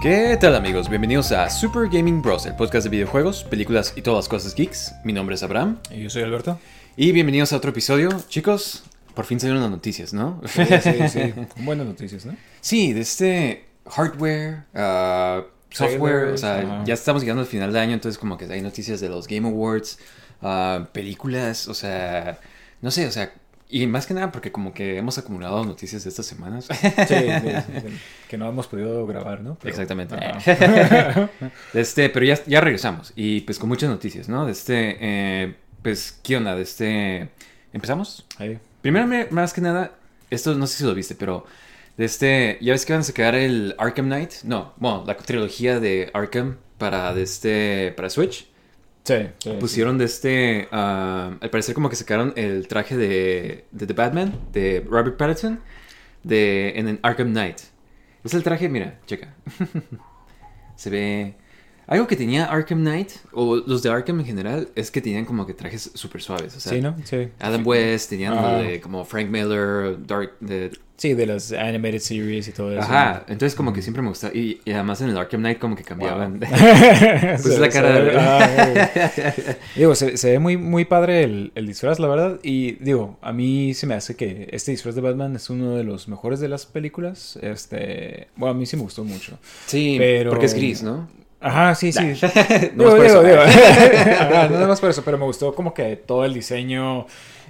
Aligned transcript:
¿Qué 0.00 0.38
tal 0.40 0.56
amigos? 0.56 0.88
Bienvenidos 0.88 1.30
a 1.30 1.50
Super 1.50 1.86
Gaming 1.90 2.22
Bros, 2.22 2.46
el 2.46 2.56
podcast 2.56 2.84
de 2.84 2.90
videojuegos, 2.90 3.44
películas 3.44 3.92
y 3.96 4.00
todas 4.00 4.24
las 4.24 4.28
cosas 4.30 4.54
geeks. 4.54 4.94
Mi 5.04 5.12
nombre 5.12 5.34
es 5.34 5.42
Abraham. 5.42 5.78
Y 5.90 6.04
yo 6.04 6.08
soy 6.08 6.22
Alberto. 6.22 6.58
Y 6.96 7.12
bienvenidos 7.12 7.52
a 7.52 7.58
otro 7.58 7.68
episodio. 7.70 8.08
Chicos, 8.26 8.84
por 9.14 9.26
fin 9.26 9.38
salieron 9.38 9.60
las 9.60 9.70
noticias, 9.70 10.14
¿no? 10.14 10.40
Sí, 10.46 10.64
sí, 10.64 11.08
sí. 11.10 11.34
Buenas 11.64 11.86
noticias, 11.86 12.24
¿no? 12.24 12.34
Sí, 12.62 12.94
de 12.94 13.02
este 13.02 13.66
hardware, 13.90 14.64
uh, 14.72 15.44
software, 15.68 16.32
o 16.32 16.38
sea, 16.38 16.60
Ajá. 16.60 16.84
ya 16.86 16.94
estamos 16.94 17.20
llegando 17.20 17.42
al 17.42 17.48
final 17.48 17.70
de 17.70 17.80
año, 17.80 17.92
entonces 17.92 18.18
como 18.18 18.38
que 18.38 18.46
hay 18.46 18.62
noticias 18.62 19.00
de 19.00 19.10
los 19.10 19.28
Game 19.28 19.46
Awards, 19.46 19.98
uh, 20.40 20.86
películas, 20.92 21.68
o 21.68 21.74
sea, 21.74 22.40
no 22.80 22.90
sé, 22.90 23.06
o 23.06 23.12
sea, 23.12 23.34
y 23.70 23.86
más 23.86 24.06
que 24.06 24.14
nada 24.14 24.32
porque 24.32 24.52
como 24.52 24.72
que 24.74 24.96
hemos 24.98 25.18
acumulado 25.18 25.64
noticias 25.64 26.02
de 26.04 26.10
estas 26.10 26.26
semanas. 26.26 26.66
Sí, 26.66 26.74
sí, 27.08 27.16
sí, 27.80 27.98
que 28.28 28.36
no 28.38 28.48
hemos 28.48 28.66
podido 28.66 29.06
grabar, 29.06 29.40
¿no? 29.42 29.56
Pero- 29.60 29.70
Exactamente. 29.70 30.14
Este, 31.74 32.08
pero 32.10 32.26
ya, 32.26 32.38
ya 32.46 32.60
regresamos 32.60 33.12
y 33.16 33.40
pues 33.42 33.58
con 33.58 33.68
muchas 33.68 33.90
noticias, 33.90 34.28
¿no? 34.28 34.46
De 34.46 34.52
este, 34.52 34.96
eh, 35.00 35.54
pues, 35.82 36.18
¿qué 36.22 36.36
onda? 36.36 36.54
De 36.56 36.62
este, 36.62 37.28
¿empezamos? 37.72 38.26
Ahí. 38.38 38.58
Primero, 38.82 39.06
me- 39.06 39.26
más 39.30 39.52
que 39.52 39.60
nada, 39.60 39.92
esto 40.30 40.54
no 40.54 40.66
sé 40.66 40.78
si 40.78 40.84
lo 40.84 40.94
viste, 40.94 41.14
pero 41.14 41.46
de 41.96 42.04
este, 42.04 42.58
¿ya 42.60 42.72
ves 42.72 42.86
que 42.86 42.92
van 42.92 43.00
a 43.00 43.04
sacar 43.04 43.34
el 43.34 43.74
Arkham 43.78 44.06
Knight? 44.06 44.32
No, 44.44 44.72
bueno, 44.78 45.04
la 45.06 45.16
trilogía 45.16 45.80
de 45.80 46.10
Arkham 46.14 46.56
para, 46.78 47.12
de 47.14 47.22
este, 47.22 47.92
para 47.96 48.08
Switch. 48.10 48.46
Sí, 49.10 49.28
sí, 49.38 49.50
Pusieron 49.58 49.98
de 49.98 50.04
este, 50.04 50.68
ah, 50.70 51.36
al 51.40 51.50
parecer 51.50 51.74
como 51.74 51.90
que 51.90 51.96
sacaron 51.96 52.32
el 52.36 52.68
traje 52.68 52.96
de, 52.96 53.64
de 53.72 53.86
The 53.86 53.92
Batman, 53.92 54.32
de 54.52 54.86
Robert 54.88 55.16
Pattinson, 55.16 55.58
de, 56.22 56.78
en 56.78 56.86
el 56.86 57.00
Arkham 57.02 57.32
Knight. 57.32 57.58
Es 58.22 58.34
el 58.34 58.44
traje, 58.44 58.68
mira, 58.68 59.00
checa. 59.06 59.34
Se 60.76 60.90
ve... 60.90 61.34
Algo 61.90 62.06
que 62.06 62.14
tenía 62.16 62.44
Arkham 62.46 62.80
Knight, 62.80 63.10
o 63.32 63.56
los 63.56 63.82
de 63.82 63.90
Arkham 63.90 64.20
en 64.20 64.26
general, 64.26 64.68
es 64.76 64.90
que 64.90 65.00
tenían 65.02 65.24
como 65.24 65.44
que 65.46 65.54
trajes 65.54 65.90
súper 65.94 66.22
suaves. 66.22 66.56
O 66.56 66.60
sea, 66.60 66.72
Sí, 66.72 66.80
¿no? 66.80 66.96
Sí. 67.04 67.28
Adam 67.40 67.66
West, 67.66 68.08
tenían 68.10 68.32
Ajá. 68.32 68.58
de 68.58 68.80
como 68.80 69.04
Frank 69.04 69.28
Miller, 69.28 69.96
Dark... 70.06 70.32
De, 70.40 70.70
Sí, 70.96 71.14
de 71.14 71.24
las 71.24 71.50
animated 71.52 71.98
series 72.00 72.46
y 72.48 72.52
todo 72.52 72.72
eso. 72.72 72.82
ajá, 72.82 73.24
entonces 73.26 73.54
como 73.56 73.72
que 73.72 73.80
siempre 73.80 74.02
me 74.02 74.10
gustaba. 74.10 74.34
Y, 74.34 74.60
y 74.66 74.72
además 74.72 75.00
en 75.00 75.08
el 75.08 75.16
Arkham 75.16 75.40
Knight 75.40 75.58
como 75.58 75.74
que 75.74 75.82
cambiaban. 75.82 76.38
Wow. 76.38 76.48
pues 76.50 77.42
Se- 77.42 77.58
la 77.58 77.70
cara 77.70 78.00
de... 78.02 78.16
ah, 78.18 79.34
Digo, 79.76 79.94
se, 79.94 80.18
se 80.18 80.32
ve 80.32 80.38
muy, 80.38 80.58
muy 80.58 80.84
padre 80.84 81.24
el, 81.24 81.52
el 81.54 81.66
disfraz, 81.66 81.98
la 82.00 82.06
verdad. 82.06 82.38
Y 82.42 82.72
digo, 82.84 83.16
a 83.22 83.32
mí 83.32 83.72
se 83.72 83.86
me 83.86 83.94
hace 83.94 84.14
que 84.14 84.48
este 84.52 84.72
disfraz 84.72 84.94
de 84.94 85.00
Batman 85.00 85.34
es 85.36 85.48
uno 85.48 85.74
de 85.74 85.84
los 85.84 86.06
mejores 86.06 86.38
de 86.38 86.48
las 86.48 86.66
películas. 86.66 87.38
Este, 87.40 88.28
bueno, 88.36 88.54
a 88.54 88.58
mí 88.58 88.66
sí 88.66 88.76
me 88.76 88.82
gustó 88.82 89.02
mucho. 89.02 89.38
Sí, 89.66 89.96
Pero- 89.98 90.28
porque 90.30 90.46
es 90.46 90.54
gris, 90.54 90.82
¿no? 90.82 91.08
Ajá, 91.40 91.74
sí, 91.74 91.92
sí. 91.92 92.00
No 92.74 92.84
Digo, 92.84 92.88
es 92.90 92.94
por 92.94 93.06
eso. 93.06 93.22
digo, 93.22 93.36
digo. 93.36 93.42
Ajá, 94.20 94.48
no 94.48 94.54
nada 94.56 94.68
más 94.68 94.80
por 94.80 94.90
eso, 94.90 95.02
pero 95.04 95.18
me 95.18 95.24
gustó 95.24 95.54
como 95.54 95.72
que 95.74 95.96
todo 95.96 96.24
el 96.24 96.34
diseño. 96.34 97.06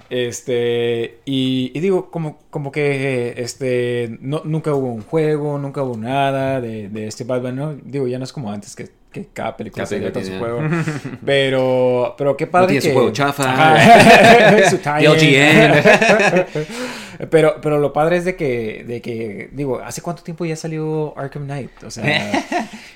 Este, 0.09 1.19
y, 1.25 1.71
y 1.73 1.79
digo, 1.79 2.11
como, 2.11 2.39
como 2.49 2.71
que 2.71 3.33
este, 3.37 4.17
no, 4.21 4.41
nunca 4.43 4.73
hubo 4.73 4.87
un 4.91 5.03
juego, 5.03 5.57
nunca 5.57 5.83
hubo 5.83 5.97
nada 5.97 6.59
de, 6.59 6.89
de 6.89 7.07
este 7.07 7.23
Batman, 7.23 7.55
¿no? 7.55 7.73
Digo, 7.75 8.07
ya 8.07 8.17
no 8.17 8.25
es 8.25 8.33
como 8.33 8.51
antes 8.51 8.75
que, 8.75 8.89
que 9.11 9.27
cada 9.33 9.57
película 9.57 9.85
salía 9.85 10.11
con 10.11 10.25
su 10.25 10.37
juego. 10.37 10.61
Pero, 11.25 12.15
pero 12.17 12.37
qué 12.37 12.47
padre 12.47 12.67
tiene 12.67 12.81
su 12.81 12.87
que... 12.87 12.93
juego 12.93 13.11
chafa. 13.11 13.77
Su. 14.69 14.77
LGN. 14.85 16.45
Pero, 17.29 17.57
pero 17.61 17.77
lo 17.77 17.93
padre 17.93 18.17
es 18.17 18.25
de 18.25 18.35
que, 18.35 18.83
de 18.87 18.99
que, 18.99 19.49
digo, 19.51 19.79
¿hace 19.79 20.01
cuánto 20.01 20.23
tiempo 20.23 20.43
ya 20.43 20.55
salió 20.55 21.15
Arkham 21.15 21.43
Knight? 21.43 21.83
O 21.83 21.91
sea... 21.91 22.03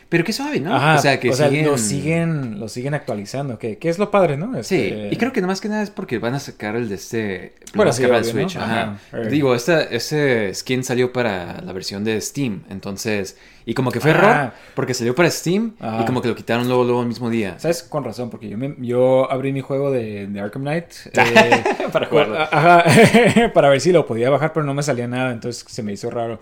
Pero 0.09 0.23
qué 0.23 0.33
suave, 0.33 0.59
¿no? 0.59 0.75
Ajá, 0.75 0.95
o 0.95 1.02
sea, 1.02 1.20
que 1.20 1.31
siguen... 1.31 1.65
lo 1.65 1.77
siguen, 1.77 2.59
lo 2.59 2.67
siguen 2.67 2.95
actualizando, 2.95 3.59
que, 3.59 3.77
que 3.77 3.87
es 3.87 3.99
lo 3.99 4.09
padre, 4.09 4.36
¿no? 4.36 4.52
Sí, 4.64 4.87
Este, 4.87 5.09
y 5.11 5.17
creo 5.17 5.31
que 5.31 5.42
más 5.43 5.61
que 5.61 5.70
nada 5.70 5.83
es 5.83 5.92
porque 5.92 6.17
van 6.17 6.33
a 6.33 6.39
sacar 6.39 6.75
el 6.75 6.89
de 6.89 6.95
este... 6.95 7.54
Bueno, 7.75 7.92
sí, 7.92 8.02
sacar 8.02 8.17
el 8.17 8.23
obvio, 8.23 8.33
¿no? 8.33 8.49
Switch, 8.49 8.55
ajá. 8.58 8.98
Ajá. 9.11 9.20
Digo, 9.30 9.54
esta, 9.54 9.83
ese 9.83 10.52
skin 10.55 10.83
salió 10.83 11.14
para 11.14 11.61
la 11.61 11.73
versión 11.73 12.04
de 12.04 12.20
Steam, 12.20 12.64
entonces... 12.70 13.37
Y 13.67 13.73
como 13.73 13.92
que 13.92 13.99
fue 13.99 14.11
Ah. 14.11 14.14
error, 14.14 14.52
porque 14.76 14.93
salió 14.93 15.15
para 15.15 15.30
Steam 15.31 15.73
y 16.02 16.05
como 16.05 16.21
que 16.21 16.27
lo 16.27 16.36
quitaron 16.36 16.67
luego, 16.67 16.83
luego 16.83 17.02
el 17.02 17.08
mismo 17.08 17.30
día. 17.31 17.58
¿Sabes? 17.58 17.81
Con 17.81 18.03
razón, 18.03 18.30
porque 18.30 18.48
yo, 18.48 18.58
me- 18.59 18.76
yo 18.80 19.31
abrí 19.31 19.52
mi 19.53 19.61
juego 19.61 19.89
de, 19.92 20.27
de 20.27 20.39
Arkham 20.39 20.61
Knight. 20.61 20.86
eh, 21.14 21.64
Para 21.92 22.05
jugarlo. 22.05 22.39
Ajá, 22.39 22.83
para 23.55 23.70
ver 23.70 23.81
si 23.81 23.92
lo 23.92 24.05
podía 24.05 24.30
bajar, 24.30 24.54
pero 24.54 24.65
no 24.65 24.73
me 24.75 24.83
salía 24.83 25.08
nada, 25.08 25.31
entonces 25.31 25.65
se 25.67 25.81
me 25.81 25.93
hizo 25.93 26.09
raro. 26.11 26.39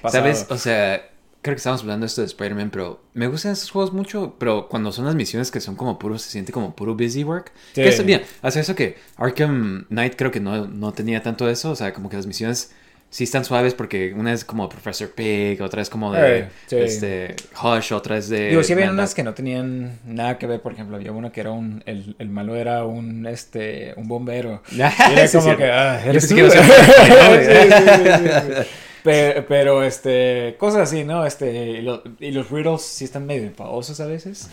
pasado. 0.00 0.22
¿Sabes? 0.24 0.46
O 0.48 0.56
sea, 0.56 1.02
creo 1.42 1.56
que 1.56 1.58
estamos 1.58 1.82
hablando 1.82 2.04
de 2.04 2.06
esto 2.06 2.20
de 2.20 2.28
Spider-Man, 2.28 2.70
pero 2.70 3.00
me 3.14 3.26
gustan 3.26 3.52
esos 3.52 3.70
juegos 3.70 3.92
mucho, 3.92 4.36
pero 4.38 4.68
cuando 4.68 4.92
son 4.92 5.04
las 5.04 5.16
misiones 5.16 5.50
que 5.50 5.60
son 5.60 5.74
como 5.74 5.98
puro, 5.98 6.16
se 6.18 6.30
siente 6.30 6.52
como 6.52 6.74
puro 6.74 6.94
busy 6.94 7.24
work. 7.24 7.52
Sí. 7.74 7.82
Que 7.82 7.88
está 7.88 8.04
bien, 8.04 8.22
hace 8.42 8.60
eso 8.60 8.76
que 8.76 8.96
Arkham 9.16 9.86
Knight 9.88 10.14
creo 10.16 10.30
que 10.30 10.40
no, 10.40 10.68
no 10.68 10.92
tenía 10.92 11.22
tanto 11.22 11.48
eso, 11.48 11.72
o 11.72 11.76
sea, 11.76 11.92
como 11.92 12.08
que 12.08 12.16
las 12.16 12.26
misiones 12.26 12.72
sí 13.10 13.24
están 13.24 13.44
suaves 13.44 13.74
porque 13.74 14.14
una 14.16 14.32
es 14.32 14.44
como 14.44 14.68
Professor 14.68 15.10
Pig, 15.10 15.60
otra 15.60 15.82
es 15.82 15.90
como 15.90 16.12
de 16.12 16.46
sí. 16.66 16.76
este, 16.76 17.34
Hush, 17.62 17.92
otra 17.92 18.16
es 18.16 18.28
de... 18.28 18.50
Digo, 18.50 18.62
sí 18.62 18.72
había 18.72 18.90
unas 18.90 19.14
que 19.14 19.24
no 19.24 19.34
tenían 19.34 19.98
nada 20.06 20.38
que 20.38 20.46
ver, 20.46 20.62
por 20.62 20.72
ejemplo, 20.72 20.96
había 20.96 21.10
uno 21.10 21.32
que 21.32 21.40
era 21.40 21.50
un, 21.50 21.82
el, 21.86 22.14
el 22.20 22.28
malo 22.28 22.54
era 22.54 22.84
un, 22.84 23.26
este, 23.26 23.94
un 23.96 24.06
bombero. 24.08 24.62
Y 24.72 24.80
era 24.80 25.28
como 25.30 25.56
que, 25.56 25.64
ah, 25.64 26.00
eres 26.06 26.28
tú. 26.28 26.36
Pero, 29.04 29.44
pero, 29.48 29.82
este, 29.82 30.56
cosas 30.58 30.82
así, 30.82 31.02
¿no? 31.04 31.26
Este, 31.26 31.70
y, 31.70 31.82
lo- 31.82 32.02
y 32.20 32.30
los 32.30 32.50
riddles 32.50 32.82
sí 32.82 33.04
están 33.04 33.26
medio 33.26 33.42
enfadosos 33.44 33.98
a 34.00 34.06
veces. 34.06 34.48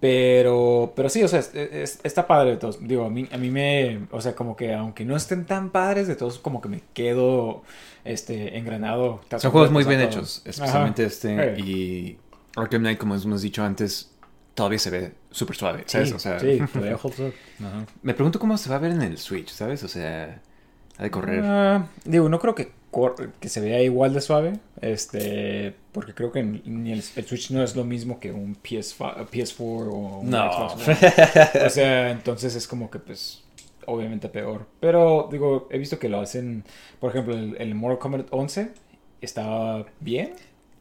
Pero, 0.00 0.92
pero 0.96 1.08
sí, 1.08 1.22
o 1.22 1.28
sea, 1.28 1.38
es- 1.40 1.54
es- 1.54 2.00
está 2.02 2.26
padre 2.26 2.50
de 2.50 2.56
todos. 2.56 2.78
Digo, 2.86 3.04
a 3.04 3.10
mí, 3.10 3.28
a 3.30 3.36
mí 3.36 3.50
me, 3.50 4.00
o 4.10 4.20
sea, 4.20 4.34
como 4.34 4.56
que 4.56 4.74
aunque 4.74 5.04
no 5.04 5.14
estén 5.16 5.44
tan 5.46 5.70
padres, 5.70 6.08
de 6.08 6.16
todos 6.16 6.38
como 6.40 6.60
que 6.60 6.68
me 6.68 6.80
quedo, 6.94 7.62
este, 8.04 8.58
engranado. 8.58 9.20
Son 9.38 9.52
juegos 9.52 9.70
muy 9.70 9.84
bien 9.84 10.00
todo. 10.00 10.08
hechos, 10.08 10.42
especialmente 10.44 11.02
Ajá. 11.04 11.12
este. 11.12 11.60
Y 11.60 12.18
Arkham 12.56 12.80
Knight, 12.82 12.98
como 12.98 13.14
hemos 13.14 13.42
dicho 13.42 13.62
antes, 13.62 14.10
todavía 14.54 14.80
se 14.80 14.90
ve 14.90 15.12
súper 15.30 15.54
suave, 15.56 15.84
¿sabes? 15.86 16.08
Sí, 16.08 16.14
o 16.14 16.18
sea, 16.18 16.40
sí, 16.40 16.58
todavía 16.72 16.98
holds 17.00 17.20
up. 17.20 17.32
Me 18.02 18.14
pregunto 18.14 18.40
cómo 18.40 18.58
se 18.58 18.68
va 18.68 18.76
a 18.76 18.78
ver 18.80 18.90
en 18.90 19.02
el 19.02 19.16
Switch, 19.18 19.50
¿sabes? 19.50 19.84
O 19.84 19.88
sea, 19.88 20.40
ha 20.98 21.02
de 21.04 21.10
correr. 21.12 21.42
Ah, 21.44 21.86
digo, 22.04 22.28
no 22.28 22.40
creo 22.40 22.56
que, 22.56 22.72
que 23.40 23.48
se 23.48 23.60
vea 23.60 23.80
igual 23.82 24.12
de 24.12 24.20
suave, 24.20 24.58
este, 24.80 25.74
porque 25.92 26.12
creo 26.14 26.30
que 26.30 26.42
ni 26.42 26.92
el, 26.92 27.02
el 27.16 27.24
Switch 27.24 27.50
no 27.50 27.62
es 27.62 27.74
lo 27.74 27.84
mismo 27.84 28.20
que 28.20 28.32
un 28.32 28.54
PS5, 28.56 29.28
PS4 29.30 29.60
o 29.60 30.18
un 30.20 30.30
No. 30.30 30.52
Xbox 30.52 30.88
One. 30.88 30.96
O 31.66 31.70
sea, 31.70 32.10
entonces 32.10 32.54
es 32.54 32.68
como 32.68 32.90
que, 32.90 32.98
pues, 32.98 33.42
obviamente 33.86 34.28
peor. 34.28 34.66
Pero, 34.80 35.28
digo, 35.32 35.68
he 35.70 35.78
visto 35.78 35.98
que 35.98 36.08
lo 36.10 36.20
hacen, 36.20 36.64
por 37.00 37.10
ejemplo, 37.10 37.34
el, 37.34 37.56
el 37.58 37.74
Mortal 37.74 37.98
Kombat 37.98 38.26
11 38.30 38.72
está 39.22 39.84
bien, 40.00 40.34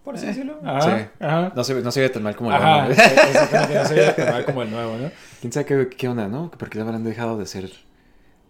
por 0.03 0.15
así 0.15 0.25
Eh, 0.25 0.29
decirlo. 0.29 0.59
Ajá, 0.65 0.81
sí. 0.99 1.05
ajá. 1.19 1.53
No 1.55 1.63
se, 1.63 1.73
no 1.75 1.91
se 1.91 2.01
ve 2.01 2.09
tan 2.09 2.23
mal 2.23 2.35
como 2.35 2.49
el 2.51 2.57
Ajá, 2.57 2.87
nuevo. 2.87 2.91
exactamente, 2.91 3.73
no 3.75 3.85
se 3.85 3.93
ve 3.93 4.11
tan 4.13 4.29
mal 4.33 4.45
como 4.45 4.61
el 4.63 4.71
nuevo, 4.71 4.97
¿no? 4.97 5.11
¿Quién 5.39 5.53
sabe 5.53 5.65
qué, 5.65 5.89
qué 5.95 6.07
onda, 6.09 6.27
no? 6.27 6.51
¿Por 6.51 6.69
qué 6.69 6.77
lo 6.79 6.83
habrán 6.85 7.03
dejado 7.03 7.37
de 7.37 7.43
hacer? 7.43 7.71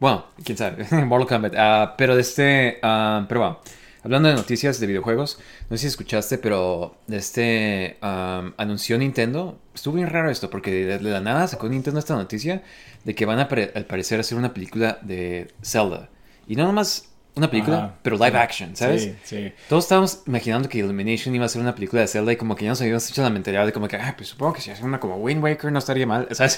Bueno, 0.02 0.26
quién 0.44 0.58
sabe. 0.58 0.84
Mortal 1.06 1.28
Kombat. 1.28 1.54
Ah, 1.56 1.94
pero 1.96 2.16
de 2.16 2.22
este. 2.22 2.80
ah, 2.82 3.24
pero 3.30 3.40
bueno. 3.42 3.60
Hablando 4.04 4.30
de 4.30 4.36
noticias 4.36 4.80
de 4.80 4.88
videojuegos, 4.88 5.38
no 5.70 5.78
sé 5.78 5.82
si 5.82 5.88
escuchaste, 5.90 6.40
pero 6.40 6.98
de 7.06 7.18
este 7.18 7.98
am, 8.02 8.56
anunció 8.58 8.98
Nintendo. 8.98 9.60
Estuvo 9.76 9.94
bien 9.94 10.10
raro 10.10 10.32
esto, 10.32 10.50
porque 10.50 10.72
de, 10.72 11.00
la 11.02 11.22
nada 11.22 11.48
sacó 11.48 11.70
Nintendo 11.70 12.00
esta 12.00 12.16
noticia 12.16 12.64
de 13.04 13.14
que 13.14 13.28
van 13.28 13.38
a 13.38 13.44
al 13.44 13.86
parecer 13.86 14.20
hacer 14.20 14.40
una 14.40 14.56
película 14.56 14.98
de 15.04 15.54
Zelda. 15.62 16.10
Y 16.48 16.56
no 16.56 16.66
nomás 16.66 17.11
una 17.36 17.50
película, 17.50 17.78
Ajá, 17.78 17.96
pero 18.02 18.18
live 18.18 18.32
sí. 18.32 18.38
action, 18.38 18.76
¿sabes? 18.76 19.04
Sí, 19.04 19.16
sí. 19.24 19.54
Todos 19.70 19.86
estábamos 19.86 20.24
imaginando 20.28 20.68
que 20.68 20.80
Illumination 20.80 21.34
iba 21.34 21.46
a 21.46 21.50
ser 21.50 21.62
una 21.62 21.74
película 21.74 22.02
de 22.02 22.08
Zelda 22.08 22.34
y 22.34 22.36
como 22.36 22.56
que 22.56 22.66
ya 22.66 22.72
nos 22.72 22.82
habíamos 22.82 23.10
hecho 23.10 23.22
la 23.22 23.30
mentalidad 23.30 23.66
de 23.66 23.72
como 23.72 23.88
que, 23.88 23.96
ah, 23.96 24.14
pues 24.18 24.30
supongo 24.30 24.54
que 24.54 24.62
si 24.62 24.70
hace 24.70 24.84
una 24.84 25.00
como 25.00 25.16
Wind 25.18 25.42
Waker 25.44 25.72
no 25.72 25.80
estaría 25.80 26.06
mal, 26.06 26.28
¿sabes? 26.36 26.58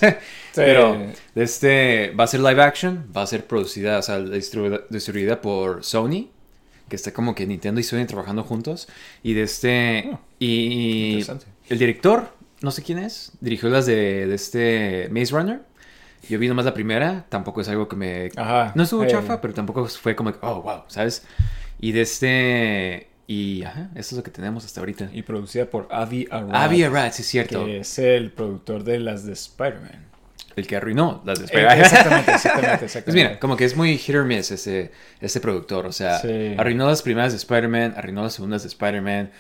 Pero 0.56 0.98
de 1.36 1.44
este 1.44 2.12
va 2.20 2.24
a 2.24 2.28
ser 2.28 2.40
live 2.40 2.62
action, 2.62 3.08
va 3.16 3.22
a 3.22 3.28
ser 3.28 3.46
producida, 3.46 4.00
o 4.00 4.02
sea, 4.02 4.20
distribuida, 4.20 4.82
distribuida 4.90 5.42
por 5.42 5.84
Sony, 5.84 6.30
que 6.90 6.96
está 6.96 7.14
como 7.14 7.36
que 7.36 7.46
Nintendo 7.46 7.80
y 7.80 7.84
Sony 7.84 8.06
trabajando 8.08 8.44
juntos. 8.44 8.88
Y 9.22 9.34
de 9.34 9.44
este, 9.44 10.10
Oh, 10.12 10.20
y 10.40 11.12
interesante. 11.12 11.46
el 11.70 11.78
director, 11.80 12.34
no 12.62 12.72
sé 12.72 12.84
quién 12.84 12.98
es, 13.00 13.32
dirigió 13.42 13.70
las 13.70 13.86
de, 13.86 14.28
de 14.28 14.36
este 14.36 15.08
Maze 15.12 15.34
Runner. 15.34 15.62
Yo 16.30 16.40
vi 16.40 16.48
nomás 16.48 16.66
la 16.66 16.74
primera, 16.74 17.26
tampoco 17.30 17.62
es 17.62 17.68
algo 17.70 17.88
que 17.88 17.96
me 17.96 18.30
Ajá. 18.36 18.72
no 18.76 18.84
estuvo 18.84 19.06
chafa, 19.06 19.42
pero 19.42 19.54
tampoco 19.54 19.86
fue 19.88 20.16
como, 20.16 20.34
oh, 20.42 20.62
wow, 20.62 20.84
¿sabes? 20.88 21.26
Y 21.80 21.92
de 21.92 22.02
este... 22.02 23.08
Y, 23.26 23.64
ajá, 23.64 23.90
eso 23.96 24.16
es 24.16 24.18
lo 24.18 24.24
que 24.24 24.32
tenemos 24.32 24.66
hasta 24.66 24.82
ahorita. 24.82 25.10
Y 25.14 25.22
producida 25.24 25.66
por 25.66 25.88
Avi 25.92 26.28
Arad. 26.30 26.50
Avi 26.54 26.84
Arad, 26.84 27.12
sí 27.14 27.22
es 27.22 27.28
cierto. 27.28 27.66
Que 27.66 27.80
es 27.80 27.98
el 28.00 28.32
productor 28.32 28.84
de 28.84 29.00
las 29.00 29.26
de 29.26 29.32
Spider-Man. 29.34 30.06
el 30.58 30.68
que 30.68 30.76
arruinó 30.76 31.22
las 31.26 31.40
de 31.40 31.46
Spider-Man. 31.46 31.80
exactamente, 31.80 32.32
exactamente, 32.32 32.86
exactamente. 32.86 33.04
Pues 33.06 33.16
mira, 33.16 33.40
como 33.40 33.56
que 33.58 33.66
es 33.66 33.76
muy 33.78 33.98
hit 33.98 34.16
or 34.16 34.26
miss 34.26 34.52
ese, 34.52 34.92
ese 35.22 35.40
productor. 35.40 35.86
O 35.86 35.92
sea, 35.94 36.20
Sí. 36.20 36.54
arruinó 36.58 36.88
las 36.88 37.02
primeras 37.02 37.32
de 37.32 37.38
Spider-Man, 37.38 37.94
arruinó 37.98 38.24
las 38.24 38.34
segundas 38.34 38.62
de 38.64 38.68
Spider-Man, 38.68 39.32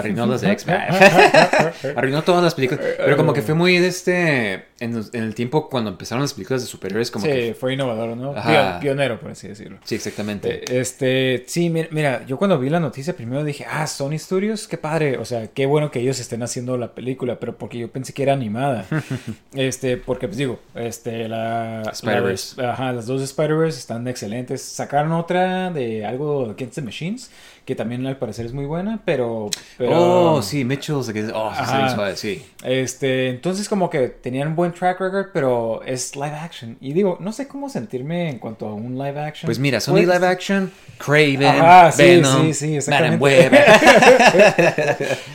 arruinó 0.00 0.26
las 0.26 0.40
de 0.40 0.52
X-Men. 0.52 0.80
arruinó 1.96 2.22
todas 2.22 2.42
las 2.42 2.54
películas. 2.54 2.84
Pero 2.96 3.16
como 3.16 3.32
que 3.32 3.42
fue 3.42 3.54
muy 3.54 3.78
de 3.78 3.88
este. 3.88 4.64
En, 4.80 4.94
los- 4.94 5.12
en 5.14 5.24
el 5.24 5.34
tiempo 5.34 5.68
cuando 5.68 5.90
empezaron 5.90 6.22
las 6.22 6.32
películas 6.34 6.62
de 6.62 6.68
superhéroes, 6.68 7.10
como 7.10 7.26
sí, 7.26 7.30
que. 7.30 7.54
fue 7.54 7.74
innovador, 7.74 8.16
¿no? 8.16 8.32
Ajá. 8.36 8.78
Pionero, 8.80 9.20
por 9.20 9.30
así 9.32 9.48
decirlo. 9.48 9.78
Sí, 9.84 9.94
exactamente. 9.96 10.64
Eh, 10.64 10.80
Este, 10.80 11.44
sí, 11.46 11.68
mira, 11.70 11.88
mira, 11.90 12.26
yo 12.26 12.38
cuando 12.38 12.58
vi 12.58 12.70
la 12.70 12.80
noticia 12.80 13.14
primero 13.14 13.44
dije, 13.44 13.66
ah, 13.68 13.86
Sony 13.86 14.18
Studios, 14.18 14.66
qué 14.68 14.78
padre, 14.78 15.18
o 15.18 15.24
sea, 15.24 15.48
qué 15.48 15.66
bueno 15.66 15.90
que 15.90 16.00
ellos 16.00 16.18
estén 16.18 16.42
haciendo 16.42 16.76
la 16.78 16.94
película, 16.94 17.38
pero 17.38 17.56
porque 17.58 17.78
yo 17.78 17.90
pensé 17.90 18.12
que 18.14 18.22
era 18.22 18.32
animada. 18.32 18.86
este, 19.54 19.96
porque 19.98 20.26
pues 20.28 20.38
digo, 20.38 20.60
este, 20.74 21.28
la... 21.28 21.82
Spider-Verse. 21.92 22.60
la- 22.62 22.72
Ajá, 22.72 22.92
las 22.92 23.06
dos 23.06 23.20
de 23.20 23.26
Spider-Verse 23.26 23.78
están 23.78 24.08
excelentes. 24.08 24.62
Sacaron 24.62 25.12
otra 25.12 25.70
de 25.70 26.06
algo 26.06 26.50
Against 26.50 26.76
the 26.76 26.82
Machines, 26.82 27.30
que 27.64 27.74
también 27.76 28.04
al 28.06 28.16
parecer 28.16 28.46
es 28.46 28.52
muy 28.52 28.64
buena, 28.64 29.00
pero... 29.04 29.48
pero 29.78 29.90
Oh, 30.34 30.42
sí, 30.42 30.64
Mitchell's. 30.64 31.06
de 31.06 31.12
que- 31.12 31.30
Oh, 31.32 31.52
suave, 31.94 32.16
sí. 32.16 32.44
este, 32.64 33.28
entonces 33.28 33.68
como 33.68 33.88
que 33.90 34.08
tenían 34.08 34.48
un 34.48 34.56
buen 34.56 34.72
track 34.72 34.98
record, 35.00 35.26
pero 35.32 35.82
es 35.84 36.16
live 36.16 36.34
action. 36.34 36.76
Y 36.80 36.92
digo, 36.92 37.18
no 37.20 37.32
sé 37.32 37.46
cómo 37.46 37.68
sentirme 37.68 38.28
en 38.30 38.38
cuanto 38.38 38.66
a 38.66 38.74
un 38.74 38.98
live 38.98 39.20
action. 39.20 39.46
Pues 39.46 39.58
mira, 39.60 39.78
Sony 39.80 39.92
Pues- 39.92 40.08
Live 40.08 40.26
Action, 40.26 40.72
Craven, 40.98 41.44
Ajá, 41.44 41.92
sí, 41.92 42.02
Venom, 42.02 42.46
sí, 42.46 42.54
sí, 42.54 42.76
exactamente. 42.76 43.18
Web. 43.22 43.52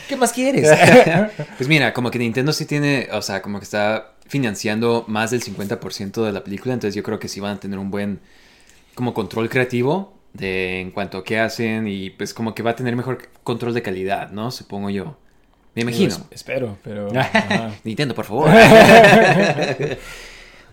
¿Qué 0.09 0.15
más 0.17 0.31
quieres? 0.33 0.69
Pues 1.57 1.67
mira, 1.69 1.93
como 1.93 2.11
que 2.11 2.19
Nintendo 2.19 2.51
sí 2.53 2.65
tiene, 2.65 3.07
o 3.13 3.21
sea, 3.21 3.41
como 3.41 3.59
que 3.59 3.63
está 3.63 4.11
financiando 4.27 5.05
más 5.07 5.31
del 5.31 5.41
50% 5.43 6.25
de 6.25 6.31
la 6.31 6.43
película, 6.43 6.73
entonces 6.73 6.95
yo 6.95 7.03
creo 7.03 7.19
que 7.19 7.27
sí 7.27 7.39
van 7.39 7.57
a 7.57 7.59
tener 7.59 7.79
un 7.79 7.91
buen 7.91 8.19
como 8.95 9.13
control 9.13 9.49
creativo 9.49 10.14
de 10.35 10.81
en 10.81 10.91
cuanto 10.91 11.19
a 11.19 11.23
qué 11.23 11.39
hacen 11.39 11.87
y 11.87 12.09
pues 12.09 12.33
como 12.33 12.53
que 12.55 12.63
va 12.63 12.71
a 12.71 12.75
tener 12.75 12.95
mejor 12.95 13.29
control 13.43 13.73
de 13.73 13.81
calidad, 13.81 14.31
¿no? 14.31 14.51
Supongo 14.51 14.89
yo. 14.89 15.17
Me 15.75 15.83
imagino. 15.83 16.15
Pues, 16.15 16.27
espero, 16.31 16.77
pero... 16.83 17.09
Nintendo, 17.83 18.15
por 18.15 18.25
favor. 18.25 18.49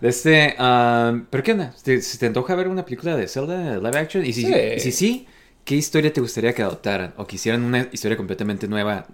este, 0.01 0.55
um, 0.59 1.25
pero 1.29 1.43
¿qué 1.43 1.51
onda? 1.53 1.73
¿Te, 1.83 2.01
se 2.01 2.17
te 2.17 2.25
antoja 2.25 2.55
ver 2.55 2.67
una 2.67 2.83
película 2.85 3.15
de 3.15 3.27
Zelda 3.27 3.77
live 3.77 3.97
action? 3.99 4.25
Y 4.25 4.33
si 4.33 4.45
Sí. 4.45 4.53
y 4.75 4.79
si 4.79 4.91
sí, 4.91 5.27
¿qué 5.65 5.75
historia 5.75 6.11
te 6.11 6.21
gustaría 6.21 6.53
que 6.53 6.61
adoptaran? 6.61 7.13
O 7.17 7.25
que 7.25 7.35
hicieran 7.37 7.63
una 7.63 7.87
historia 7.91 8.17
completamente 8.17 8.67
nueva, 8.67 9.05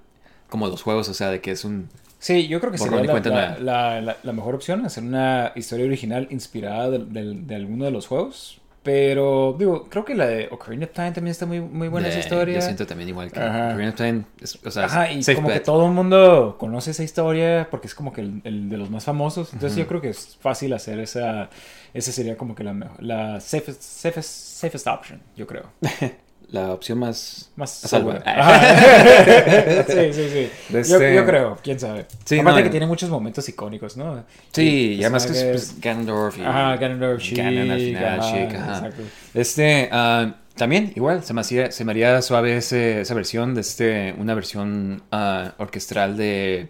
como 0.50 0.68
los 0.68 0.82
juegos, 0.82 1.10
o 1.10 1.14
sea, 1.14 1.30
de 1.30 1.42
que 1.42 1.52
es 1.52 1.64
un... 1.66 1.90
Sí, 2.20 2.48
yo 2.48 2.60
creo 2.60 2.72
que 2.72 2.78
sería 2.78 3.02
la, 3.02 4.02
la- 4.02 4.18
la- 4.24 4.34
mejor 4.34 4.56
opción, 4.56 4.86
hacer 4.86 5.04
una 5.04 5.54
historia 5.56 5.86
original 5.86 6.28
inspirada 6.32 6.90
del- 6.90 7.48
de, 7.48 7.56
alguno 7.56 7.86
de 7.86 7.92
los 7.92 8.08
juegos. 8.08 8.60
Pero, 8.92 9.56
digo, 9.58 9.84
creo 9.88 10.04
que 10.04 10.16
la 10.16 10.26
de 10.26 10.48
Ocarina 10.50 10.86
of 10.86 10.94
Time 10.94 11.12
también 11.12 11.32
está 11.32 11.46
muy, 11.46 11.62
muy 11.62 11.88
buena 11.90 12.08
esa 12.08 12.18
de- 12.18 12.24
historia. 12.24 12.56
Yo 12.56 12.62
siento 12.64 12.88
también 12.88 13.08
igual 13.10 13.32
que 13.32 13.40
Ajá. 13.40 13.68
Ocarina 13.68 13.90
of 13.90 13.96
Time, 13.96 14.24
es- 14.42 14.58
o 14.66 14.72
sea, 14.72 14.86
Ajá, 14.86 15.12
y 15.12 15.24
como 15.36 15.48
que 15.48 15.54
bet. 15.56 15.64
todo 15.64 15.86
el 15.86 15.92
mundo 15.92 16.56
conoce 16.58 16.90
esa 16.92 17.04
historia 17.04 17.68
porque 17.70 17.86
es 17.86 17.94
como 17.94 18.12
que 18.12 18.22
el, 18.22 18.42
el 18.44 18.68
de 18.70 18.78
los 18.78 18.90
más 18.90 19.04
famosos. 19.04 19.54
Entonces 19.54 19.74
Ujú. 19.78 19.82
yo 19.84 19.88
creo 19.88 20.02
que 20.02 20.10
es 20.10 20.38
fácil 20.42 20.74
hacer 20.74 21.00
esa... 21.00 21.50
Esa 21.94 22.12
sería 22.12 22.36
como 22.38 22.56
que 22.56 22.64
la, 22.64 22.74
la 23.00 23.40
safest, 23.40 23.82
safest, 23.82 24.30
safest 24.30 24.88
option, 24.88 25.22
yo 25.36 25.46
creo. 25.48 25.64
La 26.52 26.74
opción 26.74 26.98
más... 26.98 27.52
Más 27.56 27.86
A 27.86 27.88
salvo. 27.88 28.12
segura. 28.12 28.24
Ajá. 28.26 29.84
sí, 29.88 30.14
sí, 30.14 30.30
sí. 30.34 30.50
Yo, 30.72 30.80
este- 30.80 31.14
yo 31.16 31.26
creo, 31.26 31.58
quién 31.64 31.80
sabe. 31.80 32.08
Sí, 32.26 32.40
Aparte 32.40 32.60
no, 32.60 32.64
que 32.64 32.70
tiene 32.72 32.88
muchos 32.88 33.08
momentos 33.10 33.48
icónicos, 33.50 33.96
¿no? 33.98 34.24
Sí, 34.52 34.94
y 34.96 35.02
además 35.04 35.28
que 35.28 35.34
es 35.34 35.44
pues, 35.46 35.80
Ganondorf 35.80 36.40
y... 36.40 36.42
Ajá, 36.44 36.76
Ganondorf, 36.78 37.22
Sheik. 37.22 37.38
Ganon 37.38 37.70
al 37.72 37.80
final, 37.80 38.20
ajá, 38.20 38.32
Sheik, 38.32 38.56
ajá. 38.56 38.76
Exacto. 38.78 39.04
Este, 39.36 39.90
ah, 39.92 40.36
también, 40.56 40.92
igual, 40.96 41.24
se 41.24 41.34
me, 41.34 41.42
hacía, 41.42 41.72
se 41.72 41.86
me 41.86 41.92
haría 41.92 42.20
suave 42.24 42.58
ese- 42.58 43.02
esa 43.02 43.14
versión 43.14 43.54
de 43.54 43.62
este, 43.62 44.16
una 44.18 44.34
versión 44.34 45.04
ah, 45.12 45.54
orquestral 45.60 46.18
de, 46.18 46.68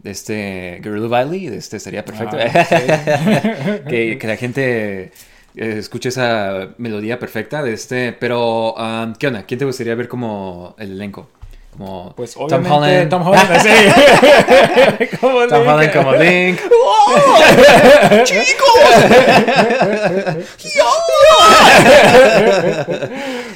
de 0.00 0.10
este 0.10 0.78
Guerrilla 0.82 1.08
Valley, 1.08 1.46
de 1.48 1.56
este 1.56 1.80
sería 1.80 2.04
perfecto. 2.04 2.36
Ah, 2.38 3.80
que, 3.88 4.18
que 4.20 4.26
la 4.26 4.36
gente 4.36 5.10
eh, 5.56 5.76
escuche 5.78 6.10
esa 6.10 6.68
melodía 6.78 7.18
perfecta 7.18 7.62
de 7.62 7.72
este, 7.72 8.12
pero, 8.12 8.74
ah, 8.76 9.12
¿qué 9.18 9.26
onda? 9.28 9.44
¿Quién 9.44 9.58
te 9.58 9.64
gustaría 9.64 9.94
ver 9.94 10.08
como 10.08 10.74
el 10.78 10.92
elenco? 10.92 11.28
Como 11.76 12.14
Pues 12.16 12.34
Tom 12.34 12.64
Holland. 12.70 13.10
Tom 13.10 13.26
Holland, 13.26 13.60
sí. 13.60 13.68
como 15.20 15.46
Tom 15.46 15.58
Link. 15.60 15.68
Holland 15.68 15.92
como 15.92 16.12
Link. 16.14 16.58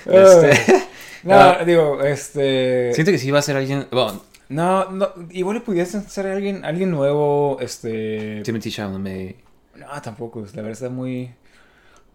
Este, 0.07 0.83
No, 1.23 1.35
Ah. 1.35 1.59
digo, 1.65 2.03
este... 2.03 2.93
Siento 2.95 3.13
que 3.13 3.19
sí 3.19 3.31
va 3.31 3.39
a 3.41 3.43
ser 3.43 3.57
alguien. 3.57 3.87
Bueno, 3.91 4.23
No, 4.49 4.91
no, 4.91 5.11
igual 5.31 5.57
le 5.57 5.61
pudiesen 5.61 6.09
ser 6.09 6.27
alguien, 6.27 6.65
alguien 6.65 6.91
nuevo, 6.91 7.59
este... 7.61 8.43
Timothy 8.43 8.71
Chalamet. 8.71 9.37
No, 9.77 9.87
tampoco, 10.03 10.41
la 10.41 10.63
verdad 10.63 10.71
está 10.73 10.89
muy... 10.89 11.31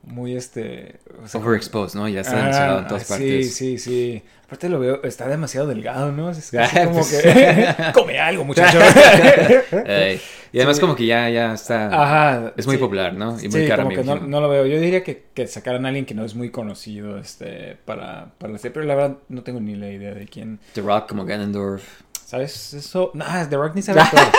Muy, 0.06 0.36
este... 0.36 0.98
o 1.24 1.28
sea, 1.28 1.42
Overexposed, 1.42 1.96
¿no? 1.98 2.07
Ya 2.07 2.22
está 2.22 2.75
Ah, 2.75 2.80
en 2.81 2.88
todas 2.88 3.04
sí, 3.04 3.10
partes. 3.10 3.56
Sí, 3.56 3.78
sí, 3.78 4.24
Aparte 4.46 4.69
lo 4.69 4.80
veo, 4.80 5.02
está 5.04 5.28
demasiado 5.28 5.66
delgado, 5.68 6.12
¿no? 6.12 6.30
Es 6.30 6.54
Ah, 6.57 6.69
como 6.86 6.94
pues. 7.00 7.22
que... 7.24 7.75
Come 7.94 8.19
algo, 8.19 8.44
muchacho. 8.46 8.78
Y 10.54 10.60
además, 10.60 10.78
Sí. 10.78 10.81
como 10.81 10.96
que 10.96 11.06
ya, 11.06 11.30
ya 11.30 11.54
está. 11.54 11.88
Ajá. 11.88 12.54
Es 12.56 12.66
muy 12.66 12.78
sí. 12.78 12.81
popular, 12.81 13.13
¿no? 13.13 13.38
Y 13.42 13.50
muy 13.50 13.66
sí, 13.66 13.69
como 13.75 13.90
que 13.90 14.04
no, 14.06 14.16
no 14.22 14.40
lo 14.40 14.48
veo. 14.48 14.66
Yo 14.66 14.80
diría 14.80 15.04
que, 15.04 15.25
que 15.34 15.48
sacaran 15.48 15.84
a 15.86 15.90
alguien 15.90 16.06
que 16.06 16.13
no 16.13 16.24
es 16.24 16.34
muy 16.34 16.50
conocido 16.50 17.18
este, 17.18 17.75
para, 17.84 18.31
para 18.38 18.54
la 18.54 18.60
serie, 18.60 18.74
pero 18.74 18.86
la 18.86 18.96
verdad 18.96 19.18
no 19.28 19.44
tengo 19.44 19.60
ni 19.60 19.75
la 19.75 19.90
idea 19.90 20.13
de 20.13 20.25
quién. 20.28 20.60
The 20.74 20.80
Rock 20.81 21.10
como 21.10 21.25
Ganondorf. 21.25 21.84
¿Sabes? 22.25 22.74
Eso. 22.74 23.12
Nah, 23.13 23.45
The 23.48 23.56
Rock 23.56 23.75
ni 23.75 23.83
sabe 23.83 24.01
actuar. 24.01 24.31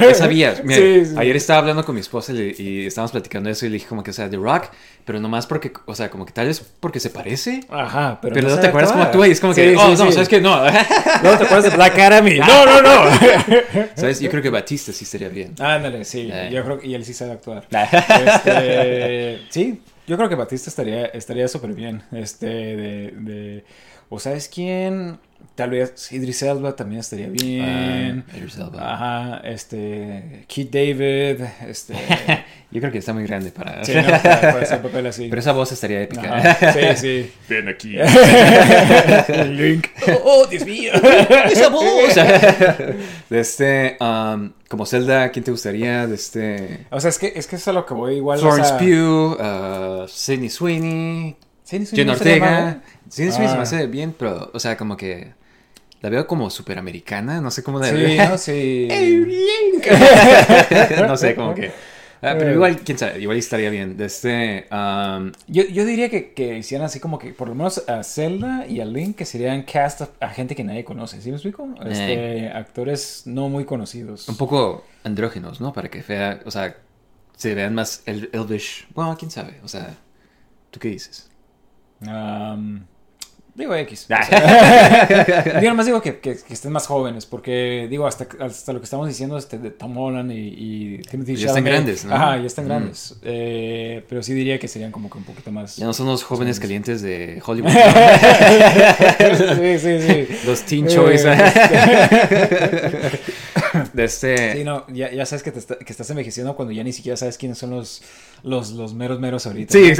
Ya 0.00 0.14
sabías. 0.14 0.64
Mira, 0.64 0.80
Sí, 0.80 1.04
sí. 1.04 1.14
Ayer 1.18 1.36
estaba 1.36 1.58
hablando 1.58 1.84
con 1.84 1.94
mi 1.94 2.00
esposa 2.00 2.32
y, 2.32 2.86
estábamos 2.86 3.12
platicando 3.12 3.50
eso 3.50 3.66
y 3.66 3.68
le 3.68 3.74
dije 3.74 3.86
como 3.86 4.02
que, 4.02 4.12
o 4.12 4.14
sea, 4.14 4.30
The 4.30 4.38
Rock, 4.38 4.70
pero 5.04 5.20
nomás 5.20 5.46
porque, 5.46 5.74
o 5.84 5.94
sea, 5.94 6.10
como 6.10 6.24
que 6.24 6.32
tal 6.32 6.46
vez 6.46 6.64
porque 6.80 7.00
se 7.00 7.10
parece. 7.10 7.60
Ajá, 7.68 8.18
pero. 8.22 8.34
Pero, 8.34 8.48
no 8.48 8.58
te 8.58 8.68
acuerdas 8.68 8.92
actuar. 8.92 9.08
actúa 9.08 9.28
y 9.28 9.32
es 9.32 9.40
como 9.40 9.52
que, 9.52 9.76
oh, 9.76 9.88
no. 9.90 10.10
¿sabes 10.10 10.26
qué? 10.26 10.40
No. 10.40 10.64
¿No 10.64 10.70
te 10.72 11.44
acuerdas 11.44 11.64
de 11.64 11.70
Black 11.70 11.92
Academy? 11.92 12.38
No, 12.38 12.64
no, 12.64 12.80
no. 12.80 13.10
¿Sabes? 13.94 14.18
Yo 14.18 14.30
creo 14.30 14.42
que 14.42 14.48
Batista 14.48 14.90
sí 14.90 15.04
estaría 15.04 15.28
bien. 15.28 15.54
Ándale, 15.60 16.02
sí. 16.06 16.30
Eh. 16.32 16.48
Yo 16.50 16.64
creo 16.64 16.78
que 16.78 16.86
y 16.86 16.94
él 16.94 17.04
sí 17.04 17.12
sabe 17.12 17.32
actuar. 17.32 17.68
Este, 17.70 19.42
sí, 19.50 19.82
yo 20.06 20.16
creo 20.16 20.30
que 20.30 20.34
Batista 20.34 20.70
estaría 20.70 21.06
estaría 21.06 21.46
súper 21.46 21.74
bien. 21.74 22.02
Este, 22.10 22.46
de, 22.46 23.14
de. 23.18 23.64
¿O 24.08 24.18
sabes 24.18 24.48
quién? 24.48 25.18
Tal 25.54 25.70
vez 25.70 26.10
Idris 26.12 26.42
Elba 26.42 26.74
también 26.74 27.00
estaría 27.00 27.28
bien. 27.28 28.24
Ah, 28.28 28.36
Idris 28.36 28.56
Elba. 28.56 28.94
Ajá, 28.94 29.40
este. 29.44 30.44
Keith 30.48 30.70
David. 30.70 31.44
Este. 31.66 31.94
Yo 32.70 32.80
creo 32.80 32.90
que 32.90 32.98
está 32.98 33.12
muy 33.12 33.24
grande 33.24 33.50
para. 33.50 33.84
sí, 33.84 33.92
no, 33.94 34.02
para, 34.02 34.40
para 34.40 34.62
hacer 34.62 34.80
papel 34.82 35.06
así. 35.06 35.28
Pero 35.28 35.40
esa 35.40 35.52
voz 35.52 35.72
estaría 35.72 36.02
épica. 36.02 36.38
Ajá, 36.38 36.72
sí, 36.72 36.80
sí. 36.96 37.32
Ven 37.48 37.68
aquí. 37.68 37.96
Link. 39.50 39.88
Oh, 40.24 40.46
Dios 40.46 40.64
mío. 40.64 40.92
¡Esa 41.50 41.68
voz! 41.68 42.14
de 43.28 43.40
este, 43.40 43.98
um, 44.00 44.52
como 44.68 44.86
Zelda, 44.86 45.30
¿quién 45.30 45.44
te 45.44 45.50
gustaría? 45.50 46.06
De 46.06 46.14
este. 46.14 46.86
O 46.90 46.98
sea, 47.00 47.10
es 47.10 47.18
que 47.18 47.32
es 47.36 47.46
que 47.46 47.56
es 47.56 47.68
a 47.68 47.72
lo 47.72 47.84
que 47.84 47.92
voy 47.92 48.16
igual. 48.16 48.38
o 48.38 48.42
Florence 48.42 48.68
sea, 48.70 48.78
Pugh, 48.78 50.04
uh, 50.04 50.08
Sidney 50.08 50.48
Sweeney, 50.48 51.36
Sí, 51.64 51.78
ni 51.78 51.86
Jen 51.86 52.10
Ortega. 52.10 52.82
¿Eh? 53.12 53.30
Sidney 53.30 53.32
Sweeney 53.32 53.48
se 53.48 53.54
me 53.54 53.60
Ah. 53.60 53.62
hace 53.62 53.86
bien, 53.86 54.14
pero, 54.18 54.50
o 54.52 54.58
sea, 54.60 54.76
como 54.76 54.96
que. 54.96 55.34
La 56.00 56.08
veo 56.10 56.26
como 56.26 56.50
superamericana, 56.50 57.40
no 57.40 57.50
sé 57.52 57.62
cómo 57.62 57.78
la 57.78 57.86
Sí, 57.88 58.16
no, 58.18 58.36
sí. 58.36 58.88
no 61.06 61.16
sé, 61.16 61.34
como 61.36 61.54
que. 61.54 61.68
ah, 62.22 62.34
pero 62.38 62.50
Eh. 62.50 62.54
igual, 62.54 62.80
quién 62.80 62.98
sabe, 62.98 63.20
igual 63.20 63.36
estaría 63.36 63.70
bien. 63.70 63.96
De 63.96 64.06
este. 64.06 64.66
um, 64.72 65.30
Yo, 65.46 65.62
yo 65.64 65.84
diría 65.84 66.08
que, 66.10 66.32
que 66.32 66.58
hicieran 66.58 66.86
así 66.86 66.98
como 66.98 67.18
que 67.20 67.32
por 67.32 67.48
lo 67.48 67.54
menos 67.54 67.84
a 67.88 68.02
Zelda 68.02 68.66
y 68.66 68.80
a 68.80 68.84
Link 68.84 69.16
que 69.16 69.24
serían 69.24 69.62
cast 69.62 70.02
a, 70.02 70.08
a 70.20 70.28
gente 70.30 70.56
que 70.56 70.64
nadie 70.64 70.84
conoce, 70.84 71.20
¿sí 71.22 71.28
me 71.30 71.36
explico? 71.36 71.68
Este, 71.86 72.48
actores 72.48 73.22
no 73.26 73.48
muy 73.48 73.64
conocidos. 73.64 74.28
un 74.28 74.36
poco 74.36 74.84
andrógenos, 75.04 75.60
¿no? 75.60 75.72
Para 75.72 75.88
que 75.88 76.02
vea, 76.02 76.40
o 76.44 76.50
sea, 76.50 76.76
se 77.36 77.54
vean 77.54 77.74
más 77.76 78.02
el 78.06 78.28
elvish. 78.32 78.86
Bueno, 78.94 79.16
quién 79.16 79.30
sabe, 79.30 79.60
o 79.62 79.68
sea, 79.68 79.94
¿tú 80.70 80.80
qué 80.80 80.88
dices? 80.88 81.28
Am, 82.06 82.86
digo 83.54 83.74
X. 83.74 84.06
Ah. 84.10 84.20
o 84.22 84.26
sea, 85.60 85.84
digo 85.84 86.00
que, 86.00 86.18
que- 86.20 86.36
que 86.36 86.54
estén 86.54 86.72
más 86.72 86.86
jóvenes, 86.86 87.26
porque 87.26 87.86
digo, 87.90 88.06
hasta, 88.06 88.26
hasta 88.40 88.72
lo 88.72 88.80
que 88.80 88.84
estamos 88.84 89.06
diciendo 89.08 89.36
este, 89.36 89.58
de 89.58 89.70
Tom 89.70 89.96
Holland 89.96 90.32
y, 90.32 90.54
y 90.96 90.98
Timothy 91.02 91.36
Ya 91.36 91.48
están 91.48 91.64
grandes, 91.64 92.04
¿no? 92.04 92.14
Ajá, 92.14 92.36
ya 92.38 92.46
están 92.46 92.64
Mm. 92.64 92.68
grandes. 92.68 93.16
Eh, 93.22 94.04
pero 94.08 94.22
sí 94.22 94.32
diría 94.34 94.58
que 94.58 94.68
serían 94.68 94.90
como 94.92 95.10
que 95.10 95.18
un 95.18 95.24
poquito 95.24 95.50
más... 95.52 95.76
Ya 95.76 95.84
no 95.86 95.92
son 95.92 96.06
los 96.06 96.22
jóvenes 96.24 96.58
calientes 96.60 97.02
de 97.02 97.42
Hollywood. 97.44 97.70
sí, 99.58 99.78
sí, 99.78 100.00
sí. 100.00 100.28
los 100.46 100.62
teen 100.62 100.86
Eh, 100.86 100.88
choice. 100.94 101.28
este- 103.72 103.90
De 103.96 104.04
este... 104.04 104.52
Sí, 104.58 104.64
no, 104.64 104.86
ya, 104.88 105.10
ya 105.12 105.26
sabes 105.26 105.42
que, 105.42 105.50
te 105.52 105.58
está- 105.58 105.76
que 105.78 105.92
estás 105.92 106.08
envejeciendo 106.10 106.54
cuando 106.56 106.72
ya 106.72 106.82
ni 106.84 106.92
siquiera 106.92 107.16
sabes 107.16 107.38
quiénes 107.38 107.58
son 107.58 107.70
los, 107.70 108.02
los, 108.42 108.72
los 108.72 108.94
meros 108.94 109.20
meros 109.20 109.46
ahorita. 109.46 109.72
Sí, 109.72 109.88
¿no? 109.90 109.94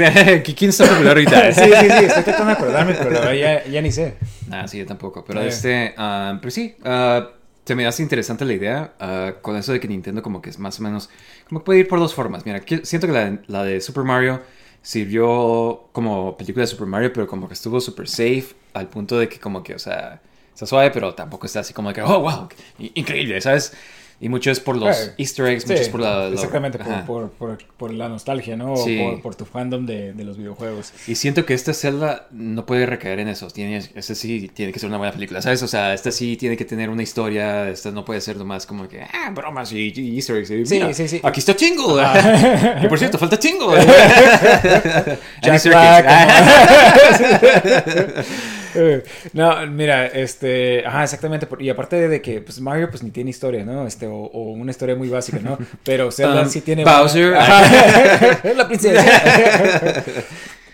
sí, 0.45 0.53
¿quién 0.55 0.69
está 0.69 0.85
popular 0.87 1.09
ahorita? 1.17 1.51
sí, 1.53 1.61
sí, 1.63 1.69
sí, 1.99 2.05
estoy 2.05 2.23
tratando 2.23 2.45
de 2.47 2.51
acordarme, 2.53 2.93
pero 2.95 3.33
ya, 3.33 3.65
ya 3.65 3.81
ni 3.81 3.91
sé. 3.91 4.15
Ah, 4.51 4.67
sí, 4.67 4.77
yo 4.79 4.85
tampoco. 4.85 5.23
Pero 5.25 5.41
Eh. 5.41 5.47
este, 5.47 5.93
ah, 5.97 6.37
pero 6.41 6.51
sí, 6.51 6.75
ah, 6.83 7.29
se 7.65 7.75
me 7.75 7.85
hace 7.87 8.03
interesante 8.03 8.43
la 8.45 8.53
idea 8.53 8.93
ah, 8.99 9.33
con 9.41 9.55
eso 9.55 9.71
de 9.71 9.79
que 9.79 9.87
Nintendo 9.87 10.21
como 10.21 10.41
que 10.41 10.49
es 10.49 10.59
más 10.59 10.79
o 10.79 10.83
menos, 10.83 11.09
como 11.47 11.61
que 11.61 11.65
puede 11.65 11.79
ir 11.79 11.87
por 11.87 11.99
dos 11.99 12.13
formas. 12.13 12.45
Mira, 12.45 12.59
que- 12.59 12.85
siento 12.85 13.07
que 13.07 13.13
la, 13.13 13.39
la 13.47 13.63
de 13.63 13.79
Super 13.81 14.03
Mario 14.03 14.41
sirvió 14.81 15.87
como 15.91 16.37
película 16.37 16.63
de 16.63 16.67
Super 16.67 16.87
Mario, 16.87 17.11
pero 17.13 17.25
como 17.27 17.47
que 17.47 17.53
estuvo 17.53 17.79
super 17.81 18.07
safe 18.07 18.47
al 18.73 18.87
punto 18.89 19.17
de 19.17 19.27
que 19.29 19.39
como 19.39 19.63
que, 19.63 19.73
o 19.75 19.79
sea, 19.79 20.21
está 20.53 20.65
suave, 20.65 20.91
pero 20.91 21.13
tampoco 21.13 21.45
está 21.45 21.59
así 21.61 21.73
como 21.73 21.93
que, 21.93 22.01
oh, 22.01 22.19
wow, 22.19 22.49
increíble, 22.95 23.39
¿sabes? 23.41 23.73
Y 24.21 24.29
mucho 24.29 24.51
es 24.51 24.61
por 24.61 24.77
los 24.77 24.95
Eh, 24.95 25.13
easter 25.17 25.47
eggs, 25.47 25.63
Sí, 25.63 25.69
mucho 25.71 25.81
es 25.81 25.89
por 25.89 25.99
la... 25.99 26.29
la- 26.29 26.33
exactamente, 26.35 26.79
por, 27.05 27.29
por, 27.31 27.57
por, 27.75 27.91
la 27.93 28.07
nostalgia, 28.07 28.55
¿no? 28.55 28.71
O 28.73 28.77
Sí. 28.77 28.97
por, 28.97 29.21
por 29.21 29.35
tu 29.35 29.43
fandom 29.43 29.85
de, 29.85 30.13
de 30.13 30.23
los 30.23 30.37
videojuegos. 30.37 30.93
Y 31.07 31.15
siento 31.15 31.45
que 31.45 31.53
esta 31.53 31.73
Zelda 31.73 32.27
no 32.31 32.65
puede 32.65 32.85
recaer 32.85 33.19
en 33.19 33.27
eso. 33.27 33.47
Tiene, 33.49 33.77
este 33.95 34.15
sí 34.15 34.49
tiene 34.53 34.71
que 34.71 34.79
ser 34.79 34.87
una 34.87 34.97
buena 34.97 35.11
película, 35.11 35.41
¿sabes? 35.41 35.61
O 35.63 35.67
sea, 35.67 35.93
esta 35.93 36.09
sí 36.09 36.37
tiene 36.37 36.55
que 36.55 36.63
tener 36.63 36.89
una 36.89 37.03
historia. 37.03 37.67
Esta 37.69 37.91
no 37.91 38.05
puede 38.05 38.21
ser 38.21 38.37
nomás 38.37 38.65
como 38.65 38.87
que, 38.87 39.01
ah, 39.01 39.29
bromas 39.35 39.73
y, 39.73 39.91
y 39.93 40.15
easter 40.15 40.37
eggs. 40.37 40.51
y 40.51 40.65
Sí, 40.67 40.75
mira, 40.75 40.93
sí, 40.93 41.05
sí. 41.09 41.19
Aquí 41.21 41.39
está 41.41 41.53
Tingle. 41.53 42.01
Ajá. 42.01 42.79
y 42.81 42.87
por 42.87 42.99
cierto, 42.99 43.17
falta 43.17 43.37
Tingle. 43.37 43.75
Jack. 45.41 45.63
Black, 45.65 46.05
Ah. 46.07 48.23
no, 49.33 49.67
mira, 49.67 50.07
este, 50.07 50.85
ajá, 50.85 51.03
exactamente, 51.03 51.47
y 51.59 51.69
aparte 51.69 52.07
de 52.07 52.21
que, 52.21 52.41
pues, 52.41 52.59
Mario, 52.61 52.89
pues, 52.89 53.03
ni 53.03 53.11
tiene 53.11 53.29
historia, 53.29 53.63
¿no? 53.65 53.85
Este, 53.87 54.07
o, 54.07 54.15
o 54.15 54.51
una 54.51 54.71
historia 54.71 54.95
muy 54.95 55.09
básica, 55.09 55.39
¿no? 55.39 55.57
Pero 55.83 56.11
Zelda 56.11 56.41
Um, 56.43 56.49
sí 56.49 56.61
tiene... 56.61 56.83
Bowser. 56.85 57.35
Ajá. 57.35 58.53
la 58.55 58.67
princesa. 58.67 59.03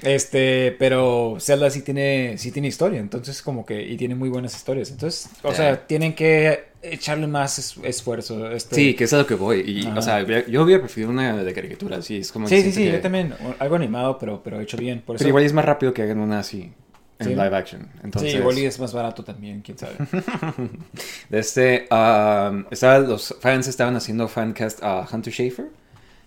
Este, 0.01 0.74
pero 0.79 1.36
Zelda 1.41 1.70
sí 1.70 1.82
tiene, 1.82 2.36
sí 2.38 2.51
tiene 2.51 2.70
historia, 2.70 3.01
entonces 3.01 3.41
como 3.41 3.65
que, 3.65 3.84
y 3.84 3.98
tiene 3.98 4.15
muy 4.15 4.29
buenas 4.29 4.56
historias, 4.56 4.91
entonces, 4.91 5.29
o 5.44 5.50
Yeah. 5.50 5.58
sea, 5.58 5.88
tienen 5.88 6.15
que 6.15 6.70
echarle 6.82 7.27
más 7.27 7.60
es- 7.60 7.75
esfuerzo. 7.84 8.50
Este, 8.50 8.75
Sí, 8.75 8.94
que 8.94 9.03
es 9.03 9.12
a 9.12 9.18
lo 9.18 9.27
que 9.27 9.36
voy. 9.36 9.60
Y, 9.60 9.86
Ajá. 9.88 10.00
o 10.00 10.01
sea, 10.01 10.46
yo 10.48 10.63
hubiera 10.63 10.82
preferido 10.82 11.10
una 11.12 11.44
de 11.44 11.53
caricatura, 11.53 11.98
así. 11.98 12.15
Es 12.20 12.32
como 12.32 12.48
sí, 12.48 12.62
sí, 12.62 12.72
sí, 12.72 12.84
que- 12.86 12.94
yo 12.94 13.01
también, 13.01 13.34
algo 13.60 13.75
animado, 13.75 14.18
pero, 14.18 14.41
pero 14.41 14.62
hecho 14.62 14.77
bien, 14.77 15.01
por 15.01 15.18
eso. 15.18 15.24
Pero 15.24 15.29
igual 15.29 15.44
es 15.44 15.51
más 15.51 15.65
rápido 15.65 15.94
que 15.94 16.01
hagan 16.03 16.20
una 16.20 16.39
así. 16.39 16.72
En 17.20 17.26
Sí. 17.28 17.32
live 17.36 17.56
action. 17.56 17.88
Entonces, 18.04 18.32
Sí, 18.32 18.38
igual 18.38 18.58
y 18.58 18.66
es 18.66 18.80
más 18.80 18.94
barato 18.94 19.24
también, 19.24 19.62
quién 19.62 19.78
sabe. 19.78 19.96
De 21.30 21.40
este, 21.40 21.88
um, 21.92 22.66
estaba- 22.72 23.00
los 23.00 23.36
fans 23.42 23.68
estaban 23.68 23.96
haciendo 23.96 24.28
fancast 24.28 24.82
a 24.84 25.08
Hunter 25.12 25.34
Schafer. 25.34 25.68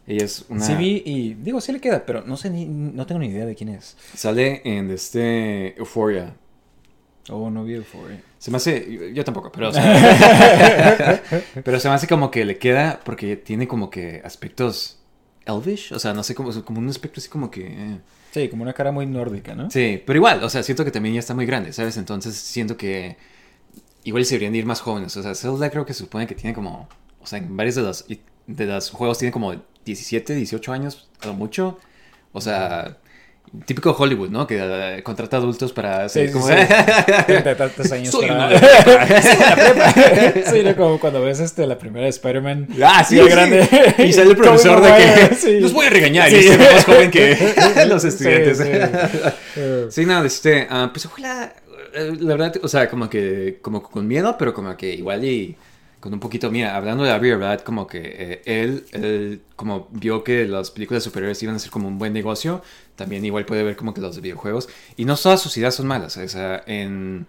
Ella 0.07 0.25
es 0.25 0.45
una. 0.49 0.65
Sí 0.65 0.75
vi 0.75 1.03
y 1.07 1.35
digo, 1.35 1.61
sí 1.61 1.73
le 1.73 1.81
queda, 1.81 2.05
pero 2.05 2.23
no 2.27 2.37
sé 2.37 2.51
ni, 2.51 2.67
no 2.67 3.07
tengo 3.07 3.21
ni 3.21 3.29
idea 3.29 3.47
de 3.47 3.55
quién 3.55 3.71
es. 3.71 3.97
Sale 4.15 4.61
en 4.65 4.91
este 4.91 5.77
Euphoria. 5.79 6.35
Oh, 7.31 7.49
no 7.51 7.63
vi 7.65 7.75
Euphoria. 7.75 8.21
Se 8.39 8.51
me 8.51 8.57
hace. 8.57 8.93
Yo, 8.93 9.07
yo 9.07 9.25
tampoco, 9.25 9.53
pero. 9.53 9.69
o 9.69 9.73
sea, 9.73 11.23
pero 11.65 11.79
se 11.79 11.89
me 11.89 11.95
hace 11.95 12.09
como 12.09 12.31
que 12.33 12.45
le 12.45 12.59
queda 12.59 12.99
porque 13.05 13.37
tiene 13.37 13.69
como 13.69 13.91
que 13.91 14.21
aspectos 14.25 14.99
elvish. 15.47 15.93
O 15.93 16.01
sea, 16.01 16.13
no 16.15 16.25
sé, 16.25 16.35
como, 16.35 16.53
como 16.65 16.81
un 16.81 16.89
aspecto 16.89 17.21
así 17.21 17.29
como 17.29 17.49
que. 17.51 17.67
eh. 17.69 17.99
Sí, 18.33 18.49
como 18.49 18.62
una 18.62 18.73
cara 18.73 18.93
muy 18.93 19.05
nórdica, 19.05 19.55
¿no? 19.55 19.71
Sí, 19.71 20.03
pero 20.07 20.17
igual, 20.17 20.43
o 20.43 20.49
sea, 20.49 20.62
siento 20.62 20.87
que 20.87 20.91
también 20.91 21.15
ya 21.15 21.21
está 21.21 21.35
muy 21.35 21.45
grande, 21.45 21.73
¿sabes? 21.73 21.99
Entonces 21.99 22.35
siento 22.35 22.77
que. 22.79 23.19
Igual 24.05 24.25
se 24.25 24.35
deberían 24.35 24.53
de 24.55 24.61
ir 24.61 24.67
más 24.67 24.81
jóvenes. 24.81 25.17
O 25.17 25.23
sea, 25.23 25.35
Zelda 25.35 25.71
creo 25.71 25.85
que 25.85 25.93
se 25.93 26.01
supone 26.01 26.27
que 26.27 26.35
tiene 26.35 26.55
como. 26.55 26.89
O 27.21 27.27
sea, 27.27 27.39
en 27.39 27.57
varios 27.57 27.75
de 27.77 27.83
los, 27.83 28.07
de 28.47 28.67
los 28.67 28.91
juegos 28.91 29.19
tiene 29.19 29.33
como 29.33 29.55
17, 29.85 30.35
18 30.35 30.73
años, 30.73 31.11
a 31.21 31.27
lo 31.27 31.35
mucho. 31.35 31.79
O 32.33 32.41
sea. 32.41 32.99
Típico 33.67 33.93
Hollywood, 33.99 34.31
¿no? 34.31 34.47
Que 34.47 34.59
eh, 34.63 35.03
contrata 35.03 35.37
adultos 35.37 35.73
para 35.75 36.09
Sí, 36.09 36.21
hacer 36.21 36.29
sí, 36.29 36.33
como... 36.33 36.47
sí. 36.49 36.55
Y 37.51 37.55
tantos 37.55 37.93
años 37.93 38.09
Soy 38.11 38.27
para- 38.29 38.47
una 38.47 38.49
de 38.49 38.59
prepa. 38.59 39.93
Sí. 39.93 40.43
Sí, 40.51 40.63
¿no? 40.65 40.77
como 40.77 40.99
cuando 41.01 41.21
ves 41.23 41.41
este, 41.41 41.67
la 41.67 41.77
primera 41.79 42.05
de 42.05 42.11
Spider-Man. 42.11 42.69
Ah, 42.83 43.05
sí, 43.05 43.19
sí. 43.19 43.29
grande. 43.29 43.69
Y 43.99 44.13
sale 44.13 44.31
el 44.31 44.37
profesor 44.39 44.81
de 44.81 44.91
que 45.29 45.35
sí. 45.35 45.61
los 45.61 45.73
voy 45.73 45.87
a 45.87 45.91
regañar 45.91 46.31
Sí. 46.31 46.37
y 46.37 46.39
este 46.49 46.59
más 46.73 46.85
joven 46.85 47.11
que 47.11 47.55
los 47.87 48.03
Sí, 48.03 48.09
estudiantes. 48.09 48.59
sí. 48.59 49.91
Sí, 49.91 50.07
no, 50.07 50.25
este, 50.25 50.67
ah, 50.71 50.89
pues 50.93 51.05
ojalá, 51.07 51.53
eh, 51.95 52.13
la 52.21 52.35
verdad, 52.37 52.55
o 52.63 52.69
sea, 52.69 52.89
como 52.89 53.11
que, 53.11 53.59
como 53.61 53.83
con 53.83 54.07
miedo, 54.09 54.37
pero 54.39 54.55
como 54.55 54.75
que 54.79 54.95
igual 54.95 55.25
y 55.25 55.57
con 56.01 56.13
un 56.13 56.19
poquito, 56.21 56.51
mira, 56.51 56.75
hablando 56.75 57.05
de 57.05 57.11
Avi 57.11 57.31
Arad, 57.31 57.61
como 57.61 57.87
que 57.87 58.01
eh, 58.03 58.43
él, 58.45 58.85
él, 58.93 59.41
como 59.55 59.89
vio 59.93 60.25
que 60.25 60.47
las 60.47 60.71
películas 60.73 61.05
de 61.05 61.11
superhéroes 61.11 61.41
iban 61.45 61.55
a 61.55 61.59
ser 61.61 61.71
como 61.71 61.87
un 61.87 61.99
buen 61.99 62.13
negocio, 62.13 62.63
también 63.03 63.25
igual 63.25 63.45
puede 63.45 63.65
ver 63.65 63.75
como 63.75 63.93
que 63.93 64.01
los 64.01 64.15
de 64.15 64.23
videojuegos, 64.23 64.69
y 64.97 65.05
no 65.05 65.17
todas 65.17 65.41
sus 65.41 65.57
ideas 65.57 65.75
son 65.75 65.89
malas, 65.89 66.17
o 66.17 66.29
sea, 66.29 66.63
en 66.67 67.27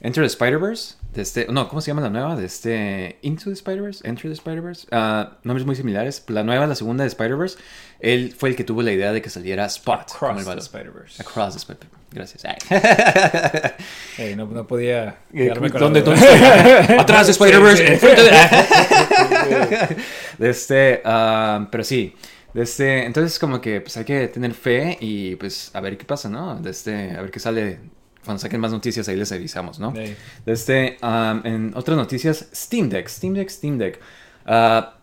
Enter 0.00 0.22
the 0.22 0.28
Spider-Verse, 0.28 0.94
de 1.14 1.22
este, 1.22 1.46
no, 1.50 1.68
¿cómo 1.68 1.80
se 1.80 1.88
llama 1.88 2.02
la 2.02 2.10
nueva? 2.10 2.36
De 2.36 2.46
este, 2.46 3.18
Into 3.22 3.46
the 3.46 3.54
Spider-Verse, 3.54 4.06
Enter 4.06 4.30
the 4.30 4.34
Spider-Verse, 4.34 4.86
ah, 4.92 5.38
nombres 5.42 5.66
muy 5.66 5.74
similares, 5.74 6.22
la 6.28 6.44
nueva, 6.44 6.68
la 6.68 6.76
segunda 6.76 7.02
de 7.02 7.08
Spider-Verse, 7.08 7.58
él 7.98 8.32
fue 8.38 8.50
el 8.50 8.56
que 8.56 8.62
tuvo 8.62 8.82
la 8.82 8.92
idea 8.92 9.12
de 9.12 9.20
que 9.20 9.30
saliera 9.30 9.66
Spot, 9.66 10.12
como 10.16 10.38
el 10.38 10.40
Across 10.40 10.54
the. 10.54 10.60
Spider-Verse. 10.60 11.22
Across 11.22 11.52
the 11.54 11.58
Spider 11.58 11.88
Gracias. 12.12 12.44
Eh, 14.18 14.34
no, 14.34 14.46
no 14.46 14.66
podía 14.66 15.18
Eh, 15.34 15.44
quedarme 15.44 15.68
con 15.68 15.78
¿Dónde, 15.80 16.00
dónde? 16.00 16.26
Atrás 16.98 17.26
de 17.26 17.32
Spider-Verse, 17.32 17.98
Sí, 17.98 18.06
sí. 18.06 18.08
de... 20.38 20.50
este, 20.50 21.02
ah, 21.04 21.68
pero 21.70 21.84
sí. 21.84 22.14
De 22.56 22.62
este, 22.62 23.04
entonces 23.04 23.38
como 23.38 23.60
que 23.60 23.82
pues 23.82 23.98
hay 23.98 24.06
que 24.06 24.28
tener 24.28 24.54
fe 24.54 24.96
y 24.98 25.36
pues 25.36 25.70
a 25.74 25.80
ver 25.82 25.98
qué 25.98 26.06
pasa, 26.06 26.30
¿no? 26.30 26.58
De 26.58 26.70
este, 26.70 27.10
a 27.10 27.20
ver 27.20 27.30
qué 27.30 27.38
sale. 27.38 27.80
Cuando 28.24 28.40
saquen 28.40 28.60
más 28.62 28.72
noticias 28.72 29.06
ahí 29.10 29.16
les 29.16 29.30
avisamos, 29.30 29.78
¿no? 29.78 29.94
Sí. 29.94 30.14
De 30.46 30.52
este, 30.54 30.96
ah, 31.02 31.38
en 31.44 31.74
otras 31.76 31.98
noticias, 31.98 32.48
Steam 32.54 32.88
Deck, 32.88 33.08
Steam 33.08 33.34
Deck, 33.34 33.50
Steam 33.50 33.76
Deck. 33.76 34.00
Ah, 34.46 34.96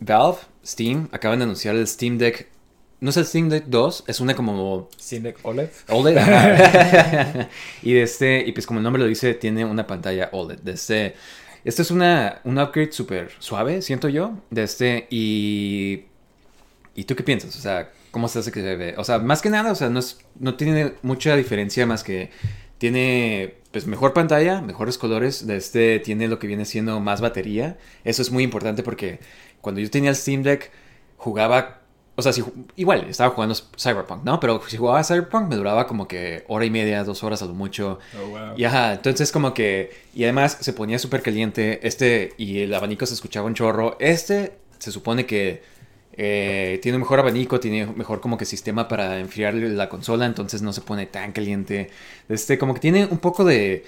Valve, 0.00 0.36
Steam, 0.62 1.08
acaban 1.12 1.38
de 1.38 1.44
anunciar 1.44 1.76
el 1.76 1.88
Steam 1.88 2.18
Deck. 2.18 2.50
No 3.00 3.08
es 3.08 3.16
el 3.16 3.24
Steam 3.24 3.48
Deck 3.48 3.64
2, 3.68 4.04
es 4.06 4.20
una 4.20 4.36
como 4.36 4.90
Steam 5.00 5.22
Deck 5.22 5.38
OLED. 5.44 5.70
OLED. 5.88 6.18
y 7.82 7.94
de 7.94 8.02
este, 8.02 8.44
y 8.46 8.52
pues 8.52 8.66
como 8.66 8.80
el 8.80 8.84
nombre 8.84 9.00
lo 9.02 9.08
dice, 9.08 9.32
tiene 9.32 9.64
una 9.64 9.86
pantalla 9.86 10.28
OLED. 10.30 10.58
De 10.58 10.72
este, 10.72 11.14
es 11.64 11.90
una, 11.90 12.42
un 12.44 12.58
upgrade 12.58 12.92
súper 12.92 13.30
suave, 13.38 13.80
siento 13.80 14.10
yo. 14.10 14.34
De 14.50 14.64
este, 14.64 15.06
y. 15.08 16.12
¿Y 16.94 17.04
tú 17.04 17.16
qué 17.16 17.22
piensas? 17.22 17.56
O 17.56 17.60
sea, 17.60 17.90
¿cómo 18.10 18.28
se 18.28 18.38
hace 18.38 18.52
que 18.52 18.60
se 18.60 18.76
ve? 18.76 18.94
O 18.96 19.04
sea, 19.04 19.18
más 19.18 19.42
que 19.42 19.50
nada, 19.50 19.72
o 19.72 19.74
sea, 19.74 19.88
no, 19.88 19.98
es, 19.98 20.18
no 20.38 20.54
tiene 20.54 20.94
mucha 21.02 21.34
diferencia 21.36 21.86
más 21.86 22.04
que 22.04 22.30
tiene 22.78 23.54
pues 23.70 23.86
mejor 23.86 24.12
pantalla, 24.12 24.60
mejores 24.60 24.98
colores, 24.98 25.46
de 25.46 25.56
este 25.56 25.98
tiene 25.98 26.28
lo 26.28 26.38
que 26.38 26.46
viene 26.46 26.64
siendo 26.64 27.00
más 27.00 27.20
batería. 27.20 27.76
Eso 28.04 28.22
es 28.22 28.30
muy 28.30 28.44
importante 28.44 28.82
porque 28.84 29.18
cuando 29.60 29.80
yo 29.80 29.90
tenía 29.90 30.10
el 30.10 30.16
Steam 30.16 30.44
Deck 30.44 30.70
jugaba, 31.16 31.80
o 32.14 32.22
sea, 32.22 32.32
si, 32.32 32.44
igual 32.76 33.06
estaba 33.08 33.34
jugando 33.34 33.56
Cyberpunk, 33.76 34.22
¿no? 34.22 34.38
Pero 34.38 34.62
si 34.68 34.76
jugaba 34.76 35.02
Cyberpunk 35.02 35.48
me 35.48 35.56
duraba 35.56 35.88
como 35.88 36.06
que 36.06 36.44
hora 36.46 36.64
y 36.64 36.70
media, 36.70 37.02
dos 37.02 37.24
horas 37.24 37.42
a 37.42 37.46
lo 37.46 37.54
mucho. 37.54 37.98
Oh, 38.16 38.28
wow. 38.28 38.38
Y 38.56 38.64
ajá, 38.64 38.92
entonces 38.92 39.32
como 39.32 39.54
que, 39.54 39.90
y 40.14 40.22
además 40.22 40.58
se 40.60 40.72
ponía 40.72 41.00
súper 41.00 41.22
caliente, 41.22 41.80
este, 41.82 42.34
y 42.38 42.60
el 42.60 42.74
abanico 42.74 43.06
se 43.06 43.14
escuchaba 43.14 43.46
un 43.46 43.54
chorro. 43.54 43.96
Este 43.98 44.58
se 44.78 44.92
supone 44.92 45.26
que 45.26 45.62
eh, 46.16 46.78
tiene 46.82 46.96
un 46.96 47.02
mejor 47.02 47.18
abanico, 47.18 47.58
tiene 47.58 47.86
mejor 47.86 48.20
como 48.20 48.38
que 48.38 48.44
sistema 48.44 48.86
para 48.86 49.18
enfriar 49.18 49.54
la 49.54 49.88
consola, 49.88 50.26
entonces 50.26 50.62
no 50.62 50.72
se 50.72 50.80
pone 50.80 51.06
tan 51.06 51.32
caliente. 51.32 51.90
Este, 52.28 52.56
como 52.58 52.74
que 52.74 52.80
tiene 52.80 53.06
un 53.06 53.18
poco 53.18 53.44
de, 53.44 53.84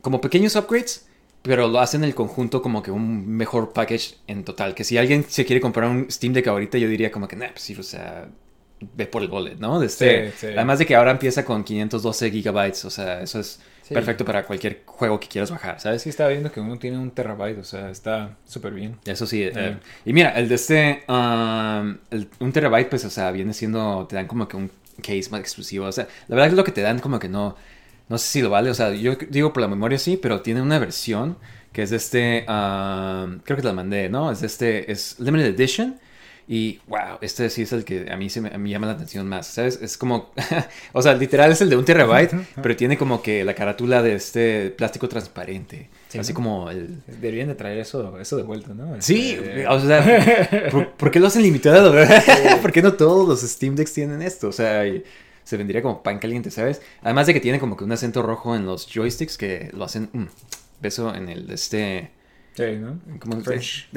como 0.00 0.20
pequeños 0.20 0.56
upgrades, 0.56 1.06
pero 1.42 1.68
lo 1.68 1.80
hacen 1.80 2.02
en 2.02 2.08
el 2.08 2.14
conjunto 2.14 2.62
como 2.62 2.82
que 2.82 2.90
un 2.90 3.28
mejor 3.28 3.72
package 3.74 4.16
en 4.26 4.44
total. 4.44 4.74
Que 4.74 4.84
si 4.84 4.96
alguien 4.96 5.24
se 5.28 5.44
quiere 5.44 5.60
comprar 5.60 5.90
un 5.90 6.10
Steam 6.10 6.32
Deck 6.32 6.46
ahorita, 6.46 6.78
yo 6.78 6.88
diría 6.88 7.12
como 7.12 7.28
que, 7.28 7.36
nah, 7.36 7.48
pues 7.48 7.62
sí, 7.62 7.76
o 7.78 7.82
sea, 7.82 8.28
ve 8.80 9.06
por 9.06 9.22
el 9.22 9.28
bullet, 9.28 9.56
¿no? 9.56 9.82
Este, 9.82 10.30
Sí, 10.30 10.36
sí. 10.38 10.46
Además 10.48 10.78
de 10.78 10.86
que 10.86 10.94
ahora 10.94 11.10
empieza 11.10 11.44
con 11.44 11.62
512 11.62 12.30
gigabytes, 12.30 12.84
o 12.86 12.90
sea, 12.90 13.20
eso 13.20 13.40
es 13.40 13.60
Sí. 13.86 13.92
perfecto 13.92 14.24
para 14.24 14.44
cualquier 14.46 14.82
juego 14.86 15.20
que 15.20 15.28
quieras 15.28 15.50
bajar, 15.50 15.78
¿sabes? 15.78 16.00
Sí, 16.02 16.08
estaba 16.08 16.30
viendo 16.30 16.50
que 16.50 16.58
uno 16.60 16.78
tiene 16.78 16.96
un 16.96 17.10
terabyte, 17.10 17.58
o 17.58 17.64
sea, 17.64 17.90
está 17.90 18.36
súper 18.46 18.72
bien. 18.72 18.96
Eso 19.04 19.26
sí. 19.26 19.42
eh, 19.42 19.52
Eh. 19.54 19.76
y 20.06 20.12
mira, 20.14 20.30
el 20.30 20.48
de 20.48 20.54
este, 20.54 21.04
um, 21.06 21.98
el- 22.10 22.28
un 22.40 22.50
terabyte, 22.52 22.88
pues, 22.88 23.04
o 23.04 23.10
sea, 23.10 23.30
viene 23.30 23.52
siendo, 23.52 24.06
te 24.08 24.16
dan 24.16 24.26
como 24.26 24.48
que 24.48 24.56
un 24.56 24.70
case 25.02 25.28
más 25.30 25.40
exclusivo. 25.40 25.84
O 25.86 25.92
sea, 25.92 26.08
la 26.28 26.36
verdad 26.36 26.48
es 26.48 26.54
lo 26.54 26.64
que 26.64 26.72
te 26.72 26.80
dan 26.80 26.98
como 26.98 27.18
que 27.18 27.28
no, 27.28 27.56
no 28.08 28.16
sé 28.18 28.26
si 28.26 28.40
lo 28.42 28.48
vale. 28.50 28.70
O 28.70 28.74
sea, 28.74 28.92
yo 28.94 29.16
digo 29.28 29.52
por 29.52 29.60
la 29.60 29.68
memoria 29.68 29.98
sí, 29.98 30.16
pero 30.16 30.40
tiene 30.40 30.62
una 30.62 30.78
versión 30.78 31.36
que 31.72 31.82
es 31.82 31.90
de 31.90 31.96
este, 31.96 32.46
um, 32.48 33.40
creo 33.40 33.56
que 33.56 33.62
te 33.62 33.68
la 33.68 33.72
mandé, 33.74 34.08
¿no? 34.08 34.30
Es 34.30 34.40
de 34.40 34.46
este, 34.46 34.90
es 34.92 35.16
Limited 35.20 35.46
Edition. 35.48 35.98
Y 36.46 36.80
wow, 36.88 37.18
este 37.22 37.48
sí 37.48 37.62
es 37.62 37.72
el 37.72 37.84
que 37.84 38.10
a 38.10 38.16
mí 38.16 38.28
se 38.28 38.42
me, 38.42 38.50
a 38.50 38.58
mí 38.58 38.70
llama 38.70 38.86
la 38.86 38.92
atención 38.92 39.26
más, 39.26 39.46
¿sabes? 39.46 39.78
Es 39.80 39.96
como, 39.96 40.30
o 40.92 41.00
sea, 41.00 41.14
literal 41.14 41.50
es 41.50 41.60
el 41.62 41.70
de 41.70 41.76
un 41.76 41.84
terabyte, 41.86 42.34
pero 42.62 42.76
tiene 42.76 42.98
como 42.98 43.22
que 43.22 43.44
la 43.44 43.54
carátula 43.54 44.02
de 44.02 44.14
este 44.14 44.70
plástico 44.70 45.08
transparente. 45.08 45.88
Sí, 46.08 46.18
Así 46.18 46.32
¿no? 46.32 46.36
como 46.36 46.70
el... 46.70 47.02
Deberían 47.06 47.48
de 47.48 47.54
traer 47.54 47.78
eso, 47.78 48.18
eso 48.18 48.36
de 48.36 48.42
vuelta, 48.42 48.74
¿no? 48.74 48.94
Sí, 49.00 49.38
Este, 49.40 49.66
o 49.66 49.80
sea, 49.80 50.68
¿por, 50.70 50.90
por 50.92 51.10
qué 51.10 51.18
lo 51.18 51.28
hacen 51.28 51.42
limitado? 51.42 51.94
¿Por 52.62 52.72
qué 52.72 52.82
no 52.82 52.92
todos 52.92 53.26
los 53.26 53.40
Steam 53.40 53.74
Decks 53.74 53.94
tienen 53.94 54.20
esto? 54.20 54.48
O 54.48 54.52
sea, 54.52 54.84
se 55.44 55.56
vendría 55.56 55.80
como 55.80 56.02
pan 56.02 56.18
caliente, 56.18 56.50
¿sabes? 56.50 56.82
Además 57.02 57.26
de 57.26 57.32
que 57.32 57.40
tiene 57.40 57.58
como 57.58 57.76
que 57.76 57.84
un 57.84 57.92
acento 57.92 58.22
rojo 58.22 58.54
en 58.54 58.66
los 58.66 58.86
joysticks 58.86 59.38
que 59.38 59.70
lo 59.72 59.84
hacen... 59.84 60.10
mm, 60.12 60.26
beso 60.82 61.14
en 61.14 61.30
el... 61.30 61.50
Este... 61.50 62.10
Sí, 62.56 62.62
¿no? 62.78 63.00
¿Cómo 63.18 63.36
se 63.38 63.42
French. 63.42 63.88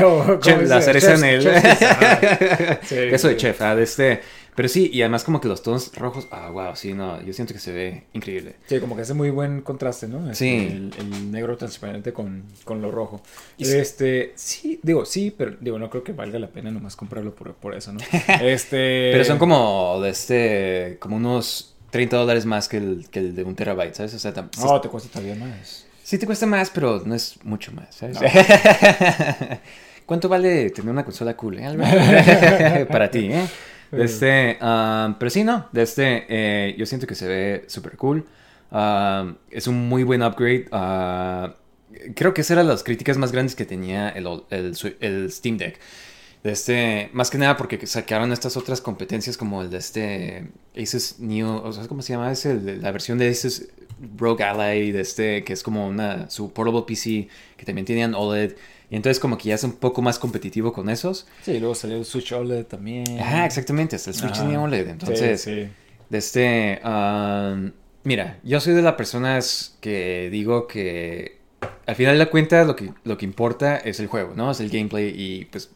¿cómo 0.00 0.38
Chef, 0.40 0.62
la 0.68 0.80
cereza 0.80 1.14
en 1.14 1.24
el... 1.24 1.46
Eso 3.14 3.28
de 3.28 3.36
chef, 3.36 3.60
ah, 3.62 3.74
de 3.74 3.82
este... 3.82 4.20
Pero 4.54 4.68
sí, 4.68 4.90
y 4.92 5.02
además 5.02 5.22
como 5.22 5.40
que 5.40 5.46
los 5.46 5.62
tonos 5.62 5.92
rojos... 5.94 6.26
Ah, 6.32 6.50
wow, 6.50 6.74
sí, 6.74 6.92
no, 6.92 7.22
yo 7.22 7.32
siento 7.32 7.54
que 7.54 7.60
se 7.60 7.72
ve 7.72 8.04
increíble. 8.12 8.56
Sí, 8.66 8.80
como 8.80 8.96
que 8.96 9.02
hace 9.02 9.14
muy 9.14 9.30
buen 9.30 9.60
contraste, 9.62 10.08
¿no? 10.08 10.28
Este, 10.30 10.34
Sí. 10.34 10.66
El, 10.72 10.92
el 10.98 11.30
negro 11.30 11.56
transparente 11.56 12.12
con, 12.12 12.42
con 12.64 12.82
lo 12.82 12.90
rojo. 12.90 13.22
Y 13.56 13.68
Este, 13.68 14.32
sí, 14.34 14.80
digo, 14.82 15.04
sí, 15.04 15.32
pero 15.36 15.56
digo, 15.60 15.78
no 15.78 15.88
creo 15.90 16.02
que 16.02 16.12
valga 16.12 16.40
la 16.40 16.48
pena 16.48 16.72
nomás 16.72 16.96
comprarlo 16.96 17.34
por, 17.36 17.54
por 17.54 17.74
eso, 17.76 17.92
¿no? 17.92 18.00
Este... 18.40 19.10
Pero 19.12 19.24
son 19.24 19.38
como 19.38 20.00
de 20.00 20.10
este... 20.10 20.96
Como 20.98 21.16
unos 21.16 21.76
30 21.90 22.16
dólares 22.16 22.44
más 22.44 22.68
que 22.68 22.78
el, 22.78 23.06
que 23.10 23.20
el 23.20 23.36
de 23.36 23.44
un 23.44 23.54
terabyte, 23.54 23.94
¿sabes? 23.94 24.14
O 24.14 24.18
sea, 24.18 24.34
tam- 24.34 24.48
No, 24.58 24.80
te 24.80 24.88
cuesta 24.88 25.08
todavía 25.08 25.36
más. 25.36 25.86
Sí 26.08 26.16
te 26.16 26.24
cuesta 26.24 26.46
más, 26.46 26.70
pero 26.70 27.02
no 27.04 27.14
es 27.14 27.38
mucho 27.44 27.70
más, 27.72 27.94
¿sabes? 27.94 28.18
No. 28.20 28.26
¿Cuánto 30.06 30.28
vale 30.28 30.70
tener 30.70 30.90
una 30.90 31.04
consola 31.04 31.36
cool, 31.36 31.58
eh? 31.58 32.86
Para 32.90 33.10
ti, 33.10 33.30
¿eh? 33.30 33.46
De 33.90 34.04
este, 34.04 34.58
um, 34.62 35.14
pero 35.18 35.28
sí, 35.30 35.44
no, 35.44 35.68
de 35.70 35.82
este, 35.82 36.24
eh, 36.28 36.74
yo 36.78 36.86
siento 36.86 37.06
que 37.06 37.14
se 37.14 37.26
ve 37.28 37.64
súper 37.68 37.96
cool. 37.96 38.24
Um, 38.70 39.34
es 39.50 39.66
un 39.66 39.88
muy 39.88 40.02
buen 40.04 40.22
upgrade. 40.22 40.66
ah, 40.72 41.54
creo 42.14 42.32
que 42.32 42.40
esas 42.40 42.52
eran 42.52 42.68
las 42.68 42.82
críticas 42.82 43.18
más 43.18 43.32
grandes 43.32 43.54
que 43.54 43.64
tenía 43.66 44.08
el, 44.10 44.26
el, 44.50 44.76
su- 44.76 44.94
el 45.00 45.30
Steam 45.30 45.58
Deck. 45.58 45.78
De 46.44 46.52
este, 46.52 47.10
más 47.12 47.30
que 47.30 47.38
nada 47.38 47.56
porque 47.56 47.84
sacaron 47.86 48.32
estas 48.32 48.56
otras 48.56 48.80
competencias 48.80 49.36
como 49.36 49.62
el 49.62 49.70
de 49.70 49.78
este 49.78 50.48
Asus 50.80 51.18
Neo, 51.18 51.62
o 51.64 51.72
sea, 51.72 51.86
¿cómo 51.88 52.00
se 52.02 52.12
llama? 52.12 52.30
Es 52.30 52.46
el 52.46 52.64
de- 52.64 52.76
la 52.76 52.92
versión 52.92 53.18
de 53.18 53.28
Asus 53.28 53.64
Rogue 54.16 54.44
Ally, 54.44 54.92
de 54.92 55.00
este, 55.00 55.42
que 55.42 55.52
es 55.52 55.62
como 55.64 55.88
una, 55.88 56.30
su 56.30 56.52
portable 56.52 56.82
PC, 56.86 57.28
que 57.56 57.64
también 57.64 57.84
tenían 57.84 58.14
OLED. 58.14 58.52
Y 58.90 58.96
entonces 58.96 59.18
como 59.20 59.36
que 59.36 59.48
ya 59.48 59.56
es 59.56 59.64
un 59.64 59.72
poco 59.72 60.00
más 60.00 60.18
competitivo 60.18 60.72
con 60.72 60.88
esos. 60.88 61.26
Sí, 61.42 61.58
luego 61.58 61.74
salió 61.74 61.96
el 61.98 62.04
Switch 62.04 62.32
OLED 62.32 62.64
también. 62.66 63.18
Ajá, 63.18 63.44
exactamente, 63.44 63.96
hasta 63.96 64.10
el 64.10 64.16
Switch 64.16 64.38
tenía 64.38 64.60
OLED. 64.60 64.88
Entonces, 64.88 65.42
Sí, 65.42 65.50
sí. 65.64 65.68
de 66.08 66.18
este, 66.18 66.80
um, 66.84 67.72
mira, 68.04 68.38
yo 68.44 68.60
soy 68.60 68.74
de 68.74 68.82
las 68.82 68.94
personas 68.94 69.76
que 69.80 70.28
digo 70.30 70.66
que 70.68 71.38
al 71.86 71.96
final 71.96 72.16
de 72.18 72.26
cuentas 72.30 72.66
lo 72.66 72.76
que, 72.76 72.92
lo 73.04 73.18
que 73.18 73.24
importa 73.26 73.76
es 73.78 73.98
el 74.00 74.06
juego, 74.06 74.32
¿no? 74.36 74.50
Es 74.52 74.60
el 74.60 74.70
gameplay 74.70 75.12
y 75.14 75.44
pues 75.46 75.70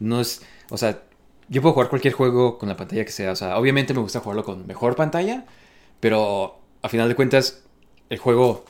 no 0.00 0.20
es, 0.20 0.42
o 0.70 0.76
sea, 0.78 1.02
yo 1.48 1.62
puedo 1.62 1.74
jugar 1.74 1.88
cualquier 1.88 2.14
juego 2.14 2.58
con 2.58 2.68
la 2.68 2.76
pantalla 2.76 3.04
que 3.04 3.12
sea, 3.12 3.32
o 3.32 3.36
sea, 3.36 3.58
obviamente 3.58 3.94
me 3.94 4.00
gusta 4.00 4.20
jugarlo 4.20 4.44
con 4.44 4.66
mejor 4.66 4.96
pantalla, 4.96 5.46
pero 6.00 6.58
al 6.82 6.90
final 6.90 7.08
de 7.08 7.14
cuentas 7.14 7.64
el 8.10 8.18
juego 8.18 8.64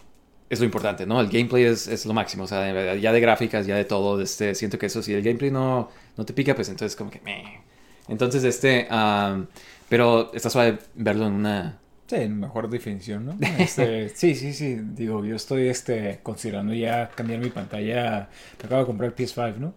es 0.49 0.61
lo 0.61 0.65
importante, 0.65 1.07
¿no? 1.07 1.21
El 1.21 1.29
gameplay 1.29 1.65
es, 1.65 1.89
es 1.89 2.07
lo 2.07 2.15
máximo, 2.15 2.45
o 2.45 2.47
sea, 2.47 2.95
ya 2.97 3.13
de 3.13 3.21
gráficas, 3.21 3.67
ya 3.67 3.77
de 3.77 3.85
todo, 3.85 4.21
este, 4.21 4.55
siento 4.55 4.79
que 4.79 4.87
eso, 4.87 5.03
si 5.03 5.13
el 5.13 5.23
gameplay 5.23 5.51
no, 5.51 5.91
no 6.17 6.25
te 6.25 6.33
pica, 6.33 6.55
pues 6.55 6.69
entonces 6.69 6.97
como 6.97 7.11
que... 7.11 7.21
meh. 7.21 7.61
Entonces, 8.09 8.45
este, 8.45 8.87
am, 8.91 9.49
pero 9.89 10.33
está 10.35 10.51
suave 10.51 10.79
verlo 10.95 11.27
en 11.27 11.33
una... 11.35 11.79
Sí, 12.09 12.15
en 12.17 12.39
mejor 12.39 12.71
definición, 12.71 13.27
¿no? 13.27 13.37
Este, 13.59 14.09
sí, 14.11 14.35
sí, 14.37 14.53
sí. 14.53 14.79
Digo, 14.95 15.25
yo 15.25 15.35
estoy 15.35 15.67
este, 15.69 16.21
considerando 16.23 16.73
ya 16.73 17.09
cambiar 17.15 17.41
mi 17.41 17.51
pantalla. 17.51 18.29
Me 18.61 18.67
acabo 18.67 18.83
de 18.83 18.87
comprar 18.87 19.11
el 19.11 19.17
PS5, 19.17 19.57
¿no? 19.57 19.75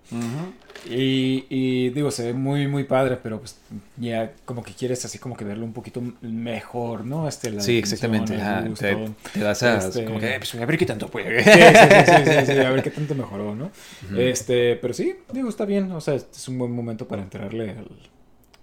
Y, 0.89 1.45
y, 1.49 1.89
digo, 1.89 2.11
se 2.11 2.27
ve 2.27 2.33
muy, 2.33 2.67
muy 2.67 2.83
padre, 2.83 3.17
pero 3.21 3.39
pues 3.39 3.59
ya 3.97 4.31
como 4.45 4.63
que 4.63 4.73
quieres 4.73 5.03
así 5.05 5.17
como 5.17 5.35
que 5.35 5.43
verlo 5.43 5.65
un 5.65 5.73
poquito 5.73 6.01
mejor, 6.21 7.03
¿no? 7.03 7.27
Este, 7.27 7.51
la 7.51 7.61
Sí, 7.61 7.77
exactamente. 7.79 8.37
gusto. 8.67 8.85
te, 8.85 9.09
te 9.33 9.39
das 9.39 9.63
a... 9.63 9.77
Este- 9.79 10.05
Como 10.05 10.19
que, 10.19 10.35
eh, 10.35 10.37
pues, 10.37 10.53
a 10.55 10.65
ver 10.65 10.77
qué 10.77 10.85
tanto 10.85 11.07
puede. 11.09 11.43
Sí, 11.49 11.51
sí, 11.51 12.05
sí, 12.05 12.13
sí, 12.25 12.45
sí, 12.45 12.53
sí, 12.53 12.59
a 12.59 12.69
ver 12.69 12.83
qué 12.83 12.91
tanto 12.91 13.15
mejoró, 13.15 13.55
¿no? 13.55 13.71
Este, 14.17 14.75
pero 14.75 14.93
sí, 14.93 15.15
digo, 15.33 15.49
está 15.49 15.65
bien, 15.65 15.91
o 15.91 15.99
sea, 16.01 16.13
este 16.15 16.37
es 16.37 16.47
un 16.47 16.59
buen 16.59 16.71
momento 16.71 17.07
para 17.07 17.23
entrarle 17.23 17.71
al, 17.71 17.87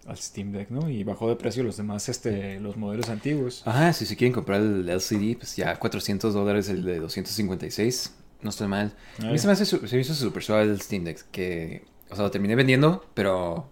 al 0.08 0.18
Steam 0.18 0.52
Deck, 0.52 0.70
¿no? 0.70 0.88
Y 0.88 1.04
bajó 1.04 1.28
de 1.28 1.36
precio 1.36 1.62
los 1.62 1.76
demás, 1.76 2.08
este, 2.08 2.60
los 2.60 2.76
modelos 2.76 3.08
antiguos. 3.08 3.62
Ajá, 3.64 3.92
si 3.92 4.06
se 4.06 4.16
quieren 4.16 4.32
comprar 4.32 4.60
el 4.60 4.88
LCD, 4.88 5.36
pues 5.36 5.56
ya 5.56 5.76
400 5.76 6.32
dólares 6.34 6.68
el 6.68 6.84
de 6.84 6.98
256. 7.00 8.14
No 8.42 8.50
estoy 8.50 8.68
mal. 8.68 8.94
A 9.22 9.26
mí 9.26 9.38
se 9.38 9.46
me 9.46 9.52
hace 9.52 9.64
se 9.64 9.78
me 9.78 10.00
hizo 10.00 10.14
súper 10.14 10.42
suave 10.42 10.64
el 10.64 10.80
Steam 10.80 11.04
Deck. 11.04 11.24
Que, 11.30 11.84
o 12.10 12.14
sea, 12.14 12.24
lo 12.24 12.30
terminé 12.30 12.54
vendiendo, 12.54 13.04
pero 13.14 13.68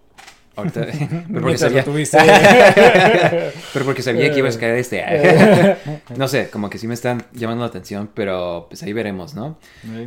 ahorita... 0.55 0.87
pero, 1.27 1.41
porque 1.41 1.57
sabía, 1.57 1.83
tuviste. 1.83 2.17
pero 3.73 3.85
porque 3.85 4.01
sabía 4.01 4.31
que 4.31 4.39
iba 4.39 4.49
a 4.49 4.51
sacar 4.51 4.71
este... 4.71 5.03
no 6.17 6.27
sé, 6.27 6.49
como 6.49 6.69
que 6.69 6.77
sí 6.77 6.87
me 6.87 6.93
están 6.93 7.25
llamando 7.33 7.63
la 7.63 7.69
atención, 7.69 8.09
pero 8.13 8.67
pues 8.69 8.83
ahí 8.83 8.93
veremos, 8.93 9.35
¿no? 9.35 9.57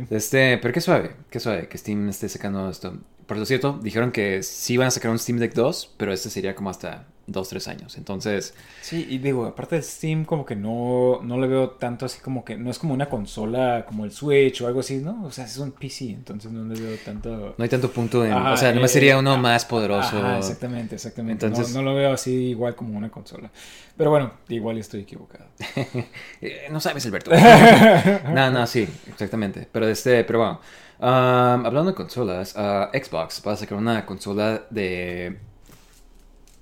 Este, 0.09 0.57
pero 0.57 0.73
qué 0.73 0.81
suave, 0.81 1.11
qué 1.29 1.39
suave 1.39 1.67
que 1.67 1.77
Steam 1.77 2.09
esté 2.09 2.29
sacando 2.29 2.69
esto. 2.69 2.97
Por 3.25 3.37
lo 3.37 3.45
cierto, 3.45 3.79
dijeron 3.83 4.11
que 4.11 4.41
sí 4.41 4.77
van 4.77 4.87
a 4.87 4.91
sacar 4.91 5.11
un 5.11 5.19
Steam 5.19 5.37
Deck 5.37 5.53
2, 5.53 5.95
pero 5.97 6.11
este 6.13 6.29
sería 6.29 6.55
como 6.55 6.69
hasta 6.69 7.05
2-3 7.31 7.67
años. 7.67 7.97
Entonces, 7.97 8.53
Sí, 8.81 9.05
y 9.09 9.17
digo, 9.19 9.45
aparte 9.45 9.75
de 9.75 9.81
Steam, 9.81 10.25
como 10.25 10.45
que 10.45 10.55
no, 10.55 11.19
no 11.23 11.39
le 11.39 11.47
veo 11.47 11.71
tanto 11.71 12.05
así 12.05 12.19
como 12.19 12.43
que 12.43 12.57
no 12.57 12.71
es 12.71 12.79
como 12.79 12.93
una 12.93 13.07
consola 13.07 13.85
como 13.87 14.05
el 14.05 14.11
Switch 14.11 14.61
o 14.61 14.67
algo 14.67 14.79
así, 14.79 14.97
¿no? 14.97 15.25
O 15.25 15.31
sea, 15.31 15.45
es 15.45 15.57
un 15.57 15.71
PC, 15.71 16.09
entonces 16.11 16.51
no 16.51 16.65
le 16.73 16.79
veo 16.79 16.97
tanto. 17.05 17.55
no 17.57 17.63
hay 17.63 17.69
tanto 17.69 17.91
punto 17.91 18.25
en... 18.25 18.33
Ajá, 18.33 18.53
o 18.53 18.57
sea, 18.57 18.73
nomás 18.73 18.91
eh, 18.91 18.93
sería 18.93 19.17
uno 19.17 19.33
ah, 19.33 19.37
más 19.37 19.65
poderoso. 19.65 20.17
Ajá, 20.17 20.37
exactamente, 20.39 20.95
exactamente. 20.95 21.45
Entonces- 21.45 21.73
no, 21.75 21.81
no 21.81 21.89
lo 21.89 21.95
veo 21.95 22.13
así 22.13 22.31
igual 22.49 22.75
como 22.75 22.97
una 22.97 23.09
consola. 23.09 23.51
Pero 23.95 24.09
bueno, 24.11 24.31
igual 24.47 24.77
estoy 24.77 25.01
equivocado. 25.01 25.45
Eh, 26.41 26.67
no 26.71 26.79
sabes, 26.79 27.05
Alberto. 27.05 27.31
no, 28.33 28.49
no, 28.49 28.65
sí, 28.65 28.87
exactamente. 29.07 29.67
Pero 29.71 29.87
este, 29.89 30.23
pero 30.23 30.39
bueno. 30.39 30.61
um, 30.99 31.65
hablando 31.65 31.91
de 31.91 31.95
consolas, 31.95 32.53
ah, 32.55 32.89
Xbox 32.93 33.43
va 33.45 33.53
a 33.53 33.57
sacar 33.57 33.77
una 33.77 34.05
consola 34.05 34.63
de 34.69 35.37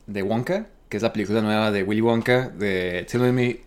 de 0.08 0.24
Wonka, 0.24 0.66
que 0.90 0.98
es 0.98 1.04
la 1.04 1.12
película 1.14 1.42
nueva 1.42 1.72
de 1.72 1.84
Willy 1.84 2.02
Wonka 2.02 2.50
de 2.50 3.06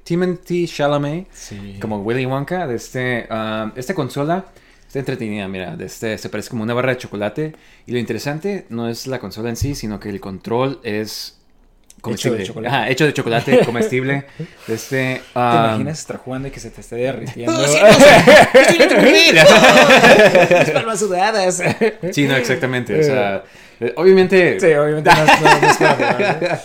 Timothy, 0.05 0.67
Chalamet, 0.67 1.27
Sí. 1.33 1.79
como 1.81 1.99
Willy 2.03 2.27
Wonka. 2.27 2.67
De 2.67 2.77
este, 2.77 3.29
um, 3.31 3.73
esta 3.77 3.95
consola 3.95 4.47
está 4.87 4.99
entretenida, 4.99 5.47
mira, 5.49 5.77
de 5.77 5.85
este, 5.87 6.17
se 6.19 6.29
parece 6.29 6.51
como 6.51 6.63
una 6.63 6.75
barra 6.75 6.91
de 6.93 6.99
chocolate. 6.99 7.55
Y 7.87 7.93
lo 7.93 7.99
interesante 7.99 8.67
no 8.71 8.89
es 8.89 9.07
la 9.07 9.19
consola 9.19 9.51
en 9.51 9.57
sí, 9.57 9.75
sino 9.75 10.01
que 10.01 10.09
el 10.09 10.21
control 10.21 10.81
es 10.83 11.40
comestible. 12.01 12.39
de 12.39 12.45
chocolate. 12.45 12.75
Ajá, 12.77 12.89
hecho 12.89 13.05
de 13.07 13.13
chocolate, 13.15 13.61
comestible. 13.65 14.25
Este, 14.69 15.21
¿Te 15.33 15.39
um, 15.39 15.45
imaginas 15.47 15.99
estar 15.99 16.17
jugando 16.19 16.49
y 16.49 16.51
que 16.51 16.61
se 16.61 16.71
te 16.71 16.81
esté 16.81 16.97
derritiendo? 16.97 17.53
No, 17.53 17.59
sí, 17.69 17.79
no 17.83 17.93
sé. 17.93 18.59
Estoy 18.61 18.79
dentro 18.79 19.01
de 19.01 19.05
mi 19.05 19.13
vida. 19.13 19.45
Las 20.51 20.71
palmas 20.71 20.99
sudadas. 20.99 21.63
Sí, 22.13 22.27
no, 22.27 22.37
exactamente. 22.37 22.99
O 22.99 23.03
sea, 23.03 23.43
eh, 23.81 23.93
obviamente. 23.97 24.59
Sí, 24.61 24.67
obviamente 24.75 25.11
no, 25.11 25.25
es- 25.25 25.41
no- 25.41 25.61
no 25.61 26.51
¿no? 26.51 26.59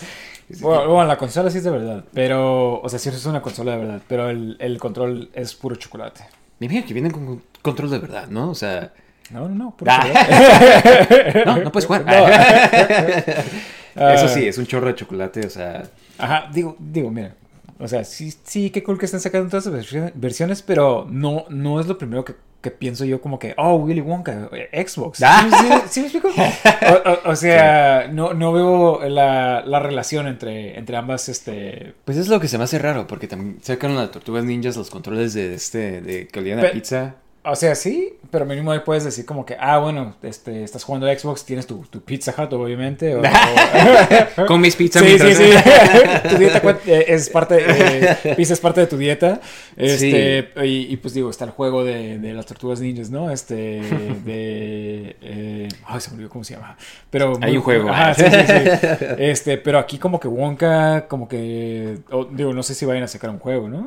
Bueno, 0.60 0.88
bueno, 0.92 1.08
la 1.08 1.16
consola 1.18 1.50
sí 1.50 1.58
es 1.58 1.64
de 1.64 1.70
verdad, 1.72 2.04
pero, 2.14 2.80
o 2.80 2.88
sea, 2.88 3.00
sí 3.00 3.08
es 3.08 3.26
una 3.26 3.42
consola 3.42 3.72
de 3.72 3.78
verdad, 3.78 4.00
pero 4.06 4.30
el, 4.30 4.56
el 4.60 4.78
control 4.78 5.28
es 5.34 5.54
puro 5.56 5.74
chocolate. 5.74 6.22
Me 6.60 6.66
imagino 6.66 6.86
que 6.86 6.94
vienen 6.94 7.10
con 7.10 7.42
control 7.62 7.90
de 7.90 7.98
verdad, 7.98 8.28
¿no? 8.28 8.50
O 8.50 8.54
sea. 8.54 8.92
No, 9.30 9.48
no, 9.48 9.54
no, 9.56 9.76
puro 9.76 9.90
Ah. 9.92 10.06
chocolate. 10.06 11.44
No, 11.46 11.56
no 11.56 11.72
puedes 11.72 11.86
jugar. 11.86 12.04
Ah, 12.06 13.42
Eso 13.96 14.28
sí, 14.28 14.46
es 14.46 14.58
un 14.58 14.66
chorro 14.66 14.86
de 14.88 14.94
chocolate, 14.94 15.46
o 15.46 15.50
sea. 15.50 15.84
Ajá, 16.18 16.48
digo, 16.52 16.76
digo, 16.78 17.10
mira. 17.10 17.34
O 17.78 17.86
sea, 17.88 18.04
sí, 18.04 18.32
sí, 18.44 18.70
qué 18.70 18.82
cool 18.82 18.98
que 18.98 19.04
estén 19.04 19.20
sacando 19.20 19.50
todas 19.50 19.66
esas 19.66 19.78
versi- 19.78 20.12
versiones, 20.14 20.62
pero 20.62 21.06
no, 21.10 21.44
no 21.50 21.78
es 21.78 21.86
lo 21.86 21.98
primero 21.98 22.24
que, 22.24 22.34
que 22.62 22.70
pienso 22.70 23.04
yo 23.04 23.20
como 23.20 23.38
que, 23.38 23.52
oh, 23.58 23.74
Willy 23.74 24.00
Wonka, 24.00 24.48
eh, 24.52 24.86
Xbox. 24.88 25.18
¿Sí, 25.18 25.24
Ah. 25.26 25.46
sí, 25.86 25.88
sí 25.90 26.00
me 26.00 26.06
explico? 26.06 26.28
O, 27.04 27.10
o- 27.28 27.30
o 27.32 27.36
sea, 27.36 28.08
no, 28.10 28.32
no 28.32 28.52
veo 28.54 29.06
la, 29.10 29.62
la 29.66 29.78
relación 29.80 30.26
entre, 30.26 30.78
entre 30.78 30.96
ambas, 30.96 31.28
este... 31.28 31.92
Pues 32.06 32.16
es 32.16 32.28
lo 32.28 32.40
que 32.40 32.48
se 32.48 32.56
me 32.56 32.64
hace 32.64 32.78
raro, 32.78 33.06
porque 33.06 33.28
también 33.28 33.58
sacaron 33.60 33.96
las 33.96 34.10
tortugas 34.10 34.44
ninjas 34.44 34.76
los 34.78 34.88
controles 34.88 35.34
de 35.34 35.54
este, 35.54 36.00
de 36.00 36.28
que 36.28 36.38
olían 36.40 36.60
a 36.64 36.70
pizza. 36.70 37.16
O 37.48 37.54
sea, 37.56 37.74
sí, 37.74 38.14
pero 38.30 38.44
mínimo 38.44 38.72
ahí 38.72 38.80
puedes 38.84 39.04
decir 39.04 39.24
como 39.24 39.46
que, 39.46 39.56
ah, 39.60 39.78
bueno, 39.78 40.16
este, 40.22 40.64
estás 40.64 40.82
jugando 40.82 41.06
a 41.08 41.16
Xbox, 41.16 41.44
tienes 41.44 41.66
tu, 41.66 41.78
tu 41.88 42.00
Pizza 42.00 42.34
Hut, 42.36 42.52
obviamente. 42.52 43.14
O, 43.14 43.20
o- 43.22 44.46
Con 44.46 44.60
mis 44.60 44.74
pizzas 44.74 45.02
Sí, 45.02 45.16
sí, 45.18 45.24
mientras- 45.24 45.62
sí. 46.22 46.28
tu 46.30 46.36
dieta 46.36 46.62
eh, 46.86 47.04
es 47.08 47.30
parte, 47.30 47.64
eh, 47.66 48.34
pizza 48.36 48.52
es 48.54 48.60
parte 48.60 48.80
de 48.80 48.86
tu 48.88 48.96
dieta. 48.98 49.40
Este, 49.76 50.48
y, 50.64 50.92
y, 50.92 50.96
pues 50.96 51.14
digo, 51.14 51.30
está 51.30 51.44
el 51.44 51.50
juego 51.52 51.84
de, 51.84 52.18
de 52.18 52.34
las 52.34 52.46
tortugas 52.46 52.80
ninjas, 52.80 53.10
¿no? 53.10 53.30
Este, 53.30 53.54
de... 54.24 55.16
Eh, 55.22 55.68
ay, 55.86 56.00
se 56.00 56.10
me 56.10 56.14
olvidó 56.16 56.30
cómo 56.30 56.44
se 56.44 56.54
llama. 56.54 56.76
Pero 57.10 57.38
Hay 57.40 57.56
un 57.56 57.62
juego. 57.62 57.88
Ajá, 57.90 58.14
sí, 58.14 58.24
sí, 58.24 58.46
sí. 58.46 59.04
Este, 59.18 59.58
pero 59.58 59.78
aquí 59.78 59.98
como 59.98 60.18
que 60.18 60.28
Wonka, 60.28 61.06
como 61.08 61.28
que... 61.28 61.98
digo, 62.32 62.52
no 62.52 62.62
sé 62.62 62.74
si 62.74 62.84
vayan 62.86 63.04
a 63.04 63.08
sacar 63.08 63.30
un 63.30 63.38
juego, 63.38 63.68
¿no? 63.68 63.86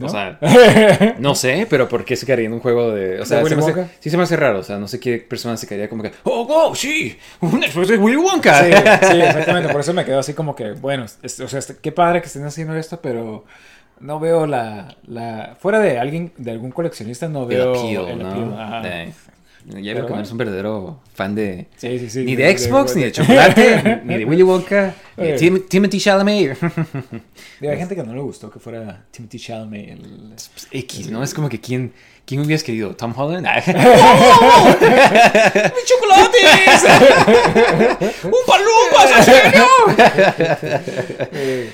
¿No? 0.00 0.06
O 0.06 0.08
sea, 0.08 0.38
no 1.18 1.34
sé, 1.34 1.66
pero 1.70 1.88
¿por 1.88 2.04
qué 2.04 2.16
se 2.16 2.26
quedaría 2.26 2.46
en 2.46 2.54
un 2.54 2.60
juego 2.60 2.90
de. 2.90 3.20
O 3.20 3.24
sea, 3.26 3.38
¿De 3.42 3.48
se 3.48 3.54
me 3.56 3.62
hace- 3.62 3.86
sí 4.00 4.10
se 4.10 4.16
me 4.16 4.22
hace 4.24 4.36
raro. 4.36 4.58
O 4.58 4.62
sea, 4.62 4.78
no 4.78 4.88
sé 4.88 4.98
qué 4.98 5.18
persona 5.18 5.56
se 5.56 5.66
quedaría 5.66 5.88
como 5.88 6.02
que. 6.02 6.10
¡Oh, 6.24 6.46
wow! 6.46 6.74
¡Sí! 6.74 7.16
¡Un 7.40 7.62
esfuerzo 7.62 7.92
de 7.92 7.98
Willy 7.98 8.16
Wonka! 8.16 8.64
Sí, 8.64 8.72
sí, 8.72 9.20
exactamente. 9.20 9.70
Por 9.70 9.80
eso 9.82 9.92
me 9.94 10.04
quedo 10.04 10.18
así 10.18 10.34
como 10.34 10.56
que, 10.56 10.72
bueno, 10.72 11.04
es- 11.22 11.38
o 11.40 11.46
sea, 11.48 11.58
este- 11.60 11.76
qué 11.80 11.92
padre 11.92 12.20
que 12.20 12.26
estén 12.26 12.44
haciendo 12.44 12.74
esto, 12.76 13.00
pero 13.00 13.44
no 14.00 14.18
veo 14.18 14.46
la, 14.46 14.96
la... 15.06 15.56
Fuera 15.60 15.78
de 15.78 15.98
alguien, 15.98 16.32
de 16.38 16.50
algún 16.52 16.70
coleccionista, 16.70 17.28
no 17.28 17.42
El 17.42 17.48
veo 17.48 17.70
appeal, 17.74 18.08
el 18.08 18.18
¿no? 18.22 18.58
appeal, 18.58 19.12
ya 19.66 19.94
veo 19.94 20.06
que 20.06 20.12
no 20.12 20.18
eres 20.18 20.32
un 20.32 20.38
verdadero 20.38 21.00
fan 21.14 21.34
de. 21.34 21.66
Sí, 21.76 21.98
sí, 21.98 22.10
sí. 22.10 22.24
Ni 22.24 22.36
de 22.36 22.56
Xbox, 22.56 22.96
ni 22.96 23.02
de 23.04 23.12
chocolate, 23.12 24.00
ni 24.04 24.18
de 24.18 24.24
Willy 24.24 24.42
Wonka, 24.42 24.94
ni 25.16 25.24
de 25.26 25.34
Eh. 25.34 25.38
Tim- 25.38 25.68
Timothy 25.68 26.00
Chalamet. 26.00 26.56
Hay 27.60 27.76
gente 27.76 27.94
que 27.94 28.02
no 28.02 28.14
le 28.14 28.20
gustó 28.20 28.50
que 28.50 28.58
fuera 28.58 29.04
Timothy 29.10 29.38
Chalamet. 29.38 29.90
El... 29.90 30.32
Pues, 30.34 30.68
X, 30.70 31.10
¿no? 31.10 31.22
Es 31.22 31.34
como 31.34 31.48
que 31.48 31.60
¿quién, 31.60 31.92
quién 32.24 32.40
hubieras 32.40 32.62
querido? 32.64 32.94
¿Tom 32.96 33.12
Holland? 33.16 33.46
¡Mis 33.56 33.64
chocolates! 35.84 36.84
¡Un 38.24 38.32
palumpas, 38.46 39.10
en 39.18 39.24
serio! 39.24 39.66
Eh, 41.32 41.70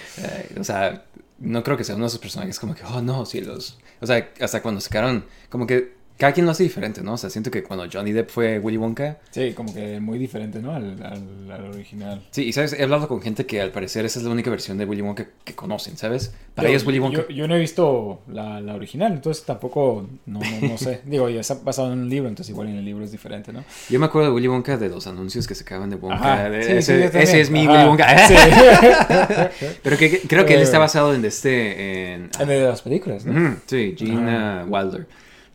O 0.59 0.65
sea, 0.65 1.05
no 1.39 1.63
creo 1.63 1.77
que 1.77 1.85
sea 1.85 1.95
uno 1.95 2.05
de 2.05 2.09
esos 2.09 2.21
personajes 2.21 2.59
como 2.59 2.75
que, 2.75 2.83
oh 2.85 3.01
no, 3.03 3.27
sí, 3.27 3.41
los. 3.41 3.79
O 4.01 4.07
sea, 4.07 4.29
hasta 4.41 4.63
cuando 4.63 4.81
sacaron, 4.81 5.25
como 5.49 5.67
que 5.67 5.96
cada 6.19 6.33
quien 6.33 6.47
lo 6.47 6.53
hace 6.53 6.63
diferente, 6.63 7.03
¿no? 7.03 7.13
O 7.15 7.17
sea, 7.19 7.29
siento 7.31 7.51
que 7.51 7.63
cuando 7.63 7.87
Johnny 7.93 8.13
Depp 8.13 8.31
fue 8.31 8.59
Willy 8.59 8.77
Wonka. 8.79 9.19
sí, 9.31 9.53
como 9.55 9.75
que 9.75 10.01
muy 10.01 10.19
diferente, 10.19 10.61
¿no? 10.61 10.73
Al, 10.75 11.03
al, 11.03 11.51
al 11.53 11.65
original. 11.71 12.23
Sí, 12.31 12.45
y 12.45 12.53
sabes, 12.53 12.73
he 12.73 12.83
hablado 12.83 13.07
con 13.09 13.21
gente 13.21 13.45
que 13.47 13.61
al 13.61 13.71
parecer 13.71 14.05
esa 14.05 14.19
es 14.19 14.25
la 14.25 14.31
única 14.31 14.49
versión 14.51 14.79
de 14.79 14.85
Willy 14.87 15.03
Wonka 15.03 15.27
que 15.45 15.55
conocen, 15.55 15.97
¿sabes? 15.97 16.33
Para 16.55 16.69
Yo- 16.69 16.71
ellos 16.75 16.87
Willy 16.87 16.99
Wonka. 17.01 17.23
Yo, 17.29 17.29
yo 17.29 17.49
no 17.49 17.57
he 17.57 17.59
visto 17.61 18.23
la, 18.29 18.61
la 18.61 18.75
original, 18.75 19.13
entonces 19.13 19.45
tampoco, 19.45 20.09
no, 20.27 20.41
no, 20.41 20.69
no 20.69 20.79
sé. 20.79 21.01
Digo, 21.07 21.29
ya 21.29 21.41
está 21.41 21.55
basado 21.63 21.93
en 21.93 21.99
un 22.01 22.09
libro, 22.09 22.29
entonces 22.29 22.51
igual 22.51 22.69
en 22.69 22.77
el 22.77 22.85
libro 22.85 23.05
es 23.05 23.13
diferente, 23.13 23.53
¿no? 23.53 23.63
Yo 23.91 23.99
me 24.01 24.07
acuerdo 24.07 24.29
de 24.29 24.35
Willy 24.35 24.49
Wonka 24.49 24.77
de 24.79 24.89
los 24.89 25.07
anuncios 25.07 25.47
que 25.47 25.55
sacaban 25.55 25.91
de 25.91 25.97
Wonka. 25.97 26.17
Ajá, 26.17 26.51
de- 26.51 26.63
sí, 26.63 26.69
sí, 26.71 26.77
ese, 26.79 26.99
también. 27.03 27.23
ese 27.23 27.41
es 27.43 27.51
mi 27.51 27.67
Ajá, 27.67 27.73
Willy 27.73 27.85
Wonka. 27.89 28.27
sí. 28.29 28.35
Pero 29.83 29.97
que, 29.99 30.21
creo 30.21 30.47
que 30.47 30.55
él 30.55 30.61
Eh. 30.61 30.65
está 30.65 30.79
basado 30.79 31.15
en 31.15 31.25
este. 31.25 32.13
En, 32.15 32.31
En 32.39 32.49
de 32.49 32.61
las 32.67 32.83
películas, 32.83 33.25
¿no? 33.25 33.57
Sí, 33.67 33.95
Gene 33.99 34.31
Ajá. 34.37 34.65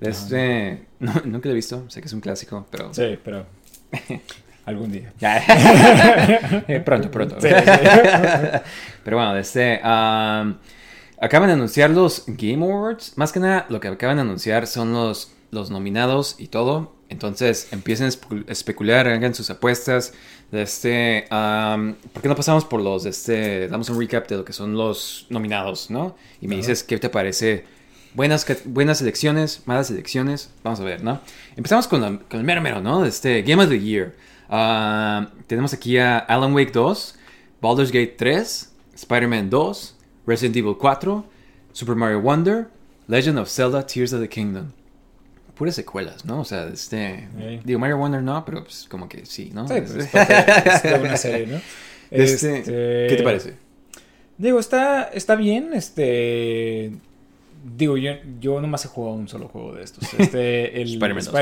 Este, 0.02 0.86
no, 1.00 1.14
nunca 1.26 1.48
lo 1.48 1.54
he 1.54 1.56
visto, 1.56 1.90
sé 1.90 2.02
que 2.02 2.08
es 2.08 2.14
un 2.14 2.22
clásico, 2.22 2.68
pero. 2.72 2.94
Sí, 2.94 3.18
pero 3.24 3.46
algún 4.66 4.92
día. 4.92 5.14
Ya. 5.20 5.44
Eh, 6.68 6.80
pronto, 6.82 7.10
pronto. 7.10 7.40
Sí, 7.40 7.48
sí. 7.50 7.56
Pero 9.04 9.18
bueno, 9.18 9.36
este. 9.38 9.80
um, 9.84 10.56
acaban 11.20 11.48
de 11.48 11.54
anunciar 11.54 11.90
los 11.90 12.24
Game 12.28 12.64
Awards. 12.66 13.14
Más 13.18 13.32
que 13.32 13.40
nada, 13.40 13.66
lo 13.70 13.80
que 13.80 13.88
acaban 13.88 14.18
de 14.18 14.22
anunciar 14.22 14.68
son 14.68 14.94
los, 14.94 15.34
los 15.52 15.70
nominados 15.72 16.36
y 16.40 16.48
todo. 16.48 16.96
Entonces, 17.10 17.68
empiecen 17.72 18.06
a 18.06 18.10
espe- 18.10 18.46
especular, 18.48 19.08
hagan 19.08 19.34
sus 19.36 19.50
apuestas. 19.50 20.14
De 20.52 20.62
este, 20.64 21.26
um, 21.32 21.94
¿Por 22.14 22.22
qué 22.22 22.28
no 22.28 22.36
pasamos 22.36 22.66
por 22.66 22.82
los 22.82 23.04
de 23.04 23.10
este? 23.12 23.68
Damos 23.68 23.90
un 23.90 24.00
recap 24.00 24.28
de 24.28 24.38
lo 24.38 24.46
que 24.46 24.54
son 24.54 24.76
los 24.76 25.26
nominados, 25.30 25.90
¿no? 25.90 26.16
Y 26.42 26.48
me 26.48 26.56
dices 26.56 26.84
qué 26.84 26.98
te 27.00 27.10
parece. 27.10 27.66
Buenas, 28.14 28.46
buenas 28.66 29.02
elecciones, 29.02 29.62
malas 29.66 29.90
elecciones. 29.90 30.50
Vamos 30.64 30.80
a 30.82 30.84
ver, 30.84 31.04
¿no? 31.04 31.22
Empezamos 31.56 31.88
con, 31.88 32.02
la- 32.02 32.20
con 32.30 32.40
el 32.40 32.46
mero 32.46 32.62
mero, 32.62 32.82
¿no? 32.82 33.06
Este 33.06 33.42
Game 33.44 33.64
of 33.64 33.70
the 33.70 33.80
Year. 33.80 34.14
Ah, 34.50 35.30
tenemos 35.48 35.74
aquí 35.74 35.98
a 35.98 36.18
Alan 36.20 36.54
Wake 36.54 36.72
2, 36.74 37.16
Baldur's 37.62 37.92
Gate 37.92 38.16
3, 38.18 38.70
Spider-Man 38.96 39.50
2, 39.50 39.96
Resident 40.28 40.58
Evil 40.58 40.76
4, 40.78 41.26
Super 41.72 41.96
Mario 41.96 42.20
Wonder, 42.20 42.68
Legend 43.08 43.40
of 43.40 43.50
Zelda 43.50 43.86
Tears 43.86 44.12
of 44.12 44.20
the 44.22 44.28
Kingdom. 44.28 44.72
Puras 45.56 45.76
secuelas, 45.76 46.26
¿no? 46.26 46.42
O 46.42 46.46
sea, 46.46 46.68
este. 46.68 47.30
Sí. 47.38 47.60
Digo, 47.64 47.80
Mario 47.80 47.98
Wonder 47.98 48.22
no, 48.22 48.44
pero 48.44 48.64
pues 48.64 48.88
como 48.90 49.08
que 49.08 49.26
sí, 49.26 49.52
¿no? 49.54 49.68
Sí, 49.70 49.76
pues, 49.76 50.10
es 50.14 51.00
una 51.00 51.18
serie, 51.18 51.48
¿no? 51.48 51.62
Este, 52.10 52.58
Este, 52.60 53.08
¿Qué 53.10 53.16
te 53.16 53.24
parece? 53.24 53.54
Digo, 54.38 54.60
está, 54.60 55.04
está 55.04 55.36
bien, 55.36 55.70
este... 55.74 56.92
Digo, 57.64 57.96
yo, 57.98 58.14
yo 58.40 58.60
nomás 58.60 58.86
he 58.86 58.88
jugado 58.88 59.16
un 59.16 59.28
solo 59.28 59.48
juego 59.48 59.74
de 59.76 59.84
estos. 59.84 60.14
Este, 60.16 60.82
el 60.82 60.94
Spider-Man 60.94 61.24
2. 61.24 61.34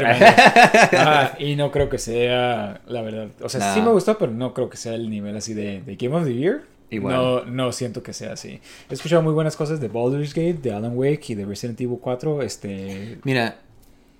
2. 0.92 1.30
Y 1.40 1.56
no 1.56 1.72
creo 1.72 1.88
que 1.90 1.98
sea, 1.98 2.82
la 2.88 3.02
verdad. 3.02 3.30
O 3.42 3.48
sea, 3.48 3.74
sí 3.74 3.82
me 3.82 3.90
gustó, 3.92 4.18
pero 4.18 4.32
no 4.32 4.54
creo 4.54 4.70
que 4.70 4.78
sea 4.78 4.96
el 4.96 5.10
nivel 5.10 5.38
así 5.38 5.54
de, 5.54 5.82
de 5.82 5.96
Game 5.96 6.16
of 6.16 6.26
the 6.26 6.34
Year. 6.34 6.64
Igual. 6.90 7.16
No, 7.16 7.46
no 7.46 7.72
siento 7.72 8.04
que 8.04 8.14
sea 8.14 8.34
así. 8.34 8.60
He 8.90 8.94
escuchado 8.94 9.22
muy 9.22 9.34
buenas 9.34 9.56
cosas 9.56 9.80
de 9.80 9.88
Baldur's 9.88 10.34
Gate, 10.34 10.56
de 10.62 10.74
Alan 10.74 10.98
Wake 10.98 11.30
y 11.30 11.36
de 11.36 11.46
Resident 11.46 11.80
Evil 11.80 12.00
4. 12.02 12.42
Este, 12.42 13.20
Mira, 13.24 13.60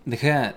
deja. 0.06 0.56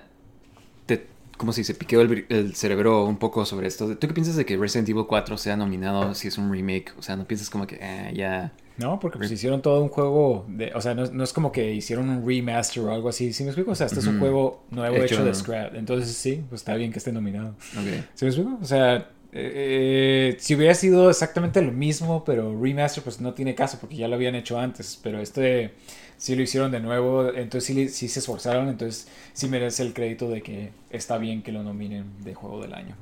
Te, 0.85 1.07
como 1.37 1.51
si 1.51 1.63
se 1.63 1.73
piqueó 1.73 2.01
el 2.01 2.55
cerebro 2.55 3.05
un 3.05 3.17
poco 3.17 3.45
sobre 3.45 3.67
esto. 3.67 3.97
¿Tú 3.97 4.07
qué 4.07 4.13
piensas 4.13 4.35
de 4.35 4.45
que 4.45 4.57
Resident 4.57 4.89
Evil 4.89 5.05
4 5.07 5.37
sea 5.37 5.57
nominado 5.57 6.13
si 6.13 6.27
es 6.27 6.37
un 6.37 6.51
remake? 6.51 6.93
O 6.97 7.01
sea, 7.01 7.15
no 7.15 7.25
piensas 7.25 7.49
como 7.49 7.65
que, 7.65 7.79
eh, 7.81 8.13
ya. 8.15 8.53
No, 8.77 8.99
porque 8.99 9.19
pues 9.19 9.31
hicieron 9.31 9.61
todo 9.61 9.81
un 9.83 9.89
juego 9.89 10.45
de, 10.47 10.71
o 10.73 10.81
sea, 10.81 10.95
no, 10.95 11.05
no 11.05 11.23
es 11.23 11.31
como 11.31 11.51
que 11.51 11.73
hicieron 11.73 12.09
un 12.09 12.27
remaster 12.27 12.83
o 12.83 12.91
algo 12.93 13.09
así, 13.09 13.31
¿sí 13.31 13.43
me 13.43 13.49
explico? 13.49 13.71
O 13.71 13.75
sea, 13.75 13.85
este 13.85 13.99
es 13.99 14.07
un 14.07 14.19
juego 14.19 14.63
nuevo 14.71 14.95
hecho, 14.95 15.15
Hecho- 15.15 15.25
de 15.25 15.33
scrap, 15.35 15.75
entonces 15.75 16.15
sí, 16.15 16.43
pues 16.49 16.61
está 16.61 16.73
bien 16.75 16.91
que 16.91 16.97
esté 16.97 17.11
nominado. 17.11 17.49
Ok. 17.49 18.03
¿Sí 18.15 18.25
me 18.25 18.29
explico? 18.31 18.57
O 18.61 18.65
sea, 18.65 18.95
eh, 18.97 19.03
eh, 19.31 20.37
si 20.39 20.55
hubiera 20.55 20.73
sido 20.73 21.09
exactamente 21.09 21.61
lo 21.61 21.71
mismo, 21.71 22.23
pero 22.23 22.59
remaster, 22.59 23.03
pues 23.03 23.21
no 23.21 23.33
tiene 23.33 23.53
caso 23.55 23.77
porque 23.79 23.95
ya 23.95 24.07
lo 24.07 24.15
habían 24.15 24.33
hecho 24.35 24.57
antes, 24.59 24.99
pero 25.03 25.19
este 25.19 25.73
sí 26.17 26.35
lo 26.35 26.41
hicieron 26.41 26.71
de 26.71 26.79
nuevo, 26.79 27.29
entonces 27.33 27.65
sí, 27.75 27.89
sí 27.89 28.07
se 28.07 28.19
esforzaron, 28.19 28.69
entonces 28.69 29.07
sí 29.33 29.47
merece 29.49 29.83
el 29.83 29.93
crédito 29.93 30.29
de 30.29 30.41
que 30.41 30.71
está 30.89 31.17
bien 31.17 31.43
que 31.43 31.51
lo 31.51 31.61
nominen 31.63 32.05
de 32.23 32.33
juego 32.33 32.61
del 32.61 32.73
año. 32.73 32.95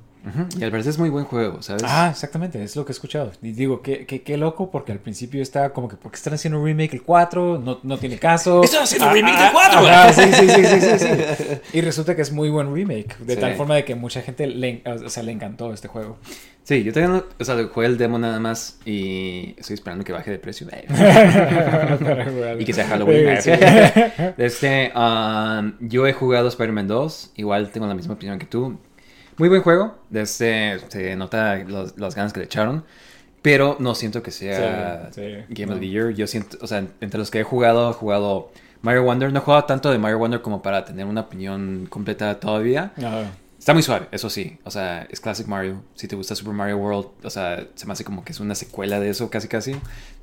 Y 0.60 0.64
al 0.64 0.70
parecer 0.70 0.92
es 0.92 1.00
muy 1.00 1.10
buen 1.10 1.26
juego, 1.26 1.62
¿sabes? 1.64 1.84
Ah, 1.86 2.10
exactamente, 2.12 2.62
es 2.64 2.76
lo 2.76 2.86
que 2.86 2.92
he 2.92 2.94
escuchado. 2.94 3.32
Y 3.42 3.54
digo, 3.54 3.82
qué, 3.82 4.06
qué, 4.06 4.22
qué 4.22 4.38
loco, 4.38 4.70
porque 4.70 4.92
al 4.92 5.00
principio 5.00 5.42
está 5.42 5.72
como 5.74 5.88
que, 5.88 5.96
¿por 5.96 6.12
qué 6.12 6.18
están 6.18 6.34
haciendo 6.36 6.60
un 6.60 6.66
remake 6.66 6.94
el 6.94 7.02
4? 7.02 7.60
No, 7.64 7.80
no 7.82 7.98
tiene 7.98 8.18
caso. 8.20 8.62
¡Están 8.64 8.84
haciendo 8.84 9.06
un 9.08 9.12
Ah, 9.12 9.14
remake 9.16 9.36
ah, 9.38 9.44
del 9.44 9.52
4! 9.52 9.80
ajá, 9.80 10.14
sí, 10.14 10.22
sí, 10.34 10.50
sí, 10.50 10.66
sí, 10.66 10.82
sí, 10.82 10.98
sí. 11.00 11.46
Y 11.78 11.82
resulta 11.82 12.16
que 12.16 12.22
es 12.22 12.32
muy 12.32 12.50
buen 12.50 12.74
remake, 12.74 13.18
de 13.20 13.34
Sí. 13.36 13.40
tal 13.42 13.56
forma 13.56 13.76
de 13.76 13.84
que 13.86 13.96
mucha 13.96 14.22
gente 14.22 14.46
le, 14.48 14.84
o 14.86 15.10
sea, 15.10 15.24
le 15.24 15.32
encantó 15.32 15.74
este 15.74 15.88
juego. 15.88 16.18
Sí, 16.64 16.84
yo 16.84 17.08
no, 17.08 17.24
o 17.40 17.44
sea, 17.44 17.56
jugué 17.74 17.88
el 17.88 17.98
demo 17.98 18.20
nada 18.20 18.40
más 18.40 18.78
y 18.86 19.56
estoy 19.58 19.74
esperando 19.74 20.04
que 20.06 20.14
baje 20.14 20.30
de 20.30 20.38
precio. 20.38 20.68
y 22.60 22.66
que 22.66 22.74
sea 22.74 22.86
Halloween. 22.88 23.42
Sí. 23.42 23.50
Este, 24.38 24.92
um, 24.96 25.74
yo 25.80 26.06
he 26.06 26.14
jugado 26.14 26.48
Spider-Man 26.48 26.88
2, 26.88 27.32
igual 27.38 27.72
tengo 27.72 27.88
la 27.88 27.96
misma 27.96 28.14
opinión 28.14 28.38
que 28.38 28.46
tú. 28.46 28.78
Muy 29.42 29.50
buen 29.50 29.64
juego, 29.64 29.96
este, 30.14 30.78
se 30.90 31.16
nota 31.16 31.56
los- 31.56 31.98
las 31.98 32.14
ganas 32.14 32.32
que 32.32 32.42
le 32.42 32.46
echaron, 32.46 32.86
pero 33.42 33.76
no 33.80 33.96
siento 33.96 34.22
que 34.22 34.30
sea 34.30 35.10
Sí, 35.12 35.20
sí, 35.24 35.46
Game 35.50 35.66
no. 35.72 35.74
of 35.74 35.80
the 35.80 35.88
Year. 35.90 36.10
Yo 36.14 36.28
siento, 36.28 36.60
o 36.62 36.68
sea, 36.68 36.86
entre 37.02 37.18
los 37.18 37.32
que 37.32 37.40
he 37.40 37.44
jugado, 37.44 37.90
he 37.90 37.94
jugado 37.96 38.52
Mario 38.84 39.02
Wonder. 39.02 39.34
No 39.34 39.40
he 39.40 39.42
jugado 39.42 39.64
tanto 39.64 39.90
de 39.90 39.98
Mario 39.98 40.20
Wonder 40.20 40.44
como 40.44 40.62
para 40.62 40.86
tener 40.86 41.08
una 41.08 41.22
opinión 41.22 41.88
completa 41.90 42.40
todavía. 42.40 42.94
No, 42.98 43.10
Está 43.58 43.74
muy 43.74 43.82
suave, 43.82 44.10
eso 44.12 44.30
sí. 44.30 44.60
O 44.64 44.70
sea, 44.70 45.08
es 45.10 45.20
Classic 45.20 45.48
Mario. 45.48 45.82
Si 45.96 46.08
te 46.08 46.16
gusta 46.16 46.36
Super 46.36 46.54
Mario 46.54 46.78
World, 46.78 47.08
o 47.24 47.30
sea, 47.32 47.66
se 47.74 47.88
me 47.88 47.94
hace 47.94 48.04
como 48.04 48.24
que 48.24 48.34
es 48.34 48.40
una 48.40 48.54
secuela 48.54 49.00
de 49.00 49.10
eso, 49.10 49.32
casi 49.32 49.48
casi. 49.48 49.76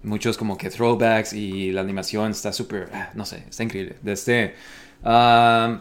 Muchos 0.04 0.38
como 0.38 0.56
que 0.56 0.70
throwbacks 0.70 1.32
y 1.32 1.72
la 1.72 1.80
animación 1.80 2.30
está 2.30 2.52
súper, 2.52 2.88
ah, 2.92 3.10
no 3.14 3.24
sé, 3.24 3.42
está 3.48 3.64
increíble. 3.64 3.96
Desde, 4.00 4.54
ah, 5.02 5.80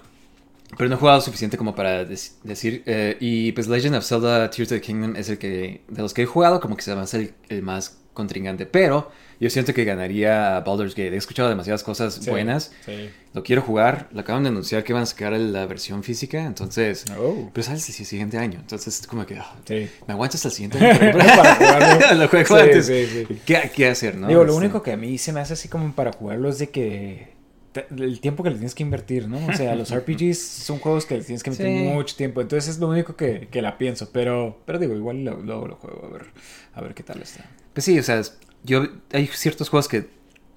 pero 0.75 0.89
no 0.89 0.95
he 0.95 0.99
jugado 0.99 1.21
suficiente 1.21 1.57
como 1.57 1.75
para 1.75 2.03
dec- 2.05 2.31
decir. 2.43 2.83
eh, 2.85 3.15
y 3.19 3.51
pues 3.53 3.67
Legend 3.67 3.95
of 3.95 4.05
Zelda 4.05 4.49
Tears 4.49 4.71
of 4.71 4.77
the 4.79 4.81
Kingdom 4.81 5.15
es 5.15 5.29
el 5.29 5.37
que, 5.37 5.81
de 5.87 6.01
los 6.01 6.13
que 6.13 6.23
he 6.23 6.25
jugado, 6.25 6.59
como 6.59 6.75
que 6.75 6.81
se 6.83 6.91
hace 6.91 7.17
el, 7.17 7.33
el 7.49 7.61
más 7.63 7.97
contrincante. 8.13 8.65
Pero 8.65 9.11
yo 9.39 9.49
siento 9.51 9.73
que 9.73 9.85
ganaría 9.85 10.59
Baldur's 10.61 10.95
Gate. 10.95 11.13
He 11.13 11.17
escuchado 11.17 11.47
demasiadas 11.49 11.83
cosas 11.83 12.15
sí, 12.15 12.29
buenas. 12.31 12.71
Sí. 12.85 13.09
Lo 13.33 13.43
quiero 13.43 13.61
jugar. 13.61 14.09
Lo 14.11 14.21
acaban 14.21 14.41
de 14.41 14.49
anunciar 14.49 14.83
que 14.83 14.91
van 14.93 15.03
a 15.03 15.05
sacar 15.05 15.33
la 15.33 15.67
versión 15.67 16.01
física. 16.03 16.43
Entonces. 16.43 17.05
Oh. 17.17 17.49
Pero 17.53 17.63
sale 17.63 17.77
el 17.77 17.83
siguiente 17.83 18.37
año. 18.39 18.57
Entonces, 18.59 19.05
como 19.07 19.25
que. 19.27 19.37
ah, 19.37 19.55
Sí. 19.65 19.87
¿Me 20.07 20.13
aguantas 20.15 20.43
hasta 20.43 20.47
el 20.49 20.53
siguiente 20.55 20.79
año? 20.85 21.11
Para 21.17 21.55
jugarlo. 21.55 22.15
lo 22.23 22.27
juego 22.27 22.55
antes. 22.55 22.87
sí, 22.87 23.05
sí. 23.27 23.39
¿Qué, 23.45 23.71
qué 23.75 23.87
hacer, 23.87 24.15
no? 24.17 24.27
Digo, 24.27 24.43
lo 24.43 24.53
Este, 24.53 24.65
único 24.65 24.81
que 24.81 24.91
a 24.93 24.97
mí 24.97 25.17
se 25.19 25.31
me 25.31 25.39
hace 25.39 25.53
así 25.53 25.69
como 25.69 25.93
para 25.93 26.11
jugarlo 26.11 26.49
es 26.49 26.57
de 26.57 26.69
que 26.71 27.36
te- 27.85 28.03
el 28.03 28.19
tiempo 28.19 28.43
que 28.43 28.49
le 28.49 28.55
tienes 28.55 28.75
que 28.75 28.83
invertir, 28.83 29.27
¿no? 29.27 29.37
O 29.47 29.53
sea, 29.53 29.75
los 29.75 29.91
RPGs 29.95 30.39
son 30.39 30.79
juegos 30.79 31.05
que 31.05 31.17
le 31.17 31.23
tienes 31.23 31.43
que 31.43 31.51
meter 31.51 31.65
Sí. 31.67 31.83
mucho 31.85 32.15
tiempo, 32.15 32.41
entonces 32.41 32.69
es 32.75 32.79
lo 32.79 32.87
único 32.89 33.15
que, 33.15 33.47
que 33.51 33.61
la 33.61 33.77
pienso, 33.77 34.09
pero, 34.11 34.59
pero 34.65 34.79
digo, 34.79 34.93
igual 34.95 35.23
luego 35.23 35.41
lo, 35.43 35.67
lo 35.67 35.75
juego 35.75 36.05
a 36.05 36.09
ver, 36.13 36.25
a 36.73 36.81
ver 36.81 36.93
qué 36.93 37.03
tal 37.03 37.21
está. 37.21 37.45
Pues 37.73 37.85
sí, 37.85 37.97
o 37.99 38.03
sea, 38.03 38.21
yo. 38.63 38.83
Hay 39.13 39.27
ciertos 39.27 39.69
juegos 39.69 39.87
que 39.87 40.05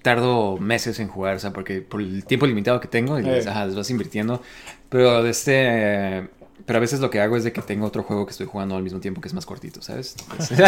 tardo 0.01 0.57
meses 0.57 0.99
en 0.99 1.07
jugar, 1.07 1.35
o 1.35 1.39
sea, 1.39 1.51
porque 1.53 1.81
por 1.81 2.01
el 2.01 2.25
tiempo 2.25 2.47
limitado 2.47 2.79
que 2.79 2.87
tengo, 2.87 3.19
y 3.19 3.23
les, 3.23 3.45
Eh. 3.45 3.49
ajá, 3.49 3.65
les 3.67 3.75
vas 3.75 3.89
invirtiendo. 3.91 4.41
Pero 4.89 5.21
de 5.23 5.29
este. 5.29 6.27
Pero 6.65 6.77
a 6.77 6.79
veces 6.79 6.99
lo 6.99 7.09
que 7.09 7.19
hago 7.19 7.37
es 7.37 7.43
de 7.43 7.51
que 7.51 7.61
tengo 7.61 7.85
otro 7.85 8.03
juego 8.03 8.25
que 8.25 8.31
estoy 8.31 8.47
jugando 8.47 8.75
al 8.75 8.83
mismo 8.83 8.99
tiempo 8.99 9.21
que 9.21 9.27
es 9.27 9.33
más 9.33 9.45
cortito, 9.45 9.81
¿sabes? 9.81 10.15
Entonces, 10.19 10.59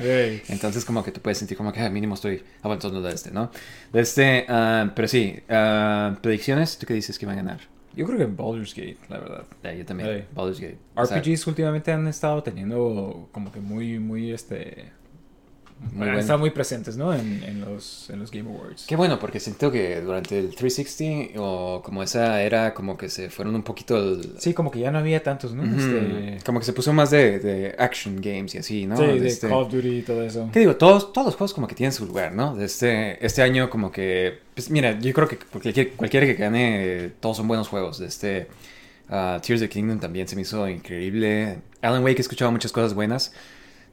Ey. 0.00 0.42
entonces 0.48 0.84
como 0.84 1.02
que 1.02 1.12
tú 1.12 1.20
puedes 1.20 1.38
sentir 1.38 1.56
como 1.56 1.72
que 1.72 1.80
ah, 1.80 1.90
mínimo 1.90 2.14
estoy 2.14 2.42
avanzando 2.62 3.02
de 3.02 3.12
este, 3.12 3.30
¿no? 3.30 3.50
De 3.92 4.00
este, 4.00 4.46
ah, 4.48 4.90
pero 4.94 5.08
sí, 5.08 5.40
ah, 5.48 6.16
predicciones, 6.20 6.78
¿tú 6.78 6.86
qué 6.86 6.94
dices 6.94 7.18
que 7.18 7.26
va 7.26 7.32
a 7.32 7.36
ganar? 7.36 7.60
Yo 7.96 8.06
creo 8.06 8.18
que 8.18 8.26
Baldur's 8.26 8.74
Gate, 8.74 8.98
la 9.08 9.18
verdad. 9.18 9.44
Ya, 9.62 9.72
yo 9.72 9.84
también, 9.84 10.08
Ey. 10.08 10.24
Baldur's 10.34 10.60
Gate. 10.60 10.78
O 10.96 11.06
sea, 11.06 11.18
RPGs 11.18 11.46
últimamente 11.46 11.92
han 11.92 12.06
estado 12.08 12.42
teniendo 12.42 13.28
como 13.32 13.52
que 13.52 13.60
muy, 13.60 13.98
muy, 13.98 14.32
este... 14.32 14.90
Muy 15.92 16.06
bueno. 16.06 16.18
estado 16.18 16.38
muy 16.38 16.50
presentes, 16.50 16.96
¿no? 16.96 17.14
En, 17.14 17.42
en 17.44 17.60
los, 17.60 18.08
en 18.10 18.18
los 18.20 18.30
Game 18.30 18.48
Awards. 18.50 18.84
Qué 18.86 18.96
bueno, 18.96 19.18
porque 19.18 19.38
siento 19.40 19.70
que 19.70 20.00
durante 20.00 20.38
el 20.38 20.54
360 20.54 21.40
o 21.40 21.82
como 21.82 22.02
esa 22.02 22.42
era 22.42 22.74
como 22.74 22.96
que 22.96 23.08
se 23.08 23.30
fueron 23.30 23.54
un 23.54 23.62
poquito 23.62 23.96
el... 23.96 24.34
Sí, 24.38 24.54
como 24.54 24.70
que 24.70 24.80
ya 24.80 24.90
no 24.90 24.98
había 24.98 25.22
tantos, 25.22 25.54
¿no? 25.54 25.62
Ujú. 25.62 25.76
Este... 25.78 26.38
Como 26.44 26.58
que 26.60 26.66
se 26.66 26.72
puso 26.72 26.92
más 26.92 27.10
de, 27.10 27.38
de 27.38 27.74
action 27.78 28.16
games 28.20 28.54
y 28.54 28.58
así, 28.58 28.86
¿no? 28.86 28.96
sí, 28.96 29.04
de 29.04 29.28
Este- 29.28 29.48
Call 29.48 29.58
of 29.64 29.72
Duty 29.72 29.98
y 29.98 30.02
todo 30.02 30.22
eso. 30.22 30.48
¿Qué 30.52 30.60
digo? 30.60 30.76
Todos, 30.76 31.12
todos 31.12 31.26
los 31.26 31.36
juegos 31.36 31.54
como 31.54 31.66
que 31.68 31.74
tienen 31.74 31.92
su 31.92 32.06
lugar, 32.06 32.32
¿no? 32.32 32.54
De 32.56 32.64
Este, 32.64 33.24
este 33.24 33.42
año 33.42 33.70
como 33.70 33.92
que... 33.92 34.38
Pues 34.54 34.70
mira, 34.70 34.98
yo 35.00 35.12
creo 35.12 35.28
que 35.28 35.36
cualquier, 35.38 35.92
cualquiera 35.92 36.26
que 36.26 36.34
gane, 36.34 37.12
todos 37.20 37.36
son 37.36 37.48
buenos 37.48 37.68
juegos. 37.68 37.98
De 37.98 38.06
Este, 38.06 38.46
ah, 39.08 39.40
Tears 39.44 39.60
of 39.62 39.68
the 39.68 39.72
Kingdom 39.72 39.98
también 40.00 40.28
se 40.28 40.36
me 40.36 40.42
hizo 40.42 40.68
increíble. 40.68 41.58
Alan 41.82 42.02
Wake 42.04 42.18
he 42.18 42.20
escuchado 42.22 42.50
muchas 42.52 42.72
cosas 42.72 42.94
buenas. 42.94 43.32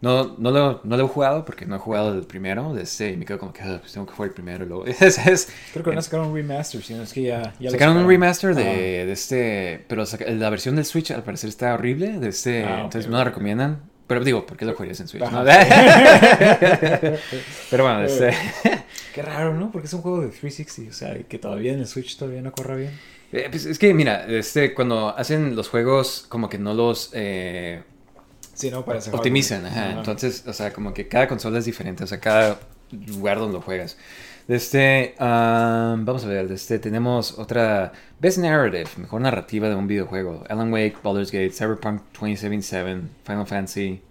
No, 0.02 0.36
no, 0.40 0.50
lo, 0.52 0.82
no 0.84 0.98
lo 0.98 1.06
he 1.06 1.08
jugado 1.08 1.46
porque 1.46 1.66
no 1.68 1.76
he 1.76 1.80
jugado 1.80 2.14
el 2.14 2.24
primero. 2.24 2.74
De 2.74 2.82
este, 2.84 3.12
y 3.12 3.18
me 3.18 3.26
quedo 3.26 3.38
como 3.40 3.54
que 3.54 3.62
ah, 3.62 3.78
pues 3.80 3.94
tengo 3.94 4.08
que 4.08 4.14
jugar 4.14 4.30
el 4.30 4.34
primero. 4.34 4.66
y 4.66 4.68
Luego, 4.68 4.86
es, 4.88 5.02
es- 5.02 5.50
Creo 5.74 5.84
que 5.84 5.90
van 5.92 6.00
a 6.00 6.02
sacar 6.02 6.22
un 6.22 6.34
remaster, 6.36 6.82
sino 6.82 7.04
es 7.04 7.14
que 7.14 7.22
ya, 7.22 7.54
ya 7.60 7.70
sacaron 7.70 7.98
un 7.98 8.08
remaster 8.08 8.56
de, 8.56 8.62
Ajá. 8.64 8.72
de 9.06 9.12
este... 9.12 9.86
Pero 9.88 10.04
la 10.30 10.50
versión 10.50 10.76
del 10.76 10.86
Switch 10.86 11.12
al 11.12 11.24
parecer 11.24 11.50
está 11.50 11.74
horrible. 11.76 12.20
De 12.20 12.30
este, 12.30 12.64
Ah, 12.66 12.78
entonces 12.84 13.06
ok. 13.06 13.12
no 13.12 13.18
la 13.20 13.24
recomiendan. 13.26 13.80
Pero 14.08 14.24
digo, 14.26 14.46
¿por 14.46 14.58
qué 14.58 14.66
lo 14.66 14.74
jugarías 14.74 15.00
en 15.00 15.08
Switch? 15.08 15.24
Ajá. 15.24 15.44
no? 15.44 15.46
pero 17.70 17.84
bueno, 17.84 18.00
de 18.02 18.06
este... 18.08 18.34
Qué 19.14 19.22
raro, 19.22 19.54
¿no? 19.54 19.72
Porque 19.72 19.88
es 19.88 19.94
un 19.94 20.02
juego 20.02 20.22
de 20.22 20.28
360, 20.30 20.90
o 20.90 20.94
sea, 20.94 21.18
que 21.28 21.38
todavía 21.38 21.74
en 21.74 21.80
el 21.80 21.88
Switch 21.88 22.18
todavía 22.18 22.42
no 22.42 22.52
corre 22.52 22.78
bien. 22.78 23.00
Eh, 23.34 23.48
pues 23.50 23.66
es 23.66 23.78
que, 23.80 23.94
mira, 23.94 24.26
este, 24.28 24.74
cuando 24.74 25.16
hacen 25.18 25.56
los 25.56 25.70
juegos, 25.70 26.26
como 26.28 26.50
que 26.50 26.58
no 26.58 26.74
los 26.74 27.12
eh, 27.14 27.84
Sí, 28.62 28.71
no, 28.71 28.86
para 28.86 29.00
ese 29.00 29.12
optimizan. 29.12 29.65
Ajá. 29.65 29.91
Entonces, 29.91 30.43
o 30.47 30.54
sea, 30.54 30.71
como 30.71 30.93
que 30.93 31.08
cada 31.08 31.28
consola 31.28 31.60
es 31.60 31.65
diferente, 31.65 32.04
o 32.04 32.08
sea, 32.08 32.19
cada 32.19 32.60
lugar 32.91 33.39
donde 33.39 33.54
lo 33.54 33.62
juegas. 33.62 33.97
Este, 34.47 35.15
um, 35.19 36.04
vamos 36.04 36.26
a 36.26 36.28
ver, 36.28 36.52
este, 36.52 36.80
tenemos 36.80 37.38
otra 37.38 37.91
Best 38.19 38.39
Narrative, 38.39 38.89
mejor 38.97 39.21
narrativa 39.21 39.69
de 39.69 39.76
un 39.76 39.88
videojuego. 39.88 40.43
Alan 40.50 40.71
Wake, 40.74 40.97
Baldur's 41.04 41.32
Gate, 41.32 41.52
Cyberpunk 41.52 42.02
2077, 42.13 43.02
Final 43.24 43.47
Fantasy. 43.47 44.02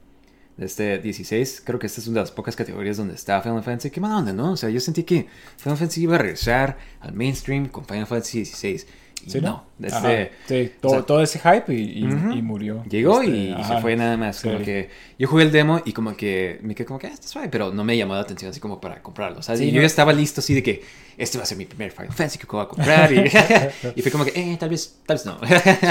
Este 0.59 0.99
16, 0.99 1.63
creo 1.65 1.79
que 1.79 1.87
esta 1.87 2.03
es 2.03 2.07
una 2.07 2.17
de 2.17 2.21
las 2.25 2.33
pocas 2.33 2.55
categorías 2.55 2.99
donde 2.99 3.15
está 3.15 3.41
Final 3.41 3.63
Fantasy. 3.63 3.91
Qué 3.91 4.01
mala 4.01 4.19
onda, 4.19 4.33
¿no? 4.33 4.53
O 4.53 4.57
sea, 4.57 4.69
yo 4.69 4.79
sentí 4.79 5.05
que 5.05 5.27
Final 5.57 5.79
Fantasy 5.79 6.03
iba 6.03 6.17
a 6.17 6.19
regresar 6.19 6.77
al 7.01 7.15
mainstream 7.15 7.69
con 7.69 7.85
Final 7.87 8.07
Fantasy 8.07 8.39
16. 8.39 8.87
Y 9.27 9.31
¿Sí, 9.31 9.41
no, 9.41 9.65
este, 9.83 10.33
Sí, 10.47 10.73
o 10.79 10.81
todo, 10.81 10.93
sea- 10.93 11.03
todo 11.03 11.23
ese 11.23 11.39
hype 11.39 11.75
y, 11.75 11.99
y, 12.01 12.05
Ujú. 12.07 12.33
y 12.33 12.43
murió. 12.43 12.83
Llegó 12.89 13.21
Este, 13.21 13.37
y 13.37 13.53
ajá. 13.53 13.77
se 13.77 13.81
fue 13.83 13.97
nada 13.97 14.17
más. 14.17 14.41
Como 14.41 14.59
Sí. 14.59 14.65
que 14.65 14.91
yo 15.19 15.29
jugué 15.29 15.45
el 15.45 15.53
demo 15.53 15.81
y 15.85 15.93
como 15.93 16.17
que 16.17 16.59
me 16.63 16.75
quedé 16.75 16.87
como 16.87 16.99
que 16.99 17.09
ah, 17.09 17.11
está 17.13 17.29
suave, 17.29 17.49
pero 17.49 17.73
no 17.73 17.85
me 17.85 17.97
llamó 17.97 18.15
la 18.15 18.21
atención 18.21 18.51
así 18.51 18.61
como 18.61 18.81
para 18.81 19.03
comprarlo. 19.03 19.43
¿sabes? 19.43 19.61
Sí, 19.61 19.67
y 19.67 19.69
no. 19.73 19.77
yo 19.77 19.81
ya 19.83 19.87
estaba 19.87 20.13
listo 20.13 20.41
así 20.41 20.55
de 20.55 20.63
que 20.63 20.83
este 21.19 21.37
va 21.39 21.45
a 21.45 21.47
ser 21.47 21.59
mi 21.59 21.67
primer 21.67 21.91
Final 21.93 22.09
Fantasy 22.13 22.39
que 22.39 22.47
voy 22.47 22.63
a 22.63 22.69
comprar. 22.69 23.13
Y, 23.13 23.19
y 23.97 24.03
fue 24.03 24.11
como 24.11 24.25
que, 24.25 24.33
eh, 24.35 24.57
tal 24.59 24.71
vez, 24.71 24.97
tal 25.07 25.17
vez 25.17 25.27
no. 25.27 25.39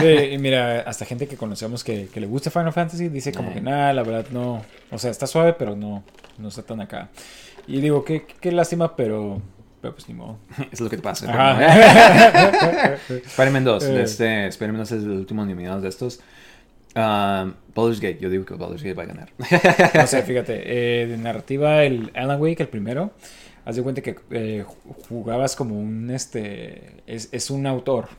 Sí, 0.02 0.08
y 0.34 0.38
mira, 0.40 0.82
hasta 0.82 1.06
gente 1.06 1.28
que 1.28 1.36
conocemos 1.38 1.84
que, 1.84 2.08
que 2.14 2.20
le 2.20 2.26
gusta 2.28 2.50
Final 2.50 2.74
Fantasy 2.74 3.10
dice 3.10 3.32
como 3.32 3.52
Eh. 3.52 3.54
que 3.56 3.62
nada, 3.62 3.94
la 3.94 4.04
verdad 4.04 4.26
no. 4.32 4.64
O 4.92 4.98
sea, 4.98 5.12
está 5.12 5.28
suave, 5.28 5.54
pero 5.54 5.76
no, 5.76 6.04
no 6.38 6.48
está 6.48 6.64
tan 6.64 6.82
acá. 6.82 7.10
Y 7.68 7.82
digo, 7.82 8.04
qué, 8.04 8.26
qué 8.42 8.52
lástima, 8.52 8.96
pero, 8.96 9.40
pero 9.82 9.94
pues 9.94 10.08
ni 10.08 10.14
modo. 10.14 10.38
es 10.72 10.80
lo 10.80 10.90
que 10.90 10.98
te 10.98 11.04
pasa. 11.04 11.30
Ajá. 11.30 12.96
Spider-Man 13.10 13.64
2. 13.64 13.84
Eh. 13.84 14.02
Este, 14.02 14.48
Spider-Man 14.48 14.82
2 14.82 14.92
es 14.92 15.04
el 15.04 15.12
último 15.12 15.46
nominado 15.46 15.82
de 15.82 15.90
estos. 15.90 16.20
Um, 16.96 17.54
Baldur's 17.76 18.00
Gate, 18.00 18.18
yo 18.20 18.30
digo 18.30 18.46
que 18.46 18.56
Baldur's 18.56 18.82
Gate 18.82 18.96
va 18.96 19.04
a 19.04 19.06
ganar. 19.06 19.30
No 19.94 20.08
sé, 20.08 20.22
fíjate, 20.24 20.64
eh, 20.66 21.08
de 21.08 21.18
narrativa, 21.18 21.84
el 21.84 22.12
Alan 22.16 22.42
Wake, 22.42 22.64
el 22.64 22.68
primero, 22.68 23.12
haz 23.64 23.76
de 23.76 23.84
cuenta 23.84 24.02
que 24.02 24.16
eh, 24.32 24.66
jugabas 25.08 25.56
como 25.56 25.80
un, 25.80 26.10
este, 26.10 27.04
es, 27.06 27.30
es 27.32 27.52
un 27.52 27.68
autor. 27.68 28.10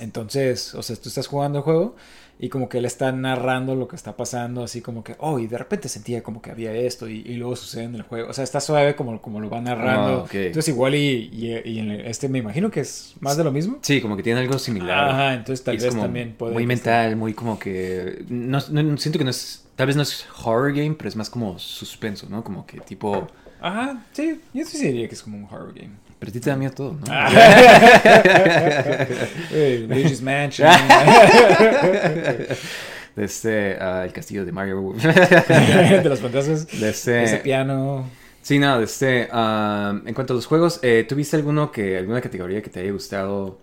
Entonces, 0.00 0.74
o 0.74 0.82
sea, 0.82 0.96
tú 0.96 1.08
estás 1.08 1.28
jugando 1.28 1.58
el 1.58 1.64
juego 1.64 1.96
y 2.40 2.48
como 2.50 2.68
que 2.68 2.78
él 2.78 2.84
está 2.84 3.10
narrando 3.10 3.74
lo 3.74 3.88
que 3.88 3.96
está 3.96 4.16
pasando, 4.16 4.62
así 4.62 4.80
como 4.80 5.02
que, 5.02 5.16
oh, 5.18 5.38
y 5.40 5.46
de 5.48 5.58
repente 5.58 5.88
sentía 5.88 6.22
como 6.22 6.40
que 6.40 6.50
había 6.52 6.72
esto 6.72 7.08
y, 7.08 7.16
y 7.26 7.34
luego 7.34 7.56
sucede 7.56 7.84
en 7.84 7.94
el 7.96 8.02
juego. 8.02 8.30
O 8.30 8.32
sea, 8.32 8.44
está 8.44 8.60
suave 8.60 8.94
como, 8.94 9.20
como 9.20 9.40
lo 9.40 9.50
va 9.50 9.60
narrando. 9.60 10.24
Ah. 10.24 10.28
Entonces, 10.32 10.68
igual 10.68 10.94
y, 10.94 11.30
y- 11.32 11.60
y 11.68 11.78
en 11.80 11.90
este 11.90 12.28
me 12.28 12.38
imagino 12.38 12.70
que 12.70 12.80
es 12.80 13.14
más 13.20 13.36
de 13.36 13.42
lo 13.44 13.50
mismo. 13.50 13.78
Sí, 13.82 14.00
como 14.00 14.16
que 14.16 14.22
tiene 14.22 14.40
algo 14.40 14.58
similar. 14.58 15.08
Ajá, 15.10 15.34
entonces 15.34 15.64
tal 15.64 15.76
vez 15.76 15.96
también 15.96 16.34
puede. 16.38 16.52
Muy 16.52 16.66
mental, 16.66 17.16
muy 17.16 17.34
como 17.34 17.58
que. 17.58 18.24
No, 18.28 18.58
no- 18.70 18.96
siento 18.98 19.18
que 19.18 19.24
no 19.24 19.30
es. 19.30 19.64
Tal 19.74 19.86
vez 19.88 19.96
no 19.96 20.02
es 20.02 20.26
horror 20.44 20.72
game, 20.72 20.94
pero 20.96 21.08
es 21.08 21.16
más 21.16 21.30
como 21.30 21.58
suspenso, 21.58 22.26
¿no? 22.30 22.42
Como 22.44 22.66
que 22.66 22.80
tipo. 22.80 23.26
Ajá, 23.60 24.04
sí, 24.12 24.40
yo 24.54 24.64
sí 24.64 24.78
diría 24.80 25.08
que 25.08 25.14
es 25.16 25.22
como 25.22 25.38
un 25.38 25.44
horror 25.44 25.74
game. 25.74 25.90
Pero 26.18 26.30
a 26.30 26.32
ti 26.32 26.40
te 26.40 26.50
da 26.50 26.56
miedo 26.56 26.72
todo, 26.74 26.92
¿no? 26.94 27.00
Ah. 27.08 27.30
Luigi's 29.88 30.20
Mansion. 30.20 30.68
De 33.18 33.24
este. 33.24 33.76
ah, 33.80 34.04
el 34.04 34.12
castillo 34.12 34.44
de 34.44 34.52
Mario. 34.52 34.92
de 34.96 36.08
los 36.08 36.20
fantasmas. 36.20 36.66
De 36.66 36.90
Ese 36.90 37.24
este. 37.24 37.38
piano. 37.38 38.08
Sí, 38.42 38.58
no, 38.60 38.78
de 38.78 38.84
este. 38.84 39.28
ah, 39.32 40.00
en 40.06 40.14
cuanto 40.14 40.34
a 40.34 40.36
los 40.36 40.46
juegos, 40.46 40.78
eh, 40.82 41.04
¿tuviste 41.08 41.36
alguno 41.36 41.72
que. 41.72 41.98
alguna 41.98 42.20
categoría 42.20 42.62
que 42.62 42.70
te 42.70 42.80
haya 42.80 42.92
gustado? 42.92 43.58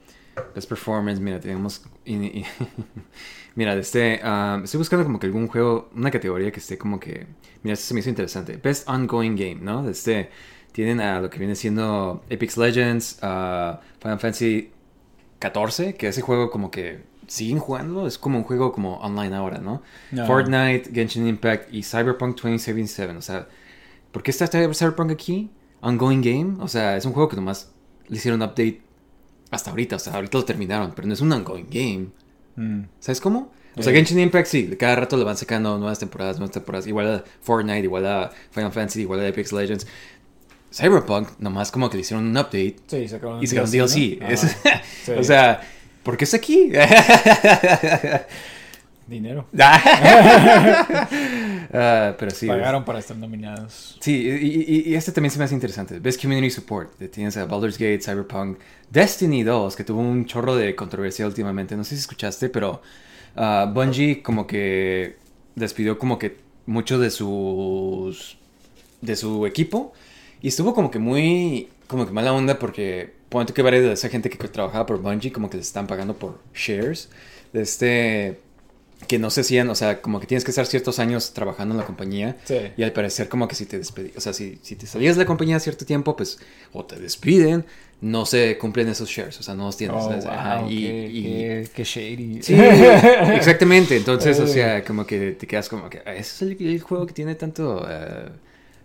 Best 0.54 0.68
Performance, 0.68 1.22
mira, 1.22 1.40
tenemos. 1.40 1.86
mira, 3.56 3.76
de 3.76 3.82
este. 3.82 4.20
ah, 4.24 4.60
estoy 4.62 4.78
buscando 4.78 5.06
como 5.06 5.20
que 5.20 5.28
algún 5.28 5.48
juego, 5.48 5.90
una 5.96 6.12
categoría 6.12 6.52
que 6.52 6.60
esté 6.60 6.78
como 6.78 7.00
que. 7.00 7.26
Mira, 7.64 7.76
este 7.76 7.86
se 7.88 7.94
me 7.94 8.02
hizo 8.02 8.10
interesante. 8.10 8.58
Best 8.58 8.90
Ongoing 8.90 9.38
Game, 9.38 9.60
¿no? 9.62 9.84
De 9.84 9.92
este. 9.94 10.30
Tienen 10.76 11.00
a 11.00 11.22
lo 11.22 11.30
que 11.30 11.40
viene 11.40 11.56
siendo 11.56 12.22
Apex 12.26 12.58
Legends, 12.58 13.16
Final 13.22 14.20
Fantasy 14.20 14.72
14, 15.40 15.96
que 15.96 16.10
ese 16.10 16.22
juego 16.22 16.52
como 16.52 16.70
que 16.70 17.00
siguen 17.28 17.60
jugando, 17.60 18.06
es 18.06 18.18
como 18.18 18.40
un 18.40 18.44
juego 18.44 18.74
como 18.74 18.98
online 18.98 19.34
ahora, 19.34 19.60
¿no? 19.60 19.82
No. 20.12 20.28
Fortnite, 20.28 20.92
Genshin 20.94 21.28
Impact 21.28 21.74
y 21.74 21.82
Cyberpunk 21.82 22.36
2077, 22.36 23.16
o 23.16 23.22
sea, 23.22 23.48
¿por 24.12 24.22
qué 24.22 24.32
está 24.32 24.48
Cyberpunk 24.48 25.12
aquí? 25.12 25.50
Ongoing 25.80 26.22
game, 26.22 26.58
o 26.60 26.68
sea, 26.68 26.98
es 26.98 27.06
un 27.06 27.14
juego 27.14 27.30
que 27.30 27.38
nomás 27.38 27.72
le 28.10 28.18
hicieron 28.18 28.42
update 28.42 28.82
hasta 29.52 29.70
ahorita, 29.70 29.96
o 29.96 30.00
sea, 30.00 30.14
ahorita 30.16 30.38
lo 30.40 30.44
terminaron, 30.46 30.92
pero 30.94 31.08
no 31.08 31.14
es 31.14 31.22
un 31.22 31.32
ongoing 31.32 31.68
game, 31.70 32.08
Mm. 32.58 32.88
¿sabes 33.00 33.22
cómo? 33.22 33.52
O 33.78 33.84
sea, 33.84 33.92
Eh. 33.92 33.96
Genshin 33.98 34.20
Impact 34.20 34.48
sí, 34.48 34.76
cada 34.80 34.96
rato 34.96 35.18
le 35.18 35.26
van 35.26 35.36
sacando 35.36 35.78
nuevas 35.78 36.00
temporadas, 36.00 36.38
nuevas 36.38 36.54
temporadas, 36.54 36.88
igual 36.88 37.14
a 37.16 37.24
Fortnite, 37.42 37.82
igual 37.84 38.06
a 38.06 38.32
Final 38.52 38.72
Fantasy, 38.72 39.02
igual 39.02 39.20
a 39.20 39.28
Apex 39.28 39.52
Legends. 39.52 39.86
Cyberpunk, 40.76 41.30
nomás 41.40 41.72
como 41.72 41.90
que 41.90 41.98
le 41.98 42.02
hicieron 42.02 42.26
un 42.26 42.38
update 42.38 42.76
Sí, 42.88 43.08
sacaron 43.08 43.44
y 43.44 43.48
sacaron 43.48 43.72
DLC. 43.72 44.20
¿no? 44.22 44.28
Es- 44.28 44.44
Ajá. 44.44 44.82
Sí. 45.06 45.12
o 45.12 45.24
sea, 45.24 45.62
¿por 46.04 46.18
qué 46.18 46.24
está 46.26 46.38
aquí? 46.38 46.72
Dinero. 49.08 49.46
Ah, 51.78 52.16
pero 52.18 52.32
sí. 52.32 52.48
Pagaron 52.48 52.86
para 52.86 53.00
estar 53.00 53.18
nominados. 53.18 53.98
Sí, 54.00 54.14
y, 54.28 54.90
y- 54.90 54.92
y 54.92 54.96
este 54.96 55.12
también 55.12 55.32
se 55.32 55.38
me 55.40 55.46
hace 55.46 55.54
interesante. 55.56 56.00
Best 56.00 56.22
Community 56.22 56.50
Support. 56.50 57.12
Tienes 57.12 57.36
a 57.38 57.46
Baldur's 57.46 57.78
Gate, 57.78 58.00
Cyberpunk, 58.02 58.60
Destiny 58.90 59.44
2, 59.44 59.76
que 59.76 59.84
tuvo 59.84 60.00
un 60.02 60.26
chorro 60.26 60.56
de 60.56 60.76
controversia 60.76 61.26
últimamente. 61.26 61.76
No 61.76 61.84
sé 61.84 61.96
si 61.96 62.02
escuchaste, 62.02 62.50
pero 62.50 62.82
ah, 63.36 63.70
Bungie 63.74 64.22
como 64.24 64.48
que 64.48 65.18
despidió 65.56 66.00
como 66.00 66.18
que 66.18 66.38
mucho 66.66 66.98
de 67.00 67.10
sus 67.12 68.38
de 69.02 69.16
su 69.16 69.46
equipo 69.46 69.94
y 70.46 70.50
estuvo 70.50 70.74
como 70.76 70.92
que 70.92 71.00
muy 71.00 71.70
como 71.88 72.06
que 72.06 72.12
mala 72.12 72.32
onda 72.34 72.60
porque 72.60 73.14
ponte 73.30 73.52
que 73.54 73.62
varias 73.64 73.84
de 73.84 73.94
esa 73.94 74.10
gente 74.10 74.30
que 74.30 74.38
trabajaba 74.48 74.86
por 74.86 75.02
Bungie 75.02 75.32
como 75.32 75.50
que 75.50 75.58
les 75.58 75.68
están 75.68 75.88
pagando 75.88 76.14
por 76.16 76.40
shares 76.54 77.10
de 77.54 77.62
este 77.64 78.40
que 79.08 79.20
no 79.20 79.30
se 79.30 79.42
hacían, 79.42 79.70
o 79.70 79.76
sea, 79.76 80.02
como 80.02 80.20
que 80.20 80.26
tienes 80.26 80.44
que 80.46 80.52
estar 80.52 80.66
ciertos 80.66 81.00
años 81.00 81.34
trabajando 81.34 81.74
en 81.76 81.80
la 81.80 81.86
compañía 81.86 82.38
Sí. 82.46 82.58
y 82.78 82.82
al 82.84 82.92
parecer 82.94 83.28
como 83.28 83.48
que 83.48 83.54
si 83.56 83.66
te 83.66 83.78
despedí, 83.78 84.12
o 84.16 84.22
sea, 84.22 84.34
si, 84.34 84.58
si 84.64 84.76
te 84.76 84.88
salías 84.88 85.16
de 85.16 85.24
la 85.24 85.28
compañía 85.28 85.58
a 85.58 85.60
cierto 85.60 85.86
tiempo, 85.86 86.16
pues 86.16 86.40
o 86.74 86.86
te 86.86 86.96
despiden, 87.00 87.66
no 88.02 88.26
se 88.26 88.58
cumplen 88.58 88.88
esos 88.88 89.10
shares, 89.10 89.40
o 89.40 89.44
sea, 89.44 89.54
no 89.54 89.66
los 89.66 89.78
tienes. 89.78 89.98
Oh, 90.00 90.10
¿sabes? 90.10 90.26
Ajá, 90.26 90.62
wow, 90.62 90.70
y, 90.72 90.82
qué, 90.82 91.08
y- 91.12 91.24
qué- 91.24 91.70
qué 91.76 91.84
shady. 91.84 92.42
Sí, 92.42 92.56
exactamente. 93.36 93.96
Entonces, 93.98 94.40
o 94.40 94.48
sea, 94.48 94.84
como 94.84 95.06
que 95.06 95.32
te 95.34 95.46
quedas 95.48 95.70
como 95.70 95.90
que, 95.90 96.02
"Ah, 96.06 96.14
ese 96.14 96.22
es 96.22 96.42
el, 96.60 96.68
el 96.68 96.82
juego 96.82 97.06
que 97.06 97.14
tiene 97.14 97.36
tanto 97.36 97.86
eh, 97.90 98.30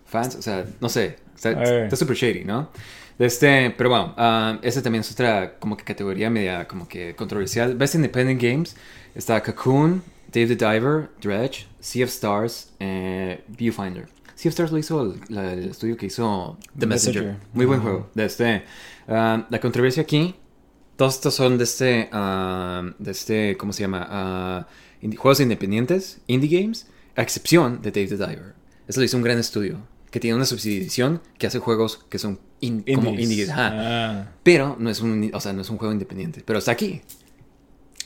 fans, 0.07 0.35
o 0.37 0.43
sea, 0.43 0.65
no 0.81 0.89
sé, 0.89 1.17
está 1.49 1.97
súper 1.97 2.17
shady, 2.17 2.45
¿no? 2.45 2.71
Este, 3.19 3.71
pero 3.77 3.91
bueno, 3.91 4.15
ah, 4.17 4.59
esta 4.63 4.83
también 4.83 5.01
es 5.01 5.11
otra 5.13 5.59
como 5.59 5.77
que 5.77 5.85
categoría 5.85 6.31
media 6.31 6.67
como 6.67 6.89
que 6.89 7.15
controversial. 7.17 7.75
Best 7.77 7.95
Independent 7.95 8.41
Games. 8.41 8.77
Está 9.15 9.43
Cocoon, 9.43 10.03
Dave 10.33 10.55
the 10.55 10.57
Diver, 10.57 11.11
Dredge, 11.21 11.67
Sea 11.81 12.05
of 12.05 12.11
Stars, 12.11 12.73
eh, 12.79 13.43
Viewfinder. 13.49 14.07
Sea 14.37 14.49
of 14.49 14.53
Stars 14.55 14.73
lo 14.73 14.79
hizo 14.79 15.03
el, 15.03 15.21
la- 15.29 15.53
el 15.53 15.69
estudio 15.71 15.97
que 15.97 16.07
hizo 16.07 16.57
The 16.79 16.87
Messenger. 16.87 17.23
Messenger. 17.25 17.47
Muy 17.53 17.67
buen 17.67 17.81
Ajá. 17.81 17.89
juego. 17.91 18.11
De 18.15 18.25
este, 18.25 18.63
ah, 19.09 19.47
la 19.51 19.61
controversia 19.61 20.03
aquí, 20.03 20.35
todos 20.97 21.17
estos 21.17 21.35
son 21.35 21.59
de 21.59 21.65
este, 21.65 22.09
ah, 22.13 22.89
de 22.99 23.11
este, 23.11 23.57
¿cómo 23.59 23.73
se 23.75 23.83
llama? 23.83 24.07
Ah, 24.09 24.67
indi- 25.03 25.17
juegos 25.17 25.41
independientes, 25.41 26.21
indie 26.27 26.61
games, 26.63 26.87
a 27.17 27.23
excepción 27.23 27.83
de 27.83 27.91
Dave 27.91 28.07
the 28.09 28.17
Diver. 28.17 28.55
Eso 28.89 29.01
lo 29.01 29.05
hizo 29.05 29.17
un 29.19 29.23
gran 29.25 29.39
estudio 29.39 29.79
que 30.11 30.21
tiene 30.21 30.37
una 30.37 30.45
subdivisión 30.45 31.21
que 31.39 31.47
hace 31.47 31.59
juegos 31.59 32.05
que 32.09 32.19
son 32.19 32.39
in- 32.61 32.85
como 32.95 33.11
Indies. 33.11 33.51
Ah. 33.53 34.29
Pero 34.43 34.77
no 34.79 34.91
es 34.91 35.01
un, 35.01 35.31
o 35.33 35.41
sea, 35.41 35.53
no 35.53 35.63
es 35.63 35.71
un 35.71 35.79
juego 35.79 35.93
independiente. 35.93 36.43
Pero 36.45 36.59
está 36.59 36.73
aquí. 36.73 37.01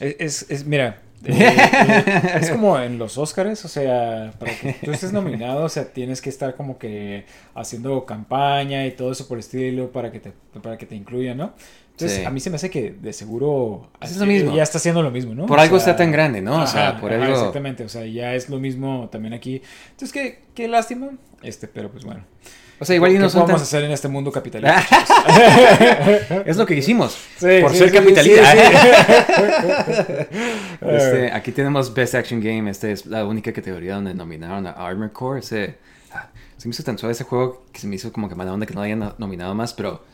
Es, 0.00 0.16
es, 0.18 0.50
es- 0.50 0.66
mira, 0.66 1.00
eh, 1.24 1.32
eh, 1.38 2.22
es 2.42 2.50
como 2.50 2.78
en 2.78 2.98
los 2.98 3.16
Oscars, 3.16 3.64
o 3.64 3.68
sea, 3.68 4.34
para 4.38 4.54
que 4.58 4.74
tú 4.84 4.90
estés 4.92 5.12
nominado, 5.12 5.64
o 5.64 5.68
sea, 5.70 5.90
tienes 5.92 6.20
que 6.20 6.28
estar 6.28 6.54
como 6.56 6.76
que 6.76 7.24
haciendo 7.54 8.04
campaña 8.04 8.86
y 8.86 8.90
todo 8.92 9.12
eso 9.12 9.26
por 9.26 9.38
estilo 9.38 9.90
para 9.90 10.12
que 10.12 10.20
te, 10.20 10.32
para 10.62 10.76
que 10.76 10.84
te 10.84 10.94
incluyan, 10.96 11.38
¿no? 11.38 11.54
Entonces, 11.94 12.18
Sí. 12.18 12.24
a 12.24 12.30
mí 12.30 12.40
se 12.40 12.50
me 12.50 12.56
hace 12.56 12.70
que 12.70 12.90
de 12.90 13.12
seguro 13.12 13.88
Pues 14.00 14.10
es 14.10 14.16
lo 14.16 14.26
mismo. 14.26 14.52
ya 14.56 14.64
está 14.64 14.78
haciendo 14.78 15.00
lo 15.00 15.12
mismo, 15.12 15.32
¿no? 15.34 15.46
Por 15.46 15.58
O 15.58 15.62
algo 15.62 15.78
sea, 15.78 15.92
está 15.92 16.02
tan 16.02 16.10
grande, 16.10 16.42
¿no? 16.42 16.62
O 16.64 16.66
sea, 16.66 16.88
ajá, 16.90 17.00
por 17.00 17.12
ajá, 17.12 17.22
algo. 17.24 17.36
Exactamente, 17.36 17.84
o 17.84 17.88
sea, 17.88 18.04
ya 18.04 18.34
es 18.34 18.48
lo 18.48 18.58
mismo 18.58 19.08
también 19.12 19.32
aquí. 19.32 19.62
Entonces, 19.92 20.12
qué, 20.12 20.40
qué 20.54 20.66
lástima, 20.66 21.10
este, 21.42 21.68
pero 21.68 21.90
pues 21.92 22.04
bueno. 22.04 22.24
O 22.80 22.84
sea, 22.84 22.96
igual 22.96 23.12
y 23.12 23.14
¿Qué 23.14 23.20
no 23.20 23.30
son 23.30 23.42
podemos 23.42 23.60
tan- 23.60 23.68
hacer 23.68 23.84
en 23.84 23.92
este 23.92 24.08
mundo 24.08 24.32
capitalista? 24.32 24.84
Es 26.44 26.56
lo 26.56 26.66
que 26.66 26.74
hicimos. 26.74 27.16
Sí, 27.38 27.58
por 27.62 27.70
sí, 27.70 27.78
ser 27.78 27.90
sí, 27.90 27.94
capitalista. 27.94 28.42
Este, 30.80 31.32
aquí 31.32 31.52
tenemos 31.52 31.94
Best 31.94 32.14
Action 32.16 32.40
Game. 32.40 32.68
Este 32.70 32.92
es 32.92 33.06
la 33.06 33.24
única 33.24 33.52
categoría 33.52 33.94
donde 33.94 34.14
nominaron 34.14 34.66
a 34.66 34.72
Armor 34.72 35.12
Core. 35.12 35.38
Ese, 35.40 35.76
ah, 36.12 36.28
se 36.56 36.68
me 36.68 36.72
hizo 36.72 36.82
tan 36.82 36.98
suave 36.98 37.12
ese 37.12 37.24
juego 37.24 37.64
que 37.72 37.78
se 37.80 37.86
me 37.86 37.94
hizo 37.96 38.12
como 38.12 38.28
que 38.28 38.34
mala 38.34 38.52
onda 38.52 38.66
que 38.66 38.74
no 38.74 38.80
hayan 38.82 38.98
no- 38.98 39.14
nominado 39.18 39.54
más, 39.54 39.72
pero 39.72 40.04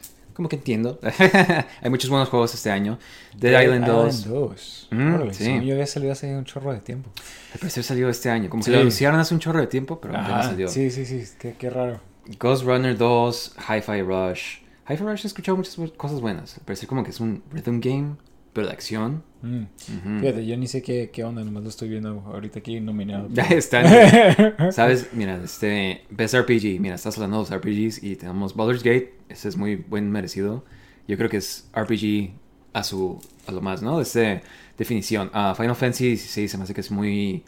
como 0.40 0.48
que 0.48 0.56
entiendo. 0.56 0.98
Hay 1.82 1.90
muchos 1.90 2.08
buenos 2.08 2.30
juegos 2.30 2.54
este 2.54 2.70
año. 2.70 2.98
Dead 3.36 3.60
Island 3.62 3.84
2. 3.86 4.24
2. 4.26 4.88
Mm, 4.90 5.14
Órale, 5.14 5.34
sí. 5.34 5.44
yo 5.66 5.74
había 5.74 5.86
salido 5.86 6.12
hace 6.12 6.34
un 6.34 6.46
chorro 6.46 6.72
de 6.72 6.80
tiempo. 6.80 7.10
Al 7.52 7.58
parecer 7.58 7.84
salió 7.84 8.08
este 8.08 8.30
año. 8.30 8.48
Como 8.48 8.62
Sí. 8.62 8.70
que 8.70 8.76
lo 8.76 8.80
anunciaron 8.80 9.20
hace 9.20 9.34
un 9.34 9.40
chorro 9.40 9.60
de 9.60 9.66
tiempo, 9.66 10.00
pero 10.00 10.16
Ajá, 10.16 10.44
salió. 10.44 10.66
Sí, 10.68 10.90
sí, 10.90 11.04
sí, 11.04 11.22
qué, 11.38 11.56
qué 11.58 11.68
raro. 11.68 12.00
Ghost 12.38 12.64
Runner 12.64 12.96
2, 12.96 13.56
Hi-Fi 13.68 14.00
Rush. 14.00 14.60
Hi-Fi 14.88 15.04
Rush 15.04 15.24
he 15.24 15.26
escuchado 15.26 15.58
muchas 15.58 15.76
cosas 15.98 16.22
buenas. 16.22 16.56
Al 16.56 16.64
parecer 16.64 16.88
como 16.88 17.04
que 17.04 17.10
es 17.10 17.20
un 17.20 17.42
rhythm 17.52 17.80
game, 17.80 18.16
pero 18.52 18.66
de 18.66 18.72
acción. 18.72 19.22
Mm. 19.42 20.20
Fíjate, 20.20 20.46
yo 20.46 20.56
ni 20.56 20.66
sé 20.66 20.82
qué, 20.82 21.10
qué 21.12 21.24
onda, 21.24 21.42
nomás 21.44 21.62
lo 21.62 21.68
estoy 21.70 21.88
viendo 21.88 22.20
ahorita 22.26 22.58
aquí 22.58 22.78
nominado. 22.80 23.28
Ya 23.32 23.44
están. 23.44 23.86
¿Sabes? 24.72 25.08
Mira, 25.12 25.40
este. 25.42 26.04
Best 26.10 26.34
RPG. 26.34 26.80
Mira, 26.80 26.94
estás 26.96 27.16
hablando 27.16 27.42
de 27.42 27.50
los 27.50 27.60
RPGs 27.60 28.02
y 28.02 28.16
tenemos 28.16 28.54
Baldur's 28.54 28.82
Gate. 28.82 29.14
Ese 29.28 29.48
es 29.48 29.56
muy 29.56 29.76
buen 29.76 30.10
merecido. 30.10 30.64
Yo 31.08 31.16
creo 31.16 31.30
que 31.30 31.38
es 31.38 31.68
RPG 31.74 32.32
a 32.72 32.84
su. 32.84 33.18
a 33.46 33.52
lo 33.52 33.60
más, 33.60 33.82
¿no? 33.82 34.00
Este. 34.00 34.42
Definición. 34.76 35.30
Ah, 35.32 35.54
Final 35.56 35.76
Fantasy 35.76 36.16
XVI 36.16 36.48
se 36.48 36.56
me 36.58 36.64
hace 36.64 36.74
que 36.74 36.80
es 36.80 36.90
muy. 36.90 37.44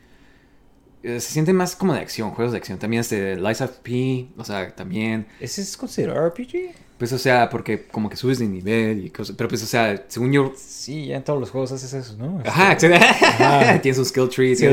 eh, 1.03 1.19
Se 1.21 1.33
siente 1.33 1.53
más 1.53 1.77
como 1.77 1.95
de 1.95 2.01
acción, 2.01 2.31
juegos 2.31 2.53
de 2.53 2.59
acción. 2.59 2.79
También 2.79 3.01
este 3.01 3.37
Lies 3.37 3.61
of 3.61 3.79
P, 3.79 4.29
o 4.37 4.45
sea, 4.45 4.75
también. 4.75 5.27
¿Ese 5.41 5.63
es 5.63 5.77
considerado 5.77 6.27
RPG? 6.29 6.75
Pues, 7.03 7.13
o 7.13 7.19
sea, 7.19 7.51
porque 7.51 7.83
como 7.91 8.09
que 8.09 8.15
subes 8.17 8.39
de 8.39 8.47
nivel 8.47 9.05
y 9.07 9.11
cosas. 9.11 9.35
Pero, 9.37 9.49
pues, 9.49 9.61
o 9.65 9.67
sea, 9.67 10.05
según 10.07 10.31
yo. 10.33 10.53
Sí, 10.57 11.07
ya 11.07 11.17
en 11.17 11.25
todos 11.25 11.41
los 11.41 11.51
juegos 11.51 11.73
haces 11.73 11.93
eso, 11.95 12.17
¿no? 12.17 12.41
Ajá, 12.47 12.75
Este, 12.75 12.95
exacto. 12.95 13.81
Tienes 13.83 13.99
un 13.99 14.05
skill 14.05 14.29
tree. 14.29 14.55
Sí. 14.55 14.67
O 14.69 14.73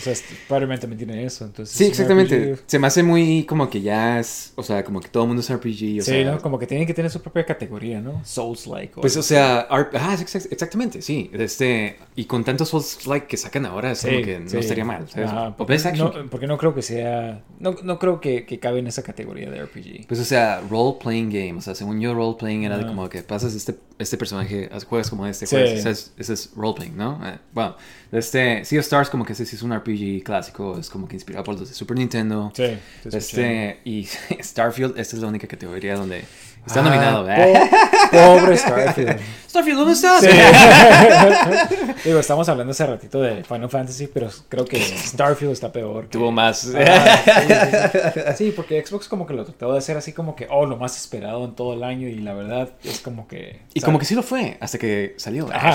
sea, 0.00 0.12
Spider-Man 0.12 0.78
también 0.80 0.98
tiene 0.98 1.24
eso, 1.24 1.44
entonces... 1.44 1.76
Sí, 1.76 1.86
exactamente. 1.86 2.56
Se 2.66 2.78
me 2.78 2.86
hace 2.86 3.02
muy 3.02 3.44
como 3.44 3.68
que 3.68 3.80
ya 3.80 4.20
es, 4.20 4.52
o 4.56 4.62
sea, 4.62 4.84
como 4.84 5.00
que 5.00 5.08
todo 5.08 5.24
el 5.24 5.28
mundo 5.28 5.40
es 5.40 5.52
RPG, 5.52 5.62
o 5.62 5.68
Sí, 5.68 6.02
sea, 6.02 6.32
¿no? 6.32 6.40
Como 6.40 6.58
que 6.58 6.66
tienen 6.66 6.86
que 6.86 6.94
tener 6.94 7.10
su 7.10 7.20
propia 7.20 7.44
categoría, 7.44 8.00
¿no? 8.00 8.22
Souls-like. 8.24 9.00
pues 9.00 9.16
o 9.16 9.22
sea, 9.22 9.60
ar- 9.62 9.90
ah, 9.94 10.16
ex- 10.20 10.34
ex- 10.36 10.48
exactamente, 10.52 11.02
sí, 11.02 11.30
este 11.32 11.96
y 12.16 12.24
con 12.26 12.44
tantos 12.44 12.68
Souls 12.68 13.06
like 13.06 13.26
que 13.26 13.36
sacan 13.36 13.66
ahora 13.66 13.92
es 13.92 14.02
como 14.02 14.16
Sí, 14.18 14.22
que 14.22 14.38
no 14.40 14.58
estaría 14.58 14.84
mal, 14.84 15.08
¿sabes? 15.08 15.30
Ajá, 15.30 15.56
porque, 15.56 15.78
no, 15.96 16.12
porque 16.30 16.46
no 16.46 16.58
creo 16.58 16.74
que 16.74 16.82
sea... 16.82 17.42
No, 17.58 17.74
no 17.82 17.98
creo 17.98 18.20
que, 18.20 18.46
que 18.46 18.58
cabe 18.58 18.78
en 18.80 18.86
esa 18.86 19.02
categoría 19.02 19.50
de 19.50 19.62
RPG. 19.64 20.06
Pues 20.06 20.20
o 20.20 20.24
sea, 20.24 20.59
role 20.68 20.96
playing 21.00 21.30
game, 21.30 21.54
o 21.58 21.60
sea, 21.60 21.74
según 21.74 22.00
yo 22.00 22.14
role 22.14 22.36
playing 22.38 22.64
era 22.64 22.76
de 22.76 22.82
Ajá. 22.84 22.90
como 22.94 23.08
que 23.08 23.22
pasas 23.22 23.54
este 23.54 23.78
este 23.98 24.16
personaje, 24.16 24.70
juegas 24.88 25.10
como 25.10 25.26
este, 25.26 25.46
Sí. 25.46 25.56
juegas, 25.56 25.72
ese 25.78 25.90
es, 25.90 26.12
ese 26.16 26.32
es 26.32 26.50
role 26.56 26.74
playing, 26.74 26.96
¿no? 26.96 27.20
Eh, 27.26 27.38
bueno, 27.52 27.76
este 28.12 28.64
Sea 28.64 28.80
of 28.80 28.84
Stars 28.86 29.10
como 29.10 29.24
que 29.26 29.34
ese 29.34 29.44
sí 29.44 29.56
es 29.56 29.62
un 29.62 29.74
RPG 29.74 30.22
clásico, 30.24 30.78
es 30.78 30.88
como 30.88 31.06
que 31.06 31.16
inspirado 31.16 31.44
por 31.44 31.58
los 31.58 31.68
de 31.68 31.74
Super 31.74 31.98
Nintendo. 31.98 32.50
Sí. 32.54 32.62
te 33.02 33.08
escuché. 33.08 33.18
Este, 33.18 33.80
y 33.84 34.04
Starfield, 34.42 34.98
esta 34.98 35.16
es 35.16 35.22
la 35.22 35.28
única 35.28 35.46
categoría 35.46 35.96
donde 35.96 36.24
está 36.66 36.80
Ah, 36.80 36.82
nominado, 36.84 37.24
¿verdad? 37.24 37.68
po- 38.10 38.16
Pobre 38.40 38.56
Starfield. 38.56 39.16
Starfield, 39.50 39.78
¿dónde 39.78 39.94
estás? 39.94 40.20
Sí. 40.20 40.28
Digo, 42.04 42.20
estamos 42.20 42.48
hablando 42.48 42.70
hace 42.70 42.86
ratito 42.86 43.20
de 43.20 43.42
Final 43.42 43.68
Fantasy, 43.68 44.06
pero 44.06 44.28
creo 44.48 44.64
que 44.64 44.80
Starfield 44.80 45.52
está 45.52 45.72
peor. 45.72 46.04
que- 46.04 46.10
Tuvo 46.10 46.30
más. 46.30 46.70
Ah, 46.76 47.18
sí, 47.24 47.30
sí, 47.32 47.54
sí. 48.14 48.20
Sí, 48.36 48.52
porque 48.54 48.84
Xbox 48.86 49.08
como 49.08 49.26
que 49.26 49.34
lo 49.34 49.44
trató 49.44 49.72
de 49.72 49.78
hacer 49.78 49.96
así 49.96 50.12
como 50.12 50.36
que, 50.36 50.46
oh, 50.50 50.66
lo 50.66 50.76
más 50.76 50.96
esperado 50.96 51.44
en 51.44 51.54
todo 51.56 51.74
el 51.74 51.82
año 51.82 52.06
y 52.08 52.20
la 52.20 52.32
verdad 52.34 52.70
es 52.84 53.00
como 53.00 53.26
que... 53.26 53.62
Y 53.74 53.80
como 53.80 53.98
que 53.98 54.04
sí 54.04 54.14
lo 54.14 54.22
fue, 54.22 54.56
hasta 54.60 54.78
que 54.78 55.14
salió. 55.18 55.48
Ajá. 55.52 55.74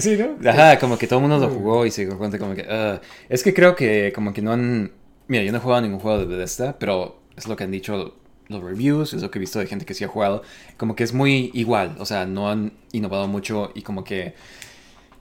sí, 0.00 0.16
¿no? 0.18 0.50
Ajá, 0.50 0.78
como 0.78 0.98
que 0.98 1.06
todo 1.06 1.18
el 1.20 1.26
mundo 1.26 1.38
lo 1.46 1.52
jugó 1.52 1.86
y 1.86 1.90
se 1.90 2.04
dio 2.06 2.16
cuenta 2.18 2.38
como 2.38 2.54
que... 2.54 2.66
ah, 2.68 3.00
es 3.28 3.42
que 3.42 3.54
creo 3.54 3.74
que 3.74 4.12
como 4.14 4.32
que 4.32 4.42
no 4.42 4.52
han... 4.52 4.92
Mira, 5.28 5.42
yo 5.44 5.52
no 5.52 5.58
he 5.58 5.60
jugado 5.60 5.80
ningún 5.82 6.00
juego 6.00 6.18
de 6.18 6.26
Bethesda, 6.26 6.76
pero 6.78 7.20
es 7.36 7.46
lo 7.48 7.56
que 7.56 7.64
han 7.64 7.70
dicho 7.70 8.14
los 8.48 8.62
reviews, 8.62 9.14
es 9.14 9.22
lo 9.22 9.30
que 9.30 9.38
he 9.38 9.40
visto 9.40 9.58
de 9.58 9.66
gente 9.66 9.84
que 9.86 9.94
sí 9.94 10.04
ha 10.04 10.08
jugado. 10.08 10.42
Como 10.76 10.96
que 10.96 11.04
es 11.04 11.12
muy 11.12 11.50
igual, 11.54 11.96
o 11.98 12.06
sea, 12.06 12.26
no 12.26 12.50
han 12.50 12.72
innovado 12.92 13.28
mucho 13.28 13.70
y 13.74 13.82
como 13.82 14.04
que... 14.04 14.34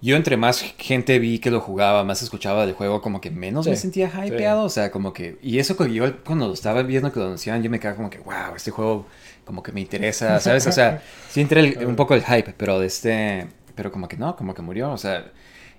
Yo 0.01 0.17
entre 0.17 0.35
más 0.35 0.59
gente 0.77 1.17
vi 1.17 1.39
que 1.39 1.49
lo 1.49 1.61
jugaba, 1.61 2.03
más 2.03 2.21
escuchaba 2.21 2.65
del 2.65 2.75
juego, 2.75 3.01
como 3.01 3.21
que 3.21 3.31
menos 3.31 3.63
Sí, 3.63 3.71
me 3.71 3.77
sentía 3.77 4.11
hypeado, 4.25 4.63
o 4.65 4.69
sea, 4.69 4.91
como 4.91 5.13
que... 5.13 5.37
Y 5.41 5.59
eso 5.59 5.77
que 5.77 5.93
yo 5.93 6.23
cuando 6.25 6.47
lo 6.47 6.53
estaba 6.53 6.83
viendo 6.83 7.11
que 7.13 7.19
lo 7.19 7.25
anunciaban, 7.27 7.63
yo 7.63 7.69
me 7.69 7.79
quedaba 7.79 7.95
como 7.95 8.09
que, 8.09 8.17
wow, 8.19 8.53
este 8.55 8.71
juego 8.71 9.05
como 9.45 9.63
que 9.63 9.71
me 9.71 9.79
interesa, 9.79 10.39
¿sabes? 10.41 10.67
O 10.67 10.73
sea, 10.73 11.01
sí 11.29 11.39
entré 11.39 11.61
el- 11.61 11.85
un 11.85 11.95
poco 11.95 12.15
el 12.15 12.23
hype, 12.25 12.53
pero 12.57 12.79
de 12.79 12.87
este... 12.87 13.47
Pero 13.75 13.91
como 13.93 14.09
que 14.09 14.17
no, 14.17 14.35
como 14.35 14.53
que 14.53 14.61
murió, 14.61 14.91
o 14.91 14.97
sea... 14.97 15.31